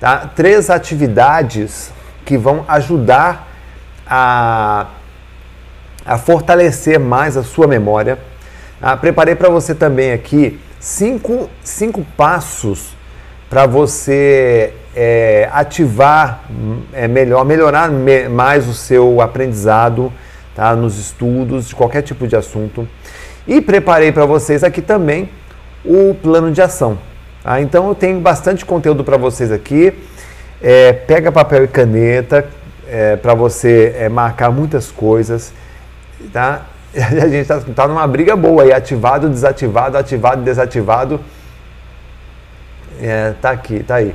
tá? 0.00 0.30
três 0.34 0.70
atividades 0.70 1.92
que 2.24 2.36
vão 2.36 2.64
ajudar 2.68 3.48
a, 4.06 4.86
a 6.04 6.18
fortalecer 6.18 6.98
mais 6.98 7.36
a 7.36 7.42
sua 7.42 7.66
memória. 7.66 8.18
Tá? 8.80 8.96
Preparei 8.96 9.34
para 9.34 9.48
você 9.48 9.74
também 9.74 10.12
aqui 10.12 10.60
cinco, 10.80 11.50
cinco 11.62 12.04
passos 12.16 12.94
para 13.48 13.66
você 13.66 14.72
é, 14.94 15.48
ativar 15.52 16.44
é, 16.92 17.06
melhor, 17.06 17.44
melhorar 17.44 17.90
me, 17.90 18.28
mais 18.28 18.66
o 18.66 18.74
seu 18.74 19.20
aprendizado 19.20 20.12
tá, 20.54 20.74
nos 20.74 20.98
estudos, 20.98 21.68
de 21.68 21.74
qualquer 21.74 22.02
tipo 22.02 22.26
de 22.26 22.34
assunto. 22.34 22.88
E 23.46 23.60
preparei 23.60 24.10
para 24.10 24.24
vocês 24.24 24.64
aqui 24.64 24.82
também 24.82 25.28
o 25.84 26.14
plano 26.14 26.50
de 26.50 26.60
ação. 26.60 26.98
Tá? 27.46 27.60
Então 27.60 27.86
eu 27.86 27.94
tenho 27.94 28.18
bastante 28.18 28.66
conteúdo 28.66 29.04
para 29.04 29.16
vocês 29.16 29.52
aqui. 29.52 29.96
É, 30.60 30.92
pega 30.92 31.30
papel 31.30 31.62
e 31.62 31.68
caneta 31.68 32.44
é, 32.88 33.14
para 33.14 33.34
você 33.34 33.94
é, 33.96 34.08
marcar 34.08 34.50
muitas 34.50 34.90
coisas. 34.90 35.52
Tá? 36.32 36.62
A 36.92 37.28
gente 37.28 37.42
está 37.42 37.60
tá 37.60 37.86
numa 37.86 38.04
briga 38.04 38.34
boa 38.34 38.64
aí, 38.64 38.72
ativado, 38.72 39.28
desativado, 39.28 39.96
ativado, 39.96 40.42
desativado. 40.42 41.20
É, 43.00 43.32
tá 43.40 43.52
aqui, 43.52 43.80
tá 43.84 43.94
aí. 43.94 44.12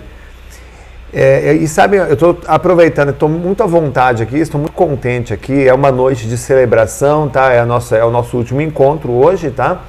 É, 1.14 1.54
e 1.54 1.70
sabe, 1.70 1.98
eu 1.98 2.14
estou 2.14 2.38
aproveitando, 2.48 3.12
estou 3.12 3.30
muito 3.30 3.64
à 3.64 3.66
vontade 3.66 4.24
aqui, 4.24 4.40
estou 4.40 4.60
muito 4.60 4.74
contente 4.74 5.34
aqui. 5.34 5.66
É 5.66 5.74
uma 5.74 5.90
noite 5.92 6.28
de 6.28 6.38
celebração, 6.38 7.30
tá? 7.30 7.54
É, 7.54 7.64
nossa, 7.64 7.96
é 7.96 8.04
o 8.04 8.12
nosso 8.12 8.36
último 8.36 8.60
encontro 8.60 9.14
hoje, 9.14 9.52
tá? 9.52 9.84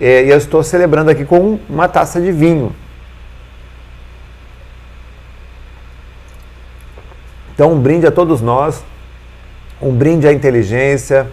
É, 0.00 0.24
e 0.24 0.30
eu 0.30 0.36
estou 0.36 0.62
celebrando 0.62 1.10
aqui 1.10 1.24
com 1.24 1.58
uma 1.68 1.88
taça 1.88 2.20
de 2.20 2.30
vinho. 2.30 2.74
Então, 7.54 7.72
um 7.72 7.80
brinde 7.80 8.06
a 8.06 8.12
todos 8.12 8.40
nós, 8.40 8.84
um 9.82 9.92
brinde 9.92 10.28
à 10.28 10.32
inteligência, 10.32 11.26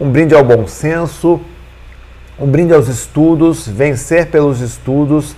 um 0.00 0.10
brinde 0.10 0.34
ao 0.34 0.44
bom 0.44 0.66
senso, 0.66 1.40
um 2.38 2.46
brinde 2.46 2.74
aos 2.74 2.88
estudos. 2.88 3.68
Vencer 3.68 4.26
pelos 4.26 4.60
estudos 4.60 5.36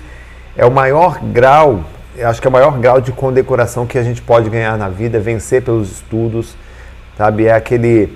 é 0.56 0.64
o 0.64 0.70
maior 0.70 1.18
grau 1.20 1.84
acho 2.20 2.40
que 2.40 2.46
é 2.46 2.50
o 2.50 2.52
maior 2.52 2.78
grau 2.78 3.00
de 3.00 3.12
condecoração 3.12 3.86
que 3.86 3.96
a 3.96 4.02
gente 4.02 4.20
pode 4.20 4.50
ganhar 4.50 4.76
na 4.76 4.88
vida, 4.88 5.18
vencer 5.18 5.62
pelos 5.62 5.90
estudos, 5.90 6.54
sabe? 7.16 7.46
É 7.46 7.52
aquele, 7.52 8.12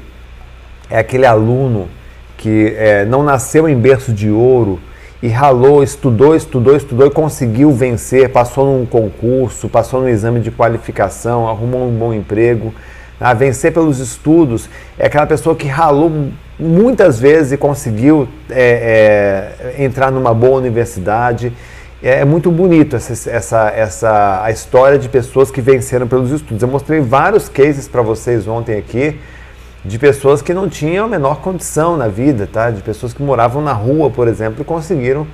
é 0.90 0.98
aquele 0.98 1.24
aluno 1.24 1.88
que 2.36 2.74
é, 2.76 3.04
não 3.04 3.22
nasceu 3.22 3.68
em 3.68 3.76
berço 3.76 4.12
de 4.12 4.30
ouro 4.30 4.78
e 5.22 5.28
ralou, 5.28 5.82
estudou, 5.82 6.36
estudou, 6.36 6.76
estudou 6.76 7.06
e 7.06 7.10
conseguiu 7.10 7.72
vencer, 7.72 8.30
passou 8.30 8.66
num 8.66 8.84
concurso, 8.84 9.68
passou 9.68 10.00
no 10.00 10.08
exame 10.08 10.40
de 10.40 10.50
qualificação, 10.50 11.48
arrumou 11.48 11.88
um 11.88 11.92
bom 11.92 12.12
emprego. 12.12 12.74
A 13.18 13.32
vencer 13.32 13.72
pelos 13.72 13.98
estudos 13.98 14.68
é 14.98 15.06
aquela 15.06 15.26
pessoa 15.26 15.56
que 15.56 15.66
ralou 15.66 16.30
muitas 16.58 17.18
vezes 17.18 17.52
e 17.52 17.56
conseguiu 17.56 18.28
é, 18.50 19.54
é, 19.78 19.84
entrar 19.84 20.10
numa 20.10 20.34
boa 20.34 20.58
universidade 20.58 21.52
é, 22.02 22.20
é 22.20 22.24
muito 22.24 22.50
bonito 22.50 22.96
essa, 22.96 23.30
essa, 23.30 23.68
essa 23.70 24.42
a 24.42 24.50
história 24.50 24.98
de 24.98 25.08
pessoas 25.08 25.50
que 25.50 25.60
venceram 25.60 26.06
pelos 26.06 26.30
estudos. 26.30 26.62
Eu 26.62 26.68
mostrei 26.68 27.00
vários 27.00 27.48
cases 27.48 27.88
para 27.88 28.02
vocês 28.02 28.46
ontem 28.46 28.76
aqui 28.76 29.18
de 29.84 29.98
pessoas 29.98 30.42
que 30.42 30.52
não 30.52 30.68
tinham 30.68 31.04
a 31.04 31.08
menor 31.08 31.40
condição 31.40 31.96
na 31.96 32.08
vida, 32.08 32.48
tá? 32.50 32.70
De 32.70 32.82
pessoas 32.82 33.12
que 33.12 33.22
moravam 33.22 33.62
na 33.62 33.72
rua, 33.72 34.10
por 34.10 34.26
exemplo, 34.28 34.62
e 34.62 34.64
conseguiram 34.64 35.26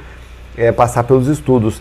é, 0.56 0.70
passar 0.70 1.04
pelos 1.04 1.28
estudos. 1.28 1.80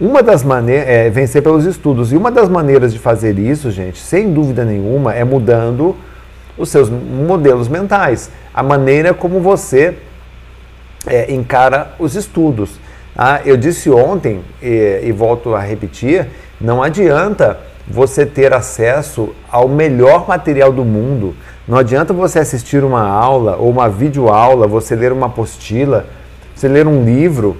Uma 0.00 0.22
das 0.22 0.42
maneiras 0.42 0.88
é 0.88 1.10
vencer 1.10 1.42
pelos 1.42 1.66
estudos. 1.66 2.12
E 2.12 2.16
uma 2.16 2.30
das 2.30 2.48
maneiras 2.48 2.92
de 2.92 2.98
fazer 2.98 3.38
isso, 3.38 3.70
gente, 3.70 3.98
sem 3.98 4.32
dúvida 4.32 4.64
nenhuma, 4.64 5.14
é 5.14 5.22
mudando 5.24 5.94
os 6.56 6.68
seus 6.68 6.90
modelos 6.90 7.68
mentais, 7.68 8.30
a 8.52 8.62
maneira 8.62 9.14
como 9.14 9.40
você 9.40 9.96
é, 11.06 11.32
encara 11.32 11.94
os 11.98 12.14
estudos. 12.16 12.78
Ah, 13.16 13.40
eu 13.44 13.56
disse 13.56 13.90
ontem, 13.90 14.42
e, 14.62 15.00
e 15.04 15.12
volto 15.12 15.54
a 15.54 15.60
repetir, 15.60 16.26
não 16.60 16.82
adianta 16.82 17.58
você 17.90 18.24
ter 18.24 18.52
acesso 18.52 19.34
ao 19.50 19.68
melhor 19.68 20.28
material 20.28 20.72
do 20.72 20.84
mundo. 20.84 21.34
Não 21.66 21.76
adianta 21.76 22.14
você 22.14 22.38
assistir 22.38 22.84
uma 22.84 23.02
aula 23.02 23.56
ou 23.56 23.68
uma 23.68 23.88
videoaula, 23.88 24.66
você 24.66 24.94
ler 24.94 25.12
uma 25.12 25.26
apostila, 25.26 26.06
você 26.54 26.68
ler 26.68 26.86
um 26.86 27.04
livro, 27.04 27.56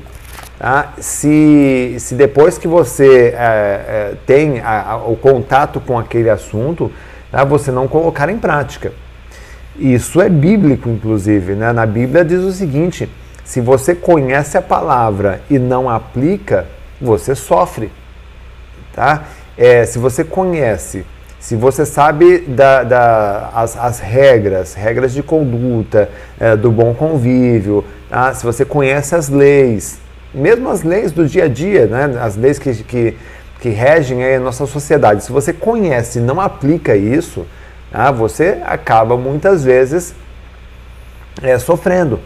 tá? 0.59 0.93
se, 0.99 1.97
se 1.99 2.15
depois 2.15 2.59
que 2.59 2.69
você 2.69 3.35
é, 3.37 3.43
é, 3.43 4.15
tem 4.25 4.61
a, 4.61 4.93
a, 4.93 4.97
o 4.97 5.17
contato 5.17 5.81
com 5.81 5.99
aquele 5.99 6.31
assunto, 6.31 6.93
tá? 7.31 7.45
você 7.45 7.73
não 7.73 7.89
colocar 7.89 8.29
em 8.29 8.39
prática. 8.39 8.93
Isso 9.77 10.21
é 10.21 10.29
bíblico, 10.29 10.89
inclusive. 10.89 11.55
Né? 11.55 11.73
Na 11.73 11.87
Bíblia 11.87 12.25
diz 12.25 12.41
o 12.41 12.53
seguinte: 12.53 13.09
se 13.45 13.61
você 13.61 13.95
conhece 13.95 14.57
a 14.57 14.63
palavra 14.63 15.41
e 15.51 15.59
não 15.59 15.89
aplica, 15.89 16.67
você 17.01 17.35
sofre. 17.35 17.91
Tá? 18.93 19.25
É, 19.60 19.84
se 19.84 19.98
você 19.98 20.25
conhece, 20.25 21.04
se 21.38 21.54
você 21.54 21.84
sabe 21.84 22.38
da, 22.38 22.82
da, 22.82 23.50
as, 23.54 23.76
as 23.76 24.00
regras, 24.00 24.72
regras 24.72 25.12
de 25.12 25.22
conduta, 25.22 26.09
é, 26.41 26.56
do 26.56 26.72
bom 26.72 26.94
convívio, 26.94 27.84
tá? 28.09 28.32
se 28.32 28.43
você 28.43 28.65
conhece 28.65 29.15
as 29.15 29.28
leis, 29.28 29.98
mesmo 30.32 30.71
as 30.71 30.82
leis 30.82 31.12
do 31.12 31.26
dia 31.26 31.44
a 31.44 31.48
dia, 31.48 31.84
né? 31.84 32.19
as 32.22 32.37
leis 32.37 32.59
que, 32.59 32.72
que, 32.72 33.19
que 33.60 33.69
regem 33.69 34.25
a 34.25 34.41
nossa 34.41 34.65
sociedade, 34.65 35.25
se 35.25 35.31
você 35.31 35.53
conhece 35.53 36.21
e 36.21 36.22
não 36.22 36.41
aplica 36.41 36.97
isso, 36.97 37.47
tá? 37.92 38.10
você 38.10 38.62
acaba 38.65 39.15
muitas 39.15 39.62
vezes 39.62 40.15
é, 41.42 41.59
sofrendo. 41.59 42.19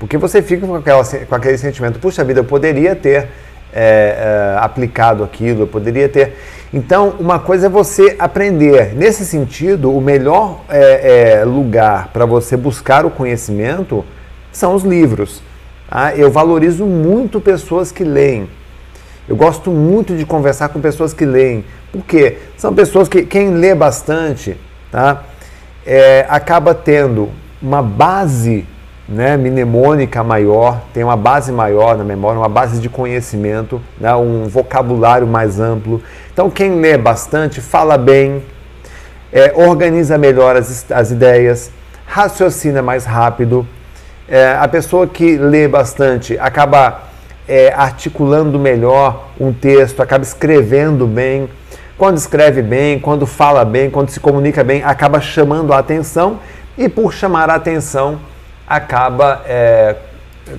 Porque 0.00 0.18
você 0.18 0.42
fica 0.42 0.66
com, 0.66 0.74
aquela, 0.74 1.04
com 1.04 1.34
aquele 1.36 1.58
sentimento, 1.58 2.00
puxa 2.00 2.24
vida, 2.24 2.40
eu 2.40 2.44
poderia 2.44 2.96
ter 2.96 3.28
é, 3.72 4.54
é, 4.54 4.58
aplicado 4.58 5.22
aquilo, 5.22 5.62
eu 5.62 5.66
poderia 5.66 6.08
ter. 6.08 6.36
Então, 6.72 7.14
uma 7.18 7.38
coisa 7.38 7.66
é 7.66 7.68
você 7.68 8.16
aprender. 8.18 8.94
Nesse 8.94 9.24
sentido, 9.24 9.94
o 9.96 10.00
melhor 10.00 10.60
é, 10.68 11.38
é 11.40 11.44
lugar 11.44 12.08
para 12.12 12.24
você 12.24 12.56
buscar 12.56 13.04
o 13.04 13.10
conhecimento 13.10 14.04
são 14.52 14.74
os 14.74 14.84
livros. 14.84 15.42
Tá? 15.88 16.14
Eu 16.14 16.30
valorizo 16.30 16.86
muito 16.86 17.40
pessoas 17.40 17.90
que 17.90 18.04
leem. 18.04 18.48
Eu 19.28 19.36
gosto 19.36 19.70
muito 19.70 20.16
de 20.16 20.24
conversar 20.24 20.68
com 20.70 20.80
pessoas 20.80 21.12
que 21.12 21.24
leem. 21.24 21.64
Por 21.92 22.04
quê? 22.04 22.38
São 22.56 22.74
pessoas 22.74 23.08
que, 23.08 23.22
quem 23.22 23.54
lê 23.54 23.74
bastante, 23.74 24.56
tá? 24.90 25.22
É, 25.86 26.26
acaba 26.28 26.74
tendo 26.74 27.30
uma 27.60 27.82
base 27.82 28.66
né, 29.10 29.36
mnemônica 29.36 30.22
maior, 30.22 30.82
tem 30.94 31.02
uma 31.02 31.16
base 31.16 31.50
maior 31.50 31.98
na 31.98 32.04
memória, 32.04 32.38
uma 32.38 32.48
base 32.48 32.80
de 32.80 32.88
conhecimento, 32.88 33.82
né, 33.98 34.14
um 34.14 34.46
vocabulário 34.46 35.26
mais 35.26 35.58
amplo. 35.58 36.00
Então, 36.32 36.48
quem 36.48 36.80
lê 36.80 36.96
bastante 36.96 37.60
fala 37.60 37.98
bem, 37.98 38.40
é, 39.32 39.52
organiza 39.56 40.16
melhor 40.16 40.54
as, 40.54 40.86
as 40.92 41.10
ideias, 41.10 41.72
raciocina 42.06 42.80
mais 42.82 43.04
rápido. 43.04 43.66
É, 44.28 44.56
a 44.60 44.68
pessoa 44.68 45.08
que 45.08 45.36
lê 45.36 45.66
bastante 45.66 46.38
acaba 46.38 47.02
é, 47.48 47.72
articulando 47.76 48.60
melhor 48.60 49.30
um 49.40 49.52
texto, 49.52 50.00
acaba 50.00 50.22
escrevendo 50.22 51.04
bem. 51.04 51.48
Quando 51.98 52.16
escreve 52.16 52.62
bem, 52.62 53.00
quando 53.00 53.26
fala 53.26 53.64
bem, 53.64 53.90
quando 53.90 54.08
se 54.08 54.20
comunica 54.20 54.62
bem, 54.62 54.84
acaba 54.84 55.20
chamando 55.20 55.72
a 55.72 55.78
atenção 55.78 56.38
e, 56.78 56.88
por 56.88 57.12
chamar 57.12 57.50
a 57.50 57.56
atenção, 57.56 58.20
acaba, 58.70 59.42
é, 59.46 59.96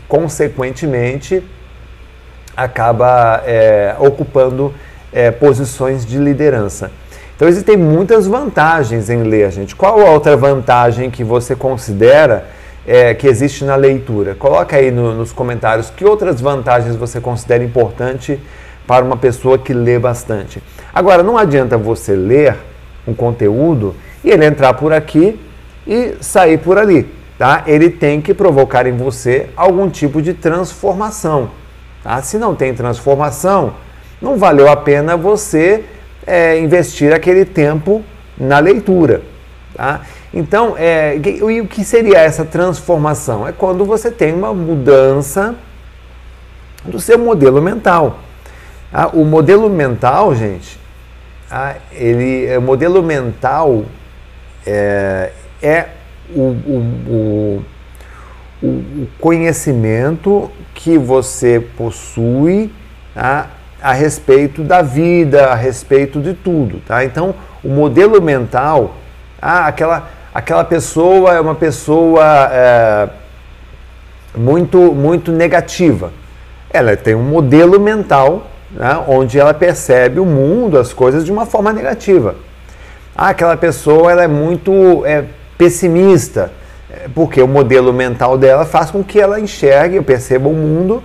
consequentemente, 0.06 1.42
acaba 2.58 3.42
é, 3.46 3.96
ocupando 4.00 4.74
é, 5.14 5.32
posições 5.32 6.06
de 6.06 6.18
liderança. 6.18 6.92
Então 7.34 7.48
existem 7.48 7.78
muitas 7.78 8.28
vantagens 8.28 9.10
em 9.10 9.24
ler, 9.24 9.50
gente. 9.52 9.74
Qual 9.78 9.98
outra 9.98 10.36
vantagem 10.36 11.10
que 11.10 11.24
você 11.24 11.56
considera 11.56 12.48
é, 12.86 13.14
que 13.14 13.28
existe 13.28 13.64
na 13.64 13.78
leitura? 13.78 14.36
Coloca 14.36 14.76
aí 14.76 14.92
no, 14.92 15.16
nos 15.16 15.32
comentários 15.32 15.90
que 15.90 16.04
outras 16.04 16.42
vantagens 16.42 16.98
você 16.98 17.22
considera 17.22 17.64
importante 17.64 18.38
para 18.86 19.06
uma 19.06 19.16
pessoa 19.16 19.58
que 19.58 19.74
lê 19.74 19.98
bastante. 19.98 20.62
Agora, 20.94 21.24
não 21.24 21.38
adianta 21.38 21.78
você 21.78 22.14
ler 22.14 22.58
um 23.08 23.14
conteúdo 23.14 23.96
e 24.22 24.30
ele 24.30 24.46
entrar 24.46 24.74
por 24.74 24.92
aqui 24.92 25.40
e 25.88 26.16
sair 26.20 26.58
por 26.58 26.78
ali 26.78 27.21
tá? 27.42 27.64
ele 27.66 27.90
tem 27.90 28.22
que 28.22 28.36
provocar 28.36 28.86
em 28.86 28.96
você 28.96 29.50
algum 29.56 29.90
tipo 29.90 30.22
de 30.22 30.32
transformação. 30.32 31.50
Tá? 32.04 32.22
Se 32.22 32.38
não 32.38 32.54
tem 32.54 32.72
transformação, 32.72 33.74
não 34.22 34.38
valeu 34.38 34.70
a 34.70 34.76
pena 34.76 35.18
você 35.18 35.84
é, 36.28 36.60
investir 36.60 37.12
aquele 37.12 37.44
tempo 37.44 38.04
na 38.38 38.60
leitura. 38.60 39.24
Tá? 39.74 40.02
Então, 40.32 40.76
é, 40.78 41.16
o 41.42 41.66
que 41.66 41.84
seria 41.84 42.20
essa 42.20 42.46
transformação? 42.46 43.48
É 43.48 43.52
quando 43.52 43.86
você 43.86 44.12
tem 44.12 44.36
uma 44.36 44.54
mudança 44.54 45.56
do 46.86 47.00
seu 47.00 47.18
modelo 47.18 47.60
mental. 47.60 48.20
Ah, 48.94 49.08
o 49.08 49.26
modelo 49.26 49.68
mental, 49.68 50.36
gente, 50.36 50.80
ah, 51.50 51.74
ele, 51.92 52.56
o 52.56 52.62
modelo 52.62 53.02
mental 53.02 53.84
é, 54.64 55.32
é 55.60 55.88
o, 56.36 57.64
o, 57.64 57.66
o, 58.64 59.08
conhecimento 59.20 60.52
que 60.74 60.98
você 60.98 61.64
possui 61.78 62.72
tá, 63.14 63.48
a 63.82 63.94
respeito 63.94 64.64
da 64.64 64.82
vida, 64.82 65.48
a 65.48 65.56
respeito 65.56 66.20
de 66.20 66.34
tudo. 66.34 66.82
Tá? 66.86 67.04
Então, 67.04 67.34
o 67.64 67.70
modelo 67.70 68.22
mental, 68.22 68.96
ah, 69.42 69.68
aquela, 69.68 70.10
aquela 70.34 70.64
pessoa 70.64 71.34
é 71.34 71.42
uma 71.42 71.56
pessoa 71.56 72.50
é, 72.52 73.10
muito, 74.36 74.78
muito 74.94 75.32
negativa. 75.32 76.12
Ela 76.70 76.96
tem 76.96 77.16
um 77.16 77.24
modelo 77.24 77.80
mental 77.80 78.48
né, 78.72 79.04
onde 79.08 79.40
ela 79.40 79.54
percebe 79.54 80.20
o 80.20 80.26
mundo, 80.26 80.78
as 80.78 80.94
coisas 80.94 81.26
de 81.26 81.32
uma 81.32 81.46
forma 81.46 81.74
negativa. 81.74 82.36
Ah, 83.16 83.30
aquela 83.30 83.58
pessoa 83.58 84.12
ela 84.12 84.24
é 84.24 84.28
muito 84.28 85.06
é, 85.06 85.26
pessimista, 85.62 86.52
é, 86.90 87.08
porque 87.14 87.40
o 87.40 87.48
modelo 87.48 87.94
mental 87.94 88.36
dela 88.36 88.66
faz 88.66 88.90
com 88.90 89.04
que 89.04 89.22
ela 89.22 89.40
enxergue, 89.40 90.02
perceba 90.02 90.50
o 90.50 90.54
mundo 90.54 91.04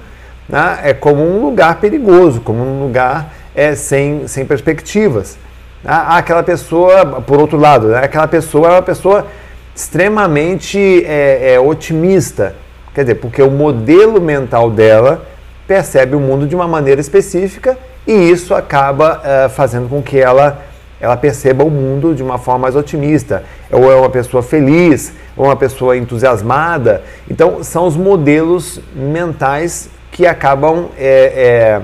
né, 0.49 0.79
é 0.83 0.95
como 0.95 1.23
um 1.23 1.45
lugar 1.45 1.79
perigoso, 1.79 2.41
como 2.41 2.61
um 2.63 2.83
lugar 2.85 3.35
é, 3.55 3.75
sem, 3.75 4.27
sem 4.27 4.47
perspectivas. 4.47 5.37
Ah, 5.85 6.17
aquela 6.17 6.43
pessoa, 6.43 7.05
por 7.21 7.39
outro 7.39 7.59
lado, 7.59 7.89
né, 7.89 7.99
aquela 8.03 8.27
pessoa 8.27 8.69
é 8.69 8.71
uma 8.71 8.83
pessoa 8.83 9.27
extremamente 9.75 11.05
é, 11.05 11.53
é, 11.53 11.61
otimista, 11.61 12.55
quer 12.95 13.03
dizer, 13.03 13.17
porque 13.17 13.43
o 13.43 13.51
modelo 13.51 14.23
mental 14.23 14.71
dela 14.71 15.21
percebe 15.69 16.17
o 16.17 16.21
mundo 16.21 16.47
de 16.47 16.57
uma 16.57 16.67
maneira 16.67 16.99
específica 16.99 17.77
e 18.07 18.13
isso 18.31 18.55
acaba 18.55 19.21
uh, 19.21 19.51
fazendo 19.51 19.87
com 19.87 20.01
que 20.01 20.19
ela, 20.19 20.63
ela 21.01 21.17
perceba 21.17 21.65
o 21.65 21.71
mundo 21.71 22.15
de 22.15 22.23
uma 22.23 22.39
forma 22.39 22.61
mais 22.61 22.77
otimista. 22.77 23.45
Ou 23.71 23.91
é 23.93 23.97
uma 23.97 24.11
pessoa 24.11 24.43
feliz, 24.43 25.13
ou 25.37 25.47
uma 25.47 25.57
pessoa 25.57 25.97
entusiasmada. 25.97 27.03
Então, 27.31 27.63
são 27.63 27.87
os 27.87 27.97
modelos 27.97 28.81
mentais 28.95 29.91
que 30.11 30.27
acabam 30.27 30.89
é, 30.97 31.09
é, 31.37 31.83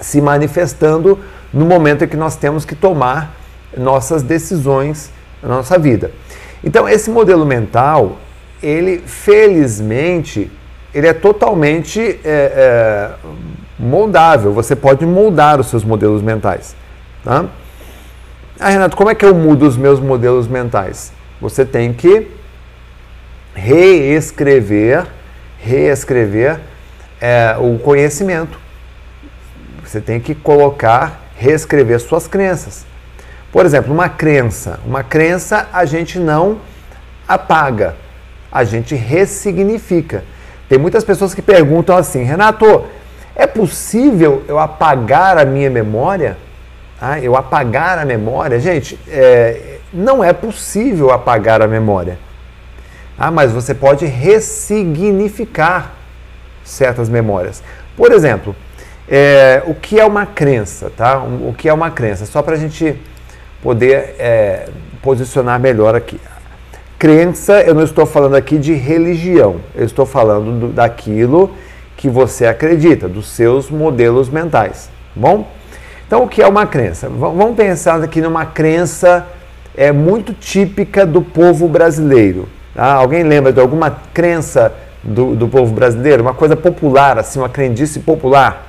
se 0.00 0.20
manifestando 0.20 1.18
no 1.52 1.64
momento 1.64 2.04
em 2.04 2.08
que 2.08 2.16
nós 2.16 2.36
temos 2.36 2.64
que 2.64 2.74
tomar 2.74 3.34
nossas 3.76 4.22
decisões 4.22 5.10
na 5.42 5.48
nossa 5.48 5.78
vida. 5.78 6.12
Então, 6.62 6.88
esse 6.88 7.10
modelo 7.10 7.44
mental, 7.44 8.18
ele 8.62 8.98
felizmente 8.98 10.50
ele 10.94 11.06
é 11.06 11.12
totalmente 11.12 12.00
é, 12.00 12.18
é, 12.24 13.10
moldável. 13.78 14.52
Você 14.52 14.74
pode 14.74 15.06
moldar 15.06 15.60
os 15.60 15.68
seus 15.68 15.84
modelos 15.84 16.22
mentais. 16.22 16.74
Tá? 17.24 17.46
Ah, 18.62 18.68
Renato, 18.68 18.94
como 18.94 19.08
é 19.08 19.14
que 19.14 19.24
eu 19.24 19.34
mudo 19.34 19.66
os 19.66 19.78
meus 19.78 19.98
modelos 19.98 20.46
mentais? 20.46 21.14
Você 21.40 21.64
tem 21.64 21.94
que 21.94 22.28
reescrever, 23.54 25.06
reescrever 25.58 26.60
é, 27.18 27.56
o 27.58 27.78
conhecimento. 27.78 28.58
Você 29.82 29.98
tem 29.98 30.20
que 30.20 30.34
colocar, 30.34 31.22
reescrever 31.38 31.98
suas 32.00 32.28
crenças. 32.28 32.84
Por 33.50 33.64
exemplo, 33.64 33.94
uma 33.94 34.10
crença. 34.10 34.78
Uma 34.84 35.02
crença 35.02 35.66
a 35.72 35.86
gente 35.86 36.18
não 36.18 36.60
apaga, 37.26 37.96
a 38.52 38.62
gente 38.62 38.94
ressignifica. 38.94 40.22
Tem 40.68 40.78
muitas 40.78 41.02
pessoas 41.02 41.32
que 41.32 41.40
perguntam 41.40 41.96
assim, 41.96 42.24
Renato, 42.24 42.84
é 43.34 43.46
possível 43.46 44.44
eu 44.46 44.58
apagar 44.58 45.38
a 45.38 45.46
minha 45.46 45.70
memória? 45.70 46.36
Ah, 47.00 47.18
eu 47.18 47.34
apagar 47.34 47.98
a 47.98 48.04
memória? 48.04 48.60
Gente, 48.60 48.98
é, 49.08 49.78
não 49.92 50.22
é 50.22 50.32
possível 50.32 51.10
apagar 51.10 51.62
a 51.62 51.66
memória. 51.66 52.18
Ah, 53.18 53.30
mas 53.30 53.52
você 53.52 53.74
pode 53.74 54.04
ressignificar 54.06 55.94
certas 56.64 57.08
memórias. 57.08 57.62
Por 57.96 58.12
exemplo, 58.12 58.54
é, 59.08 59.62
o 59.66 59.74
que 59.74 59.98
é 59.98 60.04
uma 60.04 60.26
crença, 60.26 60.90
tá? 60.94 61.18
O 61.18 61.54
que 61.56 61.68
é 61.68 61.72
uma 61.72 61.90
crença? 61.90 62.26
Só 62.26 62.42
para 62.42 62.54
a 62.54 62.58
gente 62.58 62.96
poder 63.62 64.14
é, 64.18 64.68
posicionar 65.02 65.58
melhor 65.58 65.94
aqui. 65.94 66.20
Crença, 66.98 67.62
eu 67.62 67.74
não 67.74 67.82
estou 67.82 68.04
falando 68.04 68.36
aqui 68.36 68.58
de 68.58 68.74
religião, 68.74 69.56
eu 69.74 69.86
estou 69.86 70.04
falando 70.04 70.60
do, 70.60 70.68
daquilo 70.68 71.50
que 71.96 72.08
você 72.08 72.46
acredita, 72.46 73.08
dos 73.08 73.28
seus 73.28 73.70
modelos 73.70 74.28
mentais, 74.28 74.90
tá 75.14 75.20
bom? 75.20 75.46
Então, 76.10 76.24
o 76.24 76.28
que 76.28 76.42
é 76.42 76.48
uma 76.48 76.66
crença? 76.66 77.08
Vamos 77.08 77.54
pensar 77.54 78.02
aqui 78.02 78.20
numa 78.20 78.44
crença 78.44 79.28
é 79.76 79.92
muito 79.92 80.32
típica 80.34 81.06
do 81.06 81.22
povo 81.22 81.68
brasileiro. 81.68 82.48
Tá? 82.74 82.94
Alguém 82.94 83.22
lembra 83.22 83.52
de 83.52 83.60
alguma 83.60 83.92
crença 84.12 84.74
do, 85.04 85.36
do 85.36 85.46
povo 85.46 85.72
brasileiro? 85.72 86.24
Uma 86.24 86.34
coisa 86.34 86.56
popular, 86.56 87.16
assim, 87.16 87.38
uma 87.38 87.48
crendice 87.48 88.00
popular? 88.00 88.66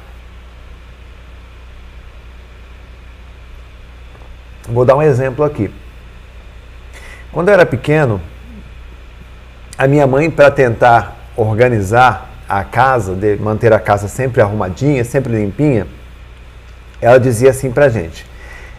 Vou 4.70 4.86
dar 4.86 4.96
um 4.96 5.02
exemplo 5.02 5.44
aqui. 5.44 5.72
Quando 7.32 7.48
eu 7.48 7.56
era 7.56 7.66
pequeno, 7.66 8.22
a 9.76 9.88
minha 9.88 10.06
mãe, 10.06 10.30
para 10.30 10.52
tentar 10.52 11.16
organizar 11.36 12.30
a 12.48 12.64
casa, 12.64 13.16
de 13.16 13.36
manter 13.38 13.74
a 13.74 13.80
casa 13.80 14.08
sempre 14.08 14.44
arrumadinha, 14.44 15.04
sempre 15.04 15.34
limpinha, 15.34 15.88
ela 17.02 17.20
dizia 17.20 17.50
assim 17.50 17.72
para 17.72 17.90
gente. 17.90 18.26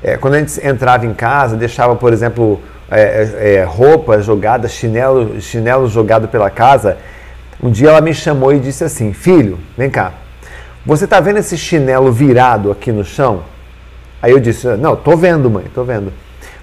É, 0.02 0.16
quando 0.16 0.34
a 0.34 0.38
gente 0.38 0.66
entrava 0.66 1.06
em 1.06 1.14
casa, 1.14 1.56
deixava, 1.56 1.94
por 1.96 2.12
exemplo, 2.12 2.60
é, 2.90 3.00
é, 3.00 3.54
é, 3.54 3.64
roupa 3.64 4.20
jogada, 4.20 4.68
chinelo, 4.68 5.40
chinelo 5.40 5.88
jogado 5.88 6.28
pela 6.28 6.50
casa, 6.50 6.98
um 7.62 7.70
dia 7.70 7.88
ela 7.88 8.00
me 8.00 8.12
chamou 8.12 8.52
e 8.52 8.58
disse 8.58 8.84
assim: 8.84 9.12
Filho, 9.12 9.58
vem 9.76 9.88
cá, 9.88 10.12
você 10.84 11.04
está 11.04 11.20
vendo 11.20 11.38
esse 11.38 11.56
chinelo 11.56 12.10
virado 12.12 12.70
aqui 12.70 12.90
no 12.90 13.04
chão? 13.04 13.44
Aí 14.20 14.32
eu 14.32 14.40
disse: 14.40 14.66
Não, 14.76 14.96
tô 14.96 15.16
vendo, 15.16 15.48
mãe, 15.48 15.64
tô 15.72 15.84
vendo. 15.84 16.12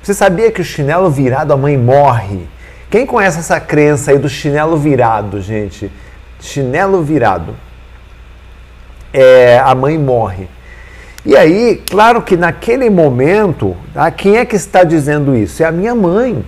Você 0.01 0.13
sabia 0.13 0.51
que 0.51 0.61
o 0.61 0.63
chinelo 0.63 1.09
virado 1.09 1.53
a 1.53 1.57
mãe 1.57 1.77
morre? 1.77 2.47
Quem 2.89 3.05
conhece 3.05 3.39
essa 3.39 3.59
crença 3.59 4.11
aí 4.11 4.17
do 4.17 4.27
chinelo 4.27 4.75
virado, 4.75 5.41
gente? 5.41 5.91
Chinelo 6.39 7.01
virado. 7.01 7.55
É, 9.13 9.59
a 9.59 9.73
mãe 9.75 9.97
morre. 9.97 10.47
E 11.25 11.35
aí, 11.35 11.83
claro 11.89 12.21
que 12.21 12.37
naquele 12.37 12.89
momento, 12.89 13.75
tá, 13.93 14.09
quem 14.09 14.37
é 14.37 14.45
que 14.45 14.55
está 14.55 14.83
dizendo 14.83 15.35
isso? 15.35 15.61
É 15.61 15.65
a 15.65 15.71
minha 15.71 15.93
mãe. 15.93 16.43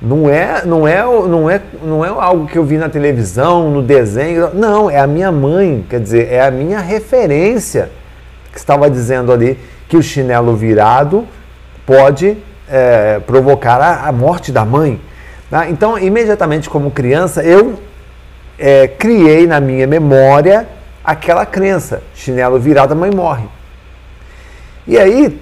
Não 0.00 0.28
é, 0.28 0.64
não 0.64 0.88
é, 0.88 1.00
não 1.04 1.48
é, 1.48 1.60
não 1.80 2.04
é 2.04 2.08
algo 2.08 2.48
que 2.48 2.58
eu 2.58 2.64
vi 2.64 2.76
na 2.76 2.88
televisão, 2.88 3.70
no 3.70 3.80
desenho. 3.80 4.50
Não, 4.52 4.90
é 4.90 4.98
a 4.98 5.06
minha 5.06 5.30
mãe. 5.30 5.86
Quer 5.88 6.00
dizer, 6.00 6.32
é 6.32 6.44
a 6.44 6.50
minha 6.50 6.80
referência 6.80 7.90
que 8.50 8.58
estava 8.58 8.90
dizendo 8.90 9.32
ali 9.32 9.56
que 9.88 9.96
o 9.96 10.02
chinelo 10.02 10.56
virado 10.56 11.24
pode 11.86 12.36
é, 12.68 13.20
provocar 13.20 13.80
a, 13.80 14.08
a, 14.08 14.12
morte 14.12 14.50
da 14.50 14.64
mãe. 14.64 15.00
Tá? 15.48 15.68
Então, 15.68 15.96
imediatamente 15.96 16.68
como 16.68 16.90
criança, 16.90 17.44
eu 17.44 17.78
é, 18.58 18.88
criei 18.88 19.46
na 19.46 19.60
minha 19.60 19.86
memória 19.86 20.66
aquela 21.04 21.46
crença: 21.46 22.02
chinelo 22.12 22.58
virado, 22.58 22.90
a 22.92 22.96
mãe 22.96 23.10
morre. 23.12 23.46
E 24.86 24.98
aí, 24.98 25.40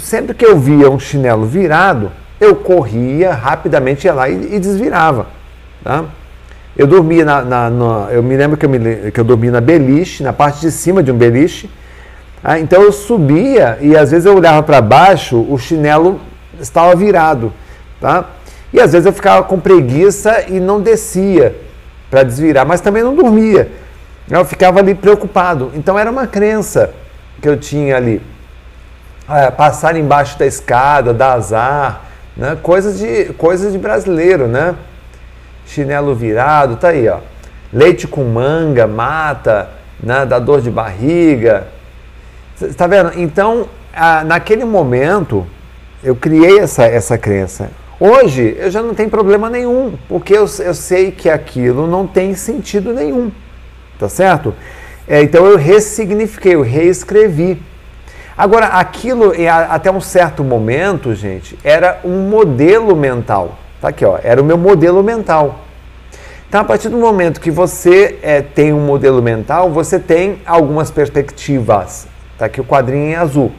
sempre 0.00 0.34
que 0.34 0.44
eu 0.44 0.58
via 0.58 0.90
um 0.90 0.98
chinelo 0.98 1.46
virado, 1.46 2.10
eu 2.40 2.56
corria 2.56 3.32
rapidamente, 3.32 4.06
ia 4.06 4.14
lá 4.14 4.28
e, 4.28 4.54
e 4.54 4.58
desvirava. 4.58 5.26
Tá? 5.84 6.04
Eu 6.76 6.86
dormia 6.86 7.24
na, 7.24 7.42
na, 7.42 7.70
na, 7.70 8.08
Eu 8.10 8.22
me 8.22 8.36
lembro 8.36 8.56
que 8.56 8.64
eu, 8.64 8.70
me, 8.70 9.10
que 9.10 9.20
eu 9.20 9.24
dormia 9.24 9.50
na 9.50 9.60
beliche, 9.60 10.22
na 10.22 10.32
parte 10.32 10.60
de 10.60 10.70
cima 10.70 11.02
de 11.02 11.12
um 11.12 11.16
beliche. 11.16 11.70
Tá? 12.42 12.58
Então 12.58 12.82
eu 12.82 12.90
subia 12.90 13.78
e 13.80 13.96
às 13.96 14.10
vezes 14.10 14.26
eu 14.26 14.34
olhava 14.34 14.62
para 14.62 14.80
baixo, 14.80 15.44
o 15.48 15.58
chinelo 15.58 16.20
estava 16.58 16.94
virado, 16.96 17.52
tá? 18.00 18.24
E 18.72 18.80
às 18.80 18.92
vezes 18.92 19.06
eu 19.06 19.12
ficava 19.12 19.42
com 19.42 19.58
preguiça 19.58 20.44
e 20.48 20.60
não 20.60 20.80
descia 20.80 21.56
para 22.10 22.22
desvirar, 22.22 22.64
mas 22.64 22.80
também 22.80 23.02
não 23.02 23.14
dormia. 23.14 23.70
Eu 24.28 24.44
ficava 24.44 24.78
ali 24.78 24.94
preocupado. 24.94 25.72
Então 25.74 25.98
era 25.98 26.10
uma 26.10 26.26
crença 26.26 26.92
que 27.42 27.48
eu 27.48 27.56
tinha 27.56 27.96
ali. 27.96 28.22
É, 29.30 29.50
passar 29.50 29.96
embaixo 29.96 30.38
da 30.38 30.44
escada, 30.44 31.14
dar 31.14 31.34
azar, 31.34 32.02
né? 32.36 32.58
coisas, 32.60 32.98
de, 32.98 33.26
coisas 33.34 33.72
de 33.72 33.78
brasileiro, 33.78 34.48
né? 34.48 34.74
Chinelo 35.66 36.14
virado, 36.14 36.76
tá 36.76 36.88
aí, 36.88 37.08
ó. 37.08 37.18
Leite 37.72 38.08
com 38.08 38.24
manga, 38.24 38.86
mata, 38.88 39.70
né? 40.02 40.26
dá 40.26 40.38
dor 40.38 40.60
de 40.60 40.70
barriga. 40.70 41.68
Está 42.60 42.88
vendo? 42.88 43.12
Então, 43.14 43.68
naquele 44.26 44.64
momento, 44.64 45.46
eu 46.02 46.16
criei 46.16 46.58
essa, 46.58 46.84
essa 46.84 47.16
crença. 47.16 47.70
Hoje 48.00 48.56
eu 48.58 48.70
já 48.70 48.82
não 48.82 48.94
tenho 48.94 49.10
problema 49.10 49.50
nenhum, 49.50 49.94
porque 50.08 50.32
eu, 50.32 50.46
eu 50.60 50.74
sei 50.74 51.12
que 51.12 51.28
aquilo 51.28 51.86
não 51.86 52.06
tem 52.06 52.34
sentido 52.34 52.94
nenhum, 52.94 53.30
tá 53.98 54.08
certo? 54.08 54.54
É, 55.06 55.22
então 55.22 55.44
eu 55.44 55.58
ressignifiquei, 55.58 56.54
eu 56.54 56.62
reescrevi. 56.62 57.60
Agora, 58.40 58.68
aquilo, 58.68 59.34
até 59.68 59.90
um 59.90 60.00
certo 60.00 60.42
momento, 60.42 61.14
gente, 61.14 61.58
era 61.62 62.00
um 62.02 62.26
modelo 62.30 62.96
mental. 62.96 63.58
Tá 63.82 63.88
aqui, 63.88 64.02
ó, 64.02 64.18
era 64.22 64.40
o 64.40 64.44
meu 64.46 64.56
modelo 64.56 65.02
mental. 65.02 65.60
Então, 66.48 66.62
a 66.62 66.64
partir 66.64 66.88
do 66.88 66.96
momento 66.96 67.38
que 67.38 67.50
você 67.50 68.18
é, 68.22 68.40
tem 68.40 68.72
um 68.72 68.80
modelo 68.80 69.20
mental, 69.20 69.70
você 69.70 69.98
tem 69.98 70.38
algumas 70.46 70.90
perspectivas. 70.90 72.08
Tá 72.38 72.46
aqui 72.46 72.62
o 72.62 72.64
quadrinho 72.64 73.10
em 73.10 73.14
azul. 73.14 73.52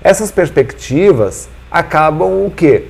Essas 0.00 0.30
perspectivas 0.30 1.48
acabam 1.68 2.46
o 2.46 2.52
quê? 2.52 2.84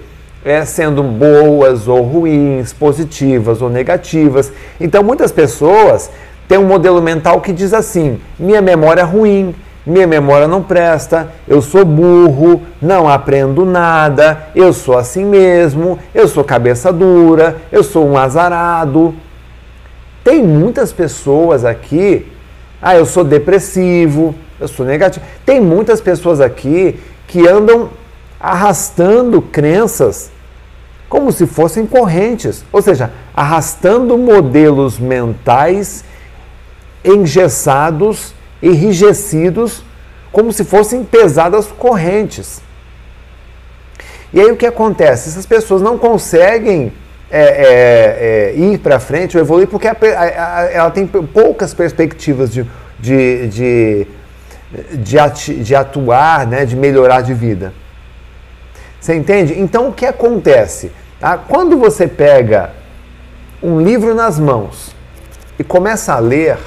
É, 0.44 0.66
sendo 0.66 1.02
boas 1.02 1.88
ou 1.88 2.02
ruins, 2.02 2.75
positivas 2.75 3.62
ou 3.62 3.70
negativas. 3.70 4.52
Então, 4.78 5.02
muitas 5.02 5.32
pessoas 5.32 6.11
têm 6.47 6.59
um 6.59 6.66
modelo 6.66 7.00
mental 7.00 7.40
que 7.40 7.50
diz 7.50 7.73
assim: 7.73 8.20
minha 8.38 8.61
memória 8.61 9.00
é 9.00 9.04
ruim, 9.04 9.54
minha 9.90 10.06
memória 10.06 10.47
não 10.47 10.62
presta, 10.62 11.28
eu 11.47 11.61
sou 11.61 11.85
burro, 11.85 12.62
não 12.80 13.09
aprendo 13.09 13.64
nada, 13.64 14.47
eu 14.54 14.73
sou 14.73 14.97
assim 14.97 15.25
mesmo, 15.25 15.99
eu 16.14 16.28
sou 16.28 16.44
cabeça 16.44 16.92
dura, 16.92 17.56
eu 17.73 17.82
sou 17.82 18.06
um 18.09 18.16
azarado. 18.16 19.14
Tem 20.23 20.42
muitas 20.42 20.92
pessoas 20.92 21.64
aqui, 21.64 22.26
ah, 22.80 22.97
eu 22.97 23.04
sou 23.04 23.25
depressivo, 23.25 24.35
eu 24.61 24.68
sou 24.68 24.87
negativo. 24.87 25.25
Tem 25.44 25.61
muitas 25.61 26.00
pessoas 26.00 26.40
aqui 26.40 26.99
que 27.26 27.49
andam 27.49 27.90
arrastando 28.38 29.42
crenças 29.42 30.30
como 31.09 31.32
se 31.32 31.44
fossem 31.44 31.85
correntes, 31.85 32.64
ou 32.73 32.80
seja, 32.80 33.11
arrastando 33.35 34.16
modelos 34.16 35.00
mentais 35.00 36.04
engessados, 37.04 38.32
enrijecidos, 38.62 39.83
como 40.33 40.52
se 40.52 40.64
fossem 40.64 41.05
pesadas 41.05 41.67
correntes. 41.67 42.61
E 44.33 44.40
aí 44.40 44.50
o 44.50 44.57
que 44.57 44.67
acontece? 44.67 45.29
Essas 45.29 45.47
pessoas 45.47 45.83
não 45.83 45.99
conseguem 45.99 46.93
é, 47.31 47.43
é, 47.43 48.52
é, 48.52 48.55
ir 48.57 48.79
para 48.79 49.00
frente 49.00 49.37
ou 49.37 49.43
evoluir 49.43 49.67
porque 49.69 49.88
a, 49.88 49.93
a, 49.93 50.59
a, 50.59 50.64
ela 50.73 50.90
tem 50.90 51.07
poucas 51.07 51.75
perspectivas 51.75 52.52
de, 52.52 52.67
de, 52.99 53.49
de 53.49 54.07
de, 54.93 55.19
ati, 55.19 55.55
de 55.55 55.75
atuar, 55.75 56.47
né, 56.47 56.64
de 56.64 56.76
melhorar 56.76 57.23
de 57.23 57.35
vida. 57.35 57.73
Você 59.00 59.14
entende? 59.14 59.59
Então 59.59 59.88
o 59.88 59.93
que 59.93 60.07
acontece? 60.07 60.93
Tá? 61.19 61.37
Quando 61.37 61.76
você 61.76 62.07
pega 62.07 62.71
um 63.62 63.81
livro 63.81 64.14
nas 64.14 64.38
mãos 64.38 64.95
e 65.59 65.64
começa 65.64 66.14
a 66.14 66.19
ler, 66.19 66.59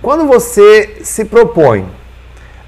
quando 0.00 0.26
você 0.26 0.98
se 1.02 1.24
propõe 1.24 1.86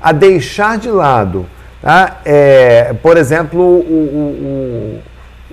a 0.01 0.13
deixar 0.13 0.79
de 0.79 0.91
lado, 0.91 1.47
tá? 1.81 2.21
é, 2.25 2.95
por 3.03 3.17
exemplo, 3.17 3.61
o, 3.61 5.01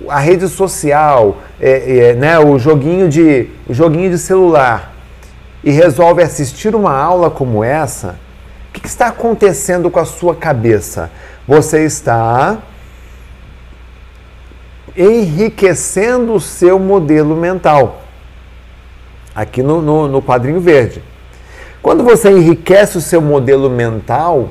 o, 0.00 0.10
a 0.10 0.18
rede 0.18 0.48
social, 0.48 1.38
é, 1.60 2.10
é, 2.10 2.14
né, 2.14 2.38
o, 2.38 2.58
joguinho 2.58 3.08
de, 3.08 3.48
o 3.68 3.74
joguinho 3.74 4.10
de 4.10 4.18
celular, 4.18 4.94
e 5.62 5.70
resolve 5.70 6.22
assistir 6.22 6.74
uma 6.74 6.96
aula 6.96 7.30
como 7.30 7.62
essa, 7.62 8.18
o 8.68 8.72
que 8.72 8.86
está 8.86 9.08
acontecendo 9.08 9.90
com 9.90 9.98
a 9.98 10.04
sua 10.04 10.34
cabeça? 10.34 11.10
Você 11.46 11.84
está 11.84 12.58
enriquecendo 14.96 16.34
o 16.34 16.40
seu 16.40 16.78
modelo 16.78 17.36
mental. 17.36 18.02
Aqui 19.34 19.62
no, 19.62 19.80
no, 19.80 20.08
no 20.08 20.22
quadrinho 20.22 20.60
verde. 20.60 21.02
Quando 21.82 22.02
você 22.04 22.30
enriquece 22.30 22.98
o 22.98 23.00
seu 23.00 23.20
modelo 23.20 23.70
mental, 23.70 24.50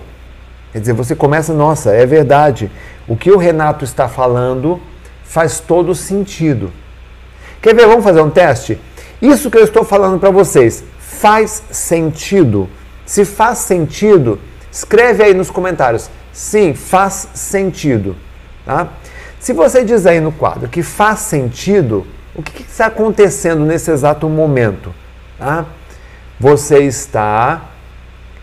quer 0.72 0.80
dizer, 0.80 0.94
você 0.94 1.16
começa, 1.16 1.54
nossa, 1.54 1.92
é 1.92 2.06
verdade. 2.06 2.72
O 3.08 3.16
que 3.16 3.32
o 3.32 3.38
Renato 3.38 3.84
está 3.84 4.08
falando 4.08 4.80
faz 5.24 5.60
todo 5.60 5.94
sentido. 5.94 6.72
Quer 7.62 7.76
ver? 7.76 7.88
Vamos 7.88 8.04
fazer 8.04 8.22
um 8.22 8.30
teste? 8.30 8.80
Isso 9.22 9.50
que 9.52 9.58
eu 9.58 9.64
estou 9.64 9.84
falando 9.84 10.20
para 10.20 10.30
vocês 10.30 10.84
faz 11.00 11.64
sentido 11.72 12.70
se 13.08 13.24
faz 13.24 13.60
sentido, 13.60 14.38
escreve 14.70 15.24
aí 15.24 15.34
nos 15.34 15.50
comentários. 15.50 16.12
Sim, 16.34 16.76
faz 16.76 17.30
sentido. 17.34 18.16
Tá? 18.66 18.90
Se 19.40 19.54
você 19.54 19.84
diz 19.84 20.06
aí 20.06 20.20
no 20.20 20.32
quadro 20.32 20.68
que 20.68 20.84
faz 20.84 21.20
sentido, 21.20 22.06
o 22.36 22.44
que, 22.44 22.62
está 22.62 22.88
acontecendo 22.88 23.66
nesse 23.66 23.90
exato 23.90 24.28
momento? 24.28 24.94
Tá? 25.40 25.66
Você 26.40 26.80
está 26.80 27.70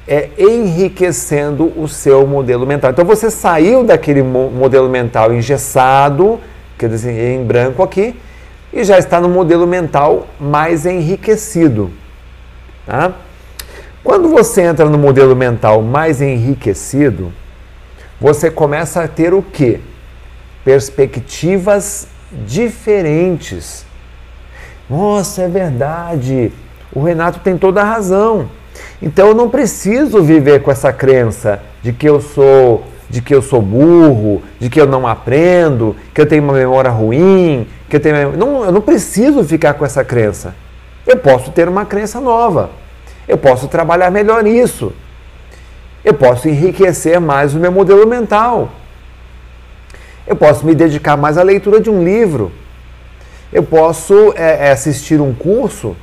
é, 0.06 0.30
enriquecendo 0.38 1.72
o 1.80 1.88
seu 1.88 2.26
modelo 2.26 2.66
mental. 2.66 2.90
Então 2.90 3.04
você 3.04 3.30
saiu 3.30 3.84
daquele 3.84 4.22
modelo 4.22 4.88
mental 4.88 5.32
engessado, 5.32 6.40
quer 6.78 6.88
dizer, 6.88 7.34
em 7.34 7.44
branco 7.44 7.82
aqui, 7.82 8.14
e 8.72 8.84
já 8.84 8.98
está 8.98 9.20
no 9.20 9.28
modelo 9.28 9.66
mental 9.66 10.26
mais 10.38 10.84
enriquecido. 10.84 11.90
Tá? 12.86 13.12
Quando 14.02 14.28
você 14.28 14.62
entra 14.62 14.84
no 14.86 14.98
modelo 14.98 15.34
mental 15.34 15.80
mais 15.80 16.20
enriquecido, 16.20 17.32
você 18.20 18.50
começa 18.50 19.02
a 19.02 19.08
ter 19.08 19.32
o 19.32 19.42
quê? 19.42 19.80
Perspectivas 20.64 22.08
diferentes. 22.46 23.86
Nossa, 24.90 25.42
é 25.42 25.48
verdade. 25.48 26.52
O 26.94 27.02
Renato 27.02 27.40
tem 27.40 27.58
toda 27.58 27.80
a 27.80 27.84
razão. 27.84 28.48
Então 29.02 29.28
eu 29.28 29.34
não 29.34 29.50
preciso 29.50 30.22
viver 30.22 30.62
com 30.62 30.70
essa 30.70 30.92
crença 30.92 31.60
de 31.82 31.92
que 31.92 32.08
eu 32.08 32.20
sou 32.20 32.84
de 33.08 33.20
que 33.20 33.34
eu 33.34 33.42
sou 33.42 33.60
burro, 33.60 34.42
de 34.58 34.68
que 34.68 34.80
eu 34.80 34.86
não 34.86 35.06
aprendo, 35.06 35.94
que 36.12 36.20
eu 36.20 36.26
tenho 36.26 36.42
uma 36.42 36.54
memória 36.54 36.90
ruim, 36.90 37.68
que 37.88 37.96
eu 37.96 38.00
tenho 38.00 38.36
não, 38.36 38.64
eu 38.64 38.72
não 38.72 38.80
preciso 38.80 39.44
ficar 39.44 39.74
com 39.74 39.84
essa 39.84 40.02
crença. 40.02 40.54
Eu 41.06 41.18
posso 41.18 41.50
ter 41.50 41.68
uma 41.68 41.84
crença 41.84 42.20
nova. 42.20 42.70
Eu 43.28 43.38
posso 43.38 43.68
trabalhar 43.68 44.10
melhor 44.10 44.42
nisso. 44.42 44.92
Eu 46.04 46.14
posso 46.14 46.48
enriquecer 46.48 47.20
mais 47.20 47.54
o 47.54 47.58
meu 47.58 47.70
modelo 47.70 48.06
mental. 48.06 48.70
Eu 50.26 50.36
posso 50.36 50.64
me 50.64 50.74
dedicar 50.74 51.16
mais 51.16 51.36
à 51.36 51.42
leitura 51.42 51.80
de 51.80 51.90
um 51.90 52.02
livro. 52.02 52.50
Eu 53.52 53.62
posso 53.62 54.32
é, 54.36 54.68
é 54.68 54.70
assistir 54.70 55.20
um 55.20 55.34
curso. 55.34 55.94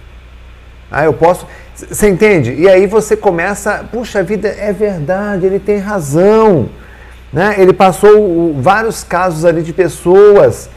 Ah, 0.91 1.05
eu 1.05 1.13
posso. 1.13 1.47
Você 1.73 2.09
entende? 2.09 2.53
E 2.53 2.67
aí 2.67 2.85
você 2.85 3.15
começa, 3.15 3.85
puxa 3.91 4.21
vida, 4.21 4.49
é 4.49 4.73
verdade, 4.73 5.45
ele 5.45 5.59
tem 5.59 5.77
razão. 5.77 6.69
Né? 7.31 7.55
Ele 7.57 7.71
passou 7.71 8.53
vários 8.59 9.03
casos 9.03 9.45
ali 9.45 9.63
de 9.63 9.71
pessoas 9.71 10.69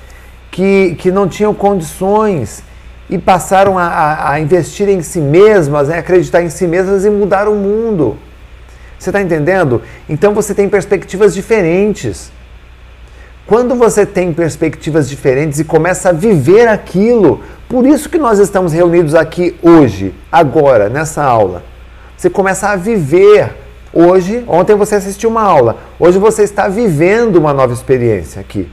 que, 0.50 0.94
que 0.94 1.10
não 1.10 1.28
tinham 1.28 1.52
condições 1.52 2.62
e 3.10 3.18
passaram 3.18 3.76
a, 3.76 3.86
a, 3.86 4.32
a 4.32 4.40
investir 4.40 4.88
em 4.88 5.02
si 5.02 5.20
mesmas, 5.20 5.88
né? 5.88 5.98
acreditar 5.98 6.42
em 6.42 6.48
si 6.48 6.66
mesmas 6.66 7.04
e 7.04 7.10
mudar 7.10 7.48
o 7.48 7.56
mundo. 7.56 8.16
Você 8.98 9.10
está 9.10 9.20
entendendo? 9.20 9.82
Então 10.08 10.32
você 10.32 10.54
tem 10.54 10.68
perspectivas 10.68 11.34
diferentes. 11.34 12.30
Quando 13.46 13.74
você 13.74 14.06
tem 14.06 14.32
perspectivas 14.32 15.06
diferentes 15.06 15.60
e 15.60 15.64
começa 15.64 16.08
a 16.08 16.12
viver 16.12 16.66
aquilo, 16.66 17.42
por 17.68 17.86
isso 17.86 18.08
que 18.08 18.16
nós 18.16 18.38
estamos 18.38 18.72
reunidos 18.72 19.14
aqui 19.14 19.54
hoje, 19.62 20.14
agora, 20.32 20.88
nessa 20.88 21.22
aula. 21.22 21.62
Você 22.16 22.30
começa 22.30 22.68
a 22.68 22.76
viver. 22.76 23.54
Hoje, 23.92 24.42
ontem 24.48 24.74
você 24.74 24.96
assistiu 24.96 25.30
uma 25.30 25.42
aula, 25.42 25.76
hoje 26.00 26.18
você 26.18 26.42
está 26.42 26.66
vivendo 26.66 27.36
uma 27.36 27.52
nova 27.52 27.72
experiência 27.72 28.40
aqui. 28.40 28.68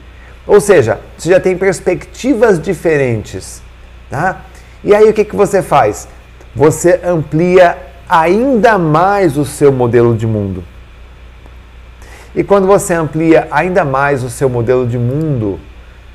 Ou 0.47 0.59
seja, 0.59 0.99
você 1.17 1.29
já 1.29 1.39
tem 1.39 1.55
perspectivas 1.55 2.59
diferentes. 2.59 3.61
Tá? 4.09 4.41
E 4.83 4.95
aí 4.95 5.07
o 5.07 5.13
que, 5.13 5.25
que 5.25 5.35
você 5.35 5.61
faz? 5.61 6.07
Você 6.55 6.99
amplia 7.03 7.77
ainda 8.09 8.77
mais 8.77 9.37
o 9.37 9.45
seu 9.45 9.71
modelo 9.71 10.15
de 10.15 10.25
mundo. 10.25 10.63
E 12.35 12.43
quando 12.43 12.65
você 12.65 12.93
amplia 12.93 13.47
ainda 13.51 13.83
mais 13.83 14.23
o 14.23 14.29
seu 14.29 14.49
modelo 14.49 14.87
de 14.87 14.97
mundo, 14.97 15.59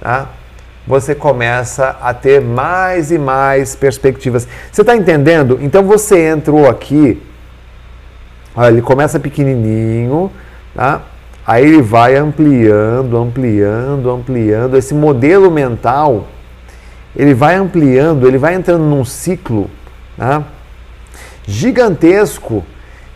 tá? 0.00 0.28
você 0.86 1.14
começa 1.14 1.96
a 2.00 2.14
ter 2.14 2.40
mais 2.40 3.10
e 3.10 3.18
mais 3.18 3.74
perspectivas. 3.74 4.46
Você 4.70 4.82
está 4.82 4.94
entendendo? 4.96 5.58
Então 5.60 5.82
você 5.82 6.28
entrou 6.28 6.68
aqui, 6.68 7.20
olha, 8.54 8.72
ele 8.72 8.82
começa 8.82 9.18
pequenininho, 9.18 10.30
tá? 10.74 11.02
aí 11.44 11.64
ele 11.64 11.82
vai 11.82 12.16
ampliando, 12.16 13.16
ampliando, 13.16 14.10
ampliando. 14.10 14.76
Esse 14.76 14.94
modelo 14.94 15.50
mental 15.50 16.28
ele 17.16 17.34
vai 17.34 17.56
ampliando, 17.56 18.28
ele 18.28 18.38
vai 18.38 18.54
entrando 18.54 18.84
num 18.84 19.04
ciclo 19.04 19.70
né, 20.16 20.44
gigantesco 21.46 22.64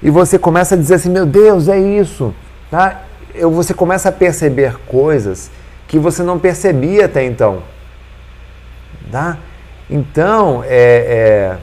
e 0.02 0.10
você 0.10 0.38
começa 0.38 0.74
a 0.74 0.78
dizer 0.78 0.94
assim: 0.94 1.10
meu 1.10 1.26
Deus, 1.26 1.68
é 1.68 1.78
isso. 1.78 2.34
Tá? 2.70 3.02
Eu, 3.34 3.50
você 3.50 3.74
começa 3.74 4.08
a 4.08 4.12
perceber 4.12 4.76
coisas 4.86 5.50
que 5.88 5.98
você 5.98 6.22
não 6.22 6.38
percebia 6.38 7.06
até 7.06 7.24
então. 7.24 7.62
Tá? 9.10 9.38
Então, 9.88 10.62
é, 10.64 11.58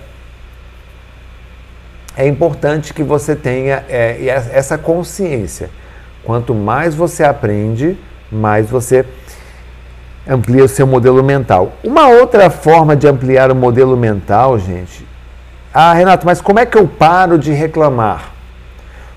é, 2.17 2.23
é 2.23 2.27
importante 2.27 2.93
que 2.93 3.03
você 3.03 3.35
tenha 3.35 3.85
é, 3.87 4.25
essa 4.51 4.77
consciência. 4.77 5.69
Quanto 6.23 6.53
mais 6.53 6.93
você 6.93 7.23
aprende, 7.23 7.97
mais 8.29 8.69
você 8.69 9.05
amplia 10.27 10.65
o 10.65 10.67
seu 10.67 10.85
modelo 10.85 11.23
mental. 11.23 11.71
Uma 11.81 12.09
outra 12.09 12.49
forma 12.49 12.97
de 12.97 13.07
ampliar 13.07 13.49
o 13.49 13.55
modelo 13.55 13.95
mental, 13.95 14.59
gente. 14.59 15.07
Ah, 15.73 15.93
Renato, 15.93 16.25
mas 16.25 16.41
como 16.41 16.59
é 16.59 16.65
que 16.65 16.77
eu 16.77 16.87
paro 16.87 17.37
de 17.37 17.53
reclamar? 17.53 18.31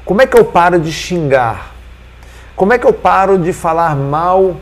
Como 0.04 0.22
é 0.22 0.26
que 0.26 0.38
eu 0.38 0.44
paro 0.44 0.78
de 0.78 0.92
xingar? 0.92 1.69
Como 2.60 2.74
é 2.74 2.78
que 2.78 2.86
eu 2.86 2.92
paro 2.92 3.38
de 3.38 3.54
falar 3.54 3.96
mal 3.96 4.54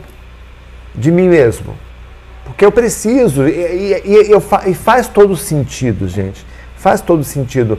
de 0.95 1.11
mim 1.11 1.27
mesmo? 1.27 1.75
Porque 2.45 2.63
eu 2.63 2.71
preciso, 2.71 3.45
e, 3.45 3.51
e, 3.51 4.01
e, 4.05 4.31
eu, 4.31 4.41
e 4.67 4.73
faz 4.73 5.09
todo 5.09 5.35
sentido, 5.35 6.07
gente. 6.07 6.45
Faz 6.77 7.01
todo 7.01 7.25
sentido. 7.25 7.77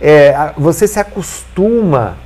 É, 0.00 0.50
você 0.58 0.88
se 0.88 0.98
acostuma 0.98 2.16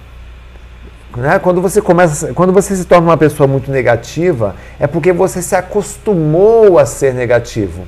né? 1.15 1.39
Quando 1.39 1.61
você 1.61 1.83
começa, 1.83 2.33
quando 2.33 2.51
você 2.51 2.75
se 2.75 2.87
torna 2.87 3.09
uma 3.09 3.17
pessoa 3.19 3.47
muito 3.47 3.71
negativa, 3.71 4.57
é 4.81 4.87
porque 4.87 5.13
você 5.13 5.43
se 5.43 5.55
acostumou 5.55 6.79
a 6.79 6.87
ser 6.87 7.13
negativo. 7.13 7.87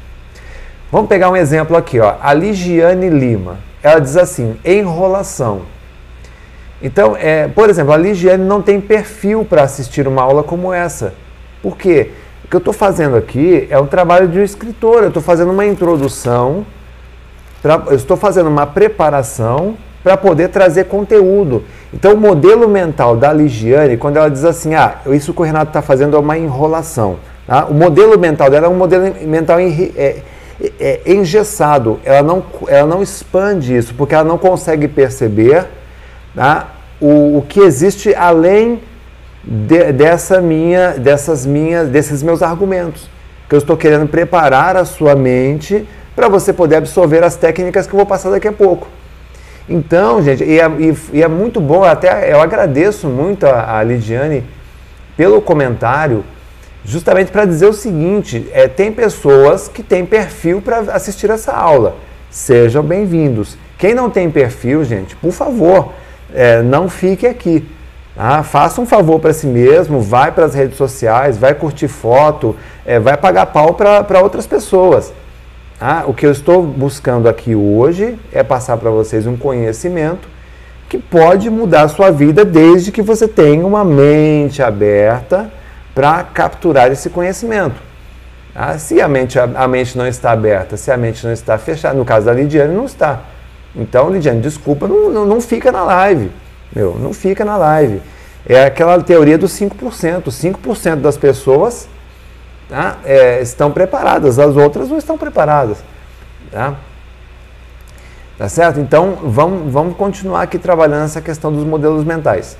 Vamos 0.92 1.08
pegar 1.08 1.30
um 1.30 1.36
exemplo 1.36 1.78
aqui, 1.78 1.98
ó. 1.98 2.16
A 2.20 2.34
Ligiane 2.34 3.08
Lima. 3.08 3.56
Ela 3.82 4.00
diz 4.00 4.18
assim: 4.18 4.58
enrolação. 4.62 5.62
Então, 6.82 7.16
é, 7.16 7.48
por 7.48 7.70
exemplo, 7.70 7.92
a 7.92 7.96
Ligiane 7.96 8.44
não 8.44 8.60
tem 8.60 8.80
perfil 8.80 9.44
para 9.44 9.62
assistir 9.62 10.06
uma 10.06 10.22
aula 10.22 10.42
como 10.42 10.72
essa. 10.72 11.14
Por 11.62 11.76
quê? 11.76 12.10
O 12.44 12.48
que 12.48 12.56
eu 12.56 12.58
estou 12.58 12.74
fazendo 12.74 13.16
aqui 13.16 13.66
é 13.70 13.78
um 13.78 13.86
trabalho 13.86 14.28
de 14.28 14.38
um 14.38 14.42
escritor. 14.42 15.02
Eu 15.02 15.08
estou 15.08 15.22
fazendo 15.22 15.50
uma 15.50 15.64
introdução, 15.64 16.66
pra, 17.62 17.82
eu 17.88 17.96
estou 17.96 18.16
fazendo 18.16 18.48
uma 18.48 18.66
preparação 18.66 19.76
para 20.04 20.16
poder 20.16 20.50
trazer 20.50 20.84
conteúdo. 20.84 21.64
Então, 21.92 22.14
o 22.14 22.16
modelo 22.16 22.68
mental 22.68 23.16
da 23.16 23.32
Ligiane, 23.32 23.96
quando 23.96 24.18
ela 24.18 24.30
diz 24.30 24.44
assim, 24.44 24.74
ah, 24.74 24.98
isso 25.06 25.34
que 25.34 25.40
o 25.40 25.44
Renato 25.44 25.70
está 25.70 25.82
fazendo 25.82 26.14
é 26.14 26.20
uma 26.20 26.38
enrolação. 26.38 27.16
Tá? 27.46 27.64
O 27.64 27.74
modelo 27.74 28.18
mental 28.18 28.50
dela 28.50 28.66
é 28.66 28.68
um 28.68 28.76
modelo 28.76 29.12
mental 29.26 29.58
é, 29.58 29.66
é, 29.96 30.22
é, 30.78 31.00
engessado. 31.06 31.98
Ela 32.04 32.22
não, 32.22 32.44
ela 32.68 32.86
não 32.86 33.02
expande 33.02 33.76
isso, 33.76 33.94
porque 33.94 34.14
ela 34.14 34.22
não 34.22 34.38
consegue 34.38 34.86
perceber 34.86 35.66
tá? 36.36 36.76
o, 37.00 37.38
o 37.38 37.46
que 37.48 37.60
existe 37.60 38.14
além 38.14 38.80
de, 39.42 39.92
dessa 39.92 40.40
minha, 40.40 40.92
dessas 40.92 41.46
minhas, 41.46 41.88
desses 41.88 42.22
meus 42.22 42.42
argumentos. 42.42 43.08
Que 43.48 43.54
eu 43.54 43.58
estou 43.58 43.76
querendo 43.76 44.08
preparar 44.08 44.76
a 44.76 44.84
sua 44.84 45.14
mente 45.14 45.86
para 46.14 46.28
você 46.28 46.52
poder 46.52 46.76
absorver 46.76 47.22
as 47.22 47.36
técnicas 47.36 47.86
que 47.86 47.92
eu 47.92 47.98
vou 47.98 48.06
passar 48.06 48.30
daqui 48.30 48.48
a 48.48 48.52
pouco. 48.52 48.88
Então, 49.68 50.22
gente, 50.22 50.44
e 50.44 50.60
é, 50.60 50.70
e, 51.12 51.22
é 51.22 51.28
muito 51.28 51.60
bom, 51.60 51.84
até 51.84 52.32
eu 52.32 52.40
agradeço 52.40 53.08
muito 53.08 53.46
a, 53.46 53.78
a 53.78 53.82
Lidiane 53.82 54.44
pelo 55.16 55.40
comentário, 55.40 56.24
justamente 56.84 57.32
para 57.32 57.44
dizer 57.44 57.66
o 57.66 57.72
seguinte: 57.72 58.48
é, 58.52 58.68
tem 58.68 58.92
pessoas 58.92 59.68
que 59.68 59.82
têm 59.82 60.06
perfil 60.06 60.62
para 60.62 60.78
assistir 60.92 61.30
essa 61.30 61.52
aula. 61.52 61.96
Sejam 62.30 62.82
bem-vindos. 62.82 63.56
Quem 63.76 63.92
não 63.92 64.08
tem 64.08 64.30
perfil, 64.30 64.84
gente, 64.84 65.16
por 65.16 65.32
favor, 65.32 65.92
é, 66.34 66.62
não 66.62 66.88
fique 66.88 67.26
aqui. 67.26 67.66
Tá? 68.14 68.42
Faça 68.42 68.80
um 68.80 68.86
favor 68.86 69.20
para 69.20 69.32
si 69.32 69.46
mesmo, 69.46 70.00
vai 70.00 70.32
para 70.32 70.46
as 70.46 70.54
redes 70.54 70.76
sociais, 70.76 71.36
vai 71.36 71.54
curtir 71.54 71.88
foto, 71.88 72.56
é, 72.84 72.98
vai 72.98 73.16
pagar 73.16 73.46
pau 73.46 73.74
para 73.74 74.20
outras 74.22 74.46
pessoas. 74.46 75.12
Ah, 75.78 76.04
o 76.06 76.14
que 76.14 76.24
eu 76.24 76.32
estou 76.32 76.62
buscando 76.62 77.28
aqui 77.28 77.54
hoje 77.54 78.18
é 78.32 78.42
passar 78.42 78.78
para 78.78 78.88
vocês 78.90 79.26
um 79.26 79.36
conhecimento 79.36 80.26
que 80.88 80.96
pode 80.96 81.50
mudar 81.50 81.82
a 81.82 81.88
sua 81.88 82.10
vida 82.10 82.44
desde 82.44 82.90
que 82.90 83.02
você 83.02 83.28
tenha 83.28 83.66
uma 83.66 83.84
mente 83.84 84.62
aberta 84.62 85.50
para 85.94 86.22
capturar 86.22 86.90
esse 86.90 87.10
conhecimento. 87.10 87.76
Ah, 88.54 88.78
se 88.78 89.02
a 89.02 89.08
mente, 89.08 89.38
a 89.38 89.68
mente 89.68 89.98
não 89.98 90.06
está 90.06 90.30
aberta, 90.30 90.78
se 90.78 90.90
a 90.90 90.96
mente 90.96 91.26
não 91.26 91.32
está 91.32 91.58
fechada, 91.58 91.94
no 91.94 92.06
caso 92.06 92.24
da 92.24 92.32
Lidiane, 92.32 92.74
não 92.74 92.86
está. 92.86 93.20
Então, 93.76 94.10
Lidiane, 94.10 94.40
desculpa, 94.40 94.88
não, 94.88 95.10
não, 95.10 95.26
não 95.26 95.40
fica 95.40 95.70
na 95.70 95.84
live. 95.84 96.30
Meu, 96.74 96.98
não 96.98 97.12
fica 97.12 97.44
na 97.44 97.56
live. 97.56 98.00
É 98.48 98.64
aquela 98.64 99.00
teoria 99.02 99.36
dos 99.36 99.52
5%. 99.52 100.24
5% 100.24 100.96
das 100.96 101.16
pessoas 101.16 101.88
tá? 102.68 102.98
é, 103.04 103.40
estão 103.42 103.70
preparadas, 103.70 104.38
as 104.38 104.56
outras 104.56 104.88
não 104.88 104.98
estão 104.98 105.18
preparadas. 105.18 105.78
Tá? 106.50 106.74
Tá 108.38 108.48
certo? 108.48 108.80
Então 108.80 109.18
vamos, 109.24 109.72
vamos 109.72 109.96
continuar 109.96 110.42
aqui 110.42 110.58
trabalhando 110.58 111.04
essa 111.04 111.20
questão 111.20 111.52
dos 111.52 111.64
modelos 111.64 112.04
mentais. 112.04 112.56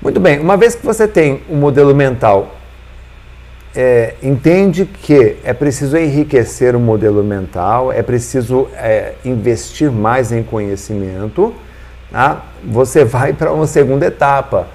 Muito 0.00 0.18
bem, 0.18 0.40
uma 0.40 0.56
vez 0.56 0.74
que 0.74 0.84
você 0.84 1.06
tem 1.06 1.42
um 1.48 1.56
modelo 1.56 1.94
mental, 1.94 2.54
é, 3.74 4.14
entende 4.22 4.84
que 4.86 5.36
é 5.42 5.52
preciso 5.52 5.96
enriquecer 5.96 6.76
o 6.76 6.80
modelo 6.80 7.24
mental, 7.24 7.92
é 7.92 8.02
preciso 8.02 8.68
é, 8.74 9.14
investir 9.24 9.90
mais 9.90 10.30
em 10.30 10.42
conhecimento, 10.42 11.52
tá? 12.10 12.44
você 12.64 13.04
vai 13.04 13.32
para 13.32 13.52
uma 13.52 13.66
segunda 13.66 14.06
etapa. 14.06 14.68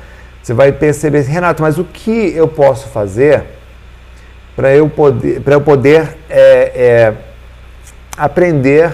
Você 0.44 0.54
vai 0.54 0.72
perceber, 0.72 1.22
Renato, 1.22 1.62
mas 1.62 1.78
o 1.78 1.84
que 1.84 2.34
eu 2.36 2.48
posso 2.48 2.88
fazer 2.90 3.44
para 4.56 4.74
eu 4.74 4.90
poder, 4.90 5.42
eu 5.46 5.62
poder 5.62 6.18
é, 6.30 6.72
é, 6.76 7.14
aprender 8.18 8.94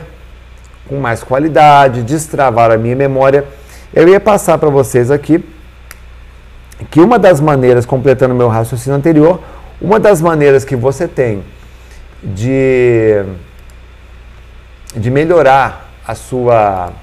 com 0.87 0.97
mais 0.97 1.23
qualidade, 1.23 2.03
destravar 2.03 2.71
a 2.71 2.77
minha 2.77 2.95
memória. 2.95 3.45
Eu 3.93 4.07
ia 4.07 4.19
passar 4.19 4.57
para 4.57 4.69
vocês 4.69 5.09
aqui 5.09 5.43
que 6.91 6.99
uma 6.99 7.17
das 7.17 7.39
maneiras, 7.39 7.85
completando 7.85 8.35
meu 8.35 8.47
raciocínio 8.47 8.97
anterior, 8.97 9.39
uma 9.81 9.99
das 9.99 10.21
maneiras 10.21 10.63
que 10.63 10.75
você 10.75 11.07
tem 11.07 11.43
de, 12.23 13.23
de 14.95 15.11
melhorar 15.11 15.91
a 16.07 16.15
sua 16.15 16.93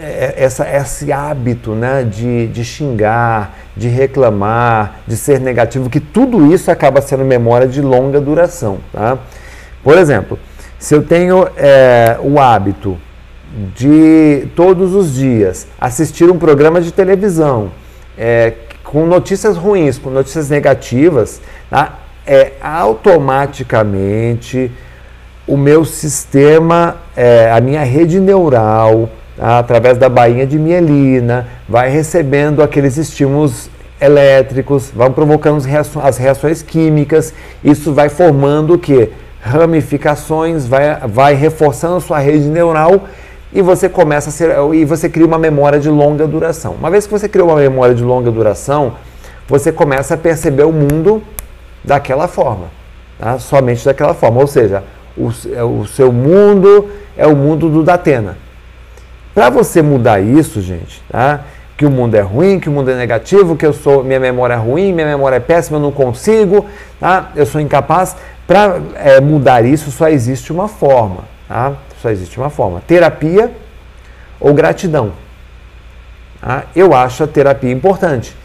é, 0.00 0.34
essa, 0.36 0.68
esse 0.68 1.10
hábito 1.10 1.74
né, 1.74 2.02
de, 2.04 2.46
de 2.48 2.64
xingar, 2.64 3.56
de 3.74 3.88
reclamar, 3.88 5.00
de 5.06 5.16
ser 5.16 5.40
negativo, 5.40 5.88
que 5.88 6.00
tudo 6.00 6.52
isso 6.52 6.70
acaba 6.70 7.00
sendo 7.00 7.24
memória 7.24 7.66
de 7.66 7.80
longa 7.80 8.20
duração. 8.20 8.78
Tá? 8.92 9.18
Por 9.82 9.96
exemplo, 9.96 10.38
se 10.78 10.94
eu 10.94 11.02
tenho 11.02 11.48
é, 11.56 12.18
o 12.20 12.38
hábito 12.38 12.98
de 13.74 14.46
todos 14.54 14.94
os 14.94 15.14
dias 15.14 15.66
assistir 15.80 16.30
um 16.30 16.38
programa 16.38 16.80
de 16.80 16.92
televisão 16.92 17.70
é, 18.16 18.52
com 18.84 19.06
notícias 19.06 19.56
ruins, 19.56 19.98
com 19.98 20.10
notícias 20.10 20.50
negativas, 20.50 21.40
tá? 21.70 22.00
é 22.26 22.52
automaticamente 22.60 24.70
o 25.46 25.56
meu 25.56 25.84
sistema, 25.84 26.96
é, 27.16 27.50
a 27.50 27.60
minha 27.60 27.82
rede 27.82 28.20
neural, 28.20 29.10
através 29.38 29.98
da 29.98 30.08
bainha 30.08 30.46
de 30.46 30.58
mielina, 30.58 31.48
vai 31.68 31.90
recebendo 31.90 32.62
aqueles 32.62 32.96
estímulos 32.96 33.68
elétricos, 34.00 34.90
vão 34.94 35.12
provocando 35.12 35.62
as 36.02 36.16
reações 36.16 36.62
químicas, 36.62 37.34
isso 37.62 37.92
vai 37.92 38.08
formando 38.08 38.74
o 38.74 38.78
que? 38.78 39.10
Ramificações, 39.40 40.66
vai, 40.66 40.96
vai 41.08 41.34
reforçando 41.34 42.00
sua 42.00 42.18
rede 42.18 42.46
neural 42.46 43.04
e 43.52 43.60
você 43.60 43.88
começa 43.88 44.30
a 44.30 44.32
ser, 44.32 44.50
e 44.74 44.84
você 44.84 45.08
cria 45.08 45.26
uma 45.26 45.38
memória 45.38 45.78
de 45.78 45.90
longa 45.90 46.26
duração. 46.26 46.72
Uma 46.72 46.90
vez 46.90 47.06
que 47.06 47.12
você 47.12 47.28
criou 47.28 47.48
uma 47.48 47.58
memória 47.58 47.94
de 47.94 48.02
longa 48.02 48.30
duração, 48.30 48.94
você 49.46 49.70
começa 49.70 50.14
a 50.14 50.16
perceber 50.16 50.64
o 50.64 50.72
mundo 50.72 51.22
daquela 51.84 52.26
forma, 52.26 52.66
tá? 53.18 53.38
somente 53.38 53.84
daquela 53.84 54.14
forma. 54.14 54.40
Ou 54.40 54.46
seja, 54.46 54.82
o, 55.16 55.26
o 55.80 55.86
seu 55.86 56.10
mundo 56.10 56.88
é 57.16 57.26
o 57.26 57.36
mundo 57.36 57.68
do 57.68 57.82
Datena. 57.82 58.38
Para 59.34 59.50
você 59.50 59.82
mudar 59.82 60.20
isso, 60.20 60.62
gente, 60.62 61.02
tá? 61.10 61.40
que 61.76 61.84
o 61.84 61.90
mundo 61.90 62.14
é 62.14 62.20
ruim, 62.20 62.58
que 62.60 62.68
o 62.68 62.72
mundo 62.72 62.90
é 62.90 62.96
negativo, 62.96 63.56
que 63.56 63.66
eu 63.66 63.72
sou, 63.72 64.04
minha 64.04 64.20
memória 64.20 64.54
é 64.54 64.58
ruim, 64.58 64.92
minha 64.92 65.06
memória 65.06 65.36
é 65.36 65.40
péssima, 65.40 65.78
eu 65.78 65.82
não 65.82 65.92
consigo, 65.92 66.64
tá? 66.98 67.32
eu 67.34 67.44
sou 67.44 67.60
incapaz. 67.60 68.16
Para 68.46 68.80
é, 68.96 69.20
mudar 69.20 69.64
isso, 69.64 69.90
só 69.90 70.08
existe 70.08 70.52
uma 70.52 70.68
forma. 70.68 71.24
Tá? 71.48 71.72
Só 72.02 72.10
existe 72.10 72.36
uma 72.36 72.50
forma: 72.50 72.82
terapia 72.84 73.52
ou 74.40 74.52
gratidão. 74.52 75.12
Tá? 76.40 76.64
Eu 76.74 76.92
acho 76.92 77.22
a 77.22 77.28
terapia 77.28 77.70
importante, 77.70 78.36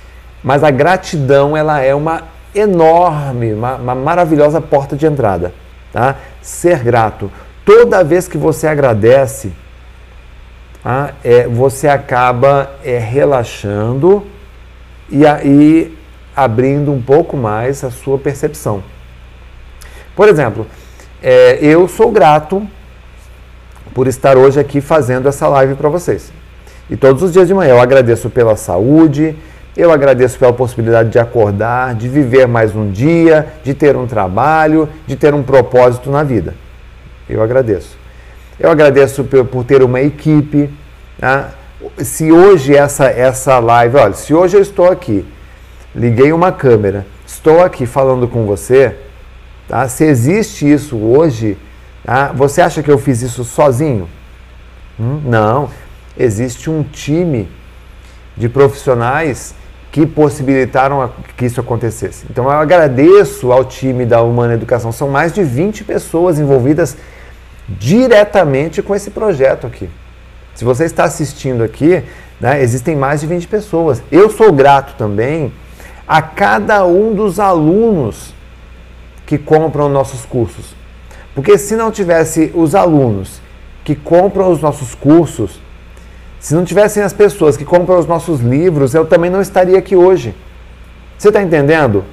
mas 0.43 0.63
a 0.63 0.69
gratidão 0.69 1.57
ela 1.57 1.81
é 1.81 1.95
uma 1.95 2.21
enorme, 2.53 3.53
uma, 3.53 3.75
uma 3.75 3.95
maravilhosa 3.95 4.61
porta 4.61 4.95
de 4.95 5.07
entrada. 5.07 5.51
Tá? 5.91 6.15
Ser 6.39 6.83
grato. 6.83 7.31
Toda 7.65 8.03
vez 8.03 8.27
que 8.27 8.37
você 8.37 8.67
agradece, 8.67 9.51
ah, 10.85 11.11
é, 11.23 11.47
você 11.47 11.87
acaba 11.87 12.71
é, 12.83 12.99
relaxando 12.99 14.25
e 15.09 15.25
aí 15.25 15.97
abrindo 16.35 16.93
um 16.93 17.01
pouco 17.01 17.35
mais 17.35 17.83
a 17.83 17.89
sua 17.89 18.19
percepção. 18.19 18.83
Por 20.15 20.29
exemplo, 20.29 20.67
é, 21.21 21.57
eu 21.61 21.87
sou 21.87 22.11
grato 22.11 22.65
por 23.93 24.07
estar 24.07 24.37
hoje 24.37 24.59
aqui 24.59 24.81
fazendo 24.81 25.27
essa 25.27 25.47
live 25.47 25.75
para 25.75 25.89
vocês. 25.89 26.31
E 26.89 26.95
todos 26.95 27.21
os 27.21 27.33
dias 27.33 27.47
de 27.47 27.53
manhã 27.53 27.71
eu 27.71 27.81
agradeço 27.81 28.29
pela 28.29 28.55
saúde, 28.55 29.35
eu 29.75 29.91
agradeço 29.91 30.39
pela 30.39 30.53
possibilidade 30.53 31.09
de 31.09 31.19
acordar, 31.19 31.93
de 31.93 32.07
viver 32.07 32.47
mais 32.47 32.75
um 32.75 32.89
dia, 32.89 33.47
de 33.63 33.73
ter 33.73 33.95
um 33.95 34.07
trabalho, 34.07 34.89
de 35.05 35.15
ter 35.15 35.33
um 35.33 35.43
propósito 35.43 36.09
na 36.09 36.23
vida. 36.23 36.55
Eu 37.29 37.43
agradeço. 37.43 37.97
Eu 38.59 38.71
agradeço 38.71 39.23
por 39.23 39.63
ter 39.63 39.83
uma 39.83 40.01
equipe. 40.01 40.69
Né? 41.19 41.45
Se 41.99 42.31
hoje 42.31 42.75
essa, 42.75 43.05
essa 43.05 43.59
live, 43.59 43.97
olha, 43.97 44.13
se 44.13 44.33
hoje 44.33 44.57
eu 44.57 44.61
estou 44.61 44.89
aqui, 44.89 45.23
liguei 45.95 46.31
uma 46.31 46.51
câmera, 46.51 47.05
estou 47.25 47.63
aqui 47.63 47.85
falando 47.85 48.27
com 48.27 48.45
você, 48.45 48.95
tá? 49.67 49.87
se 49.87 50.05
existe 50.05 50.71
isso 50.71 50.97
hoje, 50.97 51.55
tá? 52.07 52.31
você 52.33 52.61
acha 52.61 52.81
que 52.81 52.89
eu 52.89 52.97
fiz 52.97 53.21
isso 53.21 53.43
sozinho? 53.43 54.09
Hum? 54.99 55.21
Não 55.23 55.69
existe 56.17 56.69
um 56.69 56.83
time 56.83 57.47
de 58.35 58.49
profissionais 58.49 59.53
que 59.91 60.05
possibilitaram 60.05 61.11
que 61.35 61.45
isso 61.45 61.59
acontecesse. 61.59 62.25
Então 62.29 62.45
eu 62.45 62.51
agradeço 62.51 63.51
ao 63.51 63.65
time 63.65 64.05
da 64.05 64.21
Humana 64.21 64.53
Educação. 64.53 64.91
São 64.91 65.09
mais 65.09 65.33
de 65.33 65.43
20 65.43 65.83
pessoas 65.83 66.39
envolvidas 66.39 66.97
diretamente 67.67 68.81
com 68.81 68.95
esse 68.95 69.11
projeto 69.11 69.67
aqui. 69.67 69.89
Se 70.55 70.63
você 70.63 70.85
está 70.85 71.03
assistindo 71.03 71.63
aqui, 71.63 72.03
né, 72.39 72.61
existem 72.61 72.95
mais 72.95 73.21
de 73.21 73.27
20 73.27 73.47
pessoas. 73.47 74.01
Eu 74.11 74.29
sou 74.29 74.51
grato 74.51 74.95
também 74.97 75.51
a 76.07 76.21
cada 76.21 76.85
um 76.85 77.13
dos 77.13 77.39
alunos 77.39 78.33
que 79.25 79.37
compram 79.37 79.89
nossos 79.89 80.25
cursos. 80.25 80.76
Porque 81.37 81.55
se 81.55 81.75
não 81.75 81.91
tivesse 81.91 82.51
os 82.55 82.73
alunos 82.73 83.39
que 83.83 83.93
compram 83.93 84.51
os 84.51 84.59
nossos 84.59 84.95
cursos, 84.95 85.59
se 86.39 86.55
não 86.55 86.65
tivessem 86.65 87.03
as 87.03 87.13
pessoas 87.13 87.55
que 87.55 87.63
compram 87.63 87.99
os 87.99 88.07
nossos 88.07 88.39
livros, 88.39 88.95
eu 88.95 89.05
também 89.05 89.29
não 89.29 89.39
estaria 89.39 89.77
aqui 89.77 89.95
hoje. 89.95 90.33
Você 91.15 91.27
está 91.27 91.39
entendendo? 91.39 92.03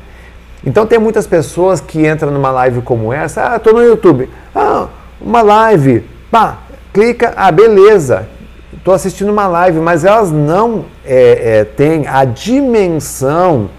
Então 0.62 0.84
tem 0.84 0.98
muitas 0.98 1.26
pessoas 1.26 1.80
que 1.80 2.06
entram 2.06 2.30
numa 2.30 2.50
live 2.50 2.82
como 2.82 3.14
essa, 3.14 3.54
ah, 3.54 3.56
estou 3.56 3.72
no 3.72 3.82
YouTube, 3.82 4.28
ah, 4.54 4.88
uma 5.18 5.40
live, 5.40 6.04
pá, 6.30 6.58
clica, 6.92 7.32
ah, 7.34 7.50
beleza, 7.50 8.28
estou 8.76 8.92
assistindo 8.92 9.32
uma 9.32 9.46
live, 9.46 9.80
mas 9.80 10.04
elas 10.04 10.30
não 10.30 10.84
é, 11.02 11.60
é, 11.60 11.64
têm 11.64 12.06
a 12.06 12.26
dimensão 12.26 13.70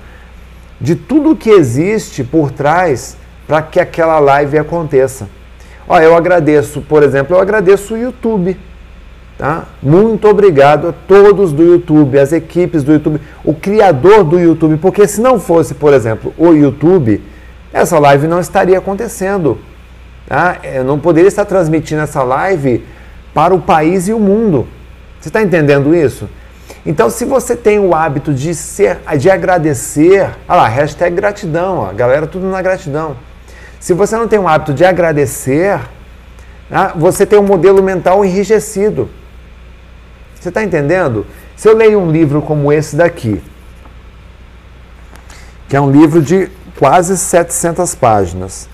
de 0.81 0.95
tudo 0.95 1.35
que 1.35 1.51
existe 1.51 2.23
por 2.23 2.49
trás 2.49 3.15
para 3.47 3.61
que 3.61 3.79
aquela 3.79 4.19
live 4.19 4.57
aconteça. 4.57 5.27
Ó, 5.87 5.99
eu 5.99 6.15
agradeço, 6.15 6.81
por 6.81 7.03
exemplo, 7.03 7.35
eu 7.35 7.39
agradeço 7.39 7.93
o 7.93 7.97
YouTube. 7.97 8.57
Tá? 9.37 9.65
Muito 9.83 10.27
obrigado 10.29 10.87
a 10.89 10.93
todos 10.93 11.51
do 11.51 11.61
YouTube, 11.61 12.17
as 12.17 12.31
equipes 12.31 12.83
do 12.83 12.93
YouTube, 12.93 13.19
o 13.43 13.53
criador 13.53 14.23
do 14.23 14.39
YouTube, 14.39 14.77
porque 14.77 15.07
se 15.07 15.19
não 15.19 15.39
fosse, 15.39 15.73
por 15.73 15.93
exemplo, 15.93 16.33
o 16.37 16.53
YouTube, 16.53 17.21
essa 17.73 17.99
live 17.99 18.27
não 18.27 18.39
estaria 18.39 18.77
acontecendo. 18.77 19.59
Tá? 20.25 20.57
Eu 20.63 20.85
não 20.85 20.97
poderia 20.97 21.27
estar 21.27 21.43
transmitindo 21.43 22.01
essa 22.01 22.23
live 22.23 22.83
para 23.33 23.53
o 23.53 23.61
país 23.61 24.07
e 24.07 24.13
o 24.13 24.19
mundo. 24.19 24.65
Você 25.19 25.27
está 25.27 25.41
entendendo 25.41 25.93
isso? 25.93 26.29
Então, 26.85 27.09
se 27.09 27.25
você 27.25 27.55
tem 27.55 27.77
o 27.77 27.93
hábito 27.93 28.33
de 28.33 28.55
ser, 28.55 28.99
de 29.17 29.29
agradecer, 29.29 30.29
olha 30.47 30.61
lá, 30.61 30.67
hashtag 30.67 31.15
gratidão, 31.15 31.79
ó, 31.79 31.93
galera, 31.93 32.25
tudo 32.25 32.47
na 32.47 32.61
gratidão. 32.61 33.17
Se 33.79 33.93
você 33.93 34.15
não 34.15 34.27
tem 34.27 34.39
o 34.39 34.47
hábito 34.47 34.73
de 34.73 34.83
agradecer, 34.83 35.79
tá? 36.69 36.93
você 36.95 37.25
tem 37.25 37.37
um 37.37 37.43
modelo 37.43 37.83
mental 37.83 38.25
enrijecido. 38.25 39.09
Você 40.39 40.49
está 40.49 40.63
entendendo? 40.63 41.25
Se 41.55 41.67
eu 41.67 41.75
leio 41.75 41.99
um 41.99 42.11
livro 42.11 42.41
como 42.41 42.71
esse 42.71 42.95
daqui, 42.95 43.41
que 45.67 45.75
é 45.75 45.81
um 45.81 45.91
livro 45.91 46.21
de 46.21 46.49
quase 46.77 47.17
700 47.17 47.95
páginas, 47.95 48.69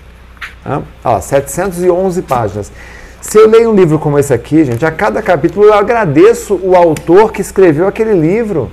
tá? 0.62 0.82
Ó, 1.04 1.20
711 1.20 2.22
páginas. 2.22 2.72
Se 3.20 3.38
eu 3.38 3.48
leio 3.48 3.70
um 3.70 3.74
livro 3.74 3.98
como 3.98 4.18
esse 4.18 4.34
aqui, 4.34 4.64
gente, 4.64 4.84
a 4.84 4.90
cada 4.90 5.22
capítulo 5.22 5.66
eu 5.66 5.74
agradeço 5.74 6.58
o 6.62 6.74
autor 6.74 7.32
que 7.32 7.40
escreveu 7.40 7.86
aquele 7.86 8.12
livro. 8.12 8.70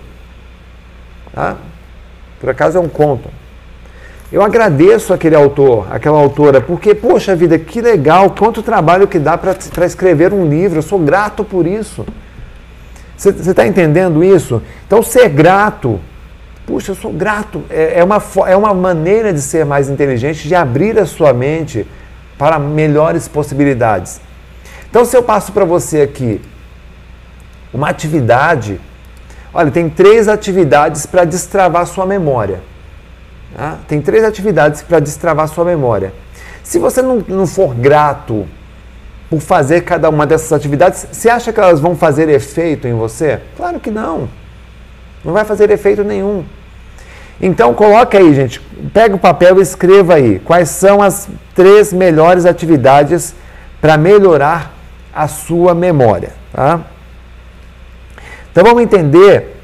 Tá? 1.33 1.55
Por 2.39 2.49
acaso 2.49 2.77
é 2.77 2.81
um 2.81 2.89
conto. 2.89 3.29
Eu 4.31 4.43
agradeço 4.43 5.11
aquele 5.11 5.35
autor, 5.35 5.87
aquela 5.89 6.19
autora, 6.19 6.61
porque, 6.61 6.93
poxa 6.93 7.35
vida, 7.35 7.57
que 7.57 7.81
legal, 7.81 8.29
quanto 8.29 8.61
trabalho 8.61 9.07
que 9.07 9.17
dá 9.17 9.35
para 9.35 9.85
escrever 9.85 10.31
um 10.33 10.47
livro, 10.47 10.77
eu 10.77 10.83
sou 10.83 10.99
grato 10.99 11.43
por 11.43 11.65
isso. 11.65 12.05
Você 13.17 13.29
está 13.29 13.65
entendendo 13.65 14.23
isso? 14.23 14.61
Então, 14.85 15.01
ser 15.01 15.29
grato, 15.29 15.99
puxa, 16.65 16.91
eu 16.91 16.95
sou 16.95 17.11
grato, 17.11 17.63
é, 17.71 17.99
é, 17.99 18.03
uma, 18.03 18.21
é 18.45 18.55
uma 18.55 18.73
maneira 18.73 19.33
de 19.33 19.41
ser 19.41 19.65
mais 19.65 19.89
inteligente, 19.89 20.47
de 20.47 20.53
abrir 20.53 20.99
a 20.99 21.07
sua 21.07 21.33
mente 21.33 21.87
para 22.37 22.59
melhores 22.59 23.27
possibilidades. 23.27 24.21
Então, 24.89 25.05
se 25.05 25.17
eu 25.17 25.23
passo 25.23 25.51
para 25.51 25.65
você 25.65 26.01
aqui 26.01 26.39
uma 27.73 27.89
atividade, 27.89 28.79
olha, 29.51 29.71
tem 29.71 29.89
três 29.89 30.27
atividades 30.27 31.07
para 31.07 31.25
destravar 31.25 31.87
sua 31.87 32.05
memória. 32.05 32.61
Tá? 33.55 33.77
Tem 33.87 34.01
três 34.01 34.23
atividades 34.23 34.81
para 34.81 34.99
destravar 34.99 35.47
sua 35.47 35.65
memória. 35.65 36.13
Se 36.63 36.77
você 36.77 37.01
não, 37.01 37.23
não 37.27 37.47
for 37.47 37.73
grato 37.73 38.47
por 39.29 39.39
fazer 39.39 39.81
cada 39.81 40.09
uma 40.09 40.25
dessas 40.25 40.51
atividades, 40.51 41.07
você 41.11 41.29
acha 41.29 41.53
que 41.53 41.59
elas 41.59 41.79
vão 41.79 41.95
fazer 41.95 42.29
efeito 42.29 42.87
em 42.87 42.93
você? 42.93 43.39
Claro 43.55 43.79
que 43.79 43.91
não. 43.91 44.29
Não 45.23 45.33
vai 45.33 45.45
fazer 45.45 45.69
efeito 45.69 46.03
nenhum. 46.03 46.45
Então 47.41 47.73
coloca 47.73 48.17
aí, 48.17 48.33
gente, 48.33 48.59
pega 48.93 49.15
o 49.15 49.19
papel 49.19 49.59
e 49.59 49.61
escreva 49.61 50.15
aí 50.15 50.39
quais 50.39 50.69
são 50.69 51.01
as 51.01 51.29
três 51.55 51.93
melhores 51.93 52.45
atividades 52.45 53.33
para 53.79 53.97
melhorar 53.97 54.73
a 55.13 55.27
sua 55.27 55.73
memória, 55.73 56.31
tá? 56.51 56.81
Então 58.51 58.63
vamos 58.63 58.83
entender 58.83 59.55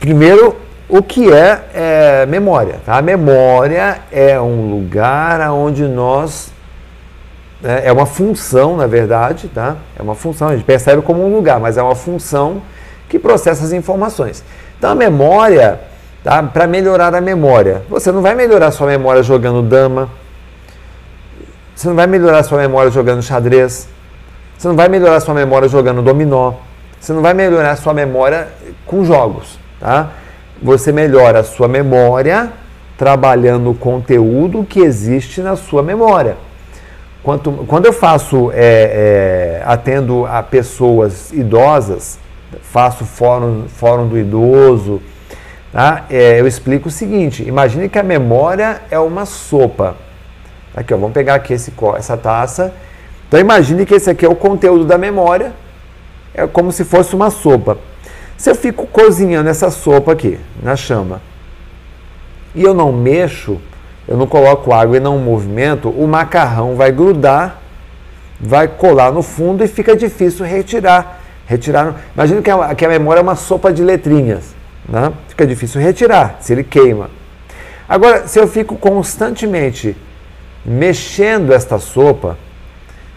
primeiro 0.00 0.56
o 0.88 1.02
que 1.02 1.32
é, 1.32 1.62
é 1.74 2.26
memória. 2.26 2.80
Tá? 2.84 2.96
A 2.98 3.02
memória 3.02 3.98
é 4.10 4.40
um 4.40 4.70
lugar 4.70 5.40
onde 5.50 5.82
nós 5.84 6.54
né? 7.60 7.82
É 7.84 7.92
uma 7.92 8.06
função, 8.06 8.76
na 8.76 8.86
verdade, 8.86 9.48
tá? 9.48 9.76
É 9.98 10.02
uma 10.02 10.14
função, 10.14 10.48
a 10.48 10.52
gente 10.52 10.64
percebe 10.64 11.02
como 11.02 11.24
um 11.24 11.34
lugar, 11.34 11.58
mas 11.58 11.76
é 11.76 11.82
uma 11.82 11.94
função 11.94 12.62
que 13.08 13.18
processa 13.18 13.64
as 13.64 13.72
informações. 13.72 14.44
Então 14.78 14.90
a 14.90 14.94
memória, 14.94 15.80
tá? 16.22 16.42
Para 16.42 16.66
melhorar 16.66 17.14
a 17.14 17.20
memória, 17.20 17.82
você 17.88 18.12
não 18.12 18.22
vai 18.22 18.34
melhorar 18.34 18.70
sua 18.70 18.86
memória 18.86 19.22
jogando 19.22 19.62
dama, 19.62 20.08
você 21.74 21.88
não 21.88 21.96
vai 21.96 22.06
melhorar 22.06 22.42
sua 22.42 22.58
memória 22.58 22.90
jogando 22.90 23.22
xadrez, 23.22 23.88
você 24.56 24.68
não 24.68 24.76
vai 24.76 24.88
melhorar 24.88 25.20
sua 25.20 25.34
memória 25.34 25.68
jogando 25.68 26.02
dominó, 26.02 26.54
você 27.00 27.12
não 27.12 27.22
vai 27.22 27.34
melhorar 27.34 27.76
sua 27.76 27.92
memória 27.92 28.48
com 28.86 29.04
jogos, 29.04 29.58
tá? 29.80 30.10
Você 30.62 30.90
melhora 30.92 31.40
a 31.40 31.44
sua 31.44 31.68
memória 31.68 32.52
trabalhando 32.96 33.70
o 33.70 33.74
conteúdo 33.74 34.64
que 34.64 34.80
existe 34.80 35.40
na 35.40 35.54
sua 35.54 35.82
memória. 35.82 36.36
Quanto, 37.22 37.52
quando 37.66 37.86
eu 37.86 37.92
faço, 37.92 38.50
é, 38.52 39.60
é, 39.60 39.62
atendo 39.66 40.24
a 40.26 40.42
pessoas 40.42 41.32
idosas, 41.32 42.18
faço 42.62 43.04
fórum, 43.04 43.64
fórum 43.68 44.06
do 44.06 44.16
idoso, 44.16 45.02
tá? 45.72 46.04
É, 46.08 46.40
eu 46.40 46.46
explico 46.46 46.88
o 46.88 46.90
seguinte: 46.90 47.42
imagine 47.46 47.88
que 47.88 47.98
a 47.98 48.02
memória 48.02 48.82
é 48.90 48.98
uma 48.98 49.26
sopa. 49.26 49.96
Aqui, 50.74 50.94
ó, 50.94 50.96
vamos 50.96 51.14
pegar 51.14 51.34
aqui 51.34 51.52
esse, 51.52 51.72
essa 51.96 52.16
taça. 52.16 52.72
Então 53.26 53.40
imagine 53.40 53.84
que 53.84 53.94
esse 53.94 54.08
aqui 54.08 54.24
é 54.24 54.28
o 54.28 54.36
conteúdo 54.36 54.84
da 54.84 54.96
memória, 54.96 55.52
é 56.32 56.46
como 56.46 56.70
se 56.70 56.84
fosse 56.84 57.14
uma 57.14 57.30
sopa. 57.30 57.76
Se 58.36 58.50
eu 58.50 58.54
fico 58.54 58.86
cozinhando 58.86 59.48
essa 59.48 59.70
sopa 59.70 60.12
aqui 60.12 60.38
na 60.62 60.76
chama 60.76 61.20
e 62.54 62.62
eu 62.62 62.74
não 62.74 62.92
mexo, 62.92 63.60
eu 64.06 64.16
não 64.16 64.26
coloco 64.26 64.72
água 64.72 64.96
e 64.96 65.00
não 65.00 65.18
movimento, 65.18 65.88
o 65.88 66.06
macarrão 66.06 66.76
vai 66.76 66.92
grudar, 66.92 67.60
vai 68.40 68.68
colar 68.68 69.10
no 69.10 69.22
fundo 69.22 69.64
e 69.64 69.68
fica 69.68 69.96
difícil 69.96 70.44
retirar. 70.44 71.20
retirar 71.46 71.96
Imagina 72.14 72.42
que 72.42 72.50
a, 72.50 72.74
que 72.74 72.84
a 72.84 72.88
memória 72.88 73.20
é 73.20 73.22
uma 73.22 73.36
sopa 73.36 73.72
de 73.72 73.82
letrinhas. 73.82 74.54
Né? 74.88 75.12
Fica 75.28 75.46
difícil 75.46 75.80
retirar, 75.80 76.36
se 76.40 76.52
ele 76.52 76.62
queima. 76.62 77.10
Agora, 77.88 78.26
se 78.28 78.38
eu 78.38 78.46
fico 78.46 78.76
constantemente 78.76 79.96
mexendo 80.64 81.52
esta 81.52 81.78
sopa, 81.78 82.36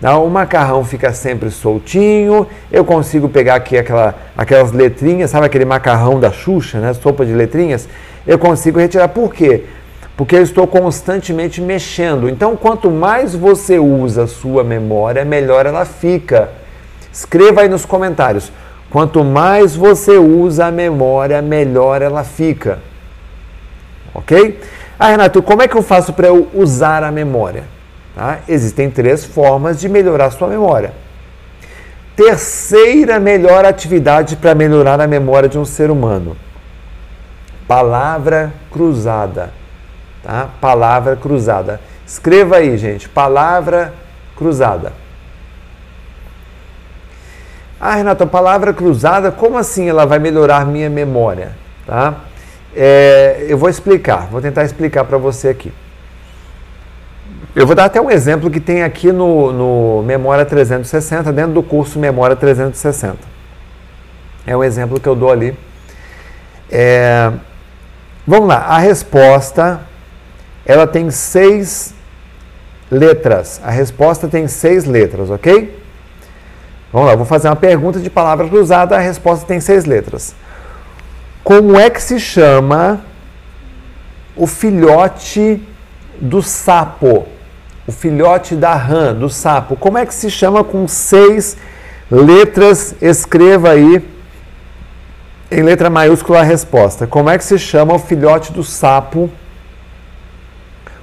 o 0.01 0.29
macarrão 0.29 0.85
fica 0.85 1.11
sempre 1.11 1.51
soltinho, 1.51 2.47
eu 2.71 2.85
consigo 2.85 3.27
pegar 3.27 3.55
aqui 3.55 3.77
aquela, 3.77 4.15
aquelas 4.37 4.71
letrinhas, 4.71 5.29
sabe 5.29 5.45
aquele 5.45 5.65
macarrão 5.65 6.19
da 6.19 6.31
Xuxa, 6.31 6.79
né? 6.79 6.93
sopa 6.93 7.25
de 7.25 7.33
letrinhas? 7.33 7.87
Eu 8.25 8.39
consigo 8.39 8.79
retirar. 8.79 9.09
Por 9.09 9.33
quê? 9.33 9.65
Porque 10.15 10.35
eu 10.35 10.41
estou 10.41 10.65
constantemente 10.67 11.61
mexendo. 11.61 12.29
Então, 12.29 12.55
quanto 12.55 12.89
mais 12.89 13.35
você 13.35 13.77
usa 13.77 14.23
a 14.23 14.27
sua 14.27 14.63
memória, 14.63 15.25
melhor 15.25 15.65
ela 15.65 15.83
fica. 15.83 16.49
Escreva 17.11 17.61
aí 17.61 17.69
nos 17.69 17.85
comentários. 17.85 18.51
Quanto 18.89 19.23
mais 19.23 19.75
você 19.75 20.17
usa 20.17 20.67
a 20.67 20.71
memória, 20.71 21.41
melhor 21.41 22.01
ela 22.01 22.23
fica. 22.23 22.79
Ok? 24.13 24.59
Ah, 24.97 25.09
Renato, 25.09 25.41
como 25.41 25.61
é 25.61 25.67
que 25.67 25.75
eu 25.75 25.83
faço 25.83 26.13
para 26.13 26.27
eu 26.27 26.47
usar 26.53 27.03
a 27.03 27.11
memória? 27.11 27.63
Tá? 28.19 28.39
Existem 28.49 28.91
três 28.91 29.23
formas 29.23 29.79
de 29.79 29.87
melhorar 29.87 30.25
a 30.25 30.31
sua 30.31 30.49
memória. 30.49 30.91
Terceira 32.17 33.17
melhor 33.17 33.63
atividade 33.63 34.35
para 34.35 34.53
melhorar 34.53 34.99
a 34.99 35.07
memória 35.07 35.47
de 35.47 35.57
um 35.57 35.63
ser 35.63 35.89
humano: 35.89 36.35
palavra 37.65 38.51
cruzada. 38.73 39.51
Tá? 40.21 40.49
Palavra 40.59 41.15
cruzada. 41.15 41.79
Escreva 42.05 42.57
aí, 42.57 42.77
gente. 42.77 43.07
Palavra 43.07 43.93
cruzada. 44.35 44.91
Ah, 47.79 47.95
Renato, 47.95 48.27
palavra 48.27 48.73
cruzada, 48.73 49.31
como 49.31 49.57
assim 49.57 49.87
ela 49.87 50.05
vai 50.05 50.19
melhorar 50.19 50.65
minha 50.65 50.89
memória? 50.89 51.53
Tá? 51.87 52.15
É, 52.75 53.45
eu 53.47 53.57
vou 53.57 53.69
explicar, 53.69 54.27
vou 54.29 54.41
tentar 54.41 54.65
explicar 54.65 55.05
para 55.05 55.17
você 55.17 55.47
aqui. 55.47 55.71
Eu 57.55 57.65
vou 57.65 57.75
dar 57.75 57.85
até 57.85 57.99
um 57.99 58.11
exemplo 58.11 58.49
que 58.51 58.59
tem 58.59 58.83
aqui 58.83 59.11
no, 59.11 59.51
no 59.51 60.03
Memória 60.03 60.45
360, 60.45 61.33
dentro 61.33 61.53
do 61.53 61.63
curso 61.63 61.97
Memória 61.97 62.35
360. 62.35 63.17
É 64.45 64.55
um 64.55 64.63
exemplo 64.63 64.99
que 64.99 65.09
eu 65.09 65.15
dou 65.15 65.31
ali. 65.31 65.57
É, 66.71 67.31
vamos 68.25 68.47
lá, 68.47 68.57
a 68.57 68.77
resposta 68.77 69.81
ela 70.63 70.85
tem 70.85 71.09
seis 71.09 71.95
letras. 72.91 73.59
A 73.63 73.71
resposta 73.71 74.27
tem 74.27 74.47
seis 74.47 74.85
letras, 74.85 75.31
ok? 75.31 75.75
Vamos 76.93 77.09
lá, 77.09 77.15
vou 77.15 77.25
fazer 77.25 77.47
uma 77.47 77.55
pergunta 77.55 77.99
de 77.99 78.11
palavra 78.11 78.47
cruzada, 78.47 78.95
a 78.95 78.99
resposta 78.99 79.47
tem 79.47 79.59
seis 79.59 79.85
letras. 79.85 80.35
Como 81.43 81.75
é 81.75 81.89
que 81.89 82.01
se 82.01 82.19
chama 82.19 83.01
o 84.35 84.45
filhote 84.45 85.59
do 86.21 86.43
sapo? 86.43 87.38
O 87.89 87.91
filhote 87.91 88.55
da 88.55 88.75
rã, 88.75 89.15
do 89.15 89.31
sapo. 89.31 89.75
Como 89.75 89.97
é 89.97 90.05
que 90.05 90.13
se 90.13 90.29
chama 90.29 90.63
com 90.63 90.87
seis 90.87 91.57
letras? 92.11 92.93
Escreva 93.01 93.71
aí 93.71 94.07
em 95.49 95.63
letra 95.63 95.89
maiúscula 95.89 96.41
a 96.41 96.43
resposta. 96.43 97.07
Como 97.07 97.31
é 97.31 97.37
que 97.39 97.43
se 97.43 97.57
chama 97.57 97.95
o 97.95 97.97
filhote 97.97 98.53
do 98.53 98.63
sapo 98.63 99.27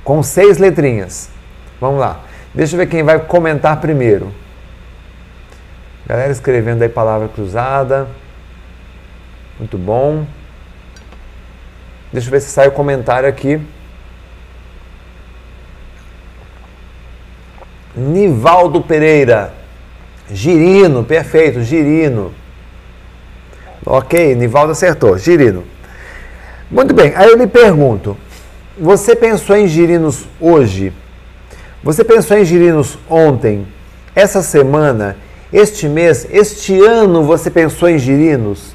com 0.04 0.22
seis 0.22 0.58
letrinhas? 0.58 1.28
Vamos 1.80 1.98
lá. 1.98 2.20
Deixa 2.54 2.76
eu 2.76 2.78
ver 2.78 2.86
quem 2.86 3.02
vai 3.02 3.18
comentar 3.18 3.80
primeiro. 3.80 4.32
Galera 6.06 6.30
escrevendo 6.30 6.82
aí 6.82 6.88
palavra 6.88 7.26
cruzada. 7.26 8.06
Muito 9.58 9.76
bom. 9.76 10.24
Deixa 12.12 12.28
eu 12.28 12.30
ver 12.30 12.40
se 12.40 12.50
sai 12.50 12.68
o 12.68 12.70
comentário 12.70 13.28
aqui. 13.28 13.60
Nivaldo 17.96 18.82
Pereira. 18.82 19.54
Girino, 20.30 21.02
perfeito, 21.04 21.62
Girino. 21.62 22.32
Ok, 23.84 24.34
Nivaldo 24.34 24.72
acertou, 24.72 25.16
Girino. 25.16 25.64
Muito 26.70 26.92
bem, 26.92 27.12
aí 27.14 27.28
eu 27.28 27.36
lhe 27.36 27.46
pergunto: 27.46 28.16
você 28.78 29.16
pensou 29.16 29.56
em 29.56 29.66
girinos 29.66 30.26
hoje? 30.40 30.92
Você 31.82 32.04
pensou 32.04 32.36
em 32.36 32.44
girinos 32.44 32.98
ontem? 33.08 33.66
Essa 34.14 34.42
semana? 34.42 35.16
Este 35.52 35.88
mês? 35.88 36.26
Este 36.30 36.78
ano 36.80 37.22
você 37.22 37.50
pensou 37.50 37.88
em 37.88 37.98
girinos? 37.98 38.74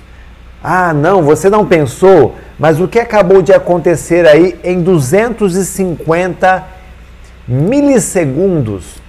Ah, 0.64 0.94
não, 0.94 1.22
você 1.22 1.50
não 1.50 1.66
pensou, 1.66 2.36
mas 2.58 2.80
o 2.80 2.88
que 2.88 3.00
acabou 3.00 3.42
de 3.42 3.52
acontecer 3.52 4.26
aí 4.26 4.58
em 4.64 4.82
250 4.82 6.64
milissegundos? 7.48 9.02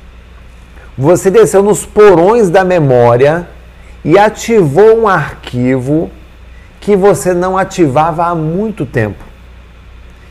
Você 0.97 1.31
desceu 1.31 1.63
nos 1.63 1.87
porões 1.87 2.51
da 2.51 2.65
memória 2.65 3.49
e 4.05 4.19
ativou 4.19 5.01
um 5.01 5.09
arquivo 5.09 6.11
que 6.81 6.97
você 6.97 7.33
não 7.33 7.57
ativava 7.57 8.27
há 8.27 8.35
muito 8.35 8.85
tempo. 8.85 9.25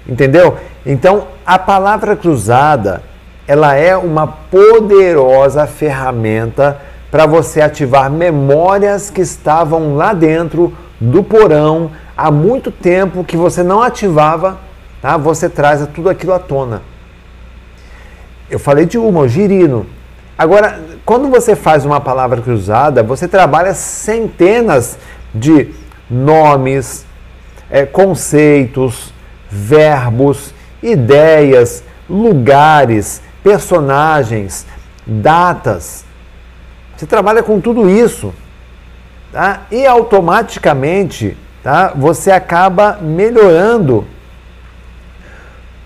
Entendeu? 0.07 0.57
Então, 0.85 1.27
a 1.45 1.57
palavra 1.57 2.15
cruzada, 2.15 3.01
ela 3.47 3.75
é 3.75 3.95
uma 3.95 4.27
poderosa 4.27 5.65
ferramenta 5.65 6.79
para 7.09 7.25
você 7.25 7.61
ativar 7.61 8.09
memórias 8.09 9.09
que 9.09 9.21
estavam 9.21 9.95
lá 9.95 10.13
dentro 10.13 10.73
do 10.99 11.23
porão 11.23 11.91
há 12.15 12.29
muito 12.29 12.71
tempo 12.71 13.23
que 13.23 13.35
você 13.35 13.63
não 13.63 13.81
ativava, 13.81 14.59
tá? 15.01 15.17
Você 15.17 15.49
traz 15.49 15.85
tudo 15.93 16.09
aquilo 16.09 16.33
à 16.33 16.39
tona. 16.39 16.81
Eu 18.49 18.59
falei 18.59 18.85
de 18.85 18.97
uma, 18.97 19.21
o 19.21 19.27
girino. 19.27 19.85
Agora, 20.41 20.79
quando 21.05 21.29
você 21.29 21.55
faz 21.55 21.85
uma 21.85 22.01
palavra 22.01 22.41
cruzada, 22.41 23.03
você 23.03 23.27
trabalha 23.27 23.75
centenas 23.75 24.97
de 25.35 25.69
nomes, 26.09 27.05
é, 27.69 27.85
conceitos, 27.85 29.13
verbos, 29.47 30.51
ideias, 30.81 31.83
lugares, 32.09 33.21
personagens, 33.43 34.65
datas. 35.05 36.05
Você 36.97 37.05
trabalha 37.05 37.43
com 37.43 37.61
tudo 37.61 37.87
isso 37.87 38.33
tá? 39.31 39.67
e 39.69 39.85
automaticamente 39.85 41.37
tá? 41.61 41.93
você 41.95 42.31
acaba 42.31 42.97
melhorando 42.99 44.07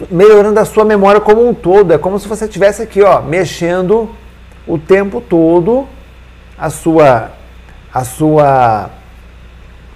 melhorando 0.10 0.62
a 0.62 0.66
sua 0.66 0.86
memória 0.86 1.20
como 1.20 1.46
um 1.46 1.54
todo. 1.54 1.94
É 1.94 1.98
como 1.98 2.18
se 2.18 2.28
você 2.28 2.46
estivesse 2.46 2.82
aqui, 2.82 3.02
ó, 3.02 3.22
mexendo 3.22 4.10
o 4.68 4.78
tempo 4.78 5.22
todo 5.22 5.88
a 6.58 6.70
sua 6.70 7.32
a 7.94 8.04
sua 8.04 8.90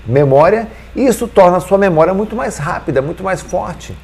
memória 0.06 0.68
e 0.96 1.06
isso 1.06 1.28
torna 1.28 1.58
a 1.58 1.60
sua 1.60 1.78
memória 1.78 2.14
muito 2.14 2.36
mais 2.36 2.58
rápida, 2.58 3.02
muito 3.02 3.24
mais 3.24 3.42
forte. 3.42 3.96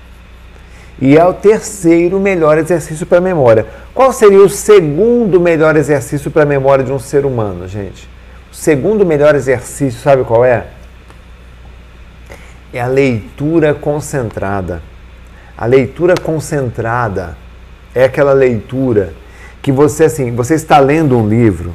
E 0.99 1.17
é 1.17 1.25
o 1.25 1.33
terceiro 1.33 2.19
melhor 2.19 2.57
exercício 2.57 3.05
para 3.05 3.17
a 3.17 3.21
memória. 3.21 3.65
Qual 3.93 4.13
seria 4.13 4.41
o 4.41 4.49
segundo 4.49 5.39
melhor 5.39 5.75
exercício 5.75 6.31
para 6.31 6.43
a 6.43 6.45
memória 6.45 6.83
de 6.83 6.91
um 6.91 6.99
ser 6.99 7.25
humano, 7.25 7.67
gente? 7.67 8.15
segundo 8.55 9.05
melhor 9.05 9.35
exercício, 9.35 9.99
sabe 9.99 10.23
qual 10.23 10.45
é? 10.45 10.67
É 12.73 12.79
a 12.79 12.87
leitura 12.87 13.73
concentrada. 13.73 14.81
A 15.57 15.65
leitura 15.65 16.15
concentrada 16.15 17.37
é 17.93 18.05
aquela 18.05 18.33
leitura 18.33 19.13
que 19.65 19.71
você 19.71 20.03
assim, 20.03 20.31
você 20.31 20.53
está 20.53 20.77
lendo 20.77 21.17
um 21.17 21.27
livro, 21.27 21.73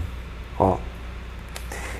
ó, 0.56 0.76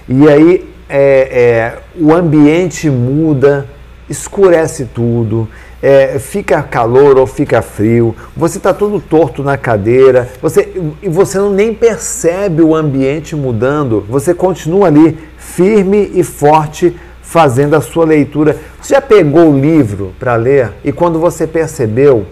e 0.09 0.29
aí 0.29 0.73
é, 0.89 1.01
é, 1.01 1.79
o 2.01 2.15
ambiente 2.15 2.89
muda, 2.89 3.67
escurece 4.09 4.85
tudo, 4.95 5.49
é, 5.83 6.17
fica 6.21 6.63
calor 6.63 7.19
ou 7.19 7.27
fica 7.27 7.61
frio, 7.61 8.15
você 8.37 8.59
está 8.59 8.73
todo 8.73 9.01
torto 9.01 9.43
na 9.43 9.57
cadeira, 9.57 10.29
você, 10.41 10.73
e 11.03 11.09
você 11.09 11.39
não 11.39 11.51
nem 11.51 11.75
percebe 11.75 12.63
o 12.63 12.77
ambiente 12.77 13.35
mudando, 13.35 14.07
você 14.09 14.33
continua 14.33 14.87
ali 14.87 15.19
firme 15.39 16.09
e 16.15 16.23
forte 16.23 16.97
fazendo 17.21 17.75
a 17.75 17.81
sua 17.81 18.05
leitura. 18.05 18.57
Você 18.81 18.95
já 18.95 19.01
pegou 19.01 19.51
o 19.51 19.59
livro 19.59 20.15
para 20.21 20.37
ler 20.37 20.71
e 20.85 20.93
quando 20.93 21.19
você 21.19 21.49
percebeu, 21.49 22.27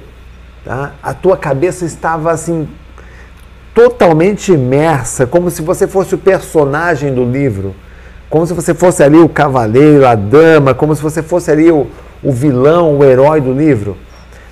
tá, 0.64 0.94
a 1.02 1.12
tua 1.12 1.36
cabeça 1.36 1.84
estava 1.84 2.30
assim 2.30 2.68
totalmente 3.78 4.52
imersa, 4.52 5.24
como 5.24 5.52
se 5.52 5.62
você 5.62 5.86
fosse 5.86 6.12
o 6.12 6.18
personagem 6.18 7.14
do 7.14 7.24
livro, 7.24 7.76
como 8.28 8.44
se 8.44 8.52
você 8.52 8.74
fosse 8.74 9.04
ali 9.04 9.18
o 9.18 9.28
cavaleiro, 9.28 10.04
a 10.04 10.16
dama, 10.16 10.74
como 10.74 10.96
se 10.96 11.00
você 11.00 11.22
fosse 11.22 11.48
ali 11.48 11.70
o, 11.70 11.86
o 12.20 12.32
vilão, 12.32 12.98
o 12.98 13.04
herói 13.04 13.40
do 13.40 13.52
livro? 13.52 13.96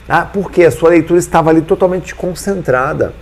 Ah, 0.09 0.23
porque 0.23 0.62
a 0.62 0.71
sua 0.71 0.91
leitura 0.91 1.19
estava 1.19 1.51
ali 1.51 1.61
totalmente 1.61 2.15
concentrada. 2.15 3.15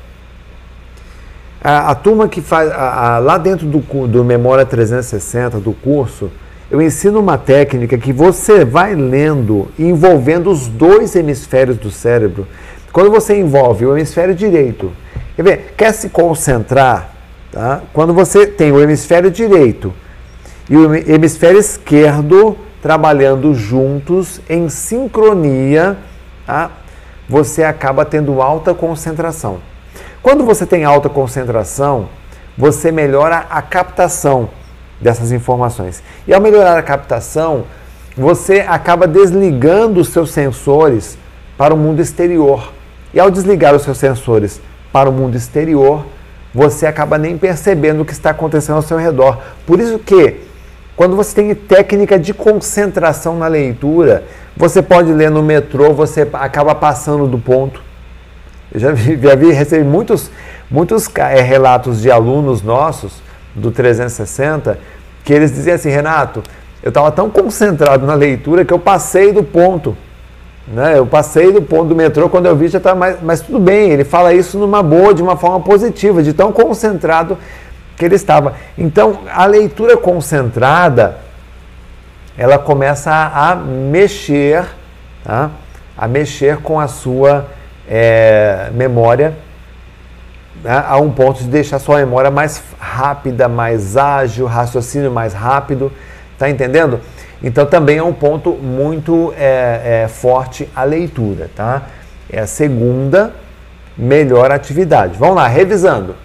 A, 1.62 1.92
a 1.92 1.94
turma 1.94 2.28
que 2.28 2.42
faz, 2.42 2.70
a, 2.70 3.14
a, 3.14 3.18
lá 3.18 3.38
dentro 3.38 3.66
do, 3.66 4.06
do 4.06 4.22
Memória 4.22 4.66
360, 4.66 5.58
do 5.58 5.72
curso, 5.72 6.30
eu 6.70 6.82
ensino 6.82 7.18
uma 7.18 7.38
técnica 7.38 7.96
que 7.96 8.12
você 8.12 8.62
vai 8.62 8.94
lendo 8.94 9.68
envolvendo 9.78 10.50
os 10.50 10.68
dois 10.68 11.16
hemisférios 11.16 11.78
do 11.78 11.90
cérebro. 11.90 12.46
Quando 12.94 13.10
você 13.10 13.36
envolve 13.36 13.84
o 13.84 13.96
hemisfério 13.96 14.36
direito, 14.36 14.92
quer 15.34 15.42
ver, 15.42 15.74
quer 15.76 15.92
se 15.92 16.10
concentrar, 16.10 17.10
tá? 17.50 17.82
Quando 17.92 18.14
você 18.14 18.46
tem 18.46 18.70
o 18.70 18.80
hemisfério 18.80 19.32
direito 19.32 19.92
e 20.70 20.76
o 20.76 20.94
hemisfério 20.94 21.58
esquerdo 21.58 22.56
trabalhando 22.80 23.52
juntos 23.52 24.40
em 24.48 24.68
sincronia, 24.68 25.98
tá? 26.46 26.70
você 27.28 27.64
acaba 27.64 28.04
tendo 28.04 28.40
alta 28.40 28.72
concentração. 28.72 29.58
Quando 30.22 30.44
você 30.44 30.64
tem 30.64 30.84
alta 30.84 31.08
concentração, 31.08 32.08
você 32.56 32.92
melhora 32.92 33.44
a 33.50 33.60
captação 33.60 34.48
dessas 35.00 35.32
informações. 35.32 36.00
E 36.28 36.32
ao 36.32 36.40
melhorar 36.40 36.78
a 36.78 36.82
captação, 36.82 37.64
você 38.16 38.64
acaba 38.68 39.08
desligando 39.08 39.98
os 39.98 40.10
seus 40.10 40.30
sensores 40.30 41.18
para 41.58 41.74
o 41.74 41.76
mundo 41.76 42.00
exterior. 42.00 42.72
E 43.14 43.20
ao 43.20 43.30
desligar 43.30 43.74
os 43.74 43.82
seus 43.82 43.96
sensores 43.96 44.60
para 44.92 45.08
o 45.08 45.12
mundo 45.12 45.36
exterior, 45.36 46.04
você 46.52 46.86
acaba 46.86 47.16
nem 47.16 47.38
percebendo 47.38 48.02
o 48.02 48.04
que 48.04 48.12
está 48.12 48.30
acontecendo 48.30 48.76
ao 48.76 48.82
seu 48.82 48.98
redor. 48.98 49.40
Por 49.66 49.80
isso 49.80 49.98
que, 49.98 50.40
quando 50.96 51.14
você 51.14 51.34
tem 51.34 51.54
técnica 51.54 52.18
de 52.18 52.34
concentração 52.34 53.38
na 53.38 53.46
leitura, 53.46 54.24
você 54.56 54.82
pode 54.82 55.12
ler 55.12 55.30
no 55.30 55.42
metrô, 55.42 55.92
você 55.92 56.28
acaba 56.32 56.74
passando 56.74 57.26
do 57.26 57.38
ponto. 57.38 57.82
Eu 58.72 58.80
já 58.80 58.92
vi, 58.92 59.16
já 59.20 59.34
vi 59.36 59.52
recebi 59.52 59.84
muitos, 59.84 60.30
muitos 60.68 61.08
é, 61.16 61.40
relatos 61.40 62.02
de 62.02 62.10
alunos 62.10 62.62
nossos 62.62 63.22
do 63.54 63.70
360 63.70 64.78
que 65.24 65.32
eles 65.32 65.52
diziam 65.52 65.76
assim, 65.76 65.88
Renato, 65.88 66.42
eu 66.82 66.88
estava 66.88 67.10
tão 67.10 67.30
concentrado 67.30 68.06
na 68.06 68.14
leitura 68.14 68.64
que 68.64 68.74
eu 68.74 68.78
passei 68.78 69.32
do 69.32 69.42
ponto. 69.42 69.96
Né? 70.66 70.98
Eu 70.98 71.06
passei 71.06 71.52
do 71.52 71.60
ponto 71.60 71.88
do 71.88 71.96
metrô, 71.96 72.28
quando 72.28 72.46
eu 72.46 72.56
vi 72.56 72.68
já 72.68 72.78
estava 72.78 72.98
mais. 72.98 73.22
Mas 73.22 73.40
tudo 73.40 73.60
bem, 73.60 73.90
ele 73.90 74.04
fala 74.04 74.32
isso 74.32 74.58
numa 74.58 74.82
boa, 74.82 75.12
de 75.12 75.22
uma 75.22 75.36
forma 75.36 75.60
positiva, 75.60 76.22
de 76.22 76.32
tão 76.32 76.52
concentrado 76.52 77.36
que 77.96 78.04
ele 78.04 78.14
estava. 78.14 78.54
Então, 78.76 79.20
a 79.30 79.44
leitura 79.46 79.96
concentrada, 79.96 81.18
ela 82.36 82.58
começa 82.58 83.10
a, 83.10 83.52
a 83.52 83.54
mexer, 83.56 84.64
tá? 85.22 85.50
a 85.96 86.08
mexer 86.08 86.58
com 86.58 86.80
a 86.80 86.88
sua 86.88 87.46
é, 87.88 88.70
memória, 88.72 89.34
né? 90.62 90.84
a 90.88 90.96
um 90.98 91.10
ponto 91.10 91.42
de 91.42 91.48
deixar 91.48 91.78
sua 91.78 91.98
memória 91.98 92.30
mais 92.30 92.62
rápida, 92.80 93.48
mais 93.48 93.96
ágil, 93.96 94.46
raciocínio 94.46 95.10
mais 95.10 95.34
rápido. 95.34 95.92
Tá 96.36 96.50
entendendo? 96.50 97.00
Então 97.44 97.66
também 97.66 97.98
é 97.98 98.02
um 98.02 98.14
ponto 98.14 98.52
muito 98.52 99.34
é, 99.36 100.04
é, 100.04 100.08
forte 100.08 100.66
a 100.74 100.82
leitura, 100.82 101.50
tá? 101.54 101.82
É 102.32 102.40
a 102.40 102.46
segunda 102.46 103.34
melhor 103.98 104.50
atividade. 104.50 105.18
Vamos 105.18 105.36
lá, 105.36 105.46
revisando. 105.46 106.16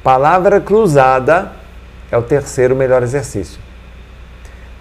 Palavra 0.00 0.60
cruzada 0.60 1.50
é 2.08 2.16
o 2.16 2.22
terceiro 2.22 2.76
melhor 2.76 3.02
exercício. 3.02 3.58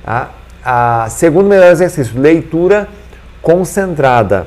Tá? 0.03 0.29
A 0.63 1.07
segundo 1.09 1.49
melhor 1.49 1.71
exercício, 1.71 2.21
leitura 2.21 2.87
concentrada. 3.41 4.45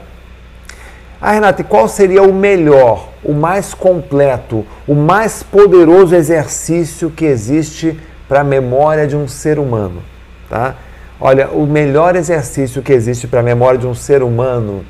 Ah, 1.21 1.33
Renata, 1.33 1.61
e 1.61 1.65
qual 1.65 1.89
seria 1.89 2.23
o 2.23 2.33
melhor, 2.33 3.09
o 3.23 3.33
mais 3.33 3.75
completo, 3.75 4.65
o 4.87 4.95
mais 4.95 5.43
poderoso 5.43 6.15
exercício 6.15 7.11
que 7.11 7.25
existe 7.25 7.99
para 8.29 8.43
a 8.43 8.45
memória 8.45 9.09
de 9.09 9.17
um 9.17 9.27
ser 9.27 9.59
humano? 9.59 10.05
Tá? 10.49 10.77
Olha, 11.25 11.51
o 11.51 11.65
melhor 11.69 12.17
exercício 12.17 12.83
que 12.83 12.93
existe 12.93 13.29
para 13.29 13.39
a 13.39 13.43
memória 13.45 13.79
de 13.79 13.87
um 13.87 13.95
ser 13.95 14.25
humano, 14.25 14.85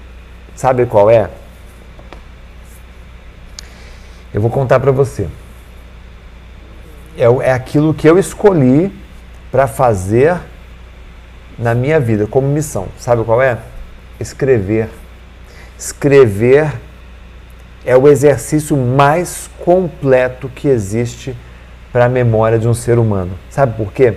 sabe 0.55 0.87
qual 0.87 1.11
é? 1.11 1.29
Eu 4.33 4.41
vou 4.41 4.51
contar 4.51 4.81
para 4.81 4.91
você. 4.91 5.29
É, 7.19 7.25
é 7.25 7.53
aquilo 7.53 7.93
que 7.93 8.09
eu 8.09 8.19
escolhi 8.19 8.91
para 9.51 9.67
fazer 9.67 10.41
na 11.59 11.75
minha 11.75 12.01
vida 12.01 12.27
como 12.27 12.49
missão. 12.49 12.89
Sabe 12.99 13.23
qual 13.25 13.43
é? 13.43 13.59
Escrever. 14.19 14.89
Escrever 15.79 16.73
é 17.85 17.95
o 17.95 18.09
exercício 18.09 18.75
mais 18.75 19.51
completo 19.63 20.49
que 20.49 20.67
existe 20.67 21.37
para 21.93 22.07
a 22.07 22.09
memória 22.09 22.59
de 22.59 22.67
um 22.67 22.73
ser 22.73 22.99
humano. 22.99 23.33
Sabe 23.51 23.77
por 23.77 23.93
quê? 23.93 24.17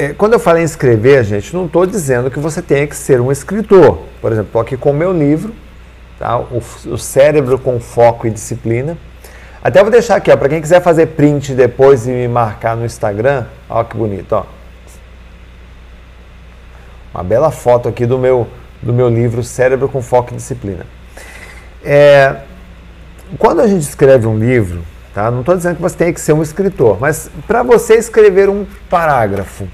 É, 0.00 0.14
quando 0.14 0.32
eu 0.32 0.40
falo 0.40 0.58
em 0.58 0.62
escrever, 0.62 1.22
gente, 1.24 1.54
não 1.54 1.66
estou 1.66 1.84
dizendo 1.84 2.30
que 2.30 2.38
você 2.38 2.62
tenha 2.62 2.86
que 2.86 2.96
ser 2.96 3.20
um 3.20 3.30
escritor. 3.30 3.98
Por 4.18 4.32
exemplo, 4.32 4.48
estou 4.48 4.62
aqui 4.62 4.74
com 4.74 4.92
o 4.92 4.94
meu 4.94 5.12
livro, 5.12 5.54
tá? 6.18 6.38
o, 6.38 6.62
o 6.86 6.96
Cérebro 6.96 7.58
com 7.58 7.78
Foco 7.78 8.26
e 8.26 8.30
Disciplina. 8.30 8.96
Até 9.62 9.82
vou 9.82 9.90
deixar 9.90 10.16
aqui, 10.16 10.34
para 10.34 10.48
quem 10.48 10.62
quiser 10.62 10.80
fazer 10.80 11.08
print 11.08 11.52
depois 11.52 12.06
e 12.06 12.10
me 12.10 12.28
marcar 12.28 12.74
no 12.74 12.86
Instagram, 12.86 13.44
olha 13.68 13.84
que 13.84 13.94
bonito, 13.94 14.32
ó. 14.32 14.46
Uma 17.12 17.22
bela 17.22 17.50
foto 17.50 17.86
aqui 17.86 18.06
do 18.06 18.18
meu, 18.18 18.48
do 18.80 18.94
meu 18.94 19.10
livro 19.10 19.42
Cérebro 19.44 19.86
com 19.86 20.00
Foco 20.00 20.32
e 20.32 20.36
Disciplina. 20.36 20.86
É, 21.84 22.36
quando 23.38 23.60
a 23.60 23.66
gente 23.66 23.82
escreve 23.82 24.26
um 24.26 24.38
livro, 24.38 24.82
tá? 25.12 25.30
não 25.30 25.40
estou 25.40 25.54
dizendo 25.54 25.76
que 25.76 25.82
você 25.82 25.96
tem 25.96 26.14
que 26.14 26.20
ser 26.22 26.32
um 26.32 26.42
escritor, 26.42 26.98
mas 26.98 27.30
para 27.46 27.62
você 27.62 27.96
escrever 27.96 28.48
um 28.48 28.64
parágrafo, 28.88 29.68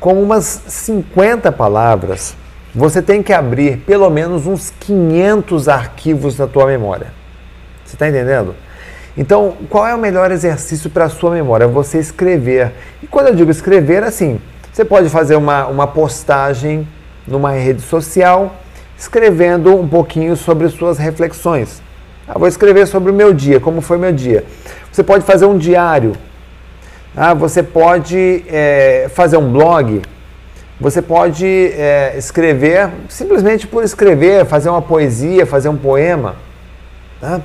com 0.00 0.22
umas 0.22 0.62
50 0.66 1.50
palavras, 1.52 2.36
você 2.74 3.00
tem 3.00 3.22
que 3.22 3.32
abrir 3.32 3.78
pelo 3.78 4.10
menos 4.10 4.46
uns 4.46 4.72
500 4.80 5.68
arquivos 5.68 6.36
da 6.36 6.46
tua 6.46 6.66
memória. 6.66 7.08
Você 7.84 7.94
está 7.94 8.08
entendendo? 8.08 8.54
Então, 9.16 9.56
qual 9.70 9.86
é 9.86 9.94
o 9.94 9.98
melhor 9.98 10.30
exercício 10.30 10.90
para 10.90 11.06
a 11.06 11.08
sua 11.08 11.30
memória? 11.30 11.66
Você 11.66 11.98
escrever. 11.98 12.72
E 13.02 13.06
quando 13.06 13.28
eu 13.28 13.34
digo 13.34 13.50
escrever, 13.50 14.02
assim, 14.02 14.38
você 14.70 14.84
pode 14.84 15.08
fazer 15.08 15.36
uma, 15.36 15.66
uma 15.66 15.86
postagem 15.86 16.86
numa 17.26 17.52
rede 17.52 17.80
social, 17.80 18.56
escrevendo 18.98 19.74
um 19.74 19.88
pouquinho 19.88 20.36
sobre 20.36 20.68
suas 20.68 20.98
reflexões. 20.98 21.80
Ah, 22.28 22.38
vou 22.38 22.46
escrever 22.46 22.86
sobre 22.86 23.10
o 23.10 23.14
meu 23.14 23.32
dia, 23.32 23.58
como 23.58 23.80
foi 23.80 23.96
meu 23.96 24.12
dia. 24.12 24.44
Você 24.92 25.02
pode 25.02 25.24
fazer 25.24 25.46
um 25.46 25.56
diário 25.56 26.12
ah, 27.16 27.32
você 27.32 27.62
pode 27.62 28.44
é, 28.46 29.08
fazer 29.14 29.38
um 29.38 29.50
blog, 29.50 30.02
você 30.78 31.00
pode 31.00 31.46
é, 31.46 32.12
escrever, 32.18 32.90
simplesmente 33.08 33.66
por 33.66 33.82
escrever, 33.82 34.44
fazer 34.44 34.68
uma 34.68 34.82
poesia, 34.82 35.46
fazer 35.46 35.70
um 35.70 35.78
poema. 35.78 36.36
Tá? 37.18 37.40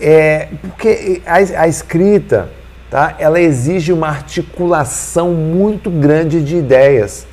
É, 0.00 0.48
porque 0.60 1.22
a, 1.24 1.36
a 1.62 1.68
escrita, 1.68 2.48
tá? 2.90 3.14
ela 3.20 3.40
exige 3.40 3.92
uma 3.92 4.08
articulação 4.08 5.32
muito 5.32 5.90
grande 5.90 6.42
de 6.42 6.56
ideias. 6.56 7.24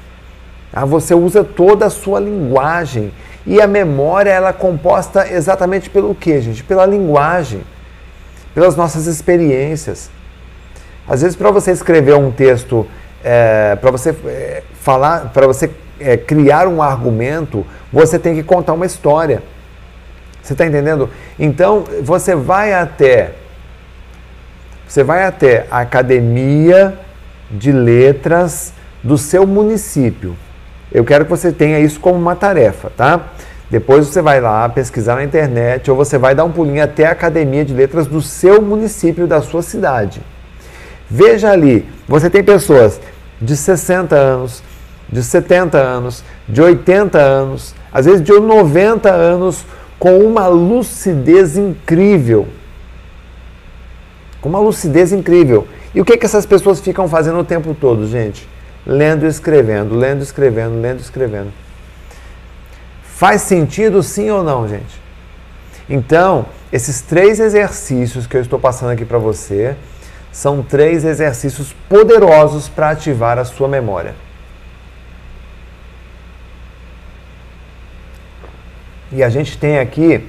Tá? 0.72 0.86
Você 0.86 1.16
usa 1.16 1.44
toda 1.44 1.88
a 1.88 1.90
sua 1.90 2.20
linguagem. 2.20 3.12
E 3.44 3.60
a 3.60 3.66
memória 3.66 4.30
ela 4.30 4.50
é 4.50 4.54
composta 4.54 5.32
exatamente 5.32 5.90
pelo 5.90 6.14
que, 6.14 6.40
gente? 6.42 6.64
Pela 6.64 6.86
linguagem, 6.86 7.62
pelas 8.54 8.76
nossas 8.76 9.08
experiências. 9.08 10.12
Às 11.08 11.22
vezes, 11.22 11.36
para 11.36 11.52
você 11.52 11.72
escrever 11.72 12.16
um 12.16 12.32
texto, 12.32 12.88
é, 13.24 13.76
para 13.76 13.92
você 13.92 14.16
é, 14.26 14.64
falar, 14.82 15.32
para 15.34 15.48
você 15.48 15.70
é, 16.00 16.18
criar 16.18 16.68
um 16.68 16.82
argumento, 16.82 17.66
você 17.92 18.18
tem 18.18 18.36
que 18.36 18.44
contar 18.44 18.74
uma 18.74 18.86
história. 18.86 19.42
Você 20.42 20.54
está 20.54 20.66
entendendo? 20.66 21.10
Então, 21.40 21.86
você 22.04 22.36
vai 22.36 22.74
até 22.74 23.34
você 24.88 25.04
vai 25.04 25.26
até 25.26 25.66
a 25.72 25.80
academia 25.80 26.94
de 27.50 27.72
letras 27.72 28.72
do 29.04 29.18
seu 29.18 29.46
município. 29.46 30.36
Eu 30.92 31.04
quero 31.04 31.26
que 31.26 31.32
você 31.32 31.52
tenha 31.52 31.80
isso 31.80 32.00
como 32.00 32.20
uma 32.20 32.36
tarefa, 32.36 32.92
tá? 32.96 33.30
Depois 33.70 34.08
você 34.08 34.22
vai 34.22 34.40
lá 34.40 34.70
pesquisar 34.70 35.16
na 35.16 35.24
internet 35.24 35.90
ou 35.90 35.98
você 35.98 36.18
vai 36.18 36.36
dar 36.36 36.44
um 36.44 36.52
pulinho 36.52 36.84
até 36.84 37.08
a 37.08 37.12
academia 37.12 37.66
de 37.66 37.74
letras 37.74 38.06
do 38.06 38.22
seu 38.22 38.62
município, 38.62 39.26
da 39.26 39.42
sua 39.42 39.64
cidade. 39.64 40.22
Veja 41.10 41.52
ali, 41.52 41.88
você 42.08 42.30
tem 42.30 42.44
pessoas 42.44 43.00
de 43.40 43.56
60 43.56 44.16
anos, 44.16 44.64
de 45.10 45.22
70 45.24 45.78
anos, 45.78 46.24
de 46.48 46.62
80 46.62 47.20
anos, 47.20 47.76
às 47.92 48.06
vezes 48.06 48.22
de 48.22 48.32
90 48.32 49.12
anos, 49.12 49.66
com 50.00 50.20
uma 50.20 50.48
lucidez 50.48 51.58
incrível. 51.58 52.48
Com 54.42 54.50
uma 54.50 54.60
lucidez 54.60 55.12
incrível. 55.12 55.68
E 55.94 56.02
o 56.02 56.06
que, 56.06 56.18
que 56.18 56.26
essas 56.26 56.46
pessoas 56.46 56.80
ficam 56.80 57.08
fazendo 57.08 57.40
o 57.40 57.44
tempo 57.44 57.74
todo, 57.74 58.08
gente? 58.08 58.48
Lendo 58.86 59.26
e 59.26 59.28
escrevendo, 59.28 59.96
lendo 59.96 60.20
e 60.20 60.24
escrevendo, 60.24 60.80
lendo 60.82 61.00
e 61.00 61.02
escrevendo. 61.02 61.52
Faz 63.04 63.44
sentido 63.44 64.04
sim 64.04 64.30
ou 64.30 64.44
não, 64.44 64.68
gente? 64.68 65.02
Então, 65.90 66.48
esses 66.72 67.02
três 67.02 67.40
exercícios 67.40 68.28
que 68.28 68.36
eu 68.36 68.42
estou 68.42 68.60
passando 68.60 68.90
aqui 68.90 69.06
para 69.06 69.18
você, 69.18 69.76
são 70.36 70.62
três 70.62 71.06
exercícios 71.06 71.74
poderosos 71.88 72.68
para 72.68 72.90
ativar 72.90 73.40
a 73.40 73.46
sua 73.46 73.70
memória. 73.70 74.14
E 79.14 79.24
a 79.24 79.30
gente 79.30 79.58
tem 79.58 79.80
aqui, 79.80 80.28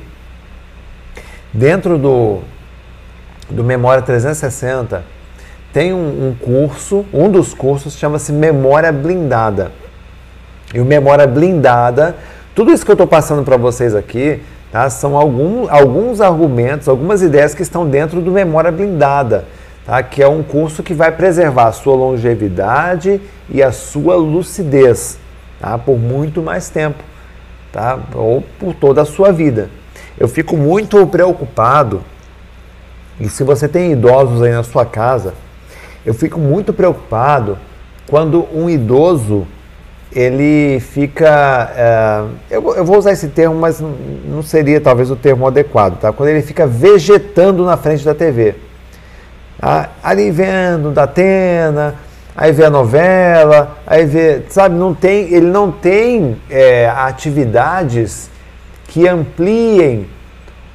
dentro 1.53 1.99
do, 1.99 2.43
do 3.51 3.65
Memória 3.65 4.01
360, 4.01 5.05
tem 5.73 5.93
um, 5.93 6.29
um 6.29 6.35
curso, 6.37 7.05
um 7.13 7.29
dos 7.29 7.53
cursos 7.53 7.95
chama-se 7.95 8.33
Memória 8.33 8.93
Blindada. 8.93 9.73
E 10.73 10.79
o 10.79 10.85
Memória 10.85 11.27
Blindada 11.27 12.15
Tudo 12.55 12.73
isso 12.73 12.85
que 12.85 12.91
eu 12.93 12.95
estou 12.95 13.09
passando 13.09 13.43
para 13.43 13.57
vocês 13.57 13.93
aqui 13.93 14.41
tá, 14.71 14.89
são 14.89 15.17
algum, 15.17 15.69
alguns 15.69 16.21
argumentos, 16.21 16.89
algumas 16.89 17.23
ideias 17.23 17.57
que 17.57 17.63
estão 17.63 17.89
dentro 17.89 18.21
do 18.21 18.31
Memória 18.31 18.71
Blindada, 18.71 19.47
tá, 19.87 20.03
que 20.03 20.23
é 20.23 20.29
um 20.29 20.43
curso 20.43 20.83
que 20.83 20.93
vai 20.93 21.13
preservar 21.13 21.69
a 21.69 21.73
sua 21.73 21.95
longevidade 21.95 23.21
e 23.49 23.63
a 23.63 23.71
sua 23.71 24.17
lucidez 24.17 25.19
tá, 25.61 25.79
por 25.79 25.97
muito 25.97 26.43
mais 26.43 26.69
tempo, 26.69 27.03
tá, 27.73 27.99
ou 28.15 28.43
por 28.59 28.75
toda 28.75 29.03
a 29.03 29.05
sua 29.05 29.33
vida. 29.33 29.71
Eu 30.19 30.27
fico 30.27 30.57
muito 30.57 31.07
preocupado, 31.07 32.03
e 33.21 33.29
se 33.29 33.45
você 33.45 33.69
tem 33.69 33.93
idosos 33.93 34.43
aí 34.43 34.53
na 34.53 34.65
sua 34.65 34.85
casa, 34.85 35.33
eu 36.05 36.13
fico 36.13 36.39
muito 36.39 36.73
preocupado 36.73 37.57
quando 38.09 38.47
um 38.53 38.69
idoso 38.69 39.47
ele 40.13 40.81
fica. 40.81 41.73
É, 41.77 42.25
eu, 42.51 42.75
eu, 42.75 42.85
vou 42.85 42.97
usar 42.97 43.13
esse 43.13 43.29
termo, 43.29 43.57
mas 43.57 43.83
não 44.25 44.43
seria 44.43 44.81
talvez 44.81 45.11
o 45.11 45.17
termo 45.17 45.47
adequado, 45.47 45.99
tá? 45.99 46.13
Quando 46.13 46.29
ele 46.31 46.43
fica 46.43 46.67
vegetando 46.67 47.65
na 47.65 47.77
frente 47.77 48.05
da 48.05 48.15
TV. 48.15 48.55
Tá? 49.59 49.91
Ali 50.03 50.31
vendo 50.31 50.91
da 50.91 51.05
Atena, 51.05 51.95
aí 52.37 52.53
vê 52.53 52.65
a 52.65 52.71
novela, 52.71 53.79
aí 53.87 54.05
vê. 54.05 54.43
Sabe, 54.49 54.75
não 54.75 54.95
tem, 54.95 55.33
ele 55.33 55.47
não 55.47 55.73
tem 55.73 56.37
é, 56.51 56.89
atividades 56.89 58.31
que 58.89 59.09
ampliem 59.09 60.09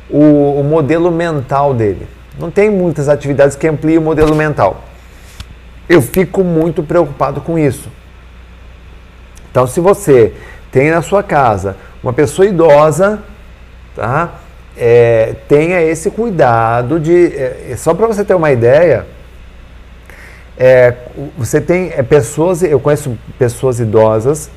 o, 0.10 0.60
o 0.60 0.64
modelo 0.64 1.12
mental 1.12 1.74
dele. 1.74 2.08
Não 2.40 2.50
tem 2.50 2.70
muitas 2.70 3.08
atividades 3.08 3.56
que 3.56 3.68
ampliem 3.68 3.98
o 3.98 4.02
modelo 4.02 4.36
mental. 4.36 4.84
Eu 5.88 6.02
fico 6.02 6.44
muito 6.44 6.84
preocupado 6.84 7.42
com 7.42 7.58
isso. 7.58 7.90
Então, 9.50 9.68
se 9.68 9.80
você 9.80 10.34
tem 10.72 10.90
na 10.90 11.02
sua 11.02 11.22
casa 11.22 11.76
uma 12.02 12.14
pessoa 12.14 12.48
idosa, 12.48 13.22
tá? 13.96 14.30
É, 14.84 15.36
tenha 15.48 15.80
esse 15.80 16.10
cuidado 16.10 17.00
de. 17.00 17.28
É, 17.36 17.76
só 17.78 17.94
para 17.94 18.08
você 18.08 18.26
ter 18.26 18.34
uma 18.34 18.52
ideia, 18.52 19.06
é, 20.58 20.96
você 21.38 21.62
tem 21.62 21.92
é, 21.96 22.02
pessoas, 22.02 22.64
eu 22.64 22.80
conheço 22.80 23.16
pessoas 23.38 23.80
idosas 23.80 24.50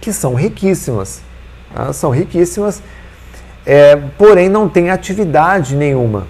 que 0.00 0.14
são 0.14 0.34
riquíssimas, 0.34 1.20
tá? 1.74 1.92
são 1.92 2.08
riquíssimas, 2.08 2.82
é, 3.66 3.96
porém 4.16 4.48
não 4.48 4.66
tem 4.66 4.88
atividade 4.88 5.76
nenhuma. 5.76 6.26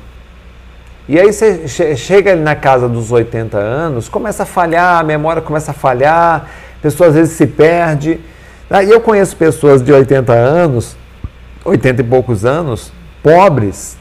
E 1.08 1.20
aí 1.20 1.32
você 1.32 1.68
chega 1.96 2.34
na 2.34 2.56
casa 2.56 2.88
dos 2.88 3.12
80 3.12 3.56
anos, 3.58 4.08
começa 4.08 4.42
a 4.42 4.46
falhar, 4.46 4.98
a 4.98 5.04
memória 5.04 5.40
começa 5.40 5.70
a 5.70 5.74
falhar, 5.74 6.48
a 6.78 6.82
pessoa 6.82 7.10
às 7.10 7.14
vezes 7.14 7.36
se 7.36 7.46
perde. 7.46 8.18
Ah, 8.68 8.82
e 8.82 8.90
eu 8.90 9.00
conheço 9.00 9.36
pessoas 9.36 9.82
de 9.82 9.92
80 9.92 10.32
anos, 10.32 10.96
80 11.64 12.00
e 12.00 12.04
poucos 12.04 12.44
anos, 12.44 12.92
pobres, 13.22 13.96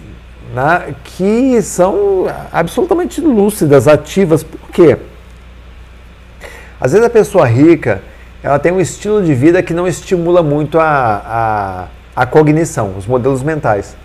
né, 0.53 0.95
que 1.03 1.62
são 1.62 2.26
absolutamente 2.51 3.22
lúcidas, 3.22 3.88
ativas. 3.88 4.43
Por 4.43 4.70
quê? 4.72 4.97
Às 6.80 6.93
vezes 6.93 7.05
a 7.05 7.10
pessoa 7.10 7.45
rica, 7.45 8.01
ela 8.41 8.57
tem 8.57 8.72
um 8.72 8.80
estilo 8.80 9.22
de 9.22 9.34
vida 9.34 9.62
que 9.62 9.74
não 9.74 9.88
estimula 9.88 10.41
muito 10.41 10.80
a, 10.80 10.88
a, 12.16 12.24
a 12.24 12.26
cognição, 12.26 12.93
os 12.97 13.05
modelos 13.05 13.43
mentais. 13.43 13.95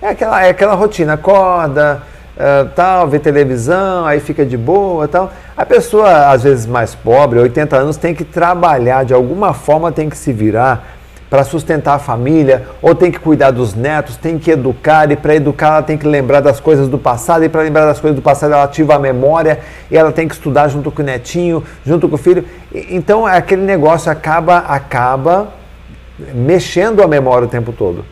É 0.00 0.10
aquela, 0.10 0.46
é 0.46 0.50
aquela 0.50 0.74
rotina, 0.74 1.14
acorda, 1.14 2.02
uh, 2.36 2.68
tal, 2.76 3.08
vê 3.08 3.18
televisão, 3.18 4.06
aí 4.06 4.20
fica 4.20 4.46
de 4.46 4.56
boa 4.56 5.08
tal. 5.08 5.32
A 5.56 5.66
pessoa, 5.66 6.28
às 6.30 6.44
vezes 6.44 6.64
mais 6.66 6.94
pobre, 6.94 7.40
80 7.40 7.76
anos, 7.76 7.96
tem 7.96 8.14
que 8.14 8.24
trabalhar, 8.24 9.04
de 9.04 9.12
alguma 9.12 9.52
forma 9.52 9.90
tem 9.90 10.08
que 10.08 10.16
se 10.16 10.32
virar 10.32 10.95
para 11.28 11.42
sustentar 11.42 11.94
a 11.94 11.98
família, 11.98 12.66
ou 12.80 12.94
tem 12.94 13.10
que 13.10 13.18
cuidar 13.18 13.50
dos 13.50 13.74
netos, 13.74 14.16
tem 14.16 14.38
que 14.38 14.50
educar, 14.50 15.10
e 15.10 15.16
para 15.16 15.34
educar 15.34 15.66
ela 15.68 15.82
tem 15.82 15.98
que 15.98 16.06
lembrar 16.06 16.40
das 16.40 16.60
coisas 16.60 16.88
do 16.88 16.98
passado, 16.98 17.44
e 17.44 17.48
para 17.48 17.62
lembrar 17.62 17.86
das 17.86 17.98
coisas 17.98 18.16
do 18.16 18.22
passado 18.22 18.52
ela 18.52 18.62
ativa 18.62 18.94
a 18.94 18.98
memória, 18.98 19.58
e 19.90 19.96
ela 19.96 20.12
tem 20.12 20.28
que 20.28 20.34
estudar 20.34 20.68
junto 20.68 20.90
com 20.90 21.02
o 21.02 21.04
netinho, 21.04 21.64
junto 21.84 22.08
com 22.08 22.14
o 22.14 22.18
filho. 22.18 22.44
Então 22.72 23.26
aquele 23.26 23.62
negócio 23.62 24.10
acaba, 24.10 24.58
acaba 24.58 25.48
mexendo 26.34 27.02
a 27.02 27.08
memória 27.08 27.46
o 27.46 27.50
tempo 27.50 27.72
todo. 27.72 28.04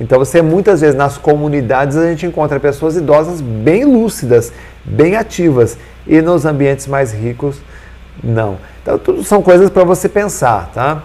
Então 0.00 0.18
você 0.18 0.42
muitas 0.42 0.80
vezes 0.80 0.96
nas 0.96 1.16
comunidades 1.16 1.96
a 1.96 2.06
gente 2.08 2.26
encontra 2.26 2.60
pessoas 2.60 2.96
idosas 2.96 3.40
bem 3.40 3.84
lúcidas, 3.84 4.52
bem 4.84 5.16
ativas 5.16 5.78
e 6.06 6.20
nos 6.20 6.44
ambientes 6.44 6.86
mais 6.86 7.12
ricos 7.12 7.60
não. 8.22 8.58
Então 8.82 8.98
tudo 8.98 9.24
são 9.24 9.42
coisas 9.42 9.70
para 9.70 9.84
você 9.84 10.08
pensar, 10.08 10.70
tá? 10.72 11.02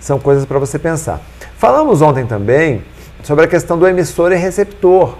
São 0.00 0.18
coisas 0.18 0.44
para 0.44 0.58
você 0.58 0.78
pensar. 0.78 1.20
Falamos 1.56 2.02
ontem 2.02 2.26
também 2.26 2.82
sobre 3.22 3.44
a 3.44 3.48
questão 3.48 3.78
do 3.78 3.86
emissor 3.86 4.32
e 4.32 4.36
receptor. 4.36 5.16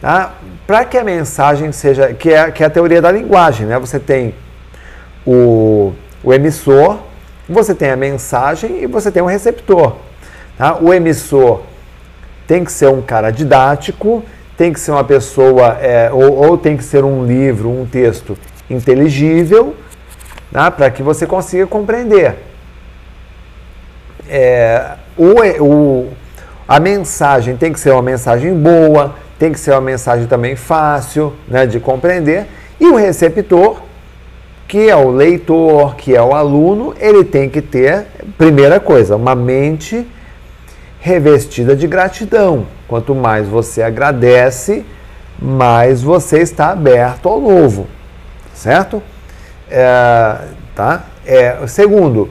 Tá? 0.00 0.34
Para 0.66 0.84
que 0.84 0.98
a 0.98 1.04
mensagem 1.04 1.72
seja, 1.72 2.12
que 2.12 2.32
é, 2.32 2.50
que 2.50 2.62
é 2.62 2.66
a 2.66 2.70
teoria 2.70 3.00
da 3.00 3.10
linguagem, 3.10 3.66
né? 3.66 3.78
Você 3.78 3.98
tem 3.98 4.34
o, 5.26 5.92
o 6.22 6.34
emissor, 6.34 6.98
você 7.48 7.74
tem 7.74 7.90
a 7.90 7.96
mensagem 7.96 8.82
e 8.82 8.86
você 8.86 9.10
tem 9.10 9.22
o 9.22 9.26
receptor. 9.26 9.96
Tá? 10.58 10.76
O 10.80 10.92
emissor 10.92 11.62
tem 12.46 12.64
que 12.64 12.72
ser 12.72 12.88
um 12.88 13.02
cara 13.02 13.30
didático, 13.30 14.22
tem 14.56 14.72
que 14.72 14.80
ser 14.80 14.90
uma 14.90 15.04
pessoa, 15.04 15.78
é, 15.80 16.10
ou, 16.12 16.34
ou, 16.34 16.58
tem 16.58 16.76
que 16.76 16.84
ser 16.84 17.04
um 17.04 17.26
livro, 17.26 17.68
um 17.68 17.84
texto 17.86 18.38
inteligível, 18.70 19.74
né, 20.50 20.70
para 20.70 20.90
que 20.90 21.02
você 21.02 21.26
consiga 21.26 21.66
compreender. 21.66 22.36
É, 24.28 24.94
o, 25.16 25.62
o, 25.62 26.12
a 26.68 26.80
mensagem 26.80 27.56
tem 27.56 27.72
que 27.72 27.80
ser 27.80 27.92
uma 27.92 28.02
mensagem 28.02 28.54
boa, 28.54 29.14
tem 29.38 29.52
que 29.52 29.58
ser 29.58 29.72
uma 29.72 29.80
mensagem 29.80 30.26
também 30.26 30.56
fácil 30.56 31.32
né, 31.48 31.66
de 31.66 31.78
compreender, 31.78 32.46
e 32.80 32.86
o 32.86 32.96
receptor, 32.96 33.82
que 34.68 34.88
é 34.88 34.96
o 34.96 35.10
leitor, 35.10 35.94
que 35.96 36.14
é 36.14 36.22
o 36.22 36.34
aluno, 36.34 36.94
ele 36.98 37.24
tem 37.24 37.48
que 37.48 37.62
ter, 37.62 38.06
primeira 38.36 38.80
coisa, 38.80 39.16
uma 39.16 39.34
mente 39.34 40.06
revestida 41.00 41.76
de 41.76 41.86
gratidão. 41.86 42.66
Quanto 42.88 43.14
mais 43.14 43.46
você 43.46 43.82
agradece, 43.82 44.84
mais 45.40 46.02
você 46.02 46.40
está 46.40 46.70
aberto 46.70 47.28
ao 47.28 47.40
novo, 47.40 47.86
certo? 48.54 49.02
É, 49.70 50.36
tá? 50.74 51.04
É, 51.24 51.56
segundo, 51.66 52.28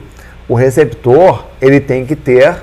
o 0.48 0.54
receptor 0.54 1.44
ele 1.60 1.80
tem 1.80 2.06
que 2.06 2.14
ter 2.14 2.62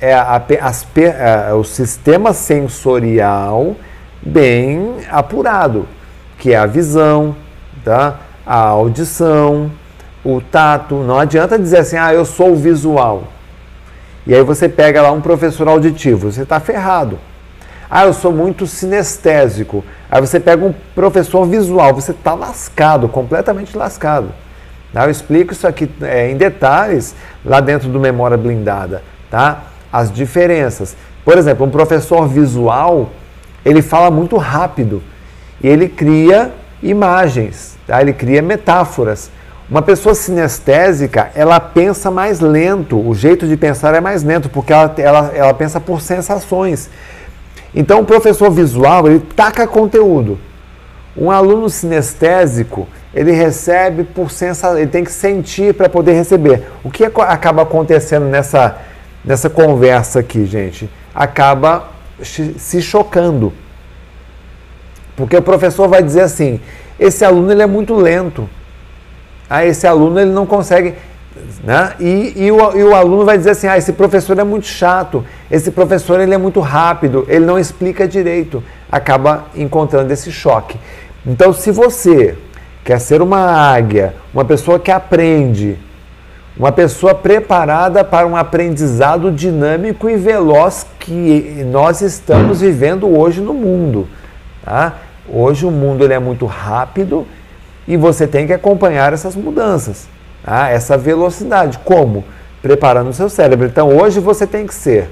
é, 0.00 0.12
a, 0.14 0.42
as, 0.60 0.86
é, 0.96 1.52
o 1.54 1.64
sistema 1.64 2.32
sensorial 2.32 3.76
bem 4.20 4.96
apurado, 5.10 5.86
que 6.38 6.52
é 6.52 6.56
a 6.56 6.66
visão, 6.66 7.36
tá? 7.84 8.18
a 8.44 8.58
audição, 8.58 9.70
o 10.24 10.40
tato. 10.40 10.96
Não 10.96 11.18
adianta 11.18 11.58
dizer 11.58 11.78
assim, 11.78 11.96
ah, 11.96 12.12
eu 12.12 12.24
sou 12.24 12.54
visual. 12.56 13.24
E 14.26 14.34
aí 14.34 14.42
você 14.42 14.68
pega 14.68 15.02
lá 15.02 15.10
um 15.10 15.20
professor 15.20 15.68
auditivo, 15.68 16.30
você 16.30 16.42
está 16.42 16.60
ferrado. 16.60 17.18
Ah, 17.90 18.04
eu 18.06 18.12
sou 18.12 18.32
muito 18.32 18.66
sinestésico. 18.66 19.84
Aí 20.10 20.20
você 20.20 20.40
pega 20.40 20.64
um 20.64 20.74
professor 20.94 21.44
visual, 21.44 21.94
você 21.94 22.12
está 22.12 22.34
lascado, 22.34 23.08
completamente 23.08 23.76
lascado. 23.76 24.32
Tá? 24.92 25.04
Eu 25.04 25.10
explico 25.10 25.52
isso 25.52 25.66
aqui 25.66 25.90
é, 26.02 26.30
em 26.30 26.36
detalhes 26.36 27.14
lá 27.44 27.60
dentro 27.60 27.88
do 27.88 27.98
Memória 27.98 28.36
Blindada, 28.36 29.02
tá? 29.30 29.64
As 29.92 30.12
diferenças. 30.12 30.94
Por 31.24 31.38
exemplo, 31.38 31.64
um 31.64 31.70
professor 31.70 32.26
visual, 32.28 33.10
ele 33.64 33.80
fala 33.80 34.10
muito 34.10 34.36
rápido 34.36 35.02
e 35.62 35.68
ele 35.68 35.88
cria 35.88 36.52
imagens, 36.82 37.76
tá? 37.86 38.00
ele 38.00 38.12
cria 38.12 38.42
metáforas. 38.42 39.30
Uma 39.70 39.80
pessoa 39.80 40.14
sinestésica, 40.14 41.30
ela 41.34 41.58
pensa 41.58 42.10
mais 42.10 42.40
lento, 42.40 42.98
o 42.98 43.14
jeito 43.14 43.46
de 43.46 43.56
pensar 43.56 43.94
é 43.94 44.00
mais 44.00 44.22
lento, 44.22 44.50
porque 44.50 44.72
ela, 44.72 44.94
ela, 44.98 45.32
ela 45.34 45.54
pensa 45.54 45.80
por 45.80 46.02
sensações. 46.02 46.90
Então, 47.74 48.00
o 48.00 48.04
professor 48.04 48.50
visual, 48.50 49.06
ele 49.06 49.20
taca 49.20 49.66
conteúdo. 49.66 50.38
Um 51.16 51.30
aluno 51.30 51.70
sinestésico, 51.70 52.86
ele 53.14 53.32
recebe 53.32 54.04
por 54.04 54.30
sensação, 54.30 54.78
ele 54.78 54.86
tem 54.86 55.04
que 55.04 55.12
sentir 55.12 55.74
para 55.74 55.88
poder 55.88 56.12
receber. 56.12 56.68
O 56.82 56.90
que 56.90 57.04
acaba 57.04 57.62
acontecendo 57.62 58.26
nessa, 58.26 58.78
nessa 59.24 59.50
conversa 59.50 60.20
aqui, 60.20 60.46
gente? 60.46 60.88
Acaba 61.14 61.88
se 62.22 62.80
chocando. 62.80 63.52
Porque 65.16 65.36
o 65.36 65.42
professor 65.42 65.88
vai 65.88 66.02
dizer 66.02 66.22
assim: 66.22 66.60
esse 66.98 67.24
aluno 67.24 67.52
ele 67.52 67.62
é 67.62 67.66
muito 67.66 67.94
lento 67.94 68.48
ah, 69.52 69.66
esse 69.66 69.86
aluno 69.86 70.18
ele 70.18 70.30
não 70.30 70.46
consegue. 70.46 70.94
Né? 71.62 71.92
E, 72.00 72.44
e, 72.44 72.50
o, 72.50 72.74
e 72.74 72.82
o 72.82 72.94
aluno 72.94 73.22
vai 73.26 73.36
dizer 73.36 73.50
assim: 73.50 73.66
ah, 73.66 73.76
esse 73.76 73.92
professor 73.92 74.38
é 74.38 74.44
muito 74.44 74.66
chato, 74.66 75.22
esse 75.50 75.70
professor 75.70 76.18
ele 76.20 76.32
é 76.32 76.38
muito 76.38 76.58
rápido, 76.58 77.26
ele 77.28 77.44
não 77.44 77.58
explica 77.58 78.08
direito. 78.08 78.64
Acaba 78.90 79.44
encontrando 79.54 80.10
esse 80.10 80.32
choque. 80.32 80.78
Então, 81.26 81.52
se 81.52 81.70
você 81.70 82.34
quer 82.84 83.00
ser 83.00 83.22
uma 83.22 83.38
águia, 83.38 84.14
uma 84.32 84.44
pessoa 84.44 84.78
que 84.78 84.90
aprende, 84.90 85.78
uma 86.56 86.72
pessoa 86.72 87.14
preparada 87.14 88.04
para 88.04 88.26
um 88.26 88.36
aprendizado 88.36 89.30
dinâmico 89.30 90.08
e 90.10 90.16
veloz 90.16 90.86
que 90.98 91.64
nós 91.70 92.02
estamos 92.02 92.60
vivendo 92.60 93.08
hoje 93.08 93.40
no 93.40 93.54
mundo. 93.54 94.06
Tá? 94.64 94.94
Hoje 95.28 95.64
o 95.64 95.70
mundo 95.70 96.04
ele 96.04 96.12
é 96.12 96.18
muito 96.18 96.44
rápido 96.44 97.26
e 97.86 97.96
você 97.96 98.26
tem 98.26 98.46
que 98.46 98.52
acompanhar 98.52 99.12
essas 99.12 99.34
mudanças, 99.34 100.08
tá? 100.44 100.68
essa 100.68 100.96
velocidade. 100.98 101.78
Como? 101.84 102.24
Preparando 102.60 103.10
o 103.10 103.14
seu 103.14 103.28
cérebro. 103.28 103.66
Então 103.66 103.88
hoje 103.88 104.20
você 104.20 104.46
tem 104.46 104.66
que 104.66 104.74
ser 104.74 105.08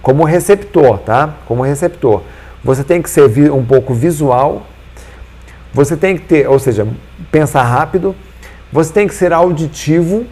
como 0.00 0.24
receptor, 0.24 0.98
tá? 0.98 1.34
Como 1.46 1.62
receptor. 1.62 2.22
Você 2.64 2.82
tem 2.82 3.00
que 3.00 3.10
ser 3.10 3.50
um 3.52 3.64
pouco 3.64 3.94
visual, 3.94 4.62
você 5.72 5.96
tem 5.96 6.16
que 6.16 6.24
ter, 6.24 6.48
ou 6.48 6.58
seja, 6.58 6.86
pensar 7.30 7.62
rápido, 7.62 8.14
você 8.72 8.92
tem 8.92 9.06
que 9.06 9.14
ser 9.14 9.32
auditivo, 9.32 10.26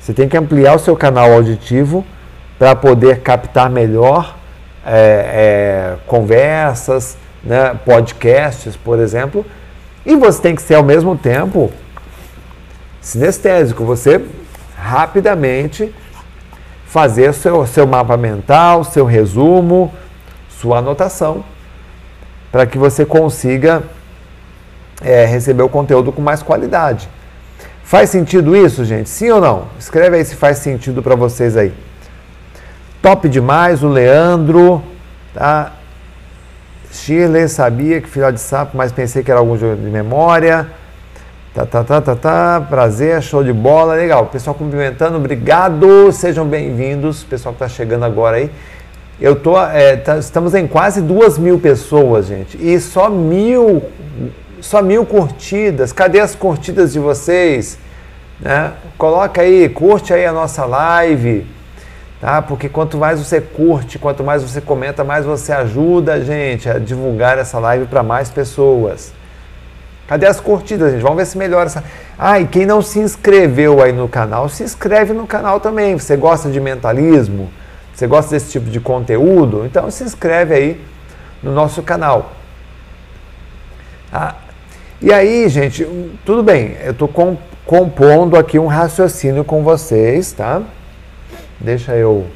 você 0.00 0.12
tem 0.12 0.28
que 0.28 0.36
ampliar 0.36 0.74
o 0.74 0.78
seu 0.78 0.96
canal 0.96 1.32
auditivo 1.32 2.04
para 2.58 2.74
poder 2.74 3.20
captar 3.20 3.70
melhor 3.70 4.36
é, 4.84 4.92
é, 4.92 5.96
conversas, 6.06 7.16
né, 7.42 7.78
podcasts, 7.84 8.76
por 8.76 8.98
exemplo, 8.98 9.46
e 10.04 10.16
você 10.16 10.40
tem 10.42 10.54
que 10.54 10.62
ser 10.62 10.74
ao 10.74 10.82
mesmo 10.82 11.16
tempo 11.16 11.70
sinestésico, 13.00 13.84
você 13.84 14.20
rapidamente 14.76 15.94
fazer 16.86 17.32
seu, 17.32 17.66
seu 17.66 17.86
mapa 17.86 18.16
mental, 18.16 18.82
seu 18.82 19.04
resumo, 19.04 19.92
sua 20.48 20.78
anotação, 20.78 21.44
para 22.50 22.66
que 22.66 22.76
você 22.76 23.04
consiga 23.04 23.82
é, 25.02 25.24
receber 25.24 25.62
o 25.62 25.68
conteúdo 25.68 26.12
com 26.12 26.20
mais 26.20 26.42
qualidade. 26.42 27.08
Faz 27.82 28.10
sentido 28.10 28.56
isso, 28.56 28.84
gente? 28.84 29.08
Sim 29.08 29.30
ou 29.30 29.40
não? 29.40 29.64
Escreve 29.78 30.16
aí 30.16 30.24
se 30.24 30.36
faz 30.36 30.58
sentido 30.58 31.02
para 31.02 31.14
vocês 31.14 31.56
aí. 31.56 31.72
Top 33.02 33.28
demais, 33.28 33.82
o 33.82 33.88
Leandro, 33.88 34.82
tá? 35.34 35.72
Shirley, 36.92 37.48
sabia 37.48 38.00
que 38.00 38.08
filhote 38.08 38.34
de 38.34 38.40
sapo, 38.40 38.76
mas 38.76 38.92
pensei 38.92 39.22
que 39.22 39.30
era 39.30 39.40
algum 39.40 39.56
jogo 39.56 39.76
de 39.76 39.90
memória. 39.90 40.68
Tá, 41.54 41.66
tá, 41.66 41.82
tá, 41.82 42.00
tá, 42.00 42.14
tá. 42.14 42.66
Prazer, 42.68 43.20
show 43.22 43.42
de 43.42 43.52
bola, 43.52 43.94
legal. 43.94 44.26
Pessoal 44.26 44.54
cumprimentando, 44.54 45.16
obrigado, 45.16 46.12
sejam 46.12 46.46
bem-vindos. 46.46 47.24
Pessoal 47.24 47.54
que 47.54 47.64
está 47.64 47.68
chegando 47.68 48.04
agora 48.04 48.36
aí. 48.36 48.50
Eu 49.20 49.36
tô, 49.36 49.60
é, 49.60 49.96
tá, 49.96 50.16
estamos 50.18 50.54
em 50.54 50.66
quase 50.66 51.02
duas 51.02 51.36
mil 51.38 51.58
pessoas, 51.58 52.26
gente, 52.26 52.56
e 52.56 52.78
só 52.80 53.10
mil 53.10 53.82
só 54.60 54.82
mil 54.82 55.04
curtidas. 55.04 55.92
Cadê 55.92 56.20
as 56.20 56.34
curtidas 56.34 56.92
de 56.92 56.98
vocês? 56.98 57.78
Né? 58.40 58.72
Coloca 58.96 59.42
aí, 59.42 59.68
curte 59.68 60.14
aí 60.14 60.24
a 60.24 60.32
nossa 60.32 60.64
live, 60.64 61.46
tá? 62.20 62.40
Porque 62.40 62.68
quanto 62.68 62.96
mais 62.96 63.18
você 63.18 63.40
curte, 63.40 63.98
quanto 63.98 64.24
mais 64.24 64.42
você 64.42 64.60
comenta, 64.60 65.04
mais 65.04 65.24
você 65.24 65.52
ajuda 65.52 66.14
a 66.14 66.20
gente 66.20 66.68
a 66.68 66.78
divulgar 66.78 67.38
essa 67.38 67.58
live 67.58 67.86
para 67.86 68.02
mais 68.02 68.30
pessoas. 68.30 69.12
Cadê 70.06 70.26
as 70.26 70.40
curtidas, 70.40 70.90
gente? 70.90 71.02
Vamos 71.02 71.18
ver 71.18 71.26
se 71.26 71.38
melhora 71.38 71.66
essa. 71.66 71.84
Ah, 72.18 72.40
e 72.40 72.46
quem 72.46 72.66
não 72.66 72.82
se 72.82 72.98
inscreveu 72.98 73.80
aí 73.80 73.92
no 73.92 74.08
canal, 74.08 74.48
se 74.48 74.64
inscreve 74.64 75.12
no 75.12 75.26
canal 75.26 75.60
também. 75.60 75.96
Você 75.96 76.16
gosta 76.16 76.50
de 76.50 76.58
mentalismo? 76.58 77.48
Você 77.94 78.06
gosta 78.06 78.30
desse 78.32 78.50
tipo 78.50 78.68
de 78.68 78.80
conteúdo? 78.80 79.64
Então 79.64 79.90
se 79.90 80.02
inscreve 80.02 80.54
aí 80.54 80.84
no 81.42 81.52
nosso 81.52 81.82
canal. 81.82 82.32
Ah, 84.12 84.34
e 85.00 85.12
aí, 85.12 85.48
gente, 85.48 85.86
tudo 86.24 86.42
bem, 86.42 86.76
eu 86.82 86.92
estou 86.92 87.08
compondo 87.64 88.36
aqui 88.36 88.58
um 88.58 88.66
raciocínio 88.66 89.44
com 89.44 89.62
vocês, 89.62 90.32
tá? 90.32 90.62
Deixa 91.58 91.94
eu 91.96 92.26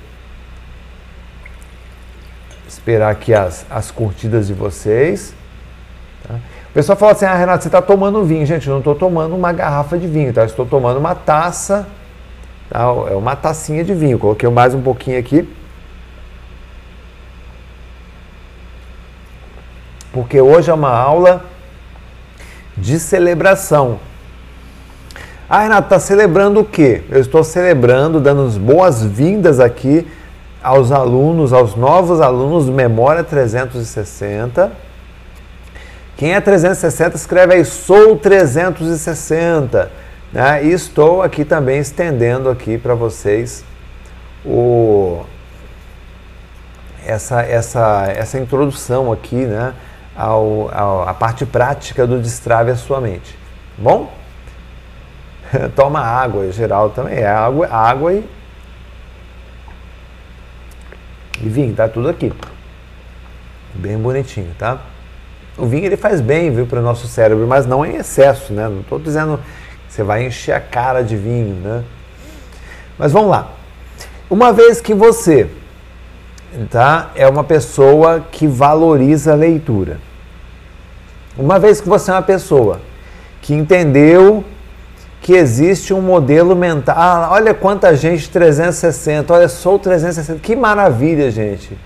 esperar 2.84 3.10
aqui 3.10 3.32
as, 3.32 3.64
as 3.70 3.90
curtidas 3.90 4.46
de 4.46 4.52
vocês. 4.52 5.34
Tá? 6.26 6.34
O 6.34 6.72
pessoal 6.74 6.98
fala 6.98 7.12
assim, 7.12 7.24
ah, 7.24 7.34
Renato, 7.34 7.62
você 7.62 7.68
está 7.68 7.80
tomando 7.80 8.22
vinho. 8.24 8.44
Gente, 8.44 8.66
eu 8.66 8.72
não 8.72 8.80
estou 8.80 8.94
tomando 8.94 9.34
uma 9.34 9.52
garrafa 9.52 9.96
de 9.96 10.06
vinho, 10.06 10.32
tá? 10.32 10.44
estou 10.44 10.66
tomando 10.66 10.98
uma 10.98 11.14
taça, 11.14 11.86
tá? 12.68 12.80
é 13.10 13.14
uma 13.14 13.34
tacinha 13.34 13.82
de 13.82 13.94
vinho. 13.94 14.18
Coloquei 14.18 14.48
mais 14.50 14.74
um 14.74 14.82
pouquinho 14.82 15.18
aqui. 15.18 15.48
Porque 20.12 20.40
hoje 20.40 20.70
é 20.70 20.74
uma 20.74 20.90
aula 20.90 21.44
de 22.76 22.98
celebração. 22.98 23.98
Ah, 25.48 25.62
Renato, 25.62 25.86
está 25.86 25.98
celebrando 25.98 26.60
o 26.60 26.64
quê? 26.64 27.02
Eu 27.10 27.20
estou 27.20 27.44
celebrando, 27.44 28.20
dando 28.20 28.46
as 28.46 28.56
boas-vindas 28.56 29.60
aqui 29.60 30.06
aos 30.62 30.90
alunos, 30.90 31.52
aos 31.52 31.74
novos 31.74 32.20
alunos 32.20 32.66
do 32.66 32.72
Memória 32.72 33.22
360. 33.22 34.72
Quem 36.16 36.32
é 36.32 36.40
360, 36.40 37.16
escreve 37.16 37.54
aí, 37.54 37.64
sou 37.64 38.16
360. 38.16 39.90
Né? 40.32 40.64
E 40.64 40.72
estou 40.72 41.22
aqui 41.22 41.44
também 41.44 41.78
estendendo 41.78 42.48
aqui 42.48 42.78
para 42.78 42.94
vocês 42.94 43.64
o, 44.44 45.24
essa, 47.06 47.42
essa, 47.42 48.06
essa 48.16 48.38
introdução 48.38 49.12
aqui, 49.12 49.36
né? 49.36 49.74
Ao, 50.16 50.70
ao, 50.72 51.08
a 51.08 51.14
parte 51.14 51.44
prática 51.44 52.06
do 52.06 52.20
destrave 52.20 52.70
a 52.70 52.76
sua 52.76 53.00
mente. 53.00 53.36
Bom? 53.76 54.12
Toma 55.74 56.00
água, 56.00 56.46
em 56.46 56.52
geral 56.52 56.90
também 56.90 57.18
é 57.18 57.26
água, 57.26 57.68
água 57.68 58.12
e, 58.12 58.24
e 61.42 61.48
vinho, 61.48 61.74
tá 61.74 61.88
tudo 61.88 62.08
aqui. 62.08 62.32
Bem 63.74 63.98
bonitinho, 63.98 64.54
tá? 64.58 64.78
O 65.56 65.66
vinho 65.66 65.84
ele 65.84 65.96
faz 65.96 66.20
bem, 66.20 66.50
viu, 66.50 66.66
para 66.66 66.80
o 66.80 66.82
nosso 66.82 67.06
cérebro, 67.06 67.46
mas 67.46 67.66
não 67.66 67.84
em 67.84 67.96
excesso, 67.96 68.52
né? 68.52 68.68
Não 68.68 68.80
estou 68.80 68.98
dizendo 68.98 69.38
que 69.86 69.94
você 69.94 70.02
vai 70.02 70.26
encher 70.26 70.52
a 70.52 70.60
cara 70.60 71.02
de 71.02 71.16
vinho, 71.16 71.54
né? 71.56 71.84
Mas 72.98 73.12
vamos 73.12 73.30
lá. 73.30 73.52
Uma 74.28 74.52
vez 74.52 74.80
que 74.80 74.94
você 74.94 75.48
tá? 76.70 77.10
é 77.14 77.26
uma 77.26 77.44
pessoa 77.44 78.24
que 78.30 78.46
valoriza 78.46 79.32
a 79.32 79.36
leitura. 79.36 79.98
Uma 81.36 81.58
vez 81.58 81.80
que 81.80 81.88
você 81.88 82.10
é 82.10 82.14
uma 82.14 82.22
pessoa 82.22 82.80
que 83.40 83.54
entendeu 83.54 84.44
que 85.20 85.32
existe 85.32 85.92
um 85.92 86.02
modelo 86.02 86.54
mental. 86.54 86.94
Ah, 86.98 87.28
olha 87.32 87.54
quanta 87.54 87.96
gente 87.96 88.28
360, 88.28 89.32
olha 89.32 89.48
só 89.48 89.74
o 89.74 89.78
360. 89.78 90.38
Que 90.40 90.54
maravilha, 90.54 91.30
gente. 91.30 91.76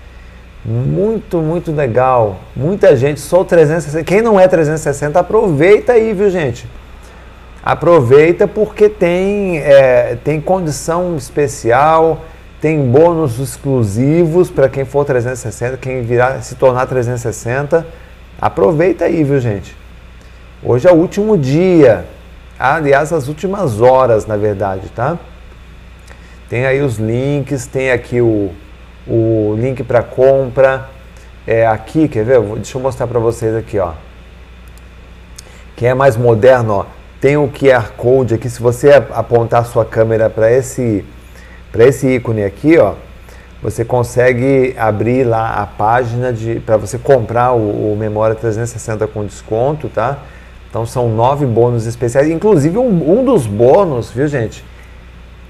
Muito, 0.63 1.37
muito 1.37 1.71
legal. 1.71 2.39
Muita 2.55 2.95
gente, 2.95 3.19
sou 3.21 3.45
360. 3.45 4.03
Quem 4.03 4.21
não 4.21 4.39
é 4.39 4.47
360, 4.47 5.19
aproveita 5.19 5.93
aí, 5.93 6.13
viu, 6.13 6.29
gente? 6.29 6.67
Aproveita 7.63 8.47
porque 8.47 8.89
tem, 8.89 9.59
é, 9.59 10.17
tem 10.23 10.41
condição 10.41 11.15
especial 11.15 12.21
tem 12.61 12.81
bônus 12.89 13.39
exclusivos 13.39 14.51
para 14.51 14.67
quem 14.67 14.83
for 14.83 15.05
360, 15.05 15.77
quem 15.77 16.01
virar 16.01 16.41
se 16.41 16.55
tornar 16.55 16.85
360. 16.87 17.85
Aproveita 18.39 19.05
aí, 19.05 19.23
viu, 19.23 19.39
gente? 19.39 19.75
Hoje 20.61 20.87
é 20.87 20.91
o 20.91 20.95
último 20.95 21.37
dia. 21.37 22.05
Aliás, 22.57 23.13
as 23.13 23.29
últimas 23.29 23.79
horas, 23.79 24.25
na 24.25 24.35
verdade, 24.35 24.89
tá? 24.89 25.17
Tem 26.49 26.65
aí 26.65 26.81
os 26.81 26.97
links, 26.97 27.65
tem 27.65 27.91
aqui 27.91 28.19
o, 28.19 28.51
o 29.07 29.55
link 29.57 29.83
para 29.83 30.03
compra. 30.03 30.89
É 31.47 31.65
aqui, 31.65 32.09
quer 32.09 32.25
ver? 32.25 32.41
Deixa 32.41 32.77
eu 32.77 32.81
mostrar 32.81 33.07
para 33.07 33.19
vocês 33.19 33.55
aqui, 33.55 33.79
ó. 33.79 33.93
Quem 35.77 35.87
é 35.87 35.93
mais 35.93 36.17
moderno, 36.17 36.73
ó, 36.73 36.85
tem 37.21 37.37
o 37.37 37.47
QR 37.47 37.91
Code 37.95 38.33
aqui. 38.33 38.49
Se 38.49 38.61
você 38.61 38.91
apontar 39.11 39.65
sua 39.65 39.85
câmera 39.85 40.29
para 40.29 40.51
esse 40.51 41.05
para 41.71 41.85
esse 41.85 42.07
ícone 42.07 42.43
aqui, 42.43 42.77
ó, 42.77 42.93
você 43.61 43.83
consegue 43.83 44.73
abrir 44.77 45.23
lá 45.23 45.61
a 45.61 45.65
página 45.65 46.31
de 46.31 46.59
para 46.61 46.77
você 46.77 46.97
comprar 46.97 47.53
o, 47.53 47.93
o, 47.93 47.97
Memória 47.97 48.35
360 48.35 49.05
com 49.07 49.25
desconto, 49.25 49.89
tá? 49.89 50.19
Então 50.69 50.85
são 50.85 51.09
nove 51.09 51.45
bônus 51.45 51.85
especiais. 51.85 52.29
Inclusive 52.29 52.77
um, 52.77 53.19
um 53.19 53.25
dos 53.25 53.45
bônus, 53.45 54.11
viu 54.11 54.27
gente, 54.27 54.63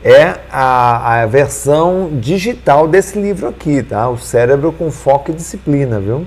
é 0.03 0.35
a, 0.51 1.21
a 1.21 1.25
versão 1.25 2.09
digital 2.19 2.87
desse 2.87 3.19
livro 3.19 3.47
aqui, 3.47 3.83
tá? 3.83 4.09
O 4.09 4.17
Cérebro 4.17 4.71
com 4.71 4.89
Foco 4.89 5.29
e 5.29 5.33
Disciplina, 5.33 5.99
viu? 5.99 6.25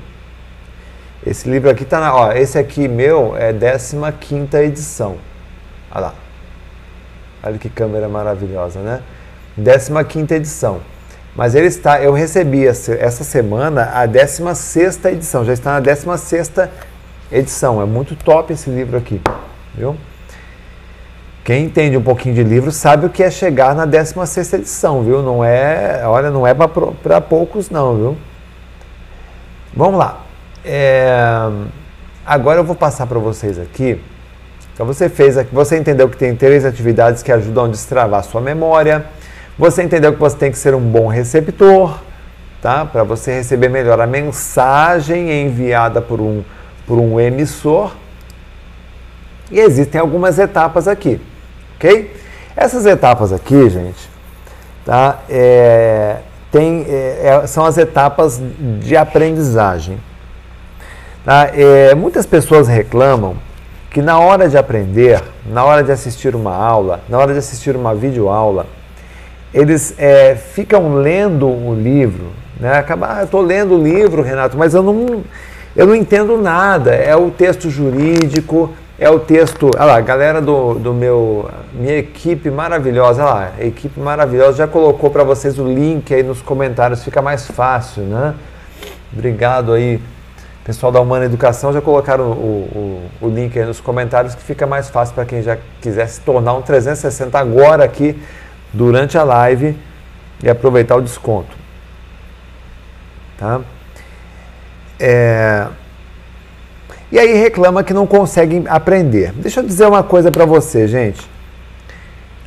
Esse 1.27 1.49
livro 1.49 1.71
aqui 1.71 1.85
tá 1.85 2.01
na, 2.01 2.15
ó, 2.15 2.33
esse 2.33 2.59
aqui 2.59 2.87
meu 2.87 3.37
é 3.37 3.53
15 3.53 3.97
quinta 4.21 4.63
edição. 4.63 5.17
Olha 5.91 6.07
lá. 6.07 6.15
Olha 7.45 7.59
que 7.59 7.69
câmera 7.69 8.09
maravilhosa, 8.09 8.81
né? 8.81 9.03
15 9.57 10.35
edição. 10.35 10.81
Mas 11.35 11.55
ele 11.55 11.67
está, 11.67 12.03
eu 12.03 12.13
recebi 12.13 12.67
essa 12.67 13.25
semana 13.25 13.91
a 13.95 14.05
16 14.05 15.05
edição, 15.07 15.45
já 15.45 15.53
está 15.53 15.73
na 15.73 15.81
16 15.81 16.53
edição. 17.31 17.81
É 17.81 17.87
muito 17.87 18.15
top 18.15 18.53
esse 18.53 18.69
livro 18.69 18.99
aqui, 18.99 19.21
viu? 19.75 19.97
Quem 21.43 21.65
entende 21.65 21.97
um 21.97 22.03
pouquinho 22.03 22.35
de 22.35 22.45
livro 22.45 22.71
sabe 22.71 23.07
o 23.07 23.11
que 23.11 23.23
é 23.23 23.31
chegar 23.31 23.75
na 23.75 23.87
16 23.87 24.53
edição, 24.53 25.03
viu? 25.03 25.23
Não 25.23 25.43
é, 25.43 26.03
olha, 26.05 26.31
não 26.31 26.47
é 26.47 26.55
para 26.55 27.21
poucos 27.21 27.71
não, 27.71 27.97
viu? 27.97 28.19
Vamos 29.75 29.99
lá. 29.99 30.21
É, 30.65 31.49
agora 32.27 32.61
eu 32.61 32.65
vou 32.65 32.77
passar 32.77 33.07
para 33.07 33.19
vocês 33.19 33.59
aqui. 33.59 33.99
Então 34.75 34.87
você 34.87 35.09
fez 35.09 35.37
aqui, 35.37 35.53
você 35.53 35.79
entendeu 35.79 36.09
que 36.09 36.17
tem 36.17 36.37
três 36.37 36.65
atividades 36.65 37.23
que 37.23 37.33
ajudam 37.33 37.65
a 37.65 37.69
destravar 37.69 38.21
a 38.21 38.23
sua 38.23 38.41
memória. 38.41 39.05
Você 39.63 39.83
entendeu 39.83 40.13
que 40.13 40.19
você 40.19 40.37
tem 40.37 40.51
que 40.51 40.59
ser 40.59 40.75
um 40.75 40.81
bom 40.81 41.07
receptor, 41.07 41.99
tá? 42.61 42.85
Para 42.85 43.05
você 43.05 43.35
receber 43.35 43.69
melhor 43.69 44.01
a 44.01 44.07
mensagem 44.07 45.31
enviada 45.43 46.03
por 46.03 46.21
um, 46.21 46.43
por 46.87 46.99
um 46.99 47.21
emissor. 47.21 47.93
E 49.51 49.61
existem 49.61 50.01
algumas 50.01 50.39
etapas 50.39 50.89
aqui 50.89 51.21
ok? 51.83 52.15
Essas 52.57 52.87
etapas 52.87 53.33
aqui, 53.33 53.69
gente, 53.69 54.09
tá? 54.85 55.19
É, 55.29 56.19
tem, 56.51 56.87
é, 56.89 57.41
é, 57.43 57.47
são 57.47 57.65
as 57.65 57.77
etapas 57.77 58.41
de 58.81 58.97
aprendizagem. 58.97 59.99
Tá? 61.25 61.51
É, 61.55 61.95
muitas 61.95 62.27
pessoas 62.27 62.69
reclamam 62.69 63.37
que 63.91 64.01
na 64.01 64.19
hora 64.19 64.49
de 64.49 64.57
aprender, 64.57 65.23
na 65.47 65.65
hora 65.65 65.83
de 65.83 65.91
assistir 65.91 66.35
uma 66.35 66.55
aula, 66.55 67.01
na 67.09 67.19
hora 67.19 67.33
de 67.33 67.39
assistir 67.39 67.75
uma 67.77 67.95
videoaula, 67.95 68.67
eles 69.53 69.95
é, 69.99 70.35
ficam 70.35 70.95
lendo 70.95 71.47
o 71.47 71.75
livro, 71.75 72.33
né? 72.59 72.79
Acaba, 72.79 73.19
ah, 73.19 73.25
estou 73.25 73.43
lendo 73.43 73.75
o 73.75 73.83
livro, 73.83 74.23
Renato, 74.23 74.57
mas 74.57 74.73
eu 74.73 74.83
não, 74.83 75.23
eu 75.77 75.87
não 75.87 75.95
entendo 75.95 76.41
nada. 76.41 76.95
É 76.95 77.15
o 77.15 77.31
texto 77.31 77.69
jurídico, 77.69 78.73
é 78.99 79.11
o 79.11 79.19
texto. 79.19 79.71
Olha 79.77 79.85
lá, 79.85 80.01
galera 80.01 80.41
do, 80.41 80.75
do 80.75 80.95
meu. 80.95 81.51
Minha 81.75 81.99
equipe 81.99 82.51
maravilhosa, 82.51 83.25
olha 83.25 83.35
lá, 83.35 83.53
equipe 83.59 83.99
maravilhosa 84.01 84.59
já 84.59 84.67
colocou 84.67 85.11
para 85.11 85.25
vocês 85.25 85.59
o 85.59 85.67
link 85.67 86.15
aí 86.15 86.23
nos 86.23 86.41
comentários, 86.41 87.03
fica 87.03 87.21
mais 87.21 87.47
fácil, 87.47 88.05
né? 88.05 88.35
Obrigado 89.13 89.73
aí. 89.73 90.01
Pessoal 90.65 90.93
da 90.93 91.01
Humana 91.01 91.25
Educação 91.25 91.73
já 91.73 91.81
colocaram 91.81 92.31
o, 92.31 93.01
o, 93.21 93.27
o 93.27 93.29
link 93.29 93.59
aí 93.59 93.67
nos 93.67 93.81
comentários 93.81 94.35
que 94.35 94.43
fica 94.43 94.65
mais 94.65 94.89
fácil 94.89 95.13
para 95.13 95.25
quem 95.25 95.43
já 95.43 95.59
quiser 95.81 96.07
se 96.07 96.21
tornar 96.21 96.55
um 96.55 96.63
360 96.63 97.37
agora 97.37 97.83
aqui 97.83 98.17
durante 98.73 99.19
a 99.19 99.23
live 99.23 99.77
e 100.43 100.49
aproveitar 100.49 100.97
o 100.97 101.03
desconto. 101.03 101.57
Tá? 103.39 103.61
É, 104.99 105.67
e 107.11 107.19
aí 107.19 107.35
reclama 107.35 107.85
que 107.85 107.93
não 107.93 108.07
conseguem 108.07 108.65
aprender. 108.69 109.33
Deixa 109.33 109.61
eu 109.61 109.65
dizer 109.65 109.87
uma 109.87 110.03
coisa 110.03 110.31
para 110.31 110.47
você, 110.47 110.89
gente. 110.89 111.21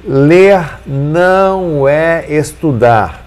Ler 0.04 0.80
não 0.86 1.88
é 1.88 2.26
estudar. 2.28 3.24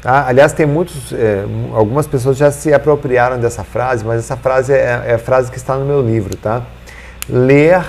Tá? 0.00 0.26
Aliás, 0.26 0.52
tem 0.52 0.66
muitos, 0.66 1.12
é, 1.12 1.44
algumas 1.72 2.06
pessoas 2.06 2.36
já 2.36 2.50
se 2.50 2.72
apropriaram 2.72 3.38
dessa 3.38 3.64
frase, 3.64 4.04
mas 4.04 4.20
essa 4.20 4.36
frase 4.36 4.72
é, 4.72 5.02
é 5.06 5.14
a 5.14 5.18
frase 5.18 5.50
que 5.50 5.56
está 5.56 5.76
no 5.76 5.84
meu 5.84 6.02
livro, 6.02 6.36
tá? 6.36 6.62
Ler 7.28 7.82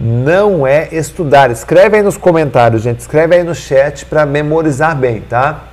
não 0.00 0.66
é 0.66 0.88
estudar. 0.92 1.50
Escreve 1.50 1.96
aí 1.96 2.02
nos 2.02 2.16
comentários, 2.16 2.82
gente. 2.82 3.00
Escreve 3.00 3.36
aí 3.36 3.42
no 3.42 3.54
chat 3.54 4.06
para 4.06 4.24
memorizar 4.24 4.96
bem, 4.96 5.20
tá? 5.22 5.64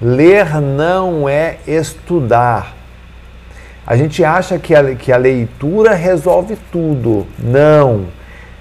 Ler 0.00 0.60
não 0.60 1.28
é 1.28 1.58
estudar. 1.66 2.74
A 3.86 3.96
gente 3.96 4.24
acha 4.24 4.58
que 4.58 4.74
a, 4.74 4.94
que 4.94 5.12
a 5.12 5.16
leitura 5.16 5.94
resolve 5.94 6.56
tudo. 6.70 7.26
Não. 7.38 8.06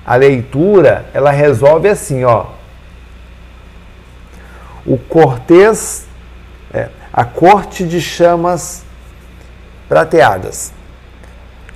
A 0.05 0.16
leitura, 0.16 1.05
ela 1.14 1.32
resolve 1.32 1.88
assim, 1.88 2.24
ó. 2.24 2.47
O 4.86 4.97
cortês, 4.97 6.07
é, 6.74 6.89
a 7.11 7.24
corte 7.24 7.86
de 7.86 8.01
chamas 8.01 8.84
prateadas. 9.88 10.74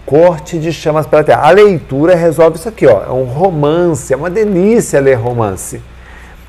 Corte 0.07 0.57
de 0.57 0.71
chamas 0.71 1.05
prateadas. 1.05 1.45
A 1.45 1.51
leitura 1.51 2.15
resolve 2.15 2.57
isso 2.57 2.69
aqui, 2.69 2.87
ó. 2.87 3.03
É 3.03 3.11
um 3.11 3.25
romance, 3.25 4.13
é 4.13 4.15
uma 4.15 4.29
delícia 4.29 5.01
ler 5.01 5.15
romance. 5.15 5.81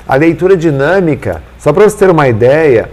A 0.07 0.15
leitura 0.15 0.57
dinâmica, 0.57 1.43
só 1.59 1.73
para 1.73 1.83
você 1.83 1.97
ter 1.97 2.09
uma 2.09 2.29
ideia, 2.29 2.89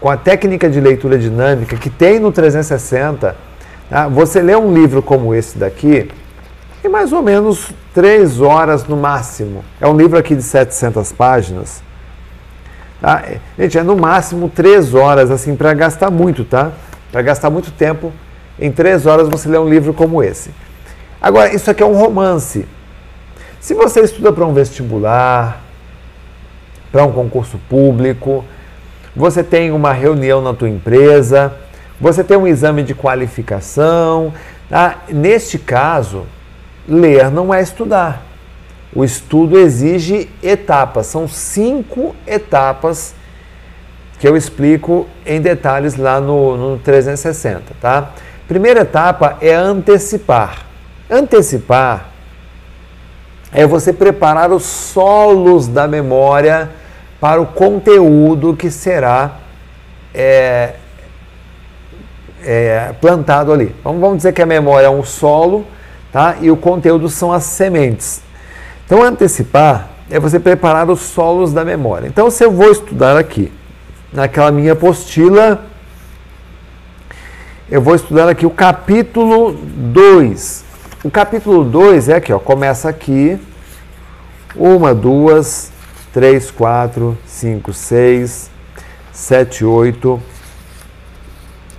com 0.00 0.08
a 0.08 0.16
técnica 0.16 0.70
de 0.70 0.80
leitura 0.80 1.18
dinâmica 1.18 1.76
que 1.76 1.90
tem 1.90 2.18
no 2.18 2.32
360, 2.32 3.36
tá? 3.90 4.08
você 4.08 4.40
lê 4.40 4.56
um 4.56 4.72
livro 4.72 5.02
como 5.02 5.34
esse 5.34 5.58
daqui 5.58 6.08
em 6.82 6.88
mais 6.88 7.12
ou 7.12 7.20
menos 7.22 7.70
três 7.92 8.40
horas 8.40 8.86
no 8.86 8.96
máximo. 8.96 9.62
É 9.78 9.86
um 9.86 9.94
livro 9.94 10.18
aqui 10.18 10.34
de 10.34 10.42
700 10.42 11.12
páginas. 11.12 11.82
Tá? 12.98 13.22
Gente, 13.58 13.76
é 13.76 13.82
no 13.82 13.94
máximo 13.94 14.48
três 14.48 14.94
horas, 14.94 15.30
assim, 15.30 15.54
para 15.54 15.74
gastar 15.74 16.10
muito, 16.10 16.44
tá? 16.44 16.72
Para 17.12 17.20
gastar 17.20 17.50
muito 17.50 17.70
tempo, 17.70 18.10
em 18.58 18.70
três 18.70 19.06
horas 19.06 19.28
você 19.28 19.48
lê 19.48 19.58
um 19.58 19.68
livro 19.68 19.92
como 19.92 20.22
esse. 20.22 20.50
Agora, 21.20 21.54
isso 21.54 21.70
aqui 21.70 21.82
é 21.82 21.86
um 21.86 21.96
romance. 21.96 22.66
Se 23.60 23.74
você 23.74 24.00
estuda 24.00 24.32
para 24.32 24.44
um 24.44 24.52
vestibular, 24.52 25.62
para 26.90 27.04
um 27.04 27.12
concurso 27.12 27.58
público, 27.68 28.44
você 29.14 29.42
tem 29.42 29.70
uma 29.70 29.92
reunião 29.92 30.42
na 30.42 30.52
tua 30.52 30.68
empresa, 30.68 31.52
você 32.00 32.24
tem 32.24 32.36
um 32.36 32.46
exame 32.46 32.82
de 32.82 32.94
qualificação. 32.94 34.32
Tá? 34.68 35.02
Neste 35.08 35.58
caso, 35.58 36.26
ler 36.88 37.30
não 37.30 37.52
é 37.52 37.62
estudar. 37.62 38.22
O 38.94 39.04
estudo 39.04 39.58
exige 39.58 40.28
etapas, 40.42 41.06
são 41.06 41.26
cinco 41.26 42.14
etapas 42.26 43.14
que 44.18 44.28
eu 44.28 44.36
explico 44.36 45.08
em 45.24 45.40
detalhes 45.40 45.96
lá 45.96 46.20
no, 46.20 46.56
no 46.56 46.78
360, 46.78 47.62
tá? 47.80 48.12
Primeira 48.48 48.80
etapa 48.80 49.38
é 49.40 49.54
antecipar. 49.54 50.66
Antecipar 51.10 52.08
é 53.52 53.66
você 53.66 53.92
preparar 53.92 54.50
os 54.50 54.64
solos 54.64 55.68
da 55.68 55.86
memória 55.86 56.70
para 57.20 57.40
o 57.40 57.46
conteúdo 57.46 58.56
que 58.56 58.70
será 58.70 59.38
é, 60.14 60.74
é, 62.44 62.94
plantado 63.00 63.52
ali. 63.52 63.74
Vamos 63.84 64.16
dizer 64.16 64.32
que 64.32 64.42
a 64.42 64.46
memória 64.46 64.86
é 64.86 64.90
um 64.90 65.04
solo 65.04 65.66
tá? 66.12 66.36
e 66.40 66.50
o 66.50 66.56
conteúdo 66.56 67.08
são 67.08 67.32
as 67.32 67.44
sementes. 67.44 68.22
Então, 68.84 69.02
antecipar 69.02 69.88
é 70.10 70.18
você 70.18 70.38
preparar 70.38 70.90
os 70.90 71.00
solos 71.00 71.52
da 71.52 71.64
memória. 71.64 72.06
Então, 72.06 72.30
se 72.30 72.44
eu 72.44 72.50
vou 72.50 72.70
estudar 72.70 73.16
aqui, 73.16 73.52
naquela 74.12 74.50
minha 74.50 74.72
apostila, 74.72 75.64
eu 77.72 77.80
vou 77.80 77.94
estudar 77.94 78.28
aqui 78.28 78.44
o 78.44 78.50
capítulo 78.50 79.52
2. 79.54 80.62
O 81.02 81.10
capítulo 81.10 81.64
2 81.64 82.10
é 82.10 82.16
aqui, 82.16 82.30
ó, 82.30 82.38
começa 82.38 82.86
aqui, 82.86 83.40
uma, 84.54 84.94
duas, 84.94 85.72
3, 86.12 86.50
4, 86.50 87.16
5, 87.24 87.72
6, 87.72 88.50
7, 89.10 89.64
8, 89.64 90.22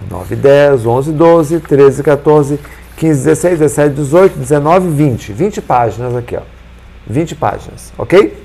9, 0.10 0.36
10, 0.36 0.84
11, 0.88 1.12
12, 1.12 1.60
13, 1.60 2.02
14, 2.02 2.60
15, 2.98 3.24
16, 3.26 3.60
17, 3.60 3.96
18, 3.96 4.40
19, 4.40 4.90
20. 4.90 5.32
20 5.32 5.62
páginas 5.62 6.16
aqui, 6.16 6.36
ó. 6.36 6.42
20 7.06 7.36
páginas, 7.36 7.94
ok? 8.00 8.36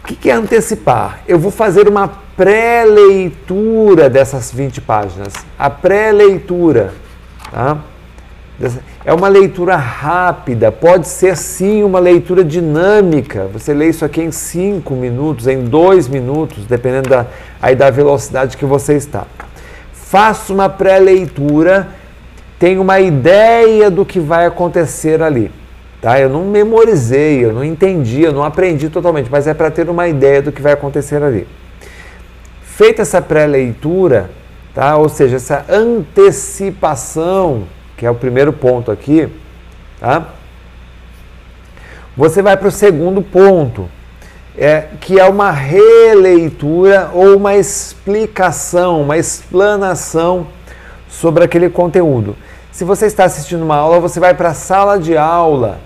O 0.00 0.06
que 0.06 0.30
é 0.30 0.34
antecipar? 0.34 1.22
Eu 1.26 1.40
vou 1.40 1.50
fazer 1.50 1.88
uma 1.88 2.24
pré-leitura 2.36 4.10
dessas 4.10 4.52
20 4.52 4.80
páginas. 4.82 5.32
A 5.58 5.70
pré-leitura, 5.70 6.92
tá? 7.50 7.78
É 9.04 9.12
uma 9.12 9.28
leitura 9.28 9.76
rápida, 9.76 10.72
pode 10.72 11.08
ser 11.08 11.36
sim 11.36 11.82
uma 11.82 11.98
leitura 11.98 12.42
dinâmica. 12.42 13.48
Você 13.52 13.74
lê 13.74 13.88
isso 13.88 14.04
aqui 14.04 14.22
em 14.22 14.30
5 14.30 14.94
minutos, 14.94 15.46
em 15.46 15.64
2 15.64 16.08
minutos, 16.08 16.64
dependendo 16.64 17.10
da, 17.10 17.26
aí 17.60 17.76
da 17.76 17.90
velocidade 17.90 18.56
que 18.56 18.64
você 18.64 18.94
está. 18.94 19.26
Faça 19.92 20.52
uma 20.52 20.68
pré-leitura, 20.68 21.88
tenha 22.58 22.80
uma 22.80 22.98
ideia 22.98 23.90
do 23.90 24.06
que 24.06 24.18
vai 24.18 24.46
acontecer 24.46 25.20
ali. 25.20 25.50
Tá? 26.00 26.18
Eu 26.18 26.30
não 26.30 26.44
memorizei, 26.44 27.44
eu 27.44 27.52
não 27.52 27.64
entendi, 27.64 28.22
eu 28.22 28.32
não 28.32 28.42
aprendi 28.42 28.88
totalmente, 28.88 29.28
mas 29.30 29.46
é 29.46 29.52
para 29.52 29.70
ter 29.70 29.88
uma 29.90 30.08
ideia 30.08 30.40
do 30.40 30.52
que 30.52 30.62
vai 30.62 30.72
acontecer 30.72 31.22
ali. 31.22 31.46
Feita 32.76 33.00
essa 33.00 33.22
pré-leitura, 33.22 34.30
tá? 34.74 34.98
ou 34.98 35.08
seja, 35.08 35.36
essa 35.36 35.64
antecipação 35.66 37.64
que 37.96 38.04
é 38.04 38.10
o 38.10 38.14
primeiro 38.14 38.52
ponto 38.52 38.92
aqui, 38.92 39.28
tá? 39.98 40.34
Você 42.14 42.42
vai 42.42 42.54
para 42.54 42.68
o 42.68 42.70
segundo 42.70 43.22
ponto, 43.22 43.88
é, 44.58 44.88
que 45.00 45.18
é 45.18 45.24
uma 45.24 45.50
releitura 45.50 47.10
ou 47.14 47.38
uma 47.38 47.54
explicação, 47.54 49.00
uma 49.00 49.16
explanação 49.16 50.48
sobre 51.08 51.44
aquele 51.44 51.70
conteúdo. 51.70 52.36
Se 52.70 52.84
você 52.84 53.06
está 53.06 53.24
assistindo 53.24 53.62
uma 53.62 53.76
aula, 53.76 54.00
você 54.00 54.20
vai 54.20 54.34
para 54.34 54.50
a 54.50 54.54
sala 54.54 54.98
de 54.98 55.16
aula. 55.16 55.80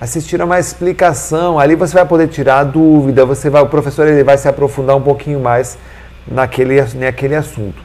Assistir 0.00 0.40
a 0.40 0.44
uma 0.44 0.58
explicação. 0.58 1.58
Ali 1.58 1.74
você 1.74 1.94
vai 1.94 2.06
poder 2.06 2.28
tirar 2.28 2.64
dúvida, 2.64 3.26
você 3.26 3.50
vai, 3.50 3.62
o 3.62 3.66
professor 3.66 4.08
ele 4.08 4.24
vai 4.24 4.38
se 4.38 4.48
aprofundar 4.48 4.96
um 4.96 5.02
pouquinho 5.02 5.38
mais 5.38 5.76
naquele, 6.26 6.82
naquele 6.94 7.34
assunto. 7.34 7.82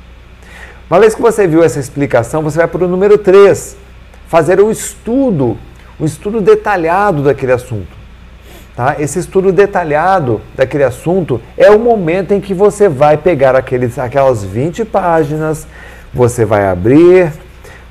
Uma 0.89 0.99
vez 0.99 1.13
que 1.13 1.21
você 1.21 1.45
viu 1.47 1.63
essa 1.63 1.79
explicação, 1.79 2.41
você 2.41 2.59
vai 2.59 2.67
para 2.67 2.85
o 2.85 2.87
número 2.87 3.17
3, 3.17 3.75
fazer 4.27 4.59
o 4.61 4.67
um 4.67 4.71
estudo, 4.71 5.57
um 5.99 6.05
estudo 6.05 6.39
detalhado 6.39 7.23
daquele 7.23 7.51
assunto. 7.51 8.05
Tá? 8.75 8.95
Esse 8.99 9.19
estudo 9.19 9.51
detalhado 9.51 10.41
daquele 10.53 10.83
assunto 10.83 11.41
é 11.57 11.71
o 11.71 11.79
momento 11.79 12.33
em 12.33 12.41
que 12.41 12.53
você 12.53 12.87
vai 12.87 13.17
pegar 13.17 13.55
aqueles, 13.55 13.97
aquelas 13.97 14.43
20 14.43 14.85
páginas, 14.85 15.65
você 16.13 16.45
vai 16.45 16.67
abrir, 16.67 17.31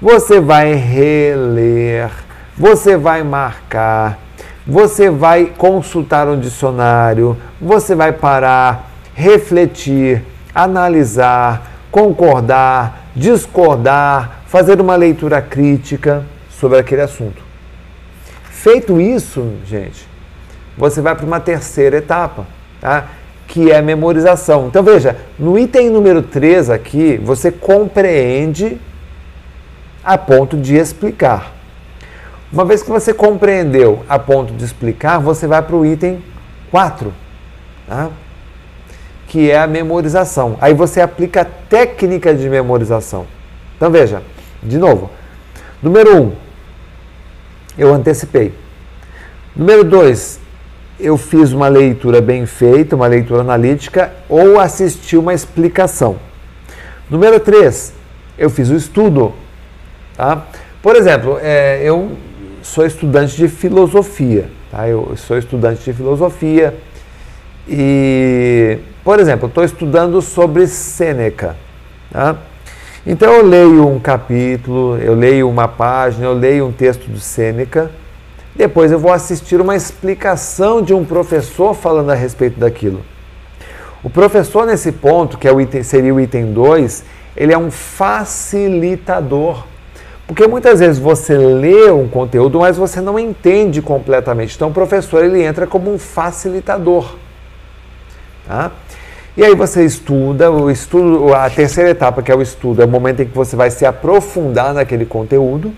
você 0.01 0.41
vai 0.41 0.75
reler, 0.75 2.11
você 2.57 2.97
vai 2.97 3.23
marcar, 3.23 4.19
você 4.67 5.11
vai 5.11 5.47
consultar 5.47 6.29
um 6.29 6.39
dicionário, 6.39 7.37
você 7.61 7.95
vai 7.95 8.13
parar, 8.13 8.91
refletir, 9.15 10.23
analisar, 10.55 11.71
concordar, 11.91 13.09
discordar, 13.15 14.43
fazer 14.47 14.81
uma 14.81 14.97
leitura 14.97 15.43
crítica 15.43 16.25
sobre 16.51 16.79
aquele 16.79 17.03
assunto. 17.03 17.43
Feito 18.45 19.01
isso, 19.01 19.55
gente, 19.67 20.09
você 20.77 21.01
vai 21.01 21.15
para 21.15 21.27
uma 21.27 21.41
terceira 21.41 21.99
etapa, 21.99 22.47
tá? 22.81 23.09
que 23.47 23.71
é 23.71 23.79
a 23.79 23.83
memorização. 23.83 24.69
Então 24.69 24.83
veja, 24.83 25.17
no 25.39 25.59
item 25.59 25.91
número 25.91 26.23
3 26.23 26.71
aqui, 26.71 27.21
você 27.23 27.53
compreende 27.53 28.81
a 30.03 30.17
ponto 30.17 30.57
de 30.57 30.77
explicar. 30.77 31.54
Uma 32.55 32.65
vez 32.65 32.85
que 32.85 32.89
você 32.89 33.13
compreendeu 33.13 34.05
a 34.09 34.17
ponto 34.17 34.53
de 34.55 34.65
explicar, 34.65 35.19
você 35.19 35.45
vai 35.45 35.61
para 35.61 35.75
o 35.75 35.85
item 35.85 36.23
4, 36.71 37.13
tá? 37.89 38.11
que 39.27 39.51
é 39.51 39.59
a 39.59 39.67
memorização. 39.67 40.57
Aí 40.61 40.73
você 40.73 41.01
aplica 41.01 41.41
a 41.41 41.45
técnica 41.45 42.33
de 42.33 42.49
memorização. 42.49 43.27
Então 43.77 43.91
veja, 43.91 44.23
de 44.63 44.79
novo. 44.79 45.11
Número 45.83 46.17
1, 46.17 46.21
um, 46.21 46.33
eu 47.77 47.93
antecipei. 47.93 48.55
Número 49.57 49.83
2, 49.83 50.39
eu 51.01 51.17
fiz 51.17 51.51
uma 51.51 51.67
leitura 51.67 52.21
bem 52.21 52.47
feita, 52.47 52.95
uma 52.95 53.09
leitura 53.09 53.41
analítica, 53.41 54.13
ou 54.29 54.61
assisti 54.61 55.17
uma 55.17 55.35
explicação. 55.35 56.21
Número 57.11 57.41
3, 57.41 57.93
eu 58.39 58.49
fiz 58.49 58.71
o 58.71 58.77
estudo. 58.77 59.35
Tá? 60.17 60.47
Por 60.81 60.95
exemplo, 60.95 61.37
é, 61.43 61.81
eu 61.83 62.17
sou 62.65 62.85
estudante 62.87 63.37
de 63.37 63.47
filosofia. 63.47 64.51
Tá? 64.71 64.89
Eu 64.89 65.15
sou 65.17 65.39
estudante 65.39 65.85
de 65.85 65.93
filosofia 65.93 66.75
e, 67.69 68.79
por 69.05 69.21
exemplo, 69.21 69.49
estou 69.49 69.63
estudando 69.63 70.21
sobre 70.23 70.67
Sêneca. 70.67 71.57
Tá? 72.11 72.37
Então 73.07 73.31
eu 73.33 73.45
leio 73.45 73.87
um 73.87 74.01
capítulo, 74.01 74.97
eu 74.97 75.15
leio 75.15 75.49
uma 75.49 75.69
página, 75.69 76.25
eu 76.25 76.33
leio 76.33 76.67
um 76.67 76.73
texto 76.73 77.07
do 77.07 77.21
Sêneca. 77.21 77.91
Depois 78.57 78.91
eu 78.91 78.99
vou 78.99 79.13
assistir 79.13 79.61
uma 79.61 79.77
explicação 79.77 80.81
de 80.81 80.95
um 80.95 81.05
professor 81.05 81.75
falando 81.75 82.11
a 82.11 82.15
respeito 82.15 82.59
daquilo. 82.59 83.03
O 84.03 84.09
professor, 84.09 84.67
nesse 84.67 84.91
ponto, 84.91 85.37
que 85.37 85.47
é 85.47 85.53
o 85.53 85.61
item, 85.61 85.83
seria 85.83 86.15
o 86.15 86.21
item 86.21 86.53
2, 86.53 87.05
ele 87.37 87.53
é 87.53 87.59
um 87.59 87.71
facilitador. 87.71 89.65
Porque 90.27 90.47
muitas 90.47 90.81
vezes 90.81 90.99
você 90.99 91.37
lê 91.37 91.91
um 91.91 92.09
conteúdo, 92.09 92.61
mas 92.61 92.77
você 92.77 93.01
não 93.01 93.19
entende 93.19 93.83
completamente. 93.83 94.57
Então 94.57 94.69
o 94.69 94.73
professor 94.73 95.23
ele 95.23 95.43
entra 95.43 95.67
como 95.67 95.93
um 95.93 95.99
facilitador. 95.99 97.17
Tá? 98.47 98.71
E 99.37 99.45
aí 99.45 99.55
você 99.55 99.85
estuda, 99.85 100.51
o 100.51 100.71
estudo, 100.71 101.35
a 101.35 101.51
terceira 101.51 101.91
etapa, 101.91 102.23
que 102.23 102.31
é 102.31 102.35
o 102.35 102.41
estudo, 102.41 102.81
é 102.81 102.85
o 102.85 102.89
momento 102.89 103.21
em 103.21 103.27
que 103.27 103.35
você 103.35 103.57
vai 103.57 103.71
se 103.71 103.85
aprofundar 103.85 104.73
naquele 104.73 105.05
conteúdo. 105.05 105.73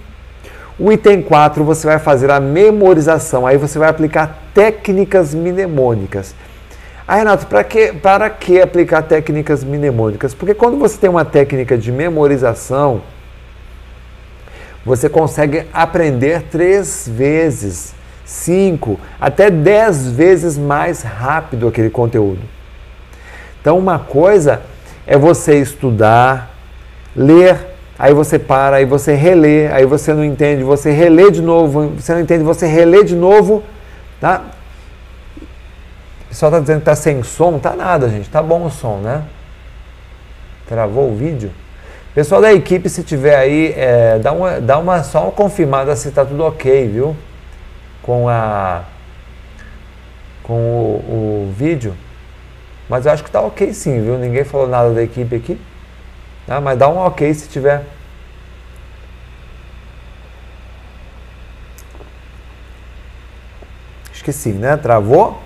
O 0.78 0.92
item 0.92 1.22
4, 1.22 1.64
você 1.64 1.86
vai 1.86 1.99
fazer 1.99 2.30
a 2.30 2.38
memorização, 2.38 3.47
aí 3.47 3.57
você 3.57 3.78
vai 3.78 3.88
aplicar 3.88 4.42
técnicas 4.53 5.34
mnemônicas. 5.34 6.34
Ah, 7.09 7.16
Renato, 7.16 7.47
para 7.47 7.64
que, 7.64 7.94
para 7.94 8.28
que 8.28 8.61
aplicar 8.61 9.03
técnicas 9.03 9.64
mnemônicas? 9.64 10.34
Porque 10.34 10.53
quando 10.53 10.76
você 10.76 10.99
tem 10.99 11.09
uma 11.09 11.24
técnica 11.24 11.78
de 11.78 11.90
memorização, 11.90 13.01
você 14.87 15.09
consegue 15.09 15.66
aprender 15.72 16.43
três 16.43 17.11
vezes, 17.12 17.93
cinco, 18.24 19.01
até 19.20 19.51
dez 19.51 20.09
vezes 20.09 20.57
mais 20.57 21.03
rápido 21.03 21.66
aquele 21.66 21.91
conteúdo. 21.91 22.39
Então, 23.61 23.76
uma 23.76 23.99
coisa 23.99 24.62
é 25.05 25.18
você 25.18 25.59
estudar, 25.61 26.55
ler, 27.16 27.59
aí 27.99 28.14
você 28.14 28.39
para, 28.39 28.76
aí 28.76 28.84
você 28.84 29.12
relê, 29.12 29.66
aí 29.72 29.84
você 29.84 30.14
não 30.14 30.24
entende, 30.24 30.62
você 30.62 30.93
relê 30.93 31.32
de 31.32 31.43
novo, 31.43 31.89
você 31.89 32.14
não 32.14 32.20
entende, 32.20 32.45
você 32.45 32.64
relê 32.64 33.03
de 33.03 33.16
novo, 33.16 33.64
tá? 34.20 34.45
O 36.26 36.28
pessoal 36.28 36.53
tá 36.53 36.61
dizendo 36.61 36.78
que 36.78 36.84
tá 36.84 36.95
sem 36.95 37.24
som, 37.24 37.59
tá 37.59 37.74
nada, 37.74 38.09
gente, 38.09 38.30
tá 38.30 38.41
bom 38.41 38.64
o 38.64 38.70
som, 38.70 38.99
né? 38.99 39.24
Travou 40.68 41.11
o 41.11 41.16
vídeo? 41.16 41.51
Pessoal 42.16 42.40
da 42.40 42.50
equipe, 42.50 42.88
se 42.88 43.04
tiver 43.04 43.36
aí, 43.36 43.74
é, 43.76 44.18
dá, 44.18 44.32
uma, 44.32 44.58
dá 44.58 44.78
uma, 44.78 45.02
só 45.02 45.24
uma 45.24 45.32
confirmada 45.32 45.94
se 45.94 46.10
tá 46.10 46.24
tudo 46.24 46.44
ok, 46.44 46.88
viu? 46.88 47.14
Com 48.02 48.26
a 48.26 48.84
com 50.42 50.54
o, 50.54 51.48
o 51.50 51.54
vídeo. 51.54 51.94
Mas 52.88 53.04
eu 53.04 53.12
acho 53.12 53.22
que 53.22 53.30
tá 53.30 53.42
ok 53.42 53.70
sim, 53.74 54.00
viu? 54.02 54.16
Ninguém 54.16 54.44
falou 54.44 54.66
nada 54.66 54.94
da 54.94 55.02
equipe 55.02 55.36
aqui. 55.36 55.60
Ah, 56.48 56.58
mas 56.58 56.78
dá 56.78 56.88
um 56.88 56.96
ok 56.96 57.34
se 57.34 57.50
tiver. 57.50 57.84
Esqueci, 64.10 64.52
né? 64.52 64.78
Travou? 64.78 65.38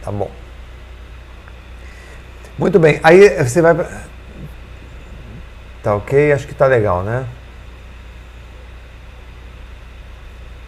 Tá 0.00 0.12
bom. 0.12 0.43
Muito 2.56 2.78
bem, 2.78 3.00
aí 3.02 3.42
você 3.42 3.60
vai. 3.60 3.74
Tá 5.82 5.94
ok? 5.96 6.32
Acho 6.32 6.46
que 6.46 6.54
tá 6.54 6.66
legal, 6.66 7.02
né? 7.02 7.26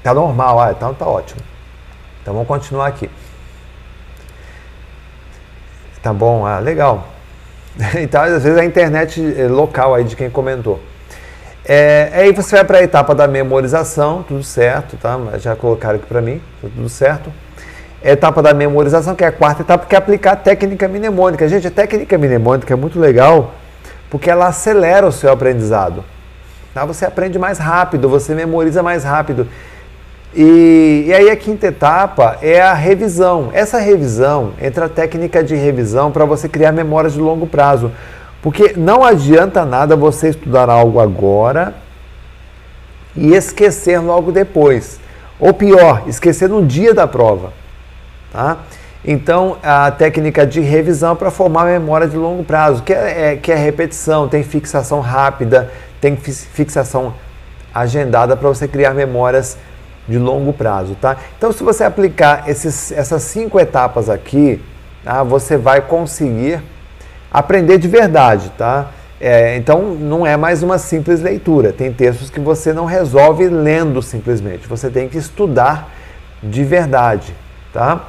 Tá 0.02 0.12
normal, 0.12 0.60
ah, 0.60 0.72
então 0.72 0.92
tá 0.92 1.06
ótimo. 1.06 1.40
Então 2.20 2.34
vamos 2.34 2.48
continuar 2.48 2.86
aqui. 2.88 3.08
Tá 6.02 6.12
bom, 6.12 6.44
ah, 6.46 6.58
legal. 6.58 7.08
Então, 8.00 8.22
às 8.22 8.42
vezes 8.42 8.58
a 8.58 8.64
internet 8.64 9.20
é, 9.38 9.48
local 9.48 9.94
aí 9.94 10.02
de 10.02 10.16
quem 10.16 10.30
comentou. 10.30 10.80
É, 11.64 12.10
aí 12.14 12.32
você 12.32 12.56
vai 12.56 12.64
para 12.64 12.78
a 12.78 12.82
etapa 12.82 13.14
da 13.14 13.28
memorização, 13.28 14.22
tudo 14.22 14.42
certo, 14.42 14.96
tá? 14.96 15.18
Já 15.38 15.54
colocaram 15.54 15.96
aqui 15.96 16.06
para 16.06 16.22
mim, 16.22 16.40
tá 16.62 16.68
tudo 16.74 16.88
certo 16.88 17.30
etapa 18.02 18.42
da 18.42 18.54
memorização, 18.54 19.14
que 19.14 19.24
é 19.24 19.28
a 19.28 19.32
quarta 19.32 19.62
etapa, 19.62 19.86
que 19.86 19.94
é 19.94 19.98
aplicar 19.98 20.32
a 20.32 20.36
técnica 20.36 20.86
mnemônica. 20.88 21.48
Gente, 21.48 21.66
a 21.66 21.70
técnica 21.70 22.16
mnemônica 22.16 22.72
é 22.72 22.76
muito 22.76 22.98
legal 22.98 23.54
porque 24.10 24.30
ela 24.30 24.46
acelera 24.46 25.06
o 25.06 25.12
seu 25.12 25.30
aprendizado. 25.32 26.04
Tá? 26.72 26.84
Você 26.84 27.04
aprende 27.04 27.38
mais 27.38 27.58
rápido, 27.58 28.08
você 28.08 28.34
memoriza 28.34 28.82
mais 28.82 29.02
rápido. 29.02 29.48
E, 30.34 31.04
e 31.06 31.14
aí 31.14 31.30
a 31.30 31.36
quinta 31.36 31.68
etapa 31.68 32.36
é 32.42 32.60
a 32.60 32.74
revisão. 32.74 33.48
Essa 33.52 33.78
revisão 33.78 34.52
entra 34.60 34.84
a 34.84 34.88
técnica 34.88 35.42
de 35.42 35.54
revisão 35.54 36.12
para 36.12 36.24
você 36.24 36.48
criar 36.48 36.72
memórias 36.72 37.14
de 37.14 37.20
longo 37.20 37.46
prazo. 37.46 37.90
Porque 38.42 38.74
não 38.76 39.02
adianta 39.02 39.64
nada 39.64 39.96
você 39.96 40.28
estudar 40.28 40.68
algo 40.68 41.00
agora 41.00 41.74
e 43.16 43.34
esquecer 43.34 43.98
logo 43.98 44.30
depois. 44.30 45.00
Ou 45.40 45.54
pior, 45.54 46.02
esquecer 46.06 46.48
no 46.48 46.64
dia 46.64 46.92
da 46.92 47.06
prova. 47.06 47.52
Tá? 48.32 48.58
Então, 49.04 49.56
a 49.62 49.90
técnica 49.90 50.44
de 50.44 50.60
revisão 50.60 51.12
é 51.12 51.14
para 51.14 51.30
formar 51.30 51.64
memória 51.66 52.08
de 52.08 52.16
longo 52.16 52.42
prazo, 52.42 52.82
que 52.82 52.92
é, 52.92 53.32
é, 53.32 53.36
que 53.36 53.52
é 53.52 53.54
repetição, 53.54 54.28
tem 54.28 54.42
fixação 54.42 55.00
rápida, 55.00 55.70
tem 56.00 56.16
fixação 56.16 57.14
agendada 57.72 58.36
para 58.36 58.48
você 58.48 58.66
criar 58.66 58.94
memórias 58.94 59.56
de 60.08 60.18
longo 60.18 60.52
prazo, 60.52 60.96
tá? 61.00 61.16
Então, 61.36 61.52
se 61.52 61.62
você 61.62 61.84
aplicar 61.84 62.48
esses, 62.48 62.90
essas 62.92 63.22
cinco 63.22 63.60
etapas 63.60 64.08
aqui, 64.08 64.62
tá? 65.04 65.22
você 65.22 65.56
vai 65.56 65.80
conseguir 65.80 66.60
aprender 67.30 67.78
de 67.78 67.88
verdade, 67.88 68.50
tá? 68.56 68.90
É, 69.20 69.56
então, 69.56 69.94
não 69.94 70.26
é 70.26 70.36
mais 70.36 70.62
uma 70.62 70.78
simples 70.78 71.22
leitura. 71.22 71.72
Tem 71.72 71.92
textos 71.92 72.28
que 72.28 72.38
você 72.38 72.72
não 72.72 72.84
resolve 72.84 73.48
lendo 73.48 74.02
simplesmente. 74.02 74.68
Você 74.68 74.90
tem 74.90 75.08
que 75.08 75.16
estudar 75.16 75.90
de 76.42 76.62
verdade, 76.64 77.34
tá? 77.72 78.04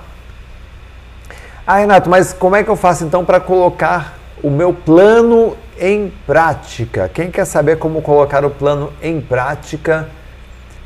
Ah, 1.70 1.80
Renato, 1.80 2.10
mas 2.10 2.32
como 2.32 2.56
é 2.56 2.64
que 2.64 2.70
eu 2.70 2.78
faço 2.78 3.04
então 3.04 3.26
para 3.26 3.42
colocar 3.42 4.18
o 4.42 4.50
meu 4.50 4.74
plano 4.74 5.58
em 5.78 6.14
prática. 6.26 7.12
Quem 7.14 7.30
quer 7.30 7.44
saber 7.44 7.78
como 7.78 8.02
colocar 8.02 8.46
o 8.46 8.50
plano 8.50 8.94
em 9.02 9.20
prática? 9.20 10.08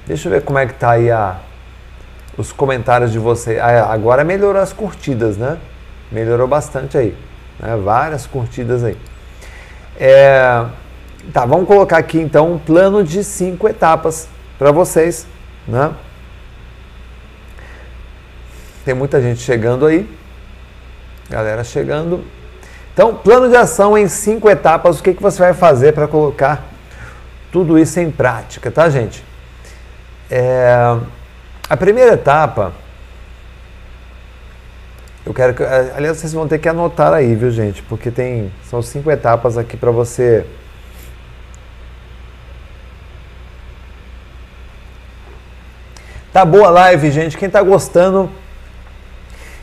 Deixa 0.07 0.27
eu 0.27 0.32
ver 0.32 0.41
como 0.41 0.57
é 0.57 0.65
que 0.65 0.73
tá 0.73 0.93
aí 0.93 1.11
a, 1.11 1.38
os 2.36 2.51
comentários 2.51 3.11
de 3.11 3.19
você. 3.19 3.59
Ah, 3.59 3.91
agora 3.91 4.23
melhorou 4.23 4.59
as 4.59 4.73
curtidas, 4.73 5.38
né? 5.38 5.59
Melhorou 6.11 6.47
bastante 6.47 6.97
aí. 6.97 7.15
Né? 7.59 7.75
Várias 7.75 8.25
curtidas 8.25 8.84
aí. 8.84 8.97
É, 9.99 10.65
tá, 11.32 11.45
vamos 11.45 11.67
colocar 11.67 11.97
aqui 11.97 12.19
então 12.19 12.53
um 12.53 12.57
plano 12.57 13.03
de 13.03 13.23
cinco 13.23 13.67
etapas 13.67 14.27
para 14.57 14.71
vocês, 14.71 15.27
né? 15.67 15.91
Tem 18.84 18.95
muita 18.95 19.21
gente 19.21 19.41
chegando 19.41 19.86
aí. 19.86 20.20
Galera 21.32 21.63
chegando. 21.63 22.25
Então, 22.93 23.15
plano 23.15 23.47
de 23.47 23.55
ação 23.55 23.97
em 23.97 24.09
cinco 24.09 24.49
etapas. 24.49 24.99
O 24.99 25.03
que, 25.03 25.13
que 25.13 25.21
você 25.21 25.39
vai 25.39 25.53
fazer 25.53 25.93
para 25.93 26.09
colocar 26.09 26.65
tudo 27.53 27.79
isso 27.79 28.01
em 28.01 28.11
prática, 28.11 28.69
tá, 28.69 28.89
gente? 28.89 29.23
É, 30.29 30.75
a 31.69 31.77
primeira 31.77 32.15
etapa, 32.15 32.73
eu 35.25 35.34
quero 35.34 35.53
que, 35.53 35.63
aliás, 35.63 36.17
vocês 36.17 36.34
vão 36.34 36.49
ter 36.49 36.59
que 36.59 36.67
anotar 36.67 37.13
aí, 37.13 37.34
viu, 37.34 37.49
gente? 37.49 37.82
Porque 37.84 38.11
tem, 38.11 38.51
são 38.69 38.82
cinco 38.82 39.09
etapas 39.09 39.57
aqui 39.57 39.77
para 39.77 39.89
você. 39.89 40.45
Tá 46.34 46.43
boa 46.43 46.67
a 46.67 46.71
live, 46.71 47.09
gente. 47.09 47.38
Quem 47.38 47.49
tá 47.49 47.61
gostando, 47.61 48.29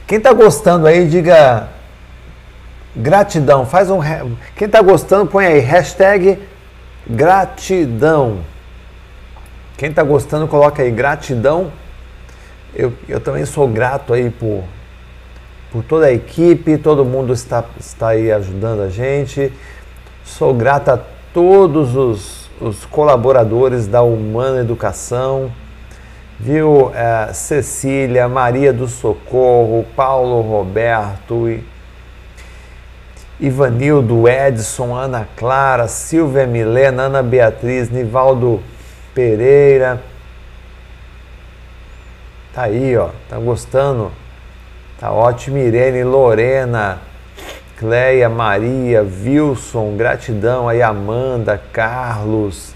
quem 0.08 0.18
tá 0.18 0.32
gostando 0.32 0.86
aí, 0.86 1.06
diga 1.06 1.68
gratidão. 2.96 3.66
Faz 3.66 3.90
um, 3.90 4.00
quem 4.56 4.66
tá 4.66 4.80
gostando, 4.80 5.30
põe 5.30 5.44
aí 5.44 5.58
hashtag 5.58 6.38
gratidão. 7.06 8.38
Quem 9.76 9.90
está 9.90 10.02
gostando, 10.02 10.48
coloca 10.48 10.82
aí 10.82 10.90
gratidão. 10.90 11.70
Eu, 12.74 12.94
eu 13.06 13.20
também 13.20 13.44
sou 13.44 13.68
grato 13.68 14.14
aí 14.14 14.30
por, 14.30 14.64
por 15.70 15.84
toda 15.84 16.06
a 16.06 16.12
equipe, 16.12 16.78
todo 16.78 17.04
mundo 17.04 17.34
está, 17.34 17.62
está 17.78 18.08
aí 18.08 18.32
ajudando 18.32 18.80
a 18.80 18.88
gente. 18.88 19.52
Sou 20.24 20.54
grato 20.54 20.88
a 20.88 20.98
todos 21.34 21.94
os, 21.94 22.50
os 22.58 22.86
colaboradores 22.86 23.86
da 23.86 24.00
Humana 24.00 24.60
Educação, 24.60 25.52
viu? 26.38 26.92
É, 26.94 27.32
Cecília, 27.32 28.28
Maria 28.28 28.72
do 28.72 28.86
Socorro, 28.86 29.84
Paulo 29.96 30.40
Roberto, 30.40 31.60
Ivanildo, 33.40 34.28
Edson, 34.28 34.94
Ana 34.94 35.26
Clara, 35.36 35.88
Silvia 35.88 36.46
Milena, 36.46 37.04
Ana 37.04 37.22
Beatriz, 37.22 37.90
Nivaldo 37.90 38.62
Pereira. 39.14 40.02
Tá 42.52 42.64
aí, 42.64 42.96
ó. 42.96 43.10
Tá 43.28 43.38
gostando? 43.38 44.10
Tá 44.98 45.12
ótimo. 45.12 45.58
Irene, 45.58 46.02
Lorena, 46.02 46.98
Cleia, 47.76 48.28
Maria, 48.28 49.02
Wilson, 49.02 49.96
gratidão 49.96 50.68
aí, 50.68 50.82
Amanda, 50.82 51.62
Carlos. 51.72 52.74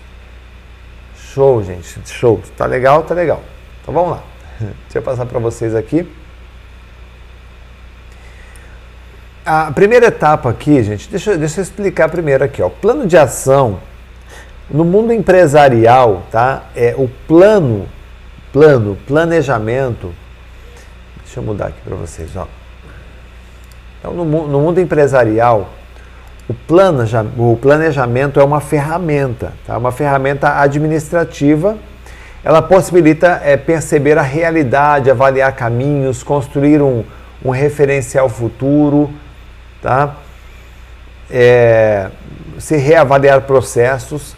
Show, 1.16 1.64
gente. 1.64 2.08
Show. 2.08 2.40
Tá 2.56 2.66
legal? 2.66 3.02
Tá 3.02 3.14
legal. 3.14 3.42
Então 3.83 3.93
vamos 3.93 4.12
lá. 4.12 4.22
Deixa 4.61 4.99
eu 4.99 5.03
passar 5.03 5.26
para 5.26 5.39
vocês 5.39 5.74
aqui. 5.74 6.09
A 9.45 9.72
primeira 9.72 10.07
etapa 10.07 10.51
aqui, 10.51 10.80
gente, 10.85 11.11
deixa, 11.11 11.37
deixa 11.37 11.59
eu 11.59 11.62
explicar 11.64 12.09
primeiro 12.09 12.45
aqui, 12.45 12.62
ó. 12.62 12.68
Plano 12.68 13.09
de 13.09 13.16
ação 13.16 13.80
no 14.70 14.85
mundo 14.85 15.12
empresarial, 15.12 16.22
tá? 16.30 16.66
É 16.76 16.95
o 16.97 17.09
plano, 17.26 17.89
plano, 18.53 18.97
planejamento. 19.05 20.14
Deixa 21.24 21.41
eu 21.41 21.43
mudar 21.43 21.66
aqui 21.66 21.80
para 21.85 21.97
vocês, 21.97 22.37
ó. 22.37 22.47
Então, 23.99 24.14
no, 24.14 24.24
no 24.24 24.61
mundo 24.61 24.80
empresarial, 24.80 25.70
o, 26.49 26.55
planeja, 26.55 27.26
o 27.37 27.57
planejamento 27.61 28.39
é 28.39 28.45
uma 28.45 28.61
ferramenta, 28.61 29.53
tá? 29.66 29.76
Uma 29.76 29.91
ferramenta 29.91 30.61
administrativa. 30.61 31.76
Ela 32.45 32.61
possibilita 32.61 33.40
é, 33.45 33.57
perceber 33.57 34.18
a 34.18 34.22
realidade, 34.22 35.11
avaliar 35.11 35.55
caminhos, 35.55 36.22
construir 36.22 36.82
um, 36.82 37.05
um 37.45 37.51
referencial 37.51 38.28
futuro, 38.28 39.11
tá? 39.80 40.16
É, 41.30 42.11
se 42.59 42.76
reavaliar 42.76 43.43
processos 43.43 44.34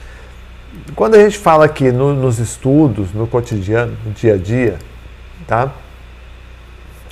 quando 0.95 1.15
a 1.15 1.19
gente 1.19 1.39
fala 1.39 1.65
aqui 1.65 1.91
no, 1.91 2.15
nos 2.15 2.39
estudos, 2.39 3.13
no 3.13 3.27
cotidiano, 3.27 3.97
no 4.05 4.13
dia 4.13 4.35
a 4.35 4.37
dia, 4.37 4.79
tá? 5.47 5.73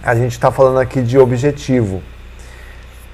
A 0.03 0.14
gente 0.14 0.32
está 0.32 0.51
falando 0.51 0.78
aqui 0.78 1.01
de 1.01 1.18
objetivo, 1.18 2.03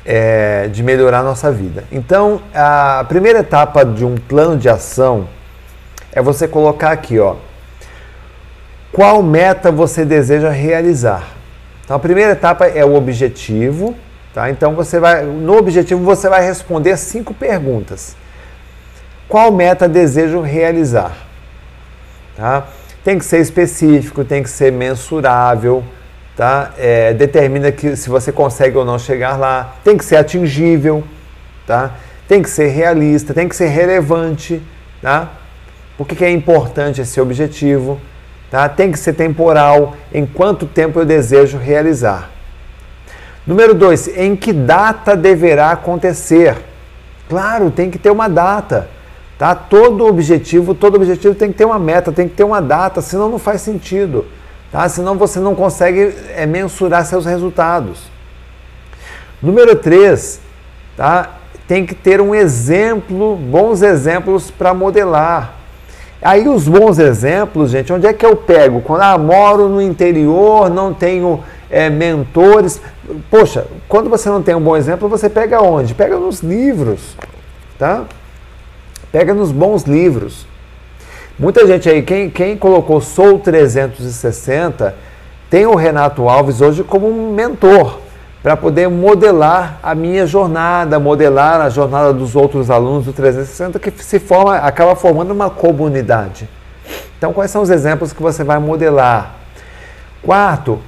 é, 0.05 0.69
de 0.69 0.83
melhorar 0.83 1.21
a 1.21 1.23
nossa 1.23 1.51
vida. 1.51 1.85
Então, 1.93 2.41
a 2.55 3.05
primeira 3.09 3.41
etapa 3.41 3.85
de 3.85 4.05
um 4.05 4.17
plano 4.17 4.57
de 4.57 4.69
ação 4.69 5.29
é 6.13 6.21
você 6.21 6.49
colocar 6.49 6.91
aqui, 6.91 7.19
ó, 7.19 7.37
qual 8.93 9.23
meta 9.23 9.71
você 9.71 10.05
deseja 10.05 10.51
realizar. 10.51 11.29
Então, 11.85 11.97
a 11.97 12.01
primeira 12.01 12.33
etapa 12.33 12.67
é 12.67 12.85
o 12.85 12.95
objetivo, 12.95 13.95
tá? 14.35 14.51
Então, 14.51 14.75
você 14.75 14.99
vai, 15.01 15.25
no 15.25 15.57
objetivo 15.57 16.03
você 16.03 16.29
vai 16.29 16.45
responder 16.45 16.97
cinco 16.97 17.33
perguntas. 17.33 18.17
Qual 19.29 19.53
meta 19.53 19.89
desejo 19.89 20.41
realizar? 20.41 21.17
Tá? 22.37 22.67
Tem 23.05 23.19
que 23.19 23.25
ser 23.25 23.41
específico, 23.41 24.25
tem 24.25 24.43
que 24.43 24.51
ser 24.51 24.73
mensurável, 24.73 25.85
tá? 26.37 26.73
É, 26.79 27.13
determina 27.13 27.71
que 27.73 27.97
se 27.97 28.09
você 28.09 28.33
consegue 28.33 28.77
ou 28.77 28.85
não 28.85 28.99
chegar 28.99 29.37
lá, 29.37 29.77
tem 29.85 29.97
que 29.97 30.05
ser 30.05 30.17
atingível, 30.17 31.05
tá? 31.67 31.95
Tem 32.27 32.43
que 32.43 32.49
ser 32.49 32.69
realista, 32.69 33.35
tem 33.35 33.49
que 33.49 33.57
ser 33.57 33.69
relevante, 33.69 34.63
tá? 35.03 35.31
Por 35.97 36.07
que, 36.07 36.15
que 36.15 36.25
é 36.25 36.31
importante 36.31 37.01
esse 37.01 37.21
objetivo? 37.21 38.01
Tá? 38.51 38.69
Tem 38.69 38.91
que 38.91 38.99
ser 38.99 39.13
temporal, 39.13 39.97
em 40.13 40.25
quanto 40.25 40.67
tempo 40.67 40.99
eu 41.01 41.05
desejo 41.05 41.59
realizar. 41.59 42.31
Número 43.47 43.75
dois, 43.75 44.09
em 44.09 44.37
que 44.37 44.53
data 44.53 45.17
deverá 45.17 45.71
acontecer? 45.71 46.57
Claro, 47.29 47.71
tem 47.71 47.91
que 47.91 47.99
ter 47.99 48.11
uma 48.11 48.29
data. 48.29 48.89
Tá? 49.39 49.55
Todo 49.55 50.07
objetivo, 50.07 50.75
todo 50.75 50.97
objetivo 50.97 51.35
tem 51.35 51.53
que 51.53 51.59
ter 51.59 51.65
uma 51.65 51.79
meta, 51.79 52.11
tem 52.11 52.29
que 52.29 52.35
ter 52.35 52.45
uma 52.45 52.61
data, 52.61 53.01
senão 53.01 53.29
não 53.29 53.39
faz 53.39 53.61
sentido. 53.61 54.27
Tá? 54.73 54.89
Senão 54.89 55.17
você 55.17 55.39
não 55.39 55.55
consegue 55.55 56.15
é, 56.35 56.45
mensurar 56.45 57.07
seus 57.07 57.25
resultados. 57.25 58.03
Número 59.41 59.77
3, 59.77 60.41
tá? 60.97 61.39
tem 61.69 61.85
que 61.85 61.95
ter 61.95 62.21
um 62.21 62.35
exemplo, 62.35 63.37
bons 63.37 63.83
exemplos 63.83 64.51
para 64.51 64.73
modelar. 64.75 65.55
Aí 66.21 66.49
os 66.49 66.67
bons 66.67 66.99
exemplos, 66.99 67.71
gente, 67.71 67.93
onde 67.93 68.07
é 68.07 68.13
que 68.13 68.27
eu 68.27 68.35
pego? 68.35 68.81
Quando 68.81 69.03
ah, 69.03 69.17
moro 69.17 69.69
no 69.69 69.81
interior, 69.81 70.69
não 70.69 70.93
tenho 70.93 71.41
é, 71.71 71.89
mentores. 71.89 72.81
Poxa, 73.31 73.67
quando 73.89 74.11
você 74.11 74.29
não 74.29 74.43
tem 74.43 74.55
um 74.55 74.61
bom 74.61 74.77
exemplo, 74.77 75.09
você 75.09 75.29
pega 75.29 75.63
onde? 75.63 75.95
Pega 75.95 76.19
nos 76.19 76.41
livros, 76.41 77.17
tá? 77.79 78.05
Pega 79.13 79.33
nos 79.33 79.53
bons 79.53 79.85
livros. 79.85 80.47
Muita 81.39 81.65
gente 81.69 81.89
aí, 81.89 82.03
quem, 82.03 82.29
quem 82.29 82.57
colocou 82.57 83.01
Sou 83.01 83.39
360, 83.39 84.95
tem 85.49 85.67
o 85.67 85.77
Renato 85.77 86.29
Alves 86.29 86.61
hoje 86.61 86.83
como 86.83 87.09
um 87.09 87.33
mentor 87.33 88.08
para 88.43 88.57
poder 88.57 88.89
modelar 88.89 89.79
a 89.83 89.95
minha 89.95 90.27
jornada, 90.27 90.99
modelar 90.99 91.61
a 91.61 91.69
jornada 91.69 92.13
dos 92.13 92.37
outros 92.37 92.71
alunos 92.71 93.05
do 93.05 93.13
360 93.13 93.79
que 93.79 93.91
se 94.03 94.19
forma, 94.19 94.57
acaba 94.57 94.95
formando 94.95 95.33
uma 95.33 95.51
comunidade. 95.51 96.49
Então, 97.17 97.33
quais 97.33 97.51
são 97.51 97.63
os 97.63 97.71
exemplos 97.71 98.13
que 98.13 98.23
você 98.23 98.45
vai 98.45 98.59
modelar? 98.59 99.35
Quarto, 100.23 100.79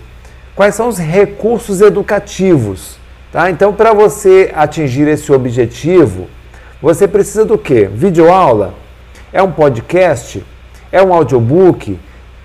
quais 0.55 0.75
são 0.75 0.89
os 0.89 0.99
recursos 0.99 1.81
educativos? 1.81 2.99
Tá? 3.33 3.51
Então, 3.51 3.73
para 3.73 3.93
você 3.93 4.53
atingir 4.55 5.09
esse 5.09 5.33
objetivo, 5.33 6.29
você 6.81 7.09
precisa 7.09 7.45
do 7.45 7.59
quê? 7.59 7.91
Videoaula? 7.93 8.75
É 9.33 9.43
um 9.43 9.51
podcast? 9.51 10.45
É 10.91 11.03
um 11.03 11.13
audiobook? 11.13 11.99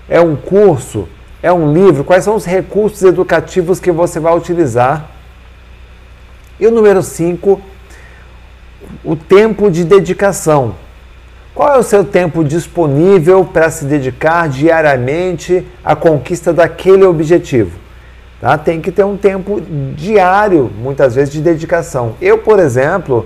É 0.08 0.20
um 0.20 0.36
curso? 0.36 1.08
É 1.46 1.52
um 1.52 1.72
livro? 1.72 2.02
Quais 2.02 2.24
são 2.24 2.34
os 2.34 2.44
recursos 2.44 3.00
educativos 3.04 3.78
que 3.78 3.92
você 3.92 4.18
vai 4.18 4.36
utilizar? 4.36 5.08
E 6.58 6.66
o 6.66 6.72
número 6.72 7.04
5, 7.04 7.60
o 9.04 9.14
tempo 9.14 9.70
de 9.70 9.84
dedicação. 9.84 10.74
Qual 11.54 11.72
é 11.72 11.78
o 11.78 11.84
seu 11.84 12.04
tempo 12.04 12.42
disponível 12.42 13.44
para 13.44 13.70
se 13.70 13.84
dedicar 13.84 14.48
diariamente 14.48 15.64
à 15.84 15.94
conquista 15.94 16.52
daquele 16.52 17.04
objetivo? 17.04 17.78
Tá? 18.40 18.58
Tem 18.58 18.80
que 18.80 18.90
ter 18.90 19.04
um 19.04 19.16
tempo 19.16 19.62
diário, 19.94 20.68
muitas 20.76 21.14
vezes, 21.14 21.32
de 21.32 21.40
dedicação. 21.40 22.16
Eu, 22.20 22.38
por 22.38 22.58
exemplo, 22.58 23.24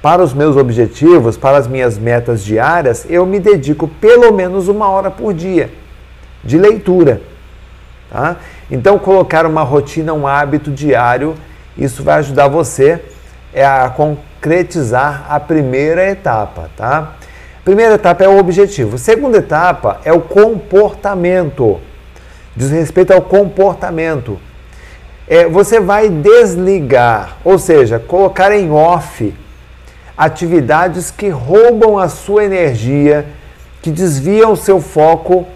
para 0.00 0.22
os 0.22 0.32
meus 0.32 0.56
objetivos, 0.56 1.36
para 1.36 1.58
as 1.58 1.66
minhas 1.66 1.98
metas 1.98 2.44
diárias, 2.44 3.04
eu 3.10 3.26
me 3.26 3.40
dedico 3.40 3.88
pelo 3.88 4.32
menos 4.32 4.68
uma 4.68 4.88
hora 4.88 5.10
por 5.10 5.34
dia 5.34 5.68
de 6.44 6.56
leitura. 6.58 7.34
Tá? 8.10 8.36
Então, 8.70 8.98
colocar 8.98 9.46
uma 9.46 9.62
rotina, 9.62 10.12
um 10.12 10.26
hábito 10.26 10.70
diário, 10.70 11.34
isso 11.76 12.02
vai 12.02 12.18
ajudar 12.18 12.48
você 12.48 13.02
é, 13.52 13.64
a 13.64 13.88
concretizar 13.88 15.26
a 15.28 15.38
primeira 15.40 16.08
etapa. 16.08 16.70
Tá? 16.76 17.14
Primeira 17.64 17.94
etapa 17.94 18.24
é 18.24 18.28
o 18.28 18.38
objetivo. 18.38 18.96
Segunda 18.98 19.38
etapa 19.38 20.00
é 20.04 20.12
o 20.12 20.20
comportamento. 20.20 21.80
Diz 22.54 22.70
respeito 22.70 23.12
ao 23.12 23.20
comportamento. 23.20 24.38
É, 25.28 25.48
você 25.48 25.80
vai 25.80 26.08
desligar, 26.08 27.38
ou 27.44 27.58
seja, 27.58 27.98
colocar 27.98 28.52
em 28.52 28.70
off 28.70 29.34
atividades 30.16 31.10
que 31.10 31.28
roubam 31.28 31.98
a 31.98 32.08
sua 32.08 32.44
energia, 32.44 33.26
que 33.82 33.90
desviam 33.90 34.52
o 34.52 34.56
seu 34.56 34.80
foco 34.80 35.46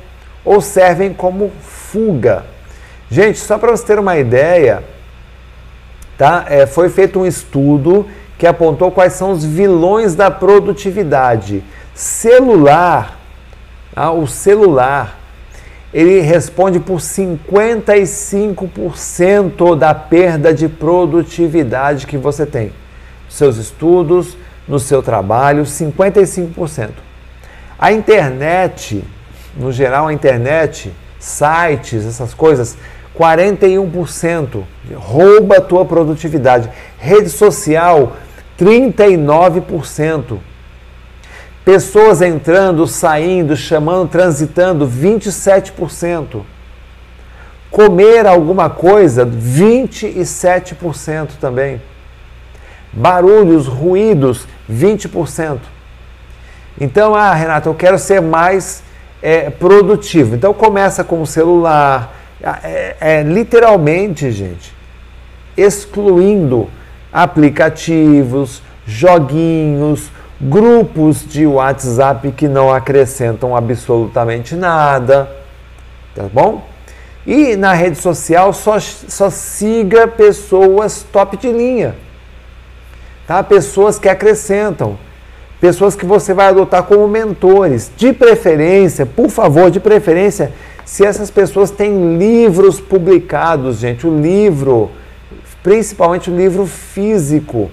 ou 0.45 0.61
servem 0.61 1.15
como 1.15 1.51
fuga. 1.91 2.45
Gente, 3.11 3.39
só 3.39 3.59
para 3.59 3.73
você 3.73 3.85
ter 3.85 3.99
uma 3.99 4.17
ideia, 4.17 4.83
tá? 6.17 6.47
É, 6.49 6.65
foi 6.67 6.89
feito 6.89 7.19
um 7.19 7.27
estudo 7.27 8.07
que 8.39 8.47
apontou 8.47 8.91
quais 8.91 9.13
são 9.15 9.33
os 9.33 9.45
vilões 9.45 10.15
da 10.15 10.31
produtividade. 10.31 11.65
Celular, 11.95 13.19
tá? 13.95 14.11
o 14.13 14.27
celular, 14.27 15.19
ele 15.93 16.21
responde 16.21 16.79
por 16.79 17.01
55% 17.01 19.77
da 19.77 19.93
perda 19.93 20.55
de 20.55 20.69
produtividade 20.69 22.07
que 22.07 22.17
você 22.17 22.47
tem. 22.47 22.73
Seus 23.29 23.57
estudos, 23.57 24.37
no 24.69 24.79
seu 24.79 25.03
trabalho, 25.03 25.65
55%. 25.65 26.91
A 27.79 27.93
internet, 27.93 29.05
no 29.57 29.73
geral, 29.73 30.07
a 30.07 30.13
internet, 30.13 30.93
sites, 31.21 32.05
essas 32.05 32.35
coisas, 32.35 32.77
41% 33.17 34.65
rouba 34.95 35.59
a 35.59 35.61
tua 35.61 35.85
produtividade. 35.85 36.69
Rede 36.99 37.29
social, 37.29 38.17
39%. 38.59 40.39
Pessoas 41.65 42.21
entrando, 42.23 42.85
saindo, 42.87 43.55
chamando, 43.55 44.09
transitando, 44.09 44.89
27%. 44.89 46.41
Comer 47.71 48.27
alguma 48.27 48.71
coisa, 48.71 49.27
27% 49.27 51.33
também. 51.41 51.81
Barulhos, 52.93 53.69
ruídos, 53.69 54.49
20%. 54.69 55.61
Então, 56.81 57.15
ah, 57.15 57.33
Renato, 57.35 57.69
eu 57.69 57.75
quero 57.75 57.99
ser 57.99 58.23
mais 58.23 58.83
é, 59.23 59.51
produtivo. 59.51 60.37
Então, 60.37 60.53
começa 60.53 61.05
com 61.05 61.21
o 61.23 61.27
celular. 61.27 62.17
É, 62.43 62.97
é, 63.01 63.23
literalmente, 63.23 64.31
gente, 64.31 64.75
excluindo 65.57 66.69
aplicativos, 67.13 68.63
joguinhos, 68.87 70.11
grupos 70.41 71.27
de 71.27 71.47
WhatsApp 71.47 72.33
que 72.33 72.49
não 72.49 72.73
acrescentam 72.73 73.55
absolutamente 73.55 74.55
nada, 74.55 75.31
tá 76.15 76.25
bom? 76.33 76.67
E 77.27 77.57
na 77.57 77.75
rede 77.75 77.97
social 77.97 78.53
só, 78.53 78.81
só 78.81 79.29
siga 79.29 80.09
pessoas 80.09 81.05
top 81.13 81.37
de 81.37 81.53
linha, 81.53 81.95
tá? 83.27 83.43
Pessoas 83.43 83.99
que 83.99 84.09
acrescentam, 84.09 84.99
pessoas 85.61 85.95
que 85.95 86.07
você 86.07 86.33
vai 86.33 86.49
adotar 86.49 86.85
como 86.85 87.07
mentores, 87.07 87.93
de 87.97 88.13
preferência, 88.13 89.05
por 89.05 89.29
favor, 89.29 89.71
de 89.71 89.79
preferência, 89.79 90.53
se 90.85 91.05
essas 91.05 91.31
pessoas 91.31 91.71
têm 91.71 92.17
livros 92.17 92.81
publicados, 92.81 93.79
gente, 93.79 94.07
o 94.07 94.21
livro, 94.21 94.91
principalmente 95.63 96.31
o 96.31 96.37
livro 96.37 96.67
físico, 96.67 97.71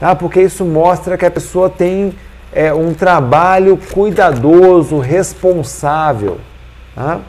tá? 0.00 0.14
porque 0.14 0.42
isso 0.42 0.64
mostra 0.64 1.16
que 1.16 1.24
a 1.24 1.30
pessoa 1.30 1.70
tem 1.70 2.12
é, 2.52 2.74
um 2.74 2.92
trabalho 2.92 3.78
cuidadoso, 3.92 4.98
responsável. 4.98 6.38
Tá? 6.94 7.20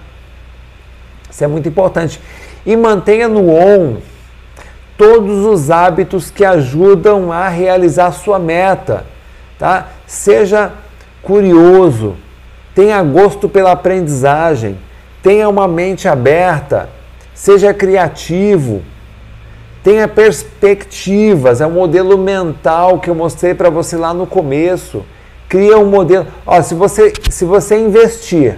Isso 1.30 1.44
é 1.44 1.48
muito 1.48 1.70
importante. 1.70 2.20
E 2.66 2.76
mantenha 2.76 3.28
no 3.28 3.50
on 3.52 3.98
todos 4.98 5.46
os 5.46 5.72
hábitos 5.72 6.30
que 6.30 6.44
ajudam 6.44 7.32
a 7.32 7.48
realizar 7.48 8.12
sua 8.12 8.38
meta. 8.40 9.06
Tá? 9.58 9.88
Seja 10.10 10.74
curioso, 11.22 12.16
tenha 12.74 13.02
gosto 13.04 13.48
pela 13.48 13.72
aprendizagem, 13.72 14.78
tenha 15.22 15.48
uma 15.48 15.68
mente 15.68 16.08
aberta, 16.08 16.90
seja 17.34 17.74
criativo 17.74 18.82
Tenha 19.84 20.08
perspectivas, 20.10 21.62
é 21.62 21.68
um 21.68 21.72
modelo 21.72 22.18
mental 22.18 23.00
que 23.00 23.10
eu 23.10 23.16
mostrei 23.16 23.54
para 23.54 23.70
você 23.70 23.96
lá 23.96 24.14
no 24.14 24.28
começo. 24.28 25.06
Cria 25.48 25.78
um 25.78 25.90
modelo. 25.90 26.28
Ó, 26.46 26.62
se 26.62 26.76
você 26.76 27.14
se 27.30 27.46
você 27.46 27.78
investir 27.80 28.58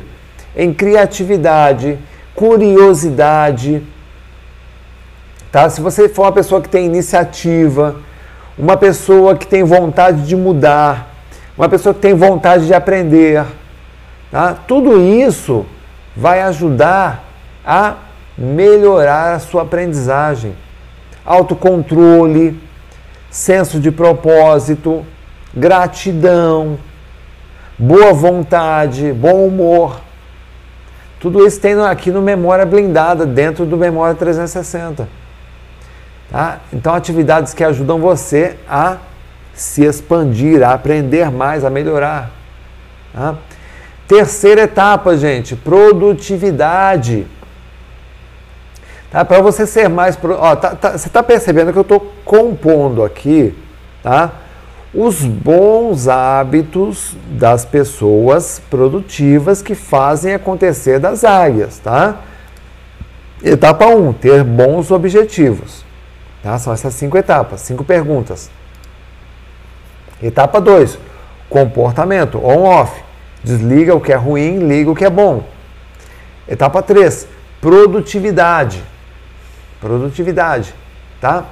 em 0.56 0.74
criatividade, 0.74 2.00
curiosidade, 2.34 3.84
tá? 5.52 5.70
Se 5.70 5.80
você 5.80 6.10
for 6.10 6.24
uma 6.24 6.32
pessoa 6.32 6.60
que 6.60 6.68
tem 6.68 6.88
iniciativa, 6.88 7.98
uma 8.58 8.76
pessoa 8.76 9.36
que 9.36 9.46
tem 9.46 9.64
vontade 9.64 10.24
de 10.26 10.36
mudar, 10.36 11.11
uma 11.58 11.70
pessoa 11.70 11.94
que 11.94 12.00
tem 12.00 12.14
vontade 12.14 12.66
de 12.66 12.74
aprender, 12.74 13.46
tá? 14.32 14.54
Tudo 14.68 15.02
isso 15.02 15.66
vai 16.16 16.42
ajudar 16.42 17.24
a 17.66 17.96
melhorar 18.38 19.36
a 19.36 19.40
sua 19.40 19.64
aprendizagem 19.64 20.56
autocontrole, 21.26 22.60
senso 23.30 23.80
de 23.80 23.92
propósito, 23.92 25.06
gratidão, 25.54 26.80
boa 27.78 28.14
vontade, 28.14 29.14
bom 29.14 29.46
humor. 29.46 30.02
Tudo 31.20 31.46
isso 31.46 31.60
tem 31.60 31.80
aqui 31.82 32.10
no 32.10 32.22
Memória 32.22 32.66
Blindada, 32.66 33.26
dentro 33.26 33.66
do 33.66 33.78
Memória 33.78 34.16
360. 34.16 35.08
Tá? 36.32 36.60
Então, 36.74 36.96
atividades 36.96 37.54
que 37.54 37.64
ajudam 37.64 38.00
você 38.00 38.58
a 38.68 38.98
se 39.54 39.84
expandir, 39.84 40.64
a 40.64 40.74
aprender 40.74 41.30
mais, 41.30 41.64
a 41.64 41.70
melhorar. 41.70 42.32
Tá? 43.14 43.36
Terceira 44.08 44.62
etapa, 44.64 45.16
gente, 45.16 45.56
produtividade. 45.56 47.26
Tá? 49.10 49.26
Para 49.26 49.42
você 49.42 49.68
ser 49.68 49.90
mais. 49.90 50.18
Ó, 50.24 50.56
tá, 50.56 50.76
tá, 50.76 50.98
você 50.98 51.08
está 51.08 51.22
percebendo 51.22 51.72
que 51.72 51.78
eu 51.78 51.84
estou 51.84 52.14
compondo 52.24 53.04
aqui 53.04 53.54
tá? 54.02 54.32
os 54.94 55.24
bons 55.24 56.08
hábitos 56.08 57.16
das 57.30 57.66
pessoas 57.66 58.62
produtivas 58.70 59.62
que 59.62 59.76
fazem 59.76 60.34
acontecer 60.34 61.00
das 61.00 61.24
águias. 61.24 61.78
Tá? 61.80 62.20
Etapa 63.44 63.86
1, 63.88 64.08
um, 64.08 64.14
ter 64.14 64.44
bons 64.44 64.92
objetivos. 64.92 65.86
Tá? 66.44 66.58
São 66.58 66.74
essas 66.74 66.94
cinco 66.94 67.18
etapas, 67.18 67.62
cinco 67.62 67.84
perguntas. 67.84 68.50
Etapa 70.22 70.62
2, 70.62 71.00
comportamento, 71.50 72.44
on-off. 72.44 73.02
Desliga 73.44 73.96
o 73.96 74.00
que 74.00 74.14
é 74.14 74.16
ruim, 74.16 74.60
liga 74.60 74.92
o 74.92 74.96
que 74.96 75.06
é 75.06 75.10
bom. 75.10 75.44
Etapa 76.48 76.82
3, 76.82 77.28
produtividade. 77.60 78.84
Produtividade, 79.80 80.76
tá? 81.20 81.46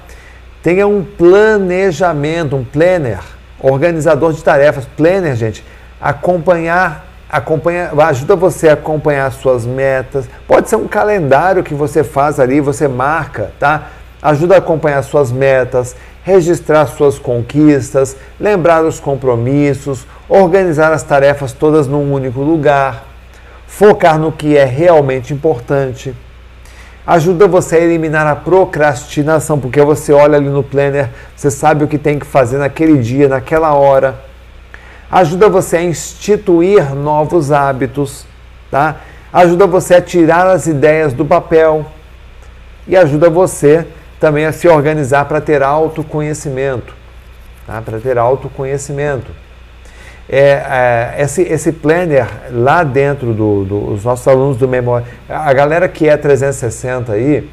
Tenha 0.62 0.86
um 0.86 1.04
planejamento, 1.04 2.56
um 2.56 2.64
planner, 2.64 3.20
organizador 3.60 4.34
de 4.34 4.44
tarefas. 4.44 4.86
Planner, 4.86 5.36
gente, 5.36 5.66
acompanhar, 6.00 7.08
acompanha, 7.30 7.92
ajuda 8.08 8.36
você 8.36 8.70
a 8.70 8.74
acompanhar 8.74 9.32
suas 9.32 9.66
metas. 9.66 10.30
Pode 10.48 10.70
ser 10.70 10.76
um 10.76 10.88
calendário 10.88 11.64
que 11.64 11.74
você 11.74 12.04
faz 12.04 12.40
ali, 12.40 12.60
você 12.60 12.88
marca, 12.88 13.52
tá? 13.58 13.88
Ajuda 14.22 14.56
a 14.56 14.58
acompanhar 14.58 15.02
suas 15.02 15.32
metas, 15.32 15.96
registrar 16.30 16.86
suas 16.88 17.20
conquistas, 17.20 18.16
lembrar 18.40 18.86
os 18.86 19.00
compromissos, 19.00 20.06
organizar 20.28 20.94
as 20.94 21.04
tarefas 21.04 21.52
todas 21.52 21.88
num 21.88 22.14
único 22.14 22.42
lugar, 22.42 23.06
focar 23.68 24.18
no 24.18 24.32
que 24.32 24.58
é 24.58 24.66
realmente 24.66 25.34
importante 25.34 26.16
ajuda 27.10 27.48
você 27.48 27.78
a 27.78 27.80
eliminar 27.80 28.28
a 28.28 28.36
procrastinação, 28.36 29.60
porque 29.60 29.82
você 29.82 30.14
olha 30.14 30.38
ali 30.38 30.48
no 30.48 30.62
planner, 30.62 31.10
você 31.36 31.50
sabe 31.50 31.84
o 31.84 31.88
que 31.88 31.98
tem 31.98 32.20
que 32.20 32.26
fazer 32.26 32.60
naquele 32.60 33.00
dia, 33.00 33.28
naquela 33.28 33.74
hora. 33.74 34.14
Ajuda 35.10 35.50
você 35.50 35.78
a 35.78 35.82
instituir 35.82 36.94
novos 36.94 37.52
hábitos, 37.52 38.28
tá? 38.70 38.98
Ajuda 39.34 39.66
você 39.66 39.96
a 39.96 40.02
tirar 40.04 40.46
as 40.46 40.68
ideias 40.68 41.12
do 41.12 41.26
papel 41.26 41.84
e 42.88 42.96
ajuda 42.96 43.28
você 43.28 43.88
também 44.20 44.46
a 44.46 44.52
se 44.52 44.68
organizar 44.68 45.26
para 45.26 45.40
ter 45.40 45.64
autoconhecimento. 45.64 46.94
tá? 47.66 47.82
para 47.82 48.00
ter 48.00 48.18
autoconhecimento. 48.18 49.32
É, 50.32 51.16
é, 51.18 51.24
esse, 51.24 51.42
esse 51.42 51.72
planner 51.72 52.28
lá 52.52 52.84
dentro 52.84 53.34
dos 53.34 53.68
do, 53.68 53.96
do, 53.96 54.02
nossos 54.04 54.28
alunos 54.28 54.58
do 54.58 54.68
Memória, 54.68 55.08
a 55.28 55.52
galera 55.54 55.88
que 55.90 56.08
é 56.08 56.16
360 56.16 57.14
aí, 57.14 57.50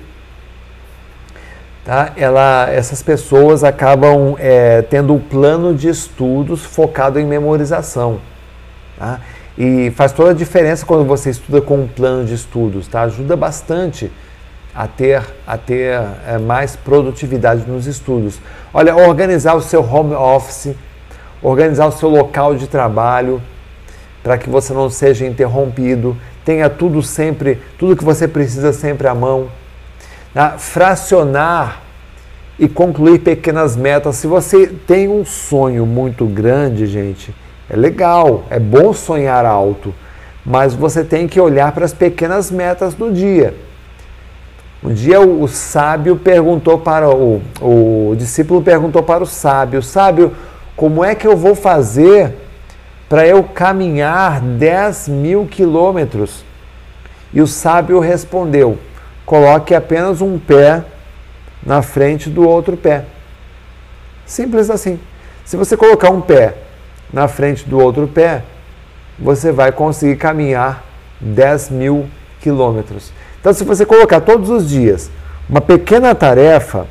tá? 1.86 2.12
Ela, 2.18 2.68
essas 2.70 3.02
pessoas 3.02 3.64
acabam 3.64 4.36
é, 4.38 4.82
tendo 4.82 5.14
um 5.14 5.18
plano 5.18 5.74
de 5.74 5.88
estudos 5.88 6.66
focado 6.66 7.18
em 7.18 7.24
memorização. 7.24 8.20
Tá? 8.98 9.20
E 9.56 9.90
faz 9.92 10.12
toda 10.12 10.32
a 10.32 10.34
diferença 10.34 10.84
quando 10.84 11.06
você 11.06 11.30
estuda 11.30 11.62
com 11.62 11.78
um 11.80 11.88
plano 11.88 12.26
de 12.26 12.34
estudos, 12.34 12.86
tá? 12.88 13.02
ajuda 13.02 13.36
bastante 13.36 14.12
a 14.77 14.87
ter, 14.87 15.22
a 15.47 15.57
ter 15.57 15.99
é, 16.29 16.37
mais 16.37 16.77
produtividade 16.77 17.64
nos 17.66 17.87
estudos. 17.87 18.39
Olha, 18.74 18.95
organizar 18.95 19.55
o 19.55 19.62
seu 19.62 19.83
home 19.83 20.14
office, 20.14 20.74
organizar 21.43 21.87
o 21.87 21.93
seu 21.93 22.11
local 22.11 22.55
de 22.55 22.66
trabalho, 22.66 23.41
para 24.22 24.37
que 24.37 24.51
você 24.51 24.74
não 24.74 24.91
seja 24.91 25.24
interrompido, 25.24 26.14
tenha 26.45 26.68
tudo 26.68 27.03
sempre, 27.03 27.59
tudo 27.79 27.97
que 27.97 28.05
você 28.05 28.29
precisa 28.29 28.72
sempre 28.72 29.09
à 29.09 29.14
mão. 29.14 29.49
Fracionar 30.59 31.81
e 32.59 32.68
concluir 32.68 33.20
pequenas 33.20 33.77
metas. 33.77 34.16
Se 34.16 34.27
você 34.27 34.66
tem 34.66 35.09
um 35.09 35.24
sonho 35.24 35.87
muito 35.87 36.27
grande, 36.27 36.87
gente, 36.87 37.35
é 37.70 37.77
legal, 37.77 38.45
é 38.51 38.59
bom 38.59 38.93
sonhar 38.93 39.47
alto, 39.47 39.95
mas 40.45 40.74
você 40.74 41.03
tem 41.03 41.27
que 41.27 41.41
olhar 41.41 41.72
para 41.72 41.87
as 41.87 41.95
pequenas 41.95 42.51
metas 42.51 42.93
do 42.93 43.11
dia. 43.11 43.55
Um 44.87 44.95
dia 44.95 45.20
o, 45.20 45.43
o 45.43 45.49
sábio 45.49 46.14
perguntou 46.14 46.78
para 46.78 47.11
o, 47.11 47.43
o 47.61 48.14
discípulo 48.16 48.62
perguntou 48.62 49.03
para 49.03 49.20
o 49.20 49.26
sábio, 49.26 49.82
sábio, 49.82 50.32
como 50.76 51.05
é 51.05 51.12
que 51.12 51.26
eu 51.26 51.37
vou 51.37 51.57
fazer 51.57 52.32
para 53.09 53.26
eu 53.26 53.43
caminhar 53.43 54.41
10 54.41 55.09
mil 55.09 55.45
quilômetros? 55.45 56.45
E 57.34 57.41
o 57.41 57.49
sábio 57.49 57.99
respondeu: 57.99 58.78
coloque 59.24 59.74
apenas 59.74 60.20
um 60.20 60.39
pé 60.39 60.84
na 61.64 61.82
frente 61.82 62.30
do 62.30 62.49
outro 62.49 62.76
pé. 62.76 63.07
Simples 64.24 64.70
assim. 64.70 65.01
Se 65.45 65.57
você 65.57 65.76
colocar 65.76 66.11
um 66.11 66.20
pé 66.20 66.55
na 67.12 67.26
frente 67.26 67.68
do 67.68 67.80
outro 67.80 68.07
pé, 68.07 68.45
você 69.18 69.51
vai 69.51 69.72
conseguir 69.72 70.14
caminhar 70.14 70.84
10 71.20 71.70
mil 71.70 72.07
quilômetros. 72.41 73.12
Então, 73.47 73.55
se 73.55 73.62
você 73.62 73.86
colocar 73.86 74.22
todos 74.22 74.51
os 74.51 74.68
dias 74.68 75.09
uma 75.49 75.61
pequena 75.61 76.12
tarefa, 76.16 76.84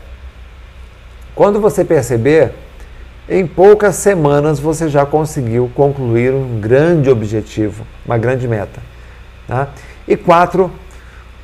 quando 1.36 1.60
você 1.60 1.84
perceber, 1.84 2.54
em 3.28 3.46
poucas 3.46 3.98
semanas 3.98 4.58
você 4.58 4.88
já 4.88 5.06
conseguiu 5.06 5.70
concluir 5.76 6.34
um 6.34 6.58
grande 6.62 7.10
objetivo, 7.10 7.86
uma 8.06 8.18
grande 8.18 8.48
meta. 8.48 8.82
Tá? 9.46 9.68
E 10.08 10.16
quatro, 10.16 10.72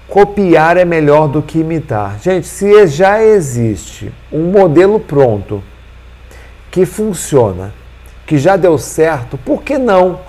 copiar 0.08 0.78
é 0.78 0.86
melhor 0.86 1.28
do 1.28 1.42
que 1.42 1.60
imitar. 1.60 2.18
Gente, 2.22 2.48
se 2.48 2.88
já 2.88 3.22
existe 3.22 4.14
um 4.32 4.44
modelo 4.44 4.98
pronto 4.98 5.62
que 6.72 6.86
funciona, 6.86 7.74
que 8.26 8.38
já 8.38 8.56
deu 8.56 8.78
certo, 8.78 9.38
por 9.38 9.62
que 9.62 9.78
não 9.78 10.22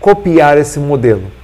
copiar 0.00 0.56
esse 0.56 0.78
modelo? 0.78 1.41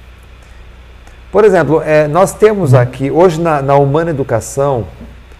Por 1.31 1.45
exemplo, 1.45 1.79
é, 1.85 2.07
nós 2.07 2.33
temos 2.33 2.73
aqui, 2.73 3.11
hoje 3.11 3.39
na, 3.39 3.61
na 3.61 3.75
Humana 3.75 4.09
Educação, 4.09 4.85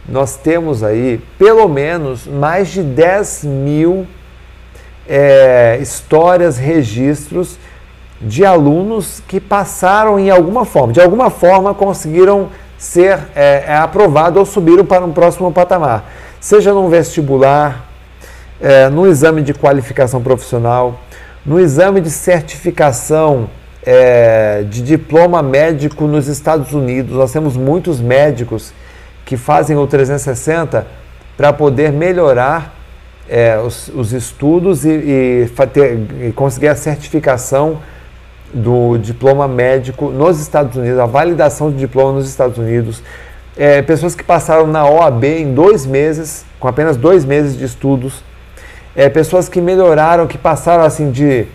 nós 0.07 0.37
temos 0.37 0.83
aí 0.83 1.19
pelo 1.39 1.67
menos 1.67 2.27
mais 2.27 2.67
de 2.67 2.83
10 2.83 3.45
mil 3.45 4.05
é, 5.07 5.79
histórias, 5.81 6.59
registros 6.59 7.57
de 8.21 8.45
alunos 8.45 9.23
que 9.27 9.39
passaram 9.39 10.19
em 10.19 10.29
alguma 10.29 10.63
forma, 10.63 10.93
de 10.93 11.01
alguma 11.01 11.31
forma 11.31 11.73
conseguiram 11.73 12.49
ser 12.77 13.17
é, 13.35 13.63
é 13.65 13.75
aprovados 13.75 14.37
ou 14.37 14.45
subiram 14.45 14.85
para 14.85 15.03
um 15.03 15.11
próximo 15.11 15.51
patamar, 15.51 16.07
seja 16.39 16.71
num 16.71 16.87
vestibular, 16.87 17.89
é, 18.61 18.89
no 18.89 19.07
exame 19.07 19.41
de 19.41 19.55
qualificação 19.55 20.21
profissional, 20.21 20.99
no 21.43 21.59
exame 21.59 21.99
de 21.99 22.11
certificação 22.11 23.49
é, 23.85 24.63
de 24.69 24.81
diploma 24.81 25.41
médico 25.41 26.07
nos 26.07 26.27
Estados 26.27 26.73
Unidos. 26.73 27.15
Nós 27.15 27.31
temos 27.31 27.55
muitos 27.55 27.99
médicos 27.99 28.73
que 29.25 29.37
fazem 29.37 29.77
o 29.77 29.85
360 29.85 30.85
para 31.37 31.53
poder 31.53 31.91
melhorar 31.91 32.75
é, 33.29 33.57
os, 33.59 33.89
os, 33.89 34.11
estudos 34.11 34.85
e, 34.85 34.89
e, 34.89 35.49
ter, 35.71 35.99
e, 36.21 36.31
conseguir 36.31 36.67
a 36.67 36.75
certificação 36.75 37.79
do 38.53 38.97
diploma 38.97 39.47
médico 39.47 40.09
nos 40.09 40.39
Estados 40.39 40.75
Unidos, 40.75 40.99
a 40.99 41.05
validação 41.05 41.69
do 41.69 41.77
diploma 41.77 42.13
nos 42.13 42.27
Estados 42.27 42.57
Unidos. 42.57 43.03
É, 43.55 43.81
pessoas 43.81 44.15
que 44.15 44.23
passaram 44.23 44.65
na 44.65 44.87
OAB 44.89 45.23
em 45.23 45.53
dois 45.53 45.85
meses, 45.85 46.45
com 46.59 46.67
apenas 46.67 46.97
dois 46.97 47.23
meses 47.23 47.57
de 47.57 47.65
estudos 47.65 48.23
é, 48.95 49.07
pessoas 49.07 49.47
que 49.47 49.61
melhoraram, 49.61 50.27
que 50.27 50.37
passaram 50.37 50.83
assim 50.83 51.09
de 51.11 51.45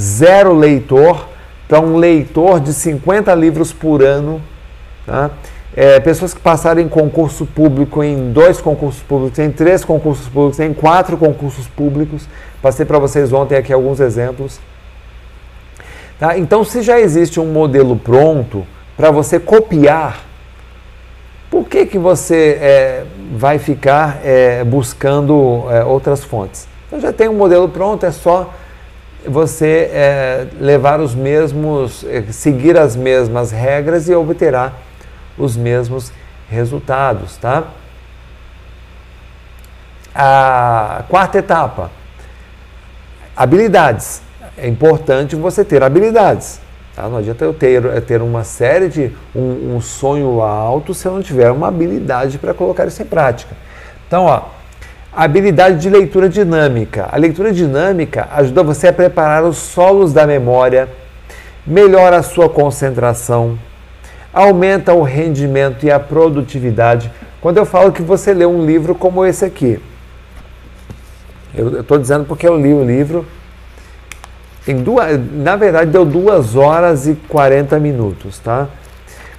zero 0.00 0.54
leitor 0.54 1.28
para 1.68 1.80
um 1.80 1.96
leitor 1.96 2.58
de 2.58 2.72
50 2.72 3.32
livros 3.34 3.72
por 3.72 4.02
ano. 4.02 4.40
Tá? 5.06 5.30
É, 5.76 6.00
pessoas 6.00 6.34
que 6.34 6.40
passaram 6.40 6.80
em 6.80 6.88
concurso 6.88 7.46
público, 7.46 8.02
em 8.02 8.32
dois 8.32 8.60
concursos 8.60 9.02
públicos, 9.02 9.38
em 9.38 9.50
três 9.50 9.84
concursos 9.84 10.26
públicos, 10.26 10.58
em 10.58 10.72
quatro 10.72 11.16
concursos 11.16 11.68
públicos. 11.68 12.26
Passei 12.60 12.84
para 12.84 12.98
vocês 12.98 13.32
ontem 13.32 13.56
aqui 13.56 13.72
alguns 13.72 14.00
exemplos. 14.00 14.58
Tá? 16.18 16.36
Então, 16.36 16.64
se 16.64 16.82
já 16.82 16.98
existe 16.98 17.38
um 17.38 17.46
modelo 17.46 17.94
pronto 17.96 18.66
para 18.96 19.10
você 19.10 19.38
copiar, 19.38 20.24
por 21.50 21.68
que, 21.68 21.86
que 21.86 21.98
você 21.98 22.58
é, 22.60 23.04
vai 23.32 23.58
ficar 23.58 24.20
é, 24.24 24.64
buscando 24.64 25.64
é, 25.70 25.84
outras 25.84 26.24
fontes? 26.24 26.66
Então 26.86 27.00
já 27.00 27.12
tem 27.12 27.28
um 27.28 27.34
modelo 27.34 27.68
pronto, 27.68 28.04
é 28.04 28.10
só 28.10 28.52
você 29.26 29.90
é, 29.92 30.46
levar 30.60 31.00
os 31.00 31.14
mesmos, 31.14 32.04
é, 32.04 32.22
seguir 32.30 32.78
as 32.78 32.94
mesmas 32.94 33.50
regras 33.50 34.08
e 34.08 34.14
obterá 34.14 34.72
os 35.36 35.56
mesmos 35.56 36.12
resultados, 36.48 37.36
tá? 37.36 37.64
A 40.14 41.04
quarta 41.08 41.38
etapa, 41.38 41.90
habilidades. 43.36 44.22
É 44.56 44.66
importante 44.66 45.36
você 45.36 45.64
ter 45.64 45.82
habilidades. 45.82 46.60
Tá? 46.96 47.08
Não 47.08 47.18
adianta 47.18 47.44
eu 47.44 47.54
ter, 47.54 48.02
ter 48.02 48.20
uma 48.20 48.42
série 48.42 48.88
de 48.88 49.14
um, 49.32 49.76
um 49.76 49.80
sonho 49.80 50.42
alto 50.42 50.92
se 50.92 51.06
eu 51.06 51.12
não 51.12 51.22
tiver 51.22 51.48
uma 51.52 51.68
habilidade 51.68 52.38
para 52.38 52.52
colocar 52.52 52.88
isso 52.88 53.00
em 53.00 53.06
prática. 53.06 53.54
Então, 54.08 54.24
ó, 54.24 54.42
a 55.18 55.24
habilidade 55.24 55.80
de 55.80 55.90
leitura 55.90 56.28
dinâmica. 56.28 57.08
A 57.10 57.16
leitura 57.16 57.52
dinâmica 57.52 58.28
ajuda 58.30 58.62
você 58.62 58.86
a 58.86 58.92
preparar 58.92 59.42
os 59.42 59.56
solos 59.56 60.12
da 60.12 60.24
memória, 60.24 60.88
melhora 61.66 62.18
a 62.18 62.22
sua 62.22 62.48
concentração, 62.48 63.58
aumenta 64.32 64.94
o 64.94 65.02
rendimento 65.02 65.84
e 65.84 65.90
a 65.90 65.98
produtividade. 65.98 67.10
Quando 67.40 67.56
eu 67.56 67.66
falo 67.66 67.90
que 67.90 68.00
você 68.00 68.32
lê 68.32 68.46
um 68.46 68.64
livro 68.64 68.94
como 68.94 69.26
esse 69.26 69.44
aqui, 69.44 69.80
eu 71.52 71.80
estou 71.80 71.98
dizendo 71.98 72.24
porque 72.24 72.46
eu 72.46 72.56
li 72.56 72.72
o 72.72 72.84
livro, 72.84 73.26
em 74.68 74.76
duas, 74.76 75.18
na 75.32 75.56
verdade 75.56 75.90
deu 75.90 76.04
2 76.04 76.54
horas 76.54 77.08
e 77.08 77.16
40 77.28 77.80
minutos, 77.80 78.38
tá? 78.38 78.68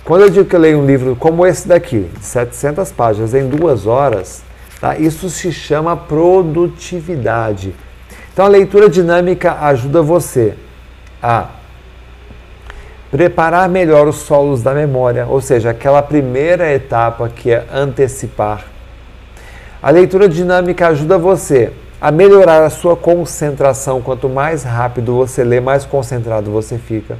Quando 0.03 0.23
eu 0.23 0.30
digo 0.30 0.43
que 0.43 0.57
eu 0.57 0.60
leio 0.60 0.80
um 0.80 0.85
livro 0.85 1.15
como 1.15 1.45
esse 1.45 1.65
daqui, 1.65 2.10
de 2.19 2.26
700 2.26 2.91
páginas, 2.91 3.34
em 3.34 3.47
duas 3.47 3.88
horas, 3.88 4.48
Tá? 4.80 4.97
Isso 4.97 5.30
se 5.30 5.51
chama 5.51 5.95
produtividade. 5.95 7.76
Então 8.31 8.45
a 8.45 8.49
leitura 8.49 8.89
dinâmica 8.89 9.57
ajuda 9.61 10.01
você 10.01 10.53
a 11.22 11.47
preparar 13.11 13.68
melhor 13.68 14.07
os 14.07 14.18
solos 14.18 14.61
da 14.61 14.73
memória, 14.73 15.26
ou 15.27 15.41
seja, 15.41 15.72
aquela 15.72 16.01
primeira 16.01 16.72
etapa 16.72 17.27
que 17.27 17.51
é 17.51 17.65
antecipar. 17.73 18.65
A 19.81 19.89
leitura 19.89 20.30
dinâmica 20.30 20.88
ajuda 20.88 21.18
você 21.18 21.72
a 21.99 22.11
melhorar 22.11 22.64
a 22.64 22.69
sua 22.69 22.95
concentração. 22.95 24.01
Quanto 24.01 24.30
mais 24.30 24.64
rápido 24.64 25.15
você 25.15 25.43
lê, 25.43 25.60
mais 25.60 25.85
concentrado 25.85 26.51
você 26.51 26.77
fica. 26.77 27.18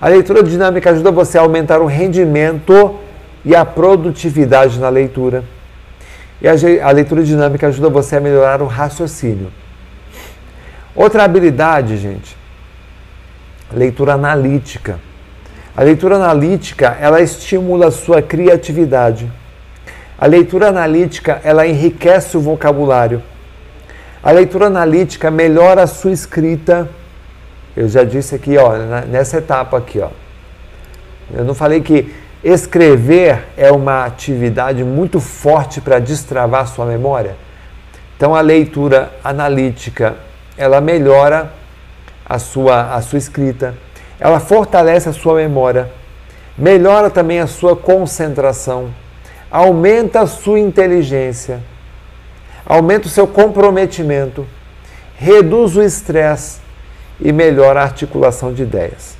A 0.00 0.08
leitura 0.08 0.42
dinâmica 0.42 0.90
ajuda 0.90 1.10
você 1.10 1.38
a 1.38 1.42
aumentar 1.42 1.80
o 1.80 1.86
rendimento 1.86 2.96
e 3.44 3.54
a 3.54 3.64
produtividade 3.64 4.80
na 4.80 4.88
leitura. 4.88 5.44
E 6.40 6.48
a, 6.48 6.52
a 6.86 6.90
leitura 6.90 7.22
dinâmica 7.22 7.66
ajuda 7.66 7.88
você 7.88 8.16
a 8.16 8.20
melhorar 8.20 8.62
o 8.62 8.66
raciocínio. 8.66 9.52
Outra 10.94 11.24
habilidade, 11.24 11.96
gente, 11.96 12.36
leitura 13.72 14.14
analítica. 14.14 14.98
A 15.76 15.82
leitura 15.82 16.16
analítica, 16.16 16.96
ela 17.00 17.20
estimula 17.20 17.88
a 17.88 17.90
sua 17.90 18.20
criatividade. 18.20 19.30
A 20.18 20.26
leitura 20.26 20.68
analítica, 20.68 21.40
ela 21.44 21.66
enriquece 21.66 22.36
o 22.36 22.40
vocabulário. 22.40 23.22
A 24.22 24.30
leitura 24.30 24.66
analítica 24.66 25.30
melhora 25.30 25.82
a 25.82 25.86
sua 25.86 26.10
escrita. 26.10 26.88
Eu 27.76 27.88
já 27.88 28.04
disse 28.04 28.34
aqui, 28.34 28.58
ó, 28.58 28.76
nessa 29.08 29.38
etapa 29.38 29.78
aqui, 29.78 30.00
ó. 30.00 30.10
Eu 31.32 31.44
não 31.44 31.54
falei 31.54 31.80
que 31.80 32.12
escrever 32.42 33.48
é 33.56 33.70
uma 33.70 34.04
atividade 34.04 34.82
muito 34.82 35.20
forte 35.20 35.80
para 35.80 35.98
destravar 35.98 36.66
sua 36.66 36.86
memória. 36.86 37.36
Então 38.16 38.34
a 38.34 38.40
leitura 38.40 39.12
analítica, 39.22 40.16
ela 40.56 40.80
melhora 40.80 41.52
a 42.24 42.38
sua 42.38 42.94
a 42.94 43.00
sua 43.00 43.18
escrita, 43.18 43.74
ela 44.18 44.40
fortalece 44.40 45.08
a 45.08 45.12
sua 45.12 45.34
memória, 45.34 45.90
melhora 46.56 47.10
também 47.10 47.40
a 47.40 47.46
sua 47.46 47.74
concentração, 47.74 48.90
aumenta 49.50 50.20
a 50.20 50.26
sua 50.26 50.58
inteligência, 50.58 51.60
aumenta 52.64 53.06
o 53.06 53.10
seu 53.10 53.26
comprometimento, 53.26 54.46
reduz 55.16 55.76
o 55.76 55.82
estresse 55.82 56.60
e 57.20 57.32
melhora 57.32 57.80
a 57.80 57.84
articulação 57.84 58.52
de 58.52 58.62
ideias. 58.62 59.16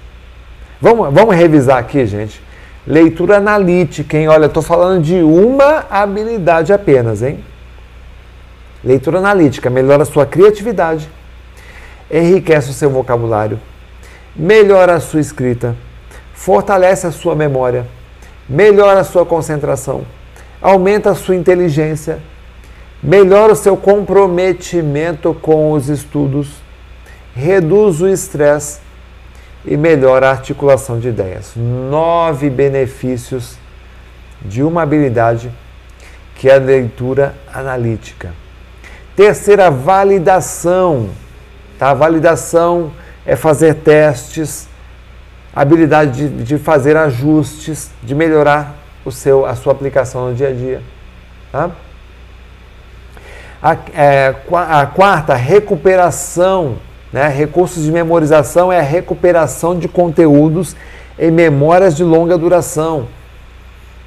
Vamos, 0.80 1.12
vamos 1.12 1.34
revisar 1.34 1.78
aqui, 1.78 2.06
gente. 2.06 2.49
Leitura 2.86 3.36
analítica, 3.36 4.16
hein? 4.16 4.28
Olha, 4.28 4.46
estou 4.46 4.62
falando 4.62 5.02
de 5.02 5.16
uma 5.16 5.84
habilidade 5.90 6.72
apenas, 6.72 7.22
hein? 7.22 7.44
Leitura 8.82 9.18
analítica 9.18 9.68
melhora 9.68 10.02
a 10.02 10.06
sua 10.06 10.24
criatividade, 10.24 11.10
enriquece 12.10 12.70
o 12.70 12.72
seu 12.72 12.88
vocabulário, 12.88 13.60
melhora 14.34 14.94
a 14.94 15.00
sua 15.00 15.20
escrita, 15.20 15.76
fortalece 16.32 17.06
a 17.06 17.10
sua 17.10 17.34
memória, 17.34 17.86
melhora 18.48 19.00
a 19.00 19.04
sua 19.04 19.26
concentração, 19.26 20.06
aumenta 20.62 21.10
a 21.10 21.14
sua 21.14 21.36
inteligência, 21.36 22.18
melhora 23.02 23.52
o 23.52 23.56
seu 23.56 23.76
comprometimento 23.76 25.34
com 25.34 25.72
os 25.72 25.90
estudos, 25.90 26.48
reduz 27.34 28.00
o 28.00 28.08
estresse 28.08 28.80
e 29.64 29.76
melhora 29.76 30.28
a 30.28 30.30
articulação 30.30 30.98
de 30.98 31.08
ideias. 31.08 31.52
Nove 31.56 32.48
benefícios 32.48 33.56
de 34.42 34.62
uma 34.62 34.82
habilidade 34.82 35.50
que 36.34 36.48
é 36.48 36.54
a 36.54 36.58
leitura 36.58 37.34
analítica. 37.52 38.32
Terceira, 39.14 39.70
validação. 39.70 41.10
Tá? 41.78 41.92
Validação 41.92 42.92
é 43.26 43.36
fazer 43.36 43.74
testes, 43.74 44.66
habilidade 45.54 46.28
de, 46.28 46.44
de 46.44 46.58
fazer 46.58 46.96
ajustes, 46.96 47.90
de 48.02 48.14
melhorar 48.14 48.74
o 49.04 49.12
seu, 49.12 49.44
a 49.44 49.54
sua 49.54 49.72
aplicação 49.72 50.30
no 50.30 50.34
dia 50.34 50.48
a 50.48 50.52
dia. 50.52 50.82
Tá? 51.52 51.70
A, 53.62 53.76
é, 53.94 54.34
a 54.52 54.86
quarta, 54.86 55.34
recuperação 55.34 56.78
né? 57.12 57.28
Recursos 57.28 57.84
de 57.84 57.92
memorização 57.92 58.72
é 58.72 58.78
a 58.78 58.82
recuperação 58.82 59.78
de 59.78 59.88
conteúdos 59.88 60.76
em 61.18 61.30
memórias 61.30 61.96
de 61.96 62.04
longa 62.04 62.38
duração. 62.38 63.08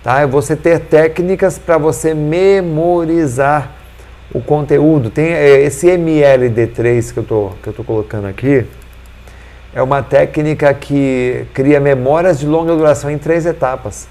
Tá? 0.02 0.22
É 0.22 0.28
você 0.28 0.56
ter 0.56 0.80
técnicas 0.80 1.58
para 1.58 1.78
você 1.78 2.14
memorizar 2.14 3.72
o 4.34 4.42
conteúdo. 4.42 5.10
Tem 5.10 5.34
é, 5.34 5.62
esse 5.62 5.88
MLD3 5.88 7.14
que 7.14 7.20
eu 7.20 7.24
tô, 7.24 7.52
que 7.62 7.68
eu 7.68 7.84
colocando 7.84 8.28
aqui. 8.28 8.66
É 9.76 9.82
uma 9.82 10.04
técnica 10.04 10.74
que 10.74 11.46
cria 11.54 11.80
memórias 11.80 12.40
de 12.40 12.46
longa 12.46 12.76
duração 12.76 13.10
em 13.10 13.18
três 13.18 13.46
etapas. 13.46 14.08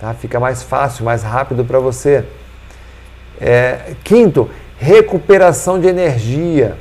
Tá? 0.00 0.14
Fica 0.14 0.40
mais 0.40 0.62
fácil, 0.62 1.04
mais 1.04 1.22
rápido 1.22 1.64
para 1.64 1.78
você. 1.78 2.24
É, 3.40 3.94
quinto, 4.02 4.50
recuperação 4.78 5.78
de 5.78 5.86
energia 5.86 6.76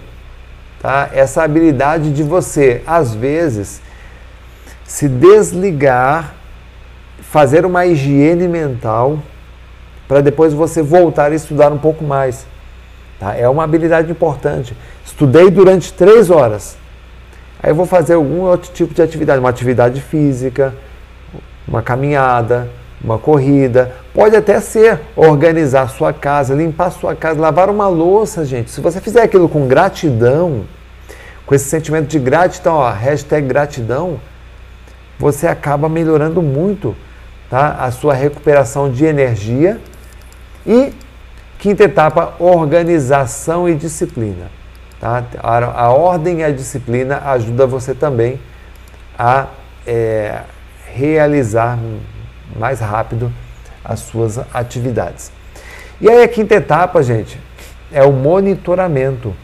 tá? 0.82 1.10
Essa 1.14 1.44
habilidade 1.44 2.12
de 2.12 2.24
você, 2.24 2.82
às 2.86 3.14
vezes, 3.14 3.82
se 4.84 5.08
desligar, 5.08 6.34
fazer 7.22 7.66
uma 7.66 7.86
higiene 7.86 8.48
mental, 8.48 9.20
para 10.08 10.22
depois 10.22 10.54
você 10.54 10.82
voltar 10.82 11.32
a 11.32 11.36
estudar 11.36 11.72
um 11.72 11.78
pouco 11.78 12.04
mais. 12.04 12.46
Tá? 13.20 13.36
É 13.36 13.48
uma 13.48 13.64
habilidade 13.64 14.12
importante. 14.12 14.76
Estudei 15.06 15.52
durante 15.52 15.94
três 15.94 16.30
horas. 16.30 16.78
Aí 17.62 17.72
eu 17.72 17.76
vou 17.76 17.86
fazer 17.86 18.14
algum 18.14 18.42
outro 18.42 18.72
tipo 18.72 18.94
de 18.94 19.02
atividade, 19.02 19.40
uma 19.40 19.50
atividade 19.50 20.02
física, 20.02 20.74
uma 21.68 21.82
caminhada, 21.82 22.70
uma 23.04 23.18
corrida. 23.18 23.94
Pode 24.14 24.36
até 24.36 24.60
ser 24.60 25.00
organizar 25.16 25.88
sua 25.90 26.12
casa, 26.12 26.54
limpar 26.54 26.92
sua 26.92 27.16
casa, 27.16 27.40
lavar 27.40 27.70
uma 27.70 27.88
louça, 27.88 28.46
gente. 28.46 28.70
Se 28.72 28.82
você 28.82 29.00
fizer 29.00 29.22
aquilo 29.22 29.48
com 29.48 29.68
gratidão, 29.68 30.66
com 31.46 31.56
esse 31.56 31.66
sentimento 31.66 32.08
de 32.08 32.20
gratidão, 32.20 32.76
ó, 32.76 32.92
hashtag 32.92 33.48
gratidão, 33.48 34.20
você 35.18 35.48
acaba 35.48 35.90
melhorando 35.90 36.42
muito 36.42 36.96
tá? 37.50 37.78
a 37.80 37.92
sua 37.92 38.14
recuperação 38.14 38.92
de 38.92 39.06
energia. 39.06 39.80
E 40.66 40.94
quinta 41.58 41.84
etapa, 41.84 42.36
organização 42.40 43.68
e 43.68 43.76
disciplina. 43.76 44.52
Tá? 45.00 45.24
A, 45.42 45.84
a 45.84 45.90
ordem 45.90 46.40
e 46.40 46.44
a 46.44 46.52
disciplina 46.52 47.22
ajuda 47.26 47.66
você 47.66 47.94
também 47.94 48.40
a 49.18 49.48
é, 49.88 50.42
realizar 50.94 51.78
mais 52.56 52.80
rápido 52.80 53.32
as 53.84 54.02
suas 54.02 54.40
atividades. 54.54 55.32
E 56.02 56.10
aí 56.10 56.24
a 56.24 56.28
quinta 56.28 56.56
etapa, 56.56 57.02
gente, 57.04 57.40
é 57.92 58.04
o 58.04 58.12
monitoramento. 58.12 59.36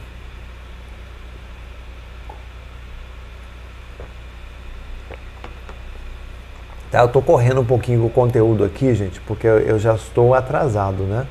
Tá? 6.92 7.02
Eu 7.02 7.08
estou 7.08 7.22
correndo 7.22 7.60
um 7.60 7.66
pouquinho 7.66 8.00
com 8.02 8.08
o 8.08 8.10
conteúdo 8.10 8.64
aqui, 8.64 8.94
gente, 8.96 9.20
porque 9.22 9.48
eu 9.48 9.78
já 9.78 9.96
estou 9.96 10.34
atrasado, 10.34 11.04
né? 11.04 11.26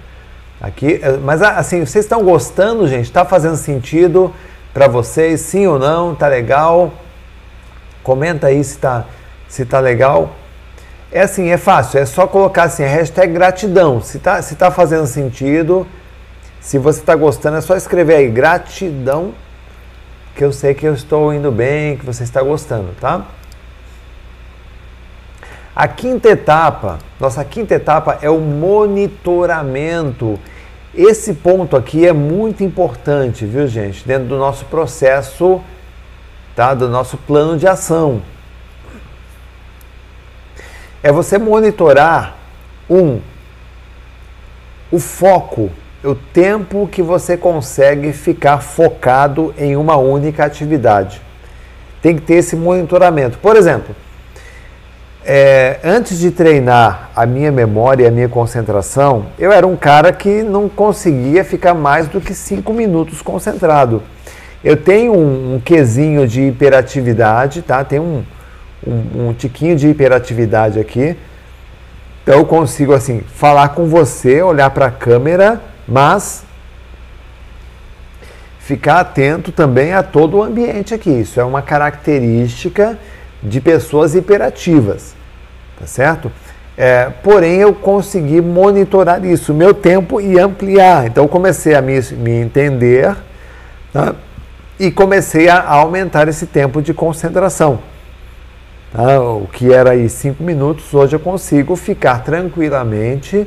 Aqui, 0.60 1.00
é, 1.02 1.16
mas 1.16 1.42
assim, 1.42 1.84
vocês 1.84 2.04
estão 2.04 2.22
gostando, 2.22 2.86
gente? 2.86 3.04
Está 3.04 3.24
fazendo 3.24 3.56
sentido 3.56 4.32
para 4.72 4.86
vocês? 4.86 5.40
Sim 5.40 5.66
ou 5.66 5.78
não? 5.78 6.14
Tá 6.14 6.28
legal? 6.28 6.92
Comenta 8.02 8.48
aí 8.48 8.62
se 8.62 8.78
tá, 8.78 9.06
se 9.48 9.64
tá 9.64 9.80
legal. 9.80 10.34
É 11.14 11.20
assim, 11.20 11.48
é 11.50 11.56
fácil, 11.56 12.00
é 12.00 12.06
só 12.06 12.26
colocar 12.26 12.64
assim, 12.64 12.82
hashtag 12.82 13.32
gratidão. 13.32 14.00
Se 14.00 14.18
tá, 14.18 14.42
se 14.42 14.56
tá 14.56 14.68
fazendo 14.72 15.06
sentido, 15.06 15.86
se 16.60 16.76
você 16.76 16.98
está 16.98 17.14
gostando, 17.14 17.56
é 17.56 17.60
só 17.60 17.76
escrever 17.76 18.16
aí 18.16 18.28
gratidão, 18.28 19.32
que 20.34 20.42
eu 20.42 20.52
sei 20.52 20.74
que 20.74 20.84
eu 20.84 20.92
estou 20.92 21.32
indo 21.32 21.52
bem, 21.52 21.96
que 21.96 22.04
você 22.04 22.24
está 22.24 22.42
gostando, 22.42 22.88
tá? 23.00 23.26
A 25.76 25.86
quinta 25.86 26.30
etapa, 26.30 26.98
nossa 27.20 27.44
quinta 27.44 27.76
etapa 27.76 28.18
é 28.20 28.28
o 28.28 28.40
monitoramento. 28.40 30.36
Esse 30.92 31.34
ponto 31.34 31.76
aqui 31.76 32.04
é 32.04 32.12
muito 32.12 32.64
importante, 32.64 33.46
viu, 33.46 33.68
gente? 33.68 34.04
Dentro 34.04 34.26
do 34.26 34.36
nosso 34.36 34.64
processo, 34.64 35.60
tá? 36.56 36.74
Do 36.74 36.88
nosso 36.88 37.16
plano 37.18 37.56
de 37.56 37.68
ação 37.68 38.20
é 41.04 41.12
você 41.12 41.36
monitorar 41.36 42.34
um 42.88 43.20
o 44.90 44.98
foco, 44.98 45.70
o 46.02 46.14
tempo 46.14 46.88
que 46.90 47.02
você 47.02 47.36
consegue 47.36 48.10
ficar 48.10 48.62
focado 48.62 49.54
em 49.58 49.76
uma 49.76 49.96
única 49.96 50.46
atividade. 50.46 51.20
Tem 52.00 52.16
que 52.16 52.22
ter 52.22 52.36
esse 52.36 52.56
monitoramento. 52.56 53.36
Por 53.38 53.54
exemplo, 53.54 53.94
é, 55.22 55.78
antes 55.84 56.18
de 56.18 56.30
treinar 56.30 57.10
a 57.14 57.26
minha 57.26 57.52
memória 57.52 58.04
e 58.04 58.06
a 58.06 58.10
minha 58.10 58.28
concentração, 58.28 59.26
eu 59.38 59.52
era 59.52 59.66
um 59.66 59.76
cara 59.76 60.10
que 60.10 60.42
não 60.42 60.70
conseguia 60.70 61.44
ficar 61.44 61.74
mais 61.74 62.08
do 62.08 62.18
que 62.18 62.32
cinco 62.32 62.72
minutos 62.72 63.20
concentrado. 63.20 64.02
Eu 64.62 64.76
tenho 64.78 65.12
um, 65.12 65.56
um 65.56 65.60
quesinho 65.60 66.26
de 66.26 66.48
hiperatividade, 66.48 67.60
tá? 67.60 67.84
Tem 67.84 68.00
um, 68.00 68.24
um, 68.86 69.28
um 69.28 69.32
tiquinho 69.34 69.76
de 69.76 69.88
hiperatividade 69.88 70.78
aqui. 70.78 71.16
Então 72.22 72.38
eu 72.38 72.46
consigo 72.46 72.94
assim 72.94 73.20
falar 73.20 73.70
com 73.70 73.86
você, 73.86 74.42
olhar 74.42 74.70
para 74.70 74.86
a 74.86 74.90
câmera, 74.90 75.60
mas 75.86 76.44
ficar 78.58 79.00
atento 79.00 79.52
também 79.52 79.92
a 79.92 80.02
todo 80.02 80.38
o 80.38 80.42
ambiente 80.42 80.94
aqui. 80.94 81.10
Isso 81.10 81.38
é 81.38 81.44
uma 81.44 81.60
característica 81.60 82.98
de 83.42 83.60
pessoas 83.60 84.14
hiperativas, 84.14 85.14
tá 85.78 85.86
certo? 85.86 86.32
É, 86.76 87.10
porém, 87.22 87.56
eu 87.56 87.72
consegui 87.72 88.40
monitorar 88.40 89.24
isso, 89.24 89.54
meu 89.54 89.72
tempo 89.72 90.20
e 90.20 90.38
ampliar. 90.38 91.06
Então, 91.06 91.28
comecei 91.28 91.74
a 91.74 91.82
me, 91.82 92.00
me 92.12 92.32
entender 92.32 93.14
tá? 93.92 94.14
e 94.78 94.90
comecei 94.90 95.48
a 95.48 95.62
aumentar 95.62 96.26
esse 96.26 96.46
tempo 96.46 96.82
de 96.82 96.92
concentração. 96.92 97.78
Tá? 98.94 99.20
O 99.20 99.48
que 99.48 99.72
era 99.72 99.90
aí 99.90 100.08
cinco 100.08 100.44
minutos, 100.44 100.94
hoje 100.94 101.16
eu 101.16 101.20
consigo 101.20 101.74
ficar 101.74 102.22
tranquilamente 102.22 103.44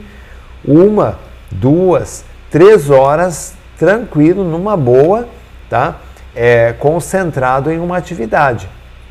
uma, 0.65 1.17
duas, 1.49 2.25
três 2.51 2.89
horas 2.89 3.53
tranquilo, 3.79 4.43
numa 4.43 4.75
boa, 4.75 5.25
tá? 5.69 5.95
É, 6.35 6.73
concentrado 6.73 7.71
em 7.71 7.79
uma 7.79 7.95
atividade. 7.95 8.67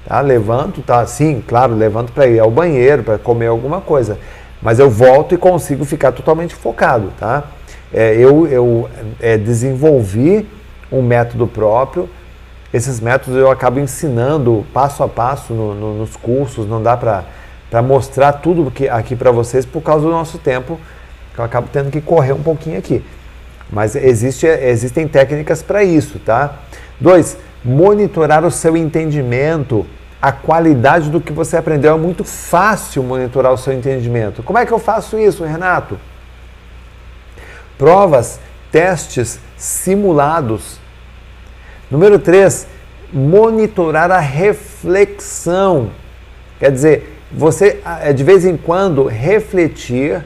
Tá? 0.06 0.20
Levanto, 0.20 0.82
tá? 0.82 1.06
Sim, 1.06 1.42
claro, 1.46 1.74
levanto 1.74 2.12
para 2.12 2.26
ir 2.26 2.38
ao 2.38 2.50
banheiro, 2.50 3.02
para 3.02 3.16
comer 3.16 3.46
alguma 3.46 3.80
coisa. 3.80 4.18
Mas 4.60 4.78
eu 4.78 4.90
volto 4.90 5.34
e 5.34 5.38
consigo 5.38 5.86
ficar 5.86 6.12
totalmente 6.12 6.54
focado, 6.54 7.12
tá? 7.18 7.44
É, 7.90 8.14
eu 8.14 8.46
eu 8.46 8.90
é, 9.20 9.38
desenvolvi 9.38 10.46
um 10.92 11.00
método 11.00 11.46
próprio. 11.46 12.10
Esses 12.76 13.00
métodos 13.00 13.40
eu 13.40 13.50
acabo 13.50 13.80
ensinando 13.80 14.66
passo 14.70 15.02
a 15.02 15.08
passo 15.08 15.54
no, 15.54 15.74
no, 15.74 15.94
nos 15.94 16.14
cursos. 16.14 16.68
Não 16.68 16.82
dá 16.82 16.94
para 16.94 17.24
mostrar 17.80 18.34
tudo 18.34 18.70
que, 18.70 18.86
aqui 18.86 19.16
para 19.16 19.30
vocês 19.30 19.64
por 19.64 19.80
causa 19.80 20.04
do 20.04 20.10
nosso 20.10 20.36
tempo. 20.36 20.78
Eu 21.38 21.42
acabo 21.42 21.70
tendo 21.72 21.90
que 21.90 22.02
correr 22.02 22.34
um 22.34 22.42
pouquinho 22.42 22.78
aqui. 22.78 23.02
Mas 23.72 23.96
existe, 23.96 24.46
existem 24.46 25.08
técnicas 25.08 25.62
para 25.62 25.82
isso, 25.82 26.18
tá? 26.18 26.56
Dois, 27.00 27.38
monitorar 27.64 28.44
o 28.44 28.50
seu 28.50 28.76
entendimento, 28.76 29.86
a 30.20 30.30
qualidade 30.30 31.08
do 31.08 31.18
que 31.18 31.32
você 31.32 31.56
aprendeu. 31.56 31.94
É 31.94 31.98
muito 31.98 32.24
fácil 32.24 33.02
monitorar 33.02 33.54
o 33.54 33.56
seu 33.56 33.72
entendimento. 33.72 34.42
Como 34.42 34.58
é 34.58 34.66
que 34.66 34.72
eu 34.72 34.78
faço 34.78 35.18
isso, 35.18 35.42
Renato? 35.44 35.98
Provas, 37.78 38.38
testes 38.70 39.40
simulados. 39.56 40.84
Número 41.90 42.18
3, 42.18 42.66
monitorar 43.12 44.10
a 44.10 44.18
reflexão. 44.18 45.90
Quer 46.58 46.72
dizer, 46.72 47.20
você 47.30 47.80
é, 48.02 48.12
de 48.12 48.24
vez 48.24 48.44
em 48.44 48.56
quando 48.56 49.06
refletir 49.06 50.24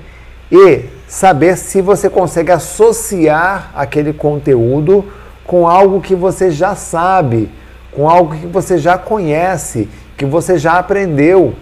e 0.50 0.84
saber 1.06 1.56
se 1.56 1.82
você 1.82 2.08
consegue 2.08 2.50
associar 2.50 3.70
aquele 3.74 4.12
conteúdo 4.12 5.04
com 5.44 5.68
algo 5.68 6.00
que 6.00 6.14
você 6.14 6.50
já 6.50 6.74
sabe, 6.74 7.50
com 7.92 8.08
algo 8.08 8.34
que 8.34 8.46
você 8.46 8.78
já 8.78 8.96
conhece, 8.96 9.88
que 10.16 10.24
você 10.24 10.56
já 10.56 10.78
aprendeu. 10.78 11.54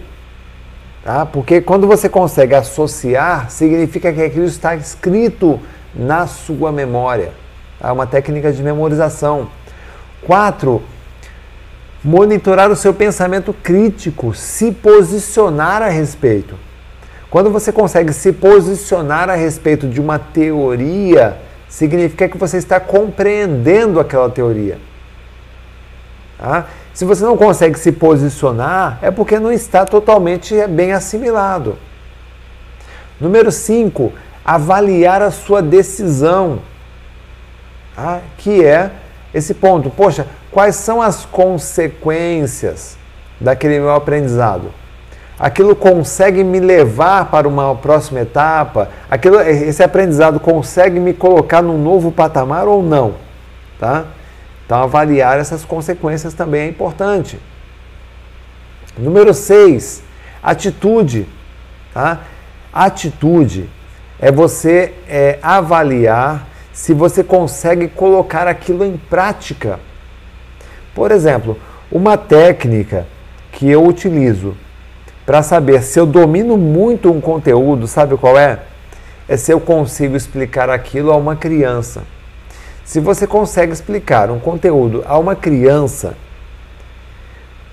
Tá? 1.03 1.25
Porque 1.25 1.59
quando 1.59 1.87
você 1.87 2.07
consegue 2.07 2.55
associar, 2.55 3.49
significa 3.49 4.13
que 4.13 4.21
aquilo 4.21 4.45
está 4.45 4.75
escrito 4.75 5.59
na 5.93 6.27
sua 6.27 6.71
memória. 6.71 7.31
É 7.79 7.83
tá? 7.83 7.93
uma 7.93 8.05
técnica 8.05 8.51
de 8.51 8.61
memorização. 8.61 9.47
Quatro, 10.25 10.81
monitorar 12.03 12.71
o 12.71 12.75
seu 12.75 12.93
pensamento 12.93 13.53
crítico, 13.53 14.33
se 14.33 14.71
posicionar 14.71 15.81
a 15.81 15.89
respeito. 15.89 16.55
Quando 17.29 17.51
você 17.51 17.71
consegue 17.71 18.11
se 18.11 18.33
posicionar 18.33 19.29
a 19.29 19.35
respeito 19.35 19.87
de 19.87 20.01
uma 20.01 20.17
teoria, 20.17 21.37
significa 21.67 22.27
que 22.27 22.37
você 22.37 22.57
está 22.57 22.79
compreendendo 22.79 23.99
aquela 23.99 24.29
teoria. 24.29 24.79
Tá? 26.37 26.65
Se 26.93 27.05
você 27.05 27.23
não 27.23 27.37
consegue 27.37 27.77
se 27.77 27.91
posicionar, 27.91 28.97
é 29.01 29.11
porque 29.11 29.39
não 29.39 29.51
está 29.51 29.85
totalmente 29.85 30.55
bem 30.67 30.91
assimilado. 30.91 31.77
Número 33.21 33.51
5, 33.51 34.11
avaliar 34.43 35.21
a 35.21 35.29
sua 35.29 35.61
decisão. 35.61 36.59
Tá? 37.95 38.21
Que 38.37 38.65
é 38.65 38.91
esse 39.33 39.53
ponto. 39.53 39.89
Poxa, 39.89 40.27
quais 40.51 40.75
são 40.75 41.01
as 41.01 41.25
consequências 41.25 42.97
daquele 43.39 43.79
meu 43.79 43.91
aprendizado? 43.91 44.71
aquilo 45.39 45.73
consegue 45.75 46.43
me 46.43 46.59
levar 46.59 47.31
para 47.31 47.47
uma 47.47 47.73
próxima 47.73 48.19
etapa, 48.19 48.89
aquilo, 49.09 49.39
esse 49.39 49.81
aprendizado 49.81 50.39
consegue 50.39 50.99
me 50.99 51.13
colocar 51.13 51.61
num 51.61 51.81
novo 51.81 52.11
patamar 52.11 52.67
ou 52.67 52.83
não, 52.83 53.15
tá? 53.79 54.05
Então 54.65 54.83
avaliar 54.83 55.39
essas 55.39 55.63
consequências 55.63 56.33
também 56.33 56.63
é 56.63 56.67
importante. 56.67 57.39
Número 58.97 59.33
6, 59.33 60.03
atitude, 60.43 61.25
tá? 61.93 62.19
Atitude 62.73 63.69
é 64.19 64.31
você 64.31 64.93
é, 65.07 65.39
avaliar 65.41 66.45
se 66.79 66.93
você 66.93 67.25
consegue 67.25 67.89
colocar 67.89 68.47
aquilo 68.47 68.85
em 68.85 68.95
prática. 68.95 69.81
Por 70.95 71.11
exemplo, 71.11 71.59
uma 71.91 72.15
técnica 72.15 73.05
que 73.51 73.69
eu 73.69 73.85
utilizo 73.85 74.55
para 75.25 75.43
saber 75.43 75.83
se 75.83 75.99
eu 75.99 76.05
domino 76.05 76.57
muito 76.57 77.11
um 77.11 77.19
conteúdo, 77.19 77.85
sabe 77.85 78.15
qual 78.15 78.39
é? 78.39 78.59
É 79.27 79.35
se 79.35 79.51
eu 79.51 79.59
consigo 79.59 80.15
explicar 80.15 80.69
aquilo 80.69 81.11
a 81.11 81.17
uma 81.17 81.35
criança. 81.35 82.03
Se 82.85 83.01
você 83.01 83.27
consegue 83.27 83.73
explicar 83.73 84.31
um 84.31 84.39
conteúdo 84.39 85.03
a 85.05 85.17
uma 85.17 85.35
criança, 85.35 86.15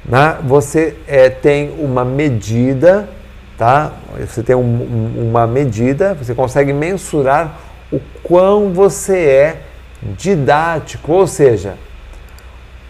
né, 0.04 0.36
você 0.42 0.96
é, 1.06 1.30
tem 1.30 1.70
uma 1.78 2.04
medida, 2.04 3.08
tá? 3.56 3.92
Você 4.18 4.42
tem 4.42 4.56
um, 4.56 4.60
um, 4.60 5.28
uma 5.30 5.46
medida, 5.46 6.12
você 6.12 6.34
consegue 6.34 6.72
mensurar 6.72 7.66
o 7.92 8.00
quão 8.22 8.72
você 8.72 9.18
é 9.18 9.62
didático, 10.02 11.12
ou 11.12 11.26
seja, 11.26 11.76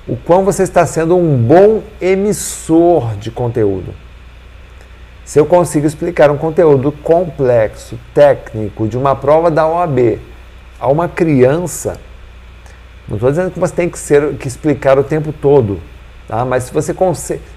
o 0.06 0.16
quão 0.16 0.44
você 0.44 0.62
está 0.62 0.86
sendo 0.86 1.16
um 1.16 1.36
bom 1.36 1.82
emissor 2.00 3.16
de 3.16 3.30
conteúdo. 3.30 3.94
Se 5.24 5.40
eu 5.40 5.46
consigo 5.46 5.86
explicar 5.86 6.30
um 6.30 6.36
conteúdo 6.36 6.92
complexo, 6.92 7.98
técnico, 8.14 8.86
de 8.86 8.96
uma 8.96 9.16
prova 9.16 9.50
da 9.50 9.66
OAB 9.66 10.20
a 10.78 10.86
uma 10.88 11.08
criança, 11.08 11.98
não 13.08 13.16
estou 13.16 13.30
dizendo 13.30 13.50
que 13.50 13.58
você 13.58 13.74
tem 13.74 13.88
que, 13.88 13.98
ser, 13.98 14.34
que 14.34 14.46
explicar 14.46 14.98
o 14.98 15.04
tempo 15.04 15.32
todo, 15.32 15.80
tá? 16.28 16.44
mas 16.44 16.64
se 16.64 16.72
você, 16.72 16.94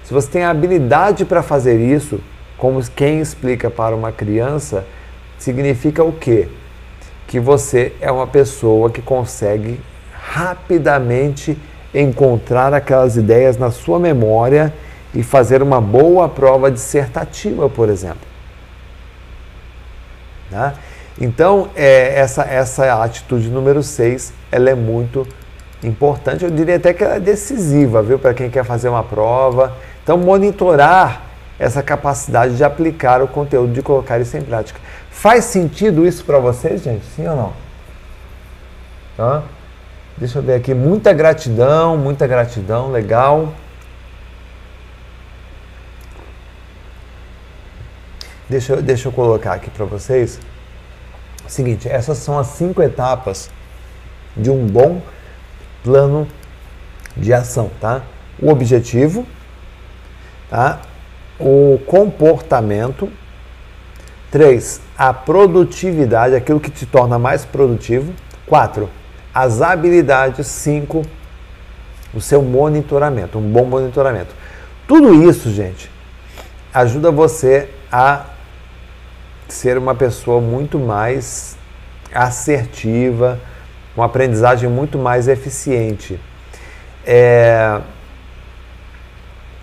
se 0.02 0.12
você 0.12 0.28
tem 0.28 0.42
a 0.42 0.50
habilidade 0.50 1.24
para 1.24 1.42
fazer 1.42 1.78
isso, 1.80 2.20
como 2.58 2.82
quem 2.90 3.20
explica 3.20 3.70
para 3.70 3.94
uma 3.94 4.10
criança, 4.10 4.84
significa 5.38 6.02
o 6.02 6.12
quê? 6.12 6.48
Que 7.30 7.38
você 7.38 7.92
é 8.00 8.10
uma 8.10 8.26
pessoa 8.26 8.90
que 8.90 9.00
consegue 9.00 9.80
rapidamente 10.12 11.56
encontrar 11.94 12.74
aquelas 12.74 13.16
ideias 13.16 13.56
na 13.56 13.70
sua 13.70 14.00
memória 14.00 14.74
e 15.14 15.22
fazer 15.22 15.62
uma 15.62 15.80
boa 15.80 16.28
prova 16.28 16.72
dissertativa, 16.72 17.68
por 17.68 17.88
exemplo. 17.88 18.26
Né? 20.50 20.74
Então, 21.20 21.70
é, 21.76 22.18
essa, 22.18 22.42
essa 22.42 23.00
atitude 23.00 23.48
número 23.48 23.80
6, 23.80 24.32
ela 24.50 24.68
é 24.68 24.74
muito 24.74 25.24
importante, 25.84 26.44
eu 26.44 26.50
diria 26.50 26.76
até 26.76 26.92
que 26.92 27.04
ela 27.04 27.14
é 27.14 27.20
decisiva, 27.20 28.02
viu, 28.02 28.18
para 28.18 28.34
quem 28.34 28.50
quer 28.50 28.64
fazer 28.64 28.88
uma 28.88 29.04
prova. 29.04 29.76
Então, 30.02 30.18
monitorar 30.18 31.29
essa 31.60 31.82
capacidade 31.82 32.56
de 32.56 32.64
aplicar 32.64 33.22
o 33.22 33.28
conteúdo, 33.28 33.74
de 33.74 33.82
colocar 33.82 34.18
isso 34.18 34.34
em 34.34 34.40
prática. 34.40 34.80
Faz 35.10 35.44
sentido 35.44 36.06
isso 36.06 36.24
para 36.24 36.38
vocês, 36.38 36.82
gente? 36.82 37.04
Sim 37.14 37.28
ou 37.28 37.36
não? 37.36 37.52
Tá? 39.14 39.42
Deixa 40.16 40.38
eu 40.38 40.42
ver 40.42 40.54
aqui. 40.54 40.72
Muita 40.72 41.12
gratidão, 41.12 41.98
muita 41.98 42.26
gratidão, 42.26 42.90
legal. 42.90 43.52
Deixa, 48.48 48.72
eu, 48.72 48.82
deixa 48.82 49.08
eu 49.08 49.12
colocar 49.12 49.52
aqui 49.52 49.68
para 49.68 49.84
vocês. 49.84 50.40
Seguinte, 51.46 51.90
essas 51.90 52.16
são 52.16 52.38
as 52.38 52.46
cinco 52.46 52.80
etapas 52.82 53.50
de 54.34 54.50
um 54.50 54.66
bom 54.66 55.02
plano 55.84 56.26
de 57.14 57.34
ação, 57.34 57.70
tá? 57.78 58.00
O 58.40 58.48
objetivo, 58.48 59.26
tá? 60.48 60.80
O 61.40 61.80
comportamento. 61.86 63.08
Três, 64.30 64.80
a 64.96 65.12
produtividade, 65.12 66.36
aquilo 66.36 66.60
que 66.60 66.70
te 66.70 66.86
torna 66.86 67.18
mais 67.18 67.44
produtivo. 67.44 68.12
Quatro, 68.46 68.88
as 69.34 69.60
habilidades. 69.60 70.46
Cinco, 70.46 71.02
o 72.12 72.20
seu 72.20 72.42
monitoramento, 72.42 73.38
um 73.38 73.52
bom 73.52 73.64
monitoramento. 73.64 74.34
Tudo 74.86 75.28
isso, 75.28 75.50
gente, 75.50 75.90
ajuda 76.74 77.10
você 77.10 77.68
a 77.90 78.26
ser 79.48 79.78
uma 79.78 79.94
pessoa 79.94 80.40
muito 80.40 80.78
mais 80.78 81.56
assertiva, 82.12 83.38
uma 83.96 84.06
aprendizagem 84.06 84.68
muito 84.68 84.98
mais 84.98 85.28
eficiente. 85.28 86.18
É... 87.04 87.80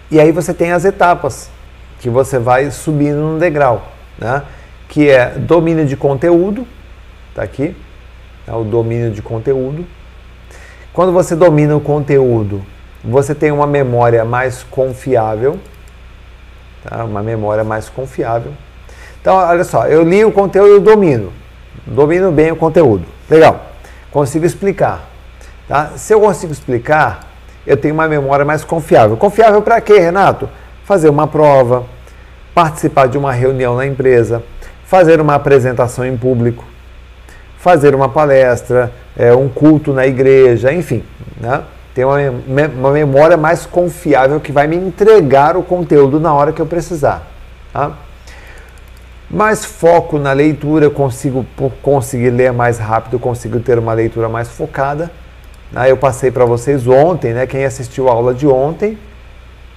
E 0.09 0.19
aí 0.19 0.31
você 0.31 0.53
tem 0.53 0.71
as 0.71 0.85
etapas 0.85 1.49
que 1.99 2.09
você 2.09 2.39
vai 2.39 2.69
subindo 2.71 3.17
no 3.17 3.39
degrau, 3.39 3.87
né? 4.17 4.43
que 4.87 5.09
é 5.09 5.31
domínio 5.31 5.85
de 5.85 5.97
conteúdo, 5.97 6.65
tá 7.35 7.43
aqui, 7.43 7.75
é 8.47 8.53
o 8.53 8.63
domínio 8.63 9.11
de 9.11 9.21
conteúdo. 9.21 9.85
Quando 10.93 11.11
você 11.11 11.35
domina 11.35 11.75
o 11.75 11.81
conteúdo, 11.81 12.63
você 13.03 13.35
tem 13.35 13.51
uma 13.51 13.67
memória 13.67 14.23
mais 14.25 14.63
confiável, 14.63 15.59
tá? 16.83 17.03
uma 17.03 17.21
memória 17.21 17.63
mais 17.63 17.89
confiável. 17.89 18.51
Então, 19.21 19.35
olha 19.35 19.63
só, 19.63 19.87
eu 19.87 20.03
li 20.03 20.23
o 20.23 20.31
conteúdo 20.31 20.77
e 20.77 20.79
domino. 20.79 21.33
Domino 21.85 22.31
bem 22.31 22.51
o 22.51 22.55
conteúdo. 22.55 23.05
Legal. 23.29 23.61
consigo 24.11 24.45
explicar. 24.45 25.07
Tá? 25.67 25.91
Se 25.97 26.13
eu 26.13 26.21
consigo 26.21 26.51
explicar, 26.51 27.27
eu 27.65 27.75
tenho 27.75 27.93
uma 27.93 28.07
memória 28.07 28.45
mais 28.45 28.63
confiável. 28.63 29.17
Confiável 29.17 29.61
para 29.61 29.81
quê, 29.81 29.99
Renato? 29.99 30.49
Fazer 30.87 31.09
uma 31.09 31.27
prova, 31.27 31.83
participar 32.55 33.07
de 33.07 33.17
uma 33.17 33.33
reunião 33.33 33.75
na 33.75 33.85
empresa, 33.85 34.41
fazer 34.85 35.19
uma 35.19 35.35
apresentação 35.35 36.05
em 36.05 36.15
público, 36.15 36.63
fazer 37.57 37.93
uma 37.93 38.07
palestra, 38.07 38.91
é, 39.17 39.33
um 39.33 39.49
culto 39.49 39.91
na 39.91 40.07
igreja, 40.07 40.71
enfim. 40.71 41.03
Né? 41.41 41.61
Ter 41.93 42.05
uma, 42.05 42.17
uma 42.75 42.91
memória 42.91 43.35
mais 43.35 43.65
confiável 43.65 44.39
que 44.39 44.51
vai 44.51 44.65
me 44.65 44.77
entregar 44.77 45.57
o 45.57 45.61
conteúdo 45.61 46.21
na 46.21 46.33
hora 46.33 46.53
que 46.53 46.61
eu 46.61 46.65
precisar. 46.65 47.27
Tá? 47.73 47.91
mais 49.29 49.65
foco 49.65 50.17
na 50.17 50.31
leitura, 50.31 50.85
eu 50.85 50.91
consigo 50.91 51.45
conseguir 51.81 52.29
ler 52.29 52.53
mais 52.53 52.77
rápido, 52.79 53.19
consigo 53.19 53.59
ter 53.59 53.77
uma 53.77 53.93
leitura 53.93 54.29
mais 54.29 54.47
focada. 54.47 55.11
Né? 55.71 55.91
Eu 55.91 55.97
passei 55.97 56.31
para 56.31 56.45
vocês 56.45 56.87
ontem, 56.87 57.33
né? 57.33 57.45
Quem 57.45 57.65
assistiu 57.65 58.07
a 58.07 58.13
aula 58.13 58.33
de 58.33 58.47
ontem, 58.47 58.97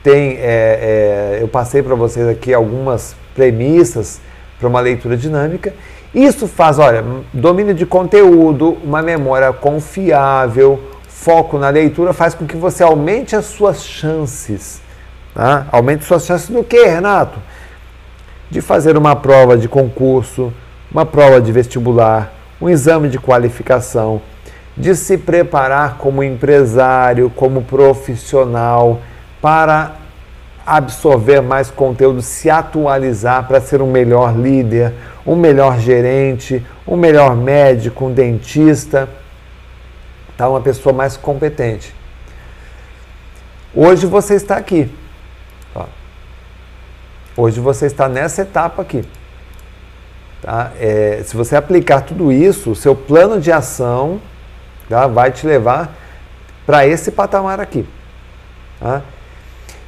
tem, 0.03 0.37
é, 0.39 0.39
é, 0.41 1.39
eu 1.41 1.49
passei 1.49 1.83
para 1.83 1.95
vocês 1.95 2.27
aqui 2.29 2.53
algumas 2.55 3.15
premissas 3.35 4.21
para 4.59 4.69
uma 4.69 4.81
leitura 4.81 5.17
dinâmica. 5.17 5.73
Isso 6.15 6.49
faz, 6.49 6.79
olha, 6.79 7.05
domínio 7.33 7.75
de 7.75 7.87
conteúdo, 7.87 8.77
uma 8.85 9.03
memória 9.03 9.53
confiável, 9.53 10.81
foco 11.09 11.59
na 11.59 11.69
leitura, 11.69 12.13
faz 12.13 12.35
com 12.35 12.47
que 12.47 12.57
você 12.57 12.83
aumente 12.83 13.37
as 13.37 13.45
suas 13.47 13.85
chances. 13.85 14.81
Tá? 15.35 15.67
Aumente 15.71 16.05
suas 16.05 16.25
chances 16.25 16.49
do 16.49 16.65
que, 16.65 16.85
Renato? 16.85 17.39
de 18.51 18.61
fazer 18.61 18.97
uma 18.97 19.15
prova 19.15 19.57
de 19.57 19.69
concurso, 19.69 20.53
uma 20.91 21.07
prova 21.07 21.41
de 21.41 21.53
vestibular, 21.53 22.33
um 22.61 22.69
exame 22.69 23.09
de 23.09 23.19
qualificação, 23.19 24.21
de 24.77 24.95
se 24.97 25.17
preparar 25.17 25.97
como 25.99 26.23
empresário, 26.23 27.31
como 27.31 27.63
profissional, 27.63 29.01
para 29.41 29.97
absorver 30.67 31.41
mais 31.41 31.71
conteúdo, 31.71 32.23
se 32.23 32.51
atualizar 32.51 33.47
para 33.47 33.61
ser 33.61 33.81
um 33.81 33.91
melhor 33.91 34.37
líder, 34.37 34.93
um 35.27 35.35
melhor 35.35 35.79
gerente, 35.79 36.65
um 36.87 36.97
melhor 36.97 37.35
médico, 37.35 38.07
um 38.07 38.13
dentista, 38.13 39.09
tá? 40.37 40.49
uma 40.49 40.61
pessoa 40.61 40.95
mais 40.95 41.17
competente. 41.17 41.95
Hoje 43.75 44.07
você 44.07 44.35
está 44.35 44.57
aqui. 44.57 44.91
Hoje 47.37 47.61
você 47.61 47.87
está 47.87 48.09
nessa 48.09 48.43
etapa 48.43 48.83
aqui. 48.83 49.03
Tá? 50.43 50.73
É, 50.79 51.23
se 51.25 51.37
você 51.37 51.57
aplicar 51.57 52.03
tudo 52.03 52.33
isso, 52.33 52.73
o 52.73 52.77
seu 52.77 52.95
plano 52.95 53.41
de 53.41 53.53
ação 53.53 54.21
tá? 54.89 55.07
vai 55.07 55.31
te 55.31 55.47
levar 55.47 55.95
para 56.67 56.87
esse 56.87 57.11
patamar 57.11 57.61
aqui. 57.61 57.87
Tá? 58.79 59.03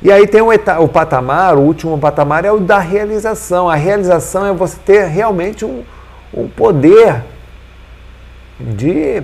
E 0.02 0.10
aí 0.10 0.26
tem 0.26 0.40
o, 0.40 0.48
o, 0.48 0.88
patamar, 0.88 1.56
o 1.56 1.60
último 1.60 1.98
patamar 1.98 2.44
é 2.44 2.52
o 2.52 2.58
da 2.58 2.78
realização. 2.78 3.68
A 3.68 3.74
realização 3.74 4.46
é 4.46 4.52
você 4.52 4.76
ter 4.84 5.04
realmente 5.06 5.64
um, 5.64 5.82
um 6.34 6.48
poder 6.48 7.22
de 8.58 9.22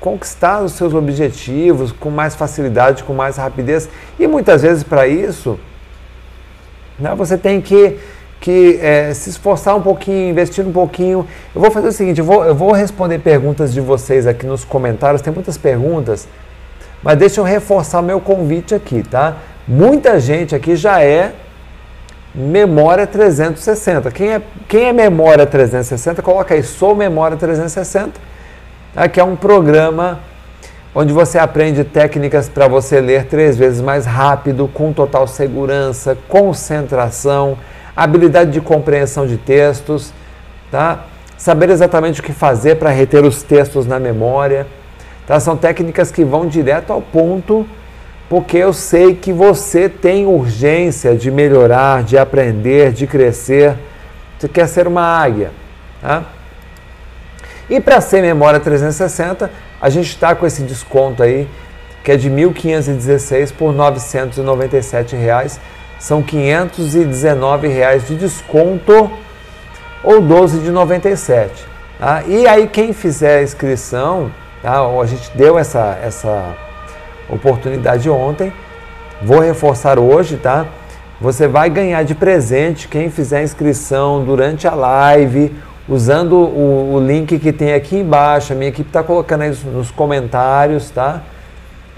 conquistar 0.00 0.62
os 0.62 0.72
seus 0.72 0.94
objetivos 0.94 1.92
com 1.92 2.10
mais 2.10 2.34
facilidade, 2.34 3.04
com 3.04 3.14
mais 3.14 3.36
rapidez. 3.36 3.88
E 4.18 4.26
muitas 4.26 4.62
vezes 4.62 4.82
para 4.82 5.06
isso 5.06 5.58
né? 6.98 7.14
Você 7.14 7.36
tem 7.36 7.60
que, 7.60 7.98
que 8.40 8.78
é, 8.80 9.12
se 9.12 9.30
esforçar 9.30 9.76
um 9.76 9.82
pouquinho, 9.82 10.30
investir 10.30 10.66
um 10.66 10.72
pouquinho. 10.72 11.26
Eu 11.54 11.60
vou 11.60 11.70
fazer 11.70 11.88
o 11.88 11.92
seguinte: 11.92 12.18
eu 12.18 12.24
vou, 12.24 12.44
eu 12.44 12.54
vou 12.54 12.72
responder 12.72 13.18
perguntas 13.18 13.72
de 13.72 13.80
vocês 13.80 14.26
aqui 14.26 14.46
nos 14.46 14.64
comentários. 14.64 15.22
Tem 15.22 15.32
muitas 15.32 15.58
perguntas, 15.58 16.26
mas 17.02 17.18
deixa 17.18 17.40
eu 17.40 17.44
reforçar 17.44 18.02
meu 18.02 18.20
convite 18.20 18.74
aqui, 18.74 19.02
tá? 19.02 19.36
Muita 19.68 20.20
gente 20.20 20.54
aqui 20.54 20.76
já 20.76 21.02
é 21.02 21.32
Memória 22.32 23.04
360. 23.04 24.12
Quem 24.12 24.34
é, 24.34 24.42
quem 24.68 24.84
é 24.84 24.92
Memória 24.92 25.44
360, 25.44 26.22
coloca 26.22 26.54
aí, 26.54 26.62
sou 26.62 26.94
Memória 26.94 27.36
360, 27.36 28.12
tá? 28.94 29.08
que 29.08 29.18
é 29.18 29.24
um 29.24 29.34
programa 29.34 30.20
onde 30.94 31.12
você 31.12 31.36
aprende 31.36 31.82
técnicas 31.82 32.48
para 32.48 32.68
você 32.68 33.00
ler 33.00 33.24
três 33.24 33.56
vezes 33.56 33.80
mais 33.80 34.06
rápido, 34.06 34.70
com 34.72 34.92
total 34.92 35.26
segurança, 35.26 36.16
concentração, 36.28 37.58
habilidade 37.96 38.52
de 38.52 38.60
compreensão 38.60 39.26
de 39.26 39.36
textos, 39.36 40.12
tá? 40.70 41.06
Saber 41.36 41.70
exatamente 41.70 42.20
o 42.20 42.22
que 42.22 42.32
fazer 42.32 42.76
para 42.76 42.90
reter 42.90 43.24
os 43.24 43.42
textos 43.42 43.84
na 43.84 43.98
memória, 43.98 44.66
tá? 45.26 45.40
São 45.40 45.56
técnicas 45.56 46.12
que 46.12 46.24
vão 46.24 46.46
direto 46.46 46.92
ao 46.92 47.02
ponto, 47.02 47.66
porque 48.28 48.56
eu 48.56 48.72
sei 48.72 49.14
que 49.14 49.32
você 49.32 49.88
tem 49.88 50.26
urgência 50.26 51.14
de 51.14 51.30
melhorar, 51.30 52.02
de 52.02 52.18
aprender, 52.18 52.92
de 52.92 53.06
crescer. 53.06 53.74
Você 54.38 54.48
quer 54.48 54.66
ser 54.66 54.88
uma 54.88 55.02
águia, 55.02 55.52
tá? 56.02 56.24
E 57.70 57.80
para 57.80 58.00
ser 58.00 58.22
memória 58.22 58.60
360, 58.60 59.50
a 59.80 59.88
gente 59.88 60.08
está 60.08 60.34
com 60.34 60.46
esse 60.46 60.62
desconto 60.62 61.22
aí, 61.22 61.48
que 62.02 62.12
é 62.12 62.16
de 62.16 62.30
1.516 62.30 63.52
por 63.52 63.72
997 63.72 65.16
reais. 65.16 65.60
São 65.98 66.22
519 66.22 67.68
reais 67.68 68.06
de 68.06 68.16
desconto 68.16 69.10
ou 70.02 70.20
12 70.20 70.60
de 70.60 70.70
97. 70.70 71.64
Tá? 71.98 72.22
E 72.26 72.46
aí 72.46 72.68
quem 72.68 72.92
fizer 72.92 73.38
a 73.38 73.42
inscrição, 73.42 74.30
tá? 74.62 74.80
a 74.80 75.06
gente 75.06 75.30
deu 75.36 75.58
essa, 75.58 75.98
essa 76.02 76.54
oportunidade 77.28 78.08
ontem, 78.08 78.52
vou 79.22 79.40
reforçar 79.40 79.98
hoje, 79.98 80.36
tá? 80.36 80.66
Você 81.20 81.48
vai 81.48 81.70
ganhar 81.70 82.02
de 82.02 82.14
presente 82.14 82.88
quem 82.88 83.10
fizer 83.10 83.38
a 83.38 83.42
inscrição 83.42 84.24
durante 84.24 84.68
a 84.68 84.74
live 84.74 85.52
usando 85.88 86.36
o, 86.36 86.94
o, 86.94 87.00
link 87.00 87.38
que 87.38 87.52
tem 87.52 87.72
aqui 87.72 87.96
embaixo, 87.96 88.52
a 88.52 88.56
minha 88.56 88.68
equipe 88.68 88.88
está 88.88 89.02
colocando 89.02 89.42
aí 89.42 89.56
nos 89.66 89.90
comentários, 89.90 90.90
tá? 90.90 91.22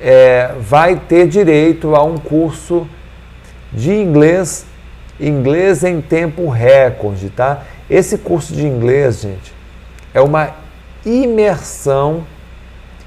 É, 0.00 0.52
vai 0.60 0.96
ter 0.96 1.26
direito 1.26 1.96
a 1.96 2.02
um 2.04 2.18
curso 2.18 2.86
de 3.72 3.92
inglês, 3.92 4.66
inglês 5.18 5.82
em 5.84 6.00
tempo 6.00 6.48
recorde, 6.48 7.30
tá? 7.30 7.62
Esse 7.88 8.18
curso 8.18 8.52
de 8.52 8.66
inglês, 8.66 9.20
gente, 9.22 9.54
é 10.12 10.20
uma 10.20 10.50
imersão, 11.04 12.24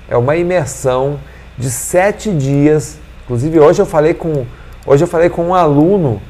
é 0.10 0.18
uma 0.18 0.36
imersão 0.36 1.20
de 1.58 1.70
sete 1.70 2.32
dias. 2.32 2.98
Inclusive 3.24 3.60
hoje 3.60 3.82
eu 3.82 3.86
falei 3.86 4.14
com, 4.14 4.46
hoje 4.86 5.04
eu 5.04 5.08
falei 5.08 5.30
com 5.30 5.48
um 5.48 5.54
aluno 5.54 6.22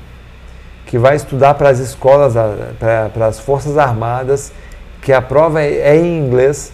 que 0.85 0.97
vai 0.97 1.15
estudar 1.15 1.53
para 1.53 1.69
as 1.69 1.79
escolas, 1.79 2.33
para 2.77 3.27
as 3.27 3.39
Forças 3.39 3.77
Armadas, 3.77 4.51
que 5.01 5.13
a 5.13 5.21
prova 5.21 5.61
é, 5.61 5.73
é 5.73 5.95
em 5.95 6.19
inglês. 6.19 6.73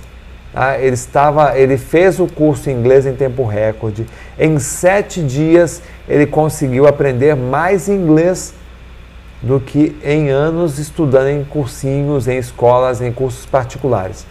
Tá? 0.52 0.80
Ele, 0.80 0.96
estava, 0.96 1.58
ele 1.58 1.78
fez 1.78 2.20
o 2.20 2.28
curso 2.28 2.70
em 2.70 2.74
inglês 2.74 3.06
em 3.06 3.14
tempo 3.14 3.46
recorde. 3.46 4.08
Em 4.40 4.58
sete 4.60 5.22
dias 5.22 5.82
ele 6.10 6.26
conseguiu 6.26 6.88
aprender 6.88 7.36
mais 7.36 7.88
inglês 7.88 8.54
do 9.42 9.60
que 9.60 9.96
em 10.04 10.30
anos 10.30 10.80
estudando 10.80 11.28
em 11.28 11.44
cursinhos, 11.44 12.28
em 12.28 12.38
escolas, 12.38 13.02
em 13.02 13.12
cursos 13.12 13.46
particulares. 13.46 14.26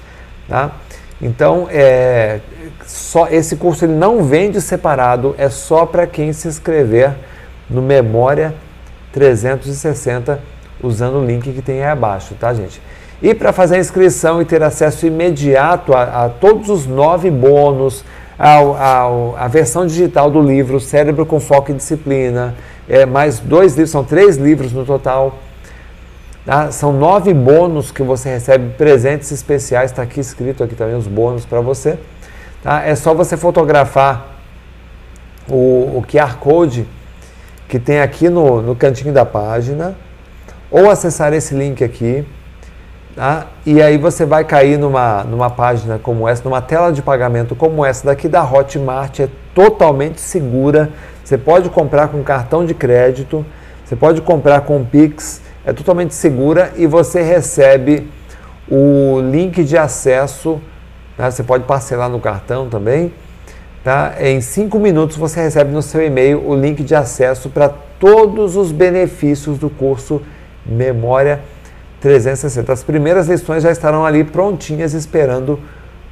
Tá? 0.48 0.72
Então, 1.20 1.66
é, 1.70 2.40
só 2.84 3.28
esse 3.28 3.56
curso 3.56 3.84
ele 3.84 3.94
não 3.94 4.22
vende 4.22 4.60
separado, 4.60 5.34
é 5.38 5.48
só 5.48 5.86
para 5.86 6.06
quem 6.06 6.32
se 6.32 6.47
inscrever 6.47 7.14
no 7.68 7.80
Memória 7.80 8.55
360 9.12 10.38
usando 10.82 11.18
o 11.18 11.24
link 11.24 11.51
que 11.51 11.62
tem 11.62 11.82
aí 11.82 11.90
abaixo, 11.90 12.34
tá, 12.38 12.52
gente? 12.52 12.80
E 13.22 13.34
para 13.34 13.51
fazer 13.52 13.76
a 13.76 13.78
inscrição 13.78 14.43
e 14.43 14.44
ter 14.44 14.62
acesso 14.62 15.06
imediato 15.06 15.94
a, 15.94 16.26
a 16.26 16.28
todos 16.28 16.68
os 16.68 16.86
nove 16.86 17.30
bônus, 17.30 18.05
a, 18.38 18.59
a, 19.38 19.48
versão 19.48 19.86
digital 19.86 20.30
do 20.30 20.43
livro 20.43 20.78
Cérebro 20.78 21.24
com 21.24 21.40
Foco 21.40 21.70
e 21.70 21.74
Disciplina, 21.74 22.55
é, 22.86 23.06
mais 23.06 23.40
dois 23.40 23.72
livros, 23.72 23.90
são 23.90 24.05
três 24.05 24.36
livros 24.36 24.72
no 24.72 24.84
total. 24.84 25.38
Tá? 26.47 26.70
São 26.70 26.93
nove 26.93 27.35
bônus 27.35 27.90
que 27.90 28.05
você 28.05 28.31
recebe, 28.31 28.74
presentes 28.78 29.32
especiais, 29.32 29.90
está 29.90 30.02
aqui 30.02 30.20
escrito 30.20 30.62
aqui 30.62 30.77
também 30.77 30.94
os 30.94 31.09
bônus 31.09 31.44
para 31.44 31.60
você. 31.60 31.98
Tá? 32.62 32.82
É 32.85 32.94
só 32.94 33.12
você 33.12 33.36
fotografar 33.36 34.39
o, 35.48 35.98
o 35.98 36.05
QR 36.09 36.36
Code 36.36 36.86
que 37.68 37.81
tem 37.81 38.01
aqui 38.01 38.28
no, 38.28 38.62
no 38.62 38.77
cantinho 38.77 39.12
da 39.12 39.24
página, 39.24 39.97
ou 40.70 40.90
acessar 40.90 41.32
esse 41.32 41.55
link 41.55 41.82
aqui, 41.82 42.24
tá? 43.14 43.47
e 43.64 43.82
aí 43.82 43.98
você 43.98 44.24
vai 44.24 44.44
cair 44.44 44.78
numa, 44.78 45.24
numa 45.24 45.51
página 45.51 45.98
como 45.98 46.28
essa, 46.28 46.44
numa 46.44 46.62
tela 46.62 46.93
de 46.93 47.02
pagamento 47.02 47.55
como 47.56 47.85
essa 47.85 48.06
daqui 48.06 48.28
da 48.28 48.44
Hotmart, 48.44 49.20
é 49.20 49.28
totalmente 49.55 50.20
segura, 50.20 50.90
você 51.24 51.36
pode 51.36 51.68
comprar 51.70 52.09
com 52.09 52.23
cartão 52.23 52.64
de 52.64 52.73
crédito, 52.73 53.44
você 53.85 53.97
pode 53.97 54.20
comprar 54.20 54.60
com 54.60 54.85
Pix, 54.85 55.43
é 55.66 55.72
totalmente 55.72 56.14
segura 56.14 56.72
e 56.76 56.86
você 56.86 57.20
recebe 57.20 58.09
o 58.70 59.20
link 59.20 59.62
de 59.62 59.76
acesso 59.76 60.60
Tá? 61.16 61.30
Você 61.30 61.43
pode 61.43 61.64
parcelar 61.64 62.09
no 62.09 62.20
cartão 62.20 62.68
também. 62.68 63.12
Tá? 63.82 64.14
Em 64.20 64.40
cinco 64.40 64.78
minutos 64.78 65.16
você 65.16 65.40
recebe 65.40 65.72
no 65.72 65.80
seu 65.80 66.05
e-mail 66.05 66.47
o 66.47 66.55
link 66.55 66.82
de 66.82 66.94
acesso 66.94 67.48
para 67.48 67.68
todos 67.68 68.56
os 68.56 68.72
benefícios 68.72 69.59
do 69.59 69.70
curso 69.70 70.20
Memória 70.64 71.40
360. 72.01 72.72
As 72.72 72.82
primeiras 72.82 73.28
lições 73.28 73.62
já 73.62 73.70
estarão 73.70 74.05
ali 74.05 74.24
prontinhas 74.24 74.93
esperando 74.93 75.60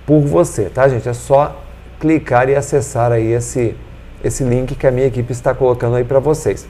por 0.07 0.21
você, 0.21 0.65
tá, 0.65 0.89
gente? 0.89 1.09
É 1.09 1.13
só 1.13 1.61
clicar 1.99 2.49
e 2.49 2.55
acessar 2.55 3.11
aí 3.11 3.33
esse, 3.33 3.75
esse 4.23 4.45
link 4.45 4.77
que 4.77 4.87
a 4.87 4.91
minha 4.91 5.09
equipe 5.09 5.33
está 5.33 5.53
colocando 5.53 5.97
aí 5.97 6.05
para 6.05 6.21
vocês. 6.21 6.67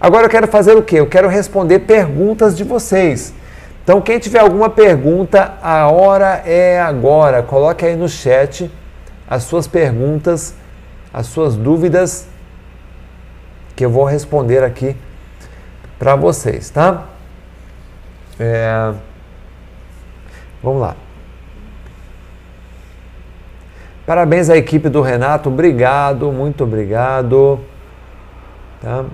Agora 0.00 0.26
eu 0.26 0.30
quero 0.30 0.46
fazer 0.46 0.76
o 0.76 0.82
quê? 0.82 1.00
Eu 1.00 1.06
quero 1.06 1.28
responder 1.28 1.80
perguntas 1.80 2.56
de 2.56 2.64
vocês. 2.64 3.32
Então, 3.82 4.00
quem 4.00 4.18
tiver 4.18 4.40
alguma 4.40 4.68
pergunta, 4.68 5.54
a 5.62 5.88
hora 5.88 6.42
é 6.44 6.80
agora. 6.80 7.42
Coloque 7.42 7.84
aí 7.84 7.96
no 7.96 8.08
chat 8.08 8.70
as 9.28 9.44
suas 9.44 9.66
perguntas, 9.66 10.54
as 11.12 11.26
suas 11.26 11.56
dúvidas, 11.56 12.26
que 13.74 13.84
eu 13.84 13.90
vou 13.90 14.04
responder 14.04 14.62
aqui 14.62 14.96
para 15.98 16.14
vocês, 16.14 16.70
tá? 16.70 17.04
É... 18.38 18.92
Vamos 20.62 20.80
lá. 20.80 20.96
Parabéns 24.06 24.48
à 24.48 24.56
equipe 24.56 24.88
do 24.88 25.00
Renato, 25.00 25.48
obrigado, 25.48 26.30
muito 26.30 26.64
obrigado. 26.64 27.60
Tá? 28.80 29.04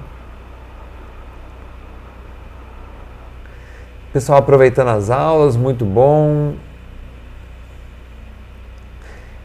Pessoal 4.13 4.41
aproveitando 4.41 4.89
as 4.89 5.09
aulas, 5.09 5.57
muito 5.57 5.87
bom. 5.87 6.53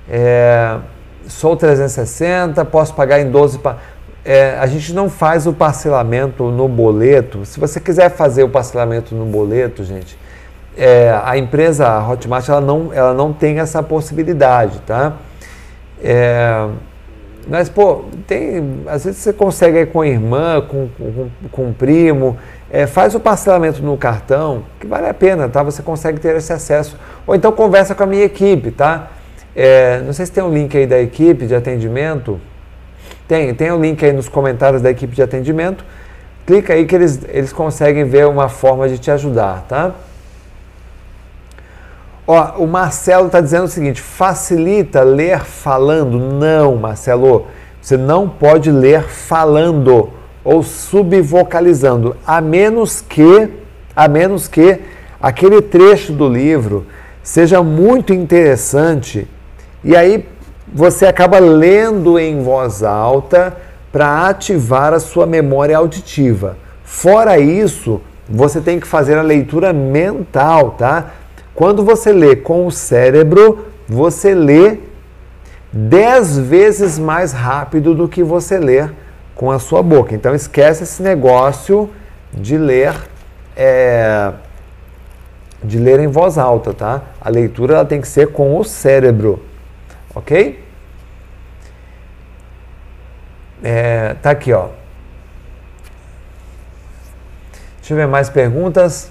É, 0.10 0.77
sou 1.26 1.56
360, 1.56 2.65
posso 2.65 2.94
pagar 2.94 3.22
em 3.22 3.31
12 3.31 3.60
pa... 3.60 3.77
é, 4.26 4.57
a 4.60 4.65
gente 4.68 4.94
não 4.94 5.10
faz 5.10 5.48
o 5.48 5.53
parcelamento 5.53 6.52
no 6.52 6.68
boleto. 6.68 7.45
Se 7.45 7.57
você 7.57 7.80
quiser 7.80 8.10
fazer 8.10 8.44
o 8.44 8.49
parcelamento 8.49 9.15
no 9.15 9.26
boleto, 9.26 9.85
gente, 9.85 10.19
é, 10.76 11.18
a 11.23 11.38
empresa 11.38 11.88
a 11.88 12.06
Hotmart 12.06 12.49
ela 12.49 12.60
não, 12.60 12.91
ela 12.91 13.14
não 13.14 13.31
tem 13.31 13.60
essa 13.60 13.81
possibilidade, 13.81 14.80
tá? 14.81 15.14
É, 16.03 16.68
mas, 17.49 17.69
pô, 17.69 18.03
tem, 18.27 18.84
às 18.88 19.06
vezes 19.06 19.22
você 19.22 19.31
consegue 19.31 19.85
com 19.85 20.02
a 20.02 20.07
irmã, 20.07 20.61
com, 20.61 20.89
com, 20.89 21.30
com 21.49 21.73
primo, 21.73 22.38
é, 22.69 22.85
faz 22.85 23.15
o 23.15 23.19
parcelamento 23.19 23.81
no 23.81 23.98
cartão, 23.98 24.64
que 24.80 24.85
vale 24.85 25.07
a 25.07 25.14
pena, 25.14 25.48
tá? 25.48 25.64
Você 25.64 25.81
consegue 25.81 26.19
ter 26.19 26.35
esse 26.35 26.52
acesso. 26.52 26.98
Ou 27.26 27.34
então 27.34 27.52
conversa 27.52 27.95
com 27.95 28.03
a 28.03 28.06
minha 28.06 28.23
equipe, 28.23 28.72
tá? 28.72 29.07
É, 29.56 30.02
não 30.02 30.14
sei 30.14 30.26
se 30.26 30.31
tem 30.31 30.44
um 30.44 30.53
link 30.53 30.77
aí 30.77 30.85
da 30.85 30.99
equipe 30.99 31.48
de 31.48 31.56
atendimento. 31.56 32.39
Tem, 33.27 33.53
tem 33.53 33.72
um 33.72 33.80
link 33.80 34.03
aí 34.06 34.11
nos 34.11 34.27
comentários 34.27 34.81
da 34.81 34.89
equipe 34.89 35.15
de 35.15 35.22
atendimento. 35.22 35.84
Clica 36.45 36.73
aí 36.73 36.85
que 36.85 36.95
eles, 36.95 37.22
eles 37.30 37.53
conseguem 37.53 38.03
ver 38.03 38.27
uma 38.27 38.49
forma 38.49 38.88
de 38.88 38.98
te 38.98 39.11
ajudar, 39.11 39.65
tá? 39.68 39.94
Ó, 42.26 42.64
o 42.64 42.68
Marcelo 42.68 43.27
está 43.27 43.39
dizendo 43.39 43.64
o 43.64 43.69
seguinte: 43.69 44.02
facilita 44.02 45.02
ler 45.03 45.39
falando? 45.39 46.19
Não, 46.19 46.76
Marcelo. 46.76 47.48
Você 47.81 47.95
não 47.95 48.27
pode 48.27 48.69
ler 48.69 49.03
falando 49.03 50.11
ou 50.48 50.64
subvocalizando, 50.64 52.15
a 52.26 52.40
menos 52.40 53.02
que, 53.02 53.49
a 53.94 54.07
menos 54.07 54.48
que 54.48 54.80
aquele 55.22 55.61
trecho 55.61 56.14
do 56.14 56.30
livro 56.30 56.86
seja 57.22 57.61
muito 57.61 58.14
interessante 58.14 59.28
e 59.84 59.94
aí 59.94 60.26
você 60.74 61.06
acaba 61.06 61.38
lendo 61.38 62.18
em 62.18 62.41
voz 62.41 62.82
alta 62.82 63.57
para 63.91 64.30
ativar 64.30 64.94
a 64.94 65.02
sua 65.02 65.26
memória 65.26 65.78
auditiva. 65.78 66.57
Fora 66.82 67.38
isso, 67.38 67.99
você 68.30 68.61
tem 68.61 68.80
que 68.80 68.88
fazer 68.88 69.18
a 69.18 69.22
leitura 69.22 69.74
mental, 69.74 70.72
tá? 70.78 71.11
Quando 71.53 71.84
você 71.84 72.14
lê 72.14 72.38
com 72.38 72.65
o 72.65 72.72
cérebro, 72.72 73.65
você 73.86 74.34
lê 74.34 74.78
dez 75.74 76.38
vezes 76.38 76.98
mais 76.98 77.34
rápido 77.34 77.94
do 77.94 78.07
que 78.07 78.24
você 78.24 78.57
lê 78.57 78.88
com 79.38 79.51
a 79.51 79.59
sua 79.59 79.81
boca. 79.81 80.14
Então 80.14 80.35
esquece 80.35 80.84
esse 80.84 81.01
negócio 81.01 81.89
de 82.34 82.57
ler 82.57 82.93
é, 83.55 84.34
de 85.64 85.80
ler 85.80 85.99
em 85.99 86.07
voz 86.07 86.38
alta, 86.38 86.73
tá? 86.73 87.01
A 87.19 87.30
leitura 87.30 87.76
ela 87.76 87.85
tem 87.85 88.01
que 88.01 88.07
ser 88.07 88.31
com 88.31 88.57
o 88.57 88.64
cérebro, 88.64 89.43
ok? 90.14 90.64
É, 93.64 94.15
tá 94.22 94.31
aqui, 94.31 94.53
ó. 94.53 94.69
Deixa 97.77 97.93
eu 97.93 97.97
ver 97.97 98.07
mais 98.07 98.30
perguntas. 98.30 99.09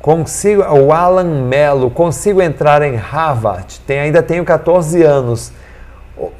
Consigo, 0.00 0.62
o 0.62 0.92
Alan 0.92 1.48
Mello, 1.48 1.90
consigo 1.90 2.40
entrar 2.42 2.82
em 2.82 2.94
Harvard? 2.94 3.80
Tem, 3.80 3.98
ainda 3.98 4.22
tenho 4.22 4.44
14 4.44 5.02
anos. 5.02 5.50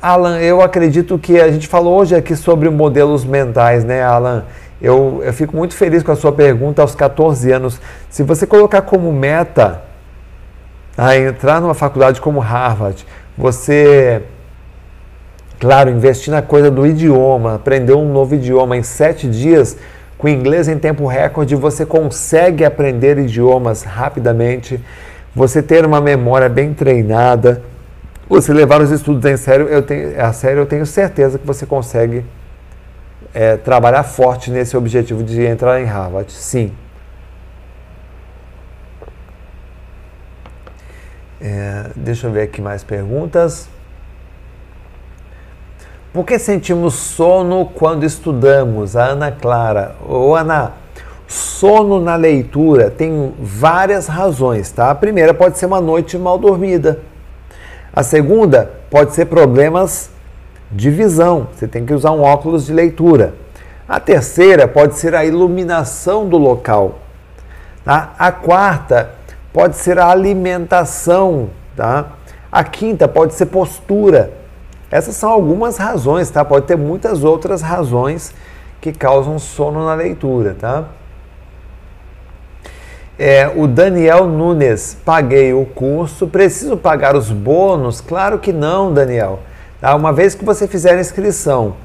Alan, 0.01 0.39
eu 0.41 0.63
acredito 0.63 1.19
que 1.19 1.41
a 1.41 1.51
gente 1.51 1.67
falou 1.67 1.99
hoje 1.99 2.15
aqui 2.15 2.37
sobre 2.37 2.71
modelos 2.71 3.25
mentais, 3.25 3.85
né, 3.85 4.03
Alan? 4.03 4.45
Eu, 4.81 5.21
eu 5.25 5.33
fico 5.33 5.57
muito 5.57 5.75
feliz 5.75 6.03
com 6.03 6.13
a 6.13 6.17
sua 6.17 6.31
pergunta 6.31 6.83
aos 6.83 6.95
14 6.95 7.51
anos. 7.51 7.81
Se 8.09 8.23
você 8.23 8.47
colocar 8.47 8.83
como 8.83 9.13
meta 9.13 9.83
a 10.97 11.17
entrar 11.17 11.61
numa 11.61 11.75
faculdade 11.75 12.21
como 12.21 12.39
Harvard, 12.39 13.05
você, 13.37 14.23
claro, 15.59 15.91
investir 15.91 16.33
na 16.33 16.43
coisa 16.43 16.71
do 16.71 16.87
idioma, 16.87 17.57
aprender 17.57 17.95
um 17.95 18.13
novo 18.13 18.37
idioma 18.37 18.77
em 18.77 18.83
sete 18.83 19.29
dias, 19.29 19.77
com 20.17 20.29
inglês 20.29 20.69
em 20.69 20.79
tempo 20.79 21.07
recorde, 21.07 21.57
você 21.57 21.85
consegue 21.85 22.65
aprender 22.65 23.19
idiomas 23.19 23.83
rapidamente, 23.83 24.81
você 25.35 25.61
ter 25.61 25.85
uma 25.85 26.01
memória 26.01 26.49
bem 26.49 26.73
treinada, 26.73 27.61
você 28.29 28.53
levar 28.53 28.81
os 28.81 28.91
estudos 28.91 29.25
em 29.25 29.37
sério, 29.37 29.69
eu 29.69 29.83
tenho, 29.83 30.21
a 30.21 30.33
sério, 30.33 30.61
eu 30.61 30.67
tenho 30.67 30.87
certeza 30.87 31.39
que 31.39 31.47
você 31.47 31.67
consegue 31.67 32.25
é, 33.33 33.57
trabalhar 33.57 34.03
forte 34.05 34.51
nesse 34.51 34.77
objetivo 34.77 35.23
de 35.23 35.45
entrar 35.45 35.81
em 35.81 35.85
Harvard. 35.85 36.33
Sim. 36.33 36.73
É, 41.41 41.91
deixa 41.95 42.27
eu 42.27 42.33
ver 42.33 42.43
aqui 42.43 42.63
mais 42.63 42.83
perguntas. 42.83 43.69
Por 46.13 46.25
que 46.25 46.39
sentimos 46.39 46.95
sono 46.95 47.67
quando 47.67 48.05
estudamos? 48.05 48.97
A 48.97 49.07
Ana 49.07 49.33
Clara. 49.33 49.97
Ô 50.09 50.35
Ana, 50.35 50.73
sono 51.27 52.01
na 52.01 52.15
leitura 52.15 52.89
tem 52.89 53.35
várias 53.39 54.07
razões, 54.07 54.71
tá? 54.71 54.91
A 54.91 54.95
primeira 54.95 55.35
pode 55.35 55.59
ser 55.59 55.67
uma 55.67 55.81
noite 55.81 56.17
mal 56.17 56.39
dormida. 56.39 57.01
A 57.95 58.03
segunda 58.03 58.73
pode 58.91 59.15
ser 59.15 59.27
problemas 59.27 60.11
de 60.71 60.91
visão. 60.91 61.47
Você 61.55 61.69
tem 61.69 61.87
que 61.87 61.95
usar 61.95 62.11
um 62.11 62.23
óculos 62.23 62.67
de 62.67 62.73
leitura. 62.73 63.35
A 63.89 64.01
terceira 64.01 64.67
pode 64.67 64.97
ser 64.97 65.15
a 65.15 65.25
iluminação 65.25 66.29
do 66.29 66.37
local. 66.37 66.99
Tá? 67.85 68.13
A 68.19 68.33
quarta 68.33 69.11
pode 69.53 69.77
ser 69.77 69.99
a 69.99 70.09
alimentação. 70.09 71.51
Tá? 71.77 72.07
A 72.51 72.65
quinta 72.65 73.07
pode 73.07 73.35
ser 73.35 73.47
postura. 73.47 74.33
Essas 74.91 75.15
são 75.15 75.31
algumas 75.31 75.77
razões, 75.77 76.31
tá? 76.31 76.45
Pode 76.45 76.67
ter 76.67 76.77
muitas 76.77 77.25
outras 77.25 77.63
razões 77.63 78.35
que 78.81 78.93
causam 78.93 79.39
sono 79.39 79.85
na 79.85 79.95
leitura, 79.95 80.57
tá? 80.59 80.85
É, 83.19 83.51
o 83.55 83.67
Daniel 83.67 84.27
Nunes, 84.27 84.97
paguei 85.05 85.53
o 85.53 85.65
curso, 85.65 86.27
preciso 86.27 86.77
pagar 86.77 87.15
os 87.15 87.31
bônus? 87.31 88.01
Claro 88.01 88.39
que 88.39 88.53
não, 88.53 88.93
Daniel. 88.93 89.41
Tá? 89.81 89.95
Uma 89.95 90.13
vez 90.13 90.35
que 90.35 90.45
você 90.45 90.67
fizer 90.67 90.97
a 90.97 91.01
inscrição 91.01 91.77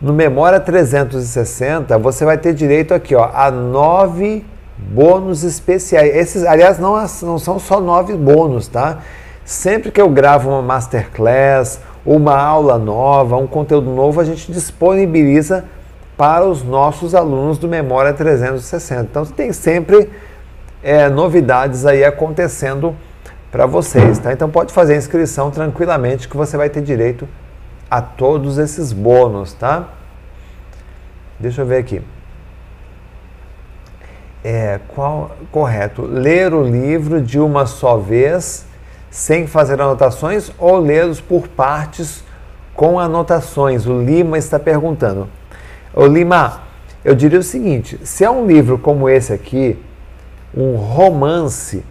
no 0.00 0.12
Memória 0.12 0.58
360, 0.58 1.98
você 1.98 2.24
vai 2.24 2.38
ter 2.38 2.54
direito 2.54 2.94
aqui 2.94 3.14
ó, 3.14 3.30
a 3.34 3.50
nove 3.50 4.44
bônus 4.78 5.44
especiais. 5.44 6.16
Esses, 6.16 6.44
aliás, 6.44 6.78
não, 6.78 6.94
não 7.22 7.38
são 7.38 7.58
só 7.58 7.80
nove 7.80 8.14
bônus, 8.14 8.66
tá? 8.66 8.98
Sempre 9.44 9.90
que 9.90 10.00
eu 10.00 10.08
gravo 10.08 10.48
uma 10.48 10.62
masterclass 10.62 11.80
uma 12.04 12.36
aula 12.36 12.78
nova, 12.78 13.36
um 13.36 13.46
conteúdo 13.46 13.90
novo, 13.90 14.20
a 14.20 14.24
gente 14.24 14.50
disponibiliza 14.50 15.64
para 16.16 16.44
os 16.44 16.62
nossos 16.62 17.14
alunos 17.14 17.58
do 17.58 17.68
Memória 17.68 18.12
360. 18.12 19.02
Então 19.02 19.24
tem 19.24 19.52
sempre 19.52 20.10
é, 20.82 21.08
novidades 21.08 21.86
aí 21.86 22.04
acontecendo 22.04 22.96
para 23.50 23.66
vocês, 23.66 24.18
tá? 24.18 24.32
Então 24.32 24.48
pode 24.48 24.72
fazer 24.72 24.94
a 24.94 24.96
inscrição 24.96 25.50
tranquilamente 25.50 26.28
que 26.28 26.36
você 26.36 26.56
vai 26.56 26.68
ter 26.68 26.82
direito 26.82 27.28
a 27.90 28.00
todos 28.00 28.58
esses 28.58 28.92
bônus, 28.92 29.52
tá? 29.52 29.88
Deixa 31.38 31.62
eu 31.62 31.66
ver 31.66 31.78
aqui. 31.78 32.00
É, 34.42 34.80
qual, 34.88 35.36
correto. 35.50 36.02
Ler 36.02 36.54
o 36.54 36.62
livro 36.62 37.20
de 37.20 37.38
uma 37.38 37.66
só 37.66 37.98
vez, 37.98 38.64
sem 39.10 39.46
fazer 39.46 39.80
anotações, 39.80 40.50
ou 40.58 40.78
lê-los 40.78 41.20
por 41.20 41.48
partes 41.48 42.24
com 42.74 42.98
anotações? 42.98 43.86
O 43.86 44.00
Lima 44.00 44.38
está 44.38 44.58
perguntando. 44.58 45.28
Ô 45.92 46.06
Lima, 46.06 46.62
eu 47.04 47.14
diria 47.14 47.38
o 47.38 47.42
seguinte: 47.42 47.98
se 48.04 48.24
é 48.24 48.30
um 48.30 48.46
livro 48.46 48.78
como 48.78 49.08
esse 49.08 49.32
aqui, 49.32 49.78
um 50.56 50.76
romance, 50.76 51.84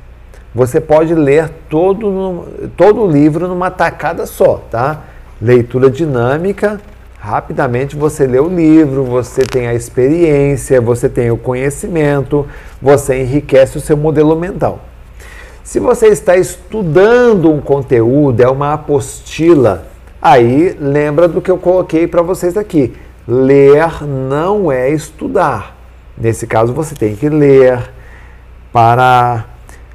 você 0.53 0.81
pode 0.81 1.13
ler 1.13 1.49
todo, 1.69 2.47
todo 2.75 3.01
o 3.01 3.11
livro 3.11 3.47
numa 3.47 3.69
tacada 3.69 4.25
só, 4.25 4.55
tá? 4.69 5.03
Leitura 5.41 5.89
dinâmica, 5.89 6.81
rapidamente 7.19 7.95
você 7.95 8.25
lê 8.25 8.39
o 8.39 8.49
livro, 8.49 9.03
você 9.03 9.43
tem 9.43 9.67
a 9.67 9.73
experiência, 9.73 10.81
você 10.81 11.07
tem 11.07 11.29
o 11.31 11.37
conhecimento, 11.37 12.47
você 12.81 13.21
enriquece 13.21 13.77
o 13.77 13.81
seu 13.81 13.95
modelo 13.95 14.35
mental. 14.35 14.79
Se 15.63 15.79
você 15.79 16.07
está 16.07 16.35
estudando 16.35 17.51
um 17.51 17.61
conteúdo, 17.61 18.41
é 18.41 18.49
uma 18.49 18.73
apostila, 18.73 19.85
aí 20.19 20.75
lembra 20.79 21.27
do 21.27 21.41
que 21.41 21.51
eu 21.51 21.57
coloquei 21.57 22.07
para 22.07 22.23
vocês 22.23 22.57
aqui. 22.57 22.95
Ler 23.27 24.03
não 24.03 24.71
é 24.71 24.89
estudar. 24.89 25.77
Nesse 26.17 26.47
caso, 26.47 26.73
você 26.73 26.95
tem 26.95 27.15
que 27.15 27.29
ler 27.29 27.91
para 28.71 29.45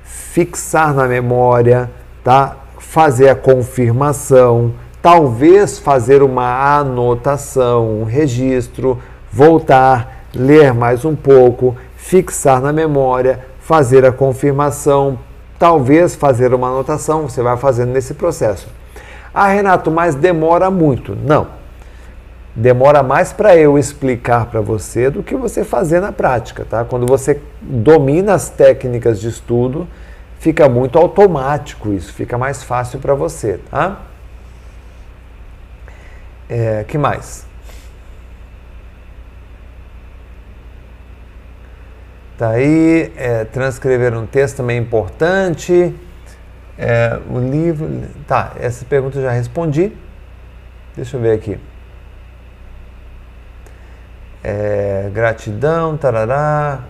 fixar 0.05 0.93
na 0.95 1.07
memória, 1.07 1.91
tá? 2.23 2.57
fazer 2.79 3.29
a 3.29 3.35
confirmação, 3.35 4.73
talvez 5.03 5.79
fazer 5.79 6.23
uma 6.23 6.79
anotação, 6.79 8.01
um 8.01 8.05
registro, 8.05 8.99
voltar, 9.33 10.27
ler 10.35 10.73
mais 10.73 11.05
um 11.05 11.17
pouco, 11.17 11.77
fixar 11.97 12.61
na 12.61 12.73
memória, 12.73 13.41
fazer 13.61 14.05
a 14.05 14.13
confirmação, 14.13 15.19
talvez 15.59 16.15
fazer 16.15 16.55
uma 16.55 16.69
anotação, 16.69 17.29
você 17.29 17.43
vai 17.43 17.57
fazendo 17.57 17.91
nesse 17.91 18.15
processo. 18.15 18.69
Ah, 19.33 19.49
Renato, 19.49 19.91
mas 19.91 20.15
demora 20.15 20.71
muito. 20.71 21.17
Não. 21.17 21.49
Demora 22.57 23.03
mais 23.03 23.33
para 23.33 23.57
eu 23.57 23.77
explicar 23.77 24.47
para 24.47 24.61
você 24.61 25.11
do 25.11 25.25
que 25.25 25.35
você 25.35 25.65
fazer 25.65 25.99
na 25.99 26.13
prática, 26.13 26.65
tá? 26.65 26.85
Quando 26.85 27.05
você 27.05 27.41
domina 27.61 28.35
as 28.35 28.49
técnicas 28.49 29.21
de 29.21 29.29
estudo, 29.29 29.89
fica 30.39 30.69
muito 30.69 30.97
automático 30.97 31.93
isso, 31.93 32.13
fica 32.13 32.39
mais 32.39 32.63
fácil 32.63 33.01
para 33.01 33.13
você, 33.15 33.59
tá? 33.69 34.03
É, 36.49 36.85
que 36.87 36.97
mais? 36.97 37.45
Tá 42.39 42.51
aí, 42.51 43.13
é, 43.17 43.45
transcrever 43.45 44.17
um 44.17 44.27
texto 44.27 44.59
também 44.59 44.79
é 44.79 44.81
importante. 44.81 45.95
É, 46.79 47.19
o 47.31 47.39
livro. 47.39 47.89
Tá, 48.27 48.53
essa 48.61 48.85
pergunta 48.85 49.19
eu 49.19 49.23
já 49.23 49.31
respondi. 49.31 49.93
Deixa 50.97 51.17
eu 51.17 51.21
ver 51.21 51.33
aqui. 51.33 51.59
É, 54.45 55.09
gratidão, 55.11 55.97
tarará. 55.97 56.81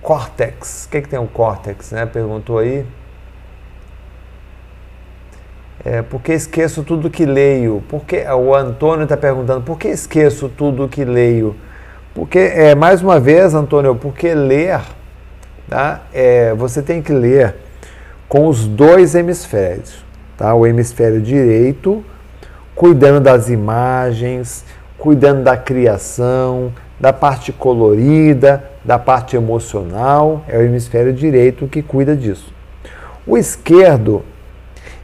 Córtex. 0.00 0.86
O 0.86 0.90
que, 0.90 1.02
que 1.02 1.08
tem 1.08 1.18
o 1.18 1.26
córtex, 1.26 1.90
né? 1.90 2.06
Perguntou 2.06 2.58
aí. 2.58 2.86
É, 5.84 6.02
porque 6.02 6.32
esqueço 6.32 6.84
tudo 6.84 7.10
que 7.10 7.26
leio? 7.26 7.82
Porque 7.88 8.24
o 8.24 8.54
Antônio 8.54 9.02
está 9.02 9.16
perguntando 9.16 9.62
por 9.62 9.76
que 9.76 9.88
esqueço 9.88 10.48
tudo 10.48 10.88
que 10.88 11.04
leio? 11.04 11.56
Porque, 12.14 12.38
é, 12.38 12.74
mais 12.74 13.02
uma 13.02 13.18
vez, 13.18 13.54
Antônio, 13.54 13.94
porque 13.94 14.34
ler, 14.34 14.80
tá? 15.68 16.02
É, 16.12 16.52
você 16.54 16.82
tem 16.82 17.02
que 17.02 17.12
ler 17.12 17.54
com 18.28 18.46
os 18.46 18.66
dois 18.66 19.14
hemisférios, 19.14 20.04
tá? 20.36 20.54
O 20.54 20.66
hemisfério 20.66 21.20
direito, 21.20 22.04
cuidando 22.74 23.20
das 23.20 23.48
imagens, 23.48 24.64
cuidando 24.98 25.44
da 25.44 25.56
criação, 25.56 26.72
da 26.98 27.12
parte 27.12 27.52
colorida, 27.52 28.64
da 28.84 28.98
parte 28.98 29.36
emocional, 29.36 30.44
é 30.48 30.58
o 30.58 30.62
hemisfério 30.62 31.12
direito 31.12 31.68
que 31.68 31.82
cuida 31.82 32.16
disso. 32.16 32.52
O 33.26 33.36
esquerdo 33.36 34.22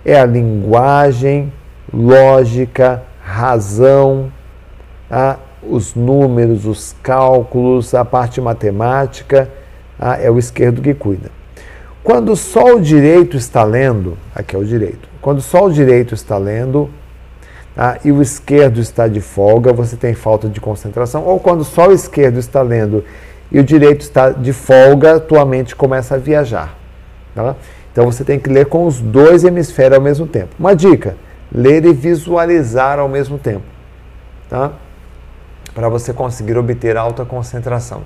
é 0.04 0.18
a 0.18 0.26
linguagem, 0.26 1.52
lógica, 1.92 3.02
razão, 3.22 4.32
tá? 5.08 5.38
os 5.62 5.94
números, 5.94 6.66
os 6.66 6.94
cálculos, 7.02 7.94
a 7.94 8.04
parte 8.04 8.40
matemática, 8.40 9.48
tá? 9.98 10.18
é 10.20 10.30
o 10.30 10.38
esquerdo 10.38 10.82
que 10.82 10.92
cuida. 10.92 11.30
Quando 12.02 12.36
só 12.36 12.74
o 12.74 12.80
direito 12.80 13.36
está 13.36 13.62
lendo, 13.62 14.18
aqui 14.34 14.54
é 14.54 14.58
o 14.58 14.64
direito, 14.64 15.08
quando 15.22 15.40
só 15.40 15.66
o 15.66 15.72
direito 15.72 16.14
está 16.14 16.36
lendo 16.36 16.90
tá? 17.74 17.98
e 18.04 18.12
o 18.12 18.22
esquerdo 18.22 18.80
está 18.80 19.08
de 19.08 19.20
folga, 19.20 19.72
você 19.72 19.96
tem 19.96 20.14
falta 20.14 20.48
de 20.48 20.60
concentração, 20.60 21.24
ou 21.24 21.38
quando 21.40 21.64
só 21.64 21.88
o 21.88 21.92
esquerdo 21.92 22.38
está 22.38 22.62
lendo 22.62 23.04
e 23.50 23.58
o 23.58 23.64
direito 23.64 24.00
está 24.00 24.30
de 24.30 24.52
folga, 24.52 25.20
tua 25.20 25.44
mente 25.44 25.76
começa 25.76 26.14
a 26.14 26.18
viajar. 26.18 26.76
Tá? 27.34 27.56
Então 27.92 28.04
você 28.04 28.24
tem 28.24 28.38
que 28.38 28.50
ler 28.50 28.66
com 28.66 28.86
os 28.86 29.00
dois 29.00 29.44
hemisférios 29.44 29.96
ao 29.96 30.02
mesmo 30.02 30.26
tempo. 30.26 30.50
Uma 30.58 30.74
dica: 30.74 31.16
ler 31.52 31.84
e 31.84 31.92
visualizar 31.92 32.98
ao 32.98 33.08
mesmo 33.08 33.38
tempo. 33.38 33.64
Tá? 34.48 34.72
Para 35.72 35.88
você 35.88 36.12
conseguir 36.12 36.56
obter 36.56 36.96
alta 36.96 37.24
concentração. 37.24 38.02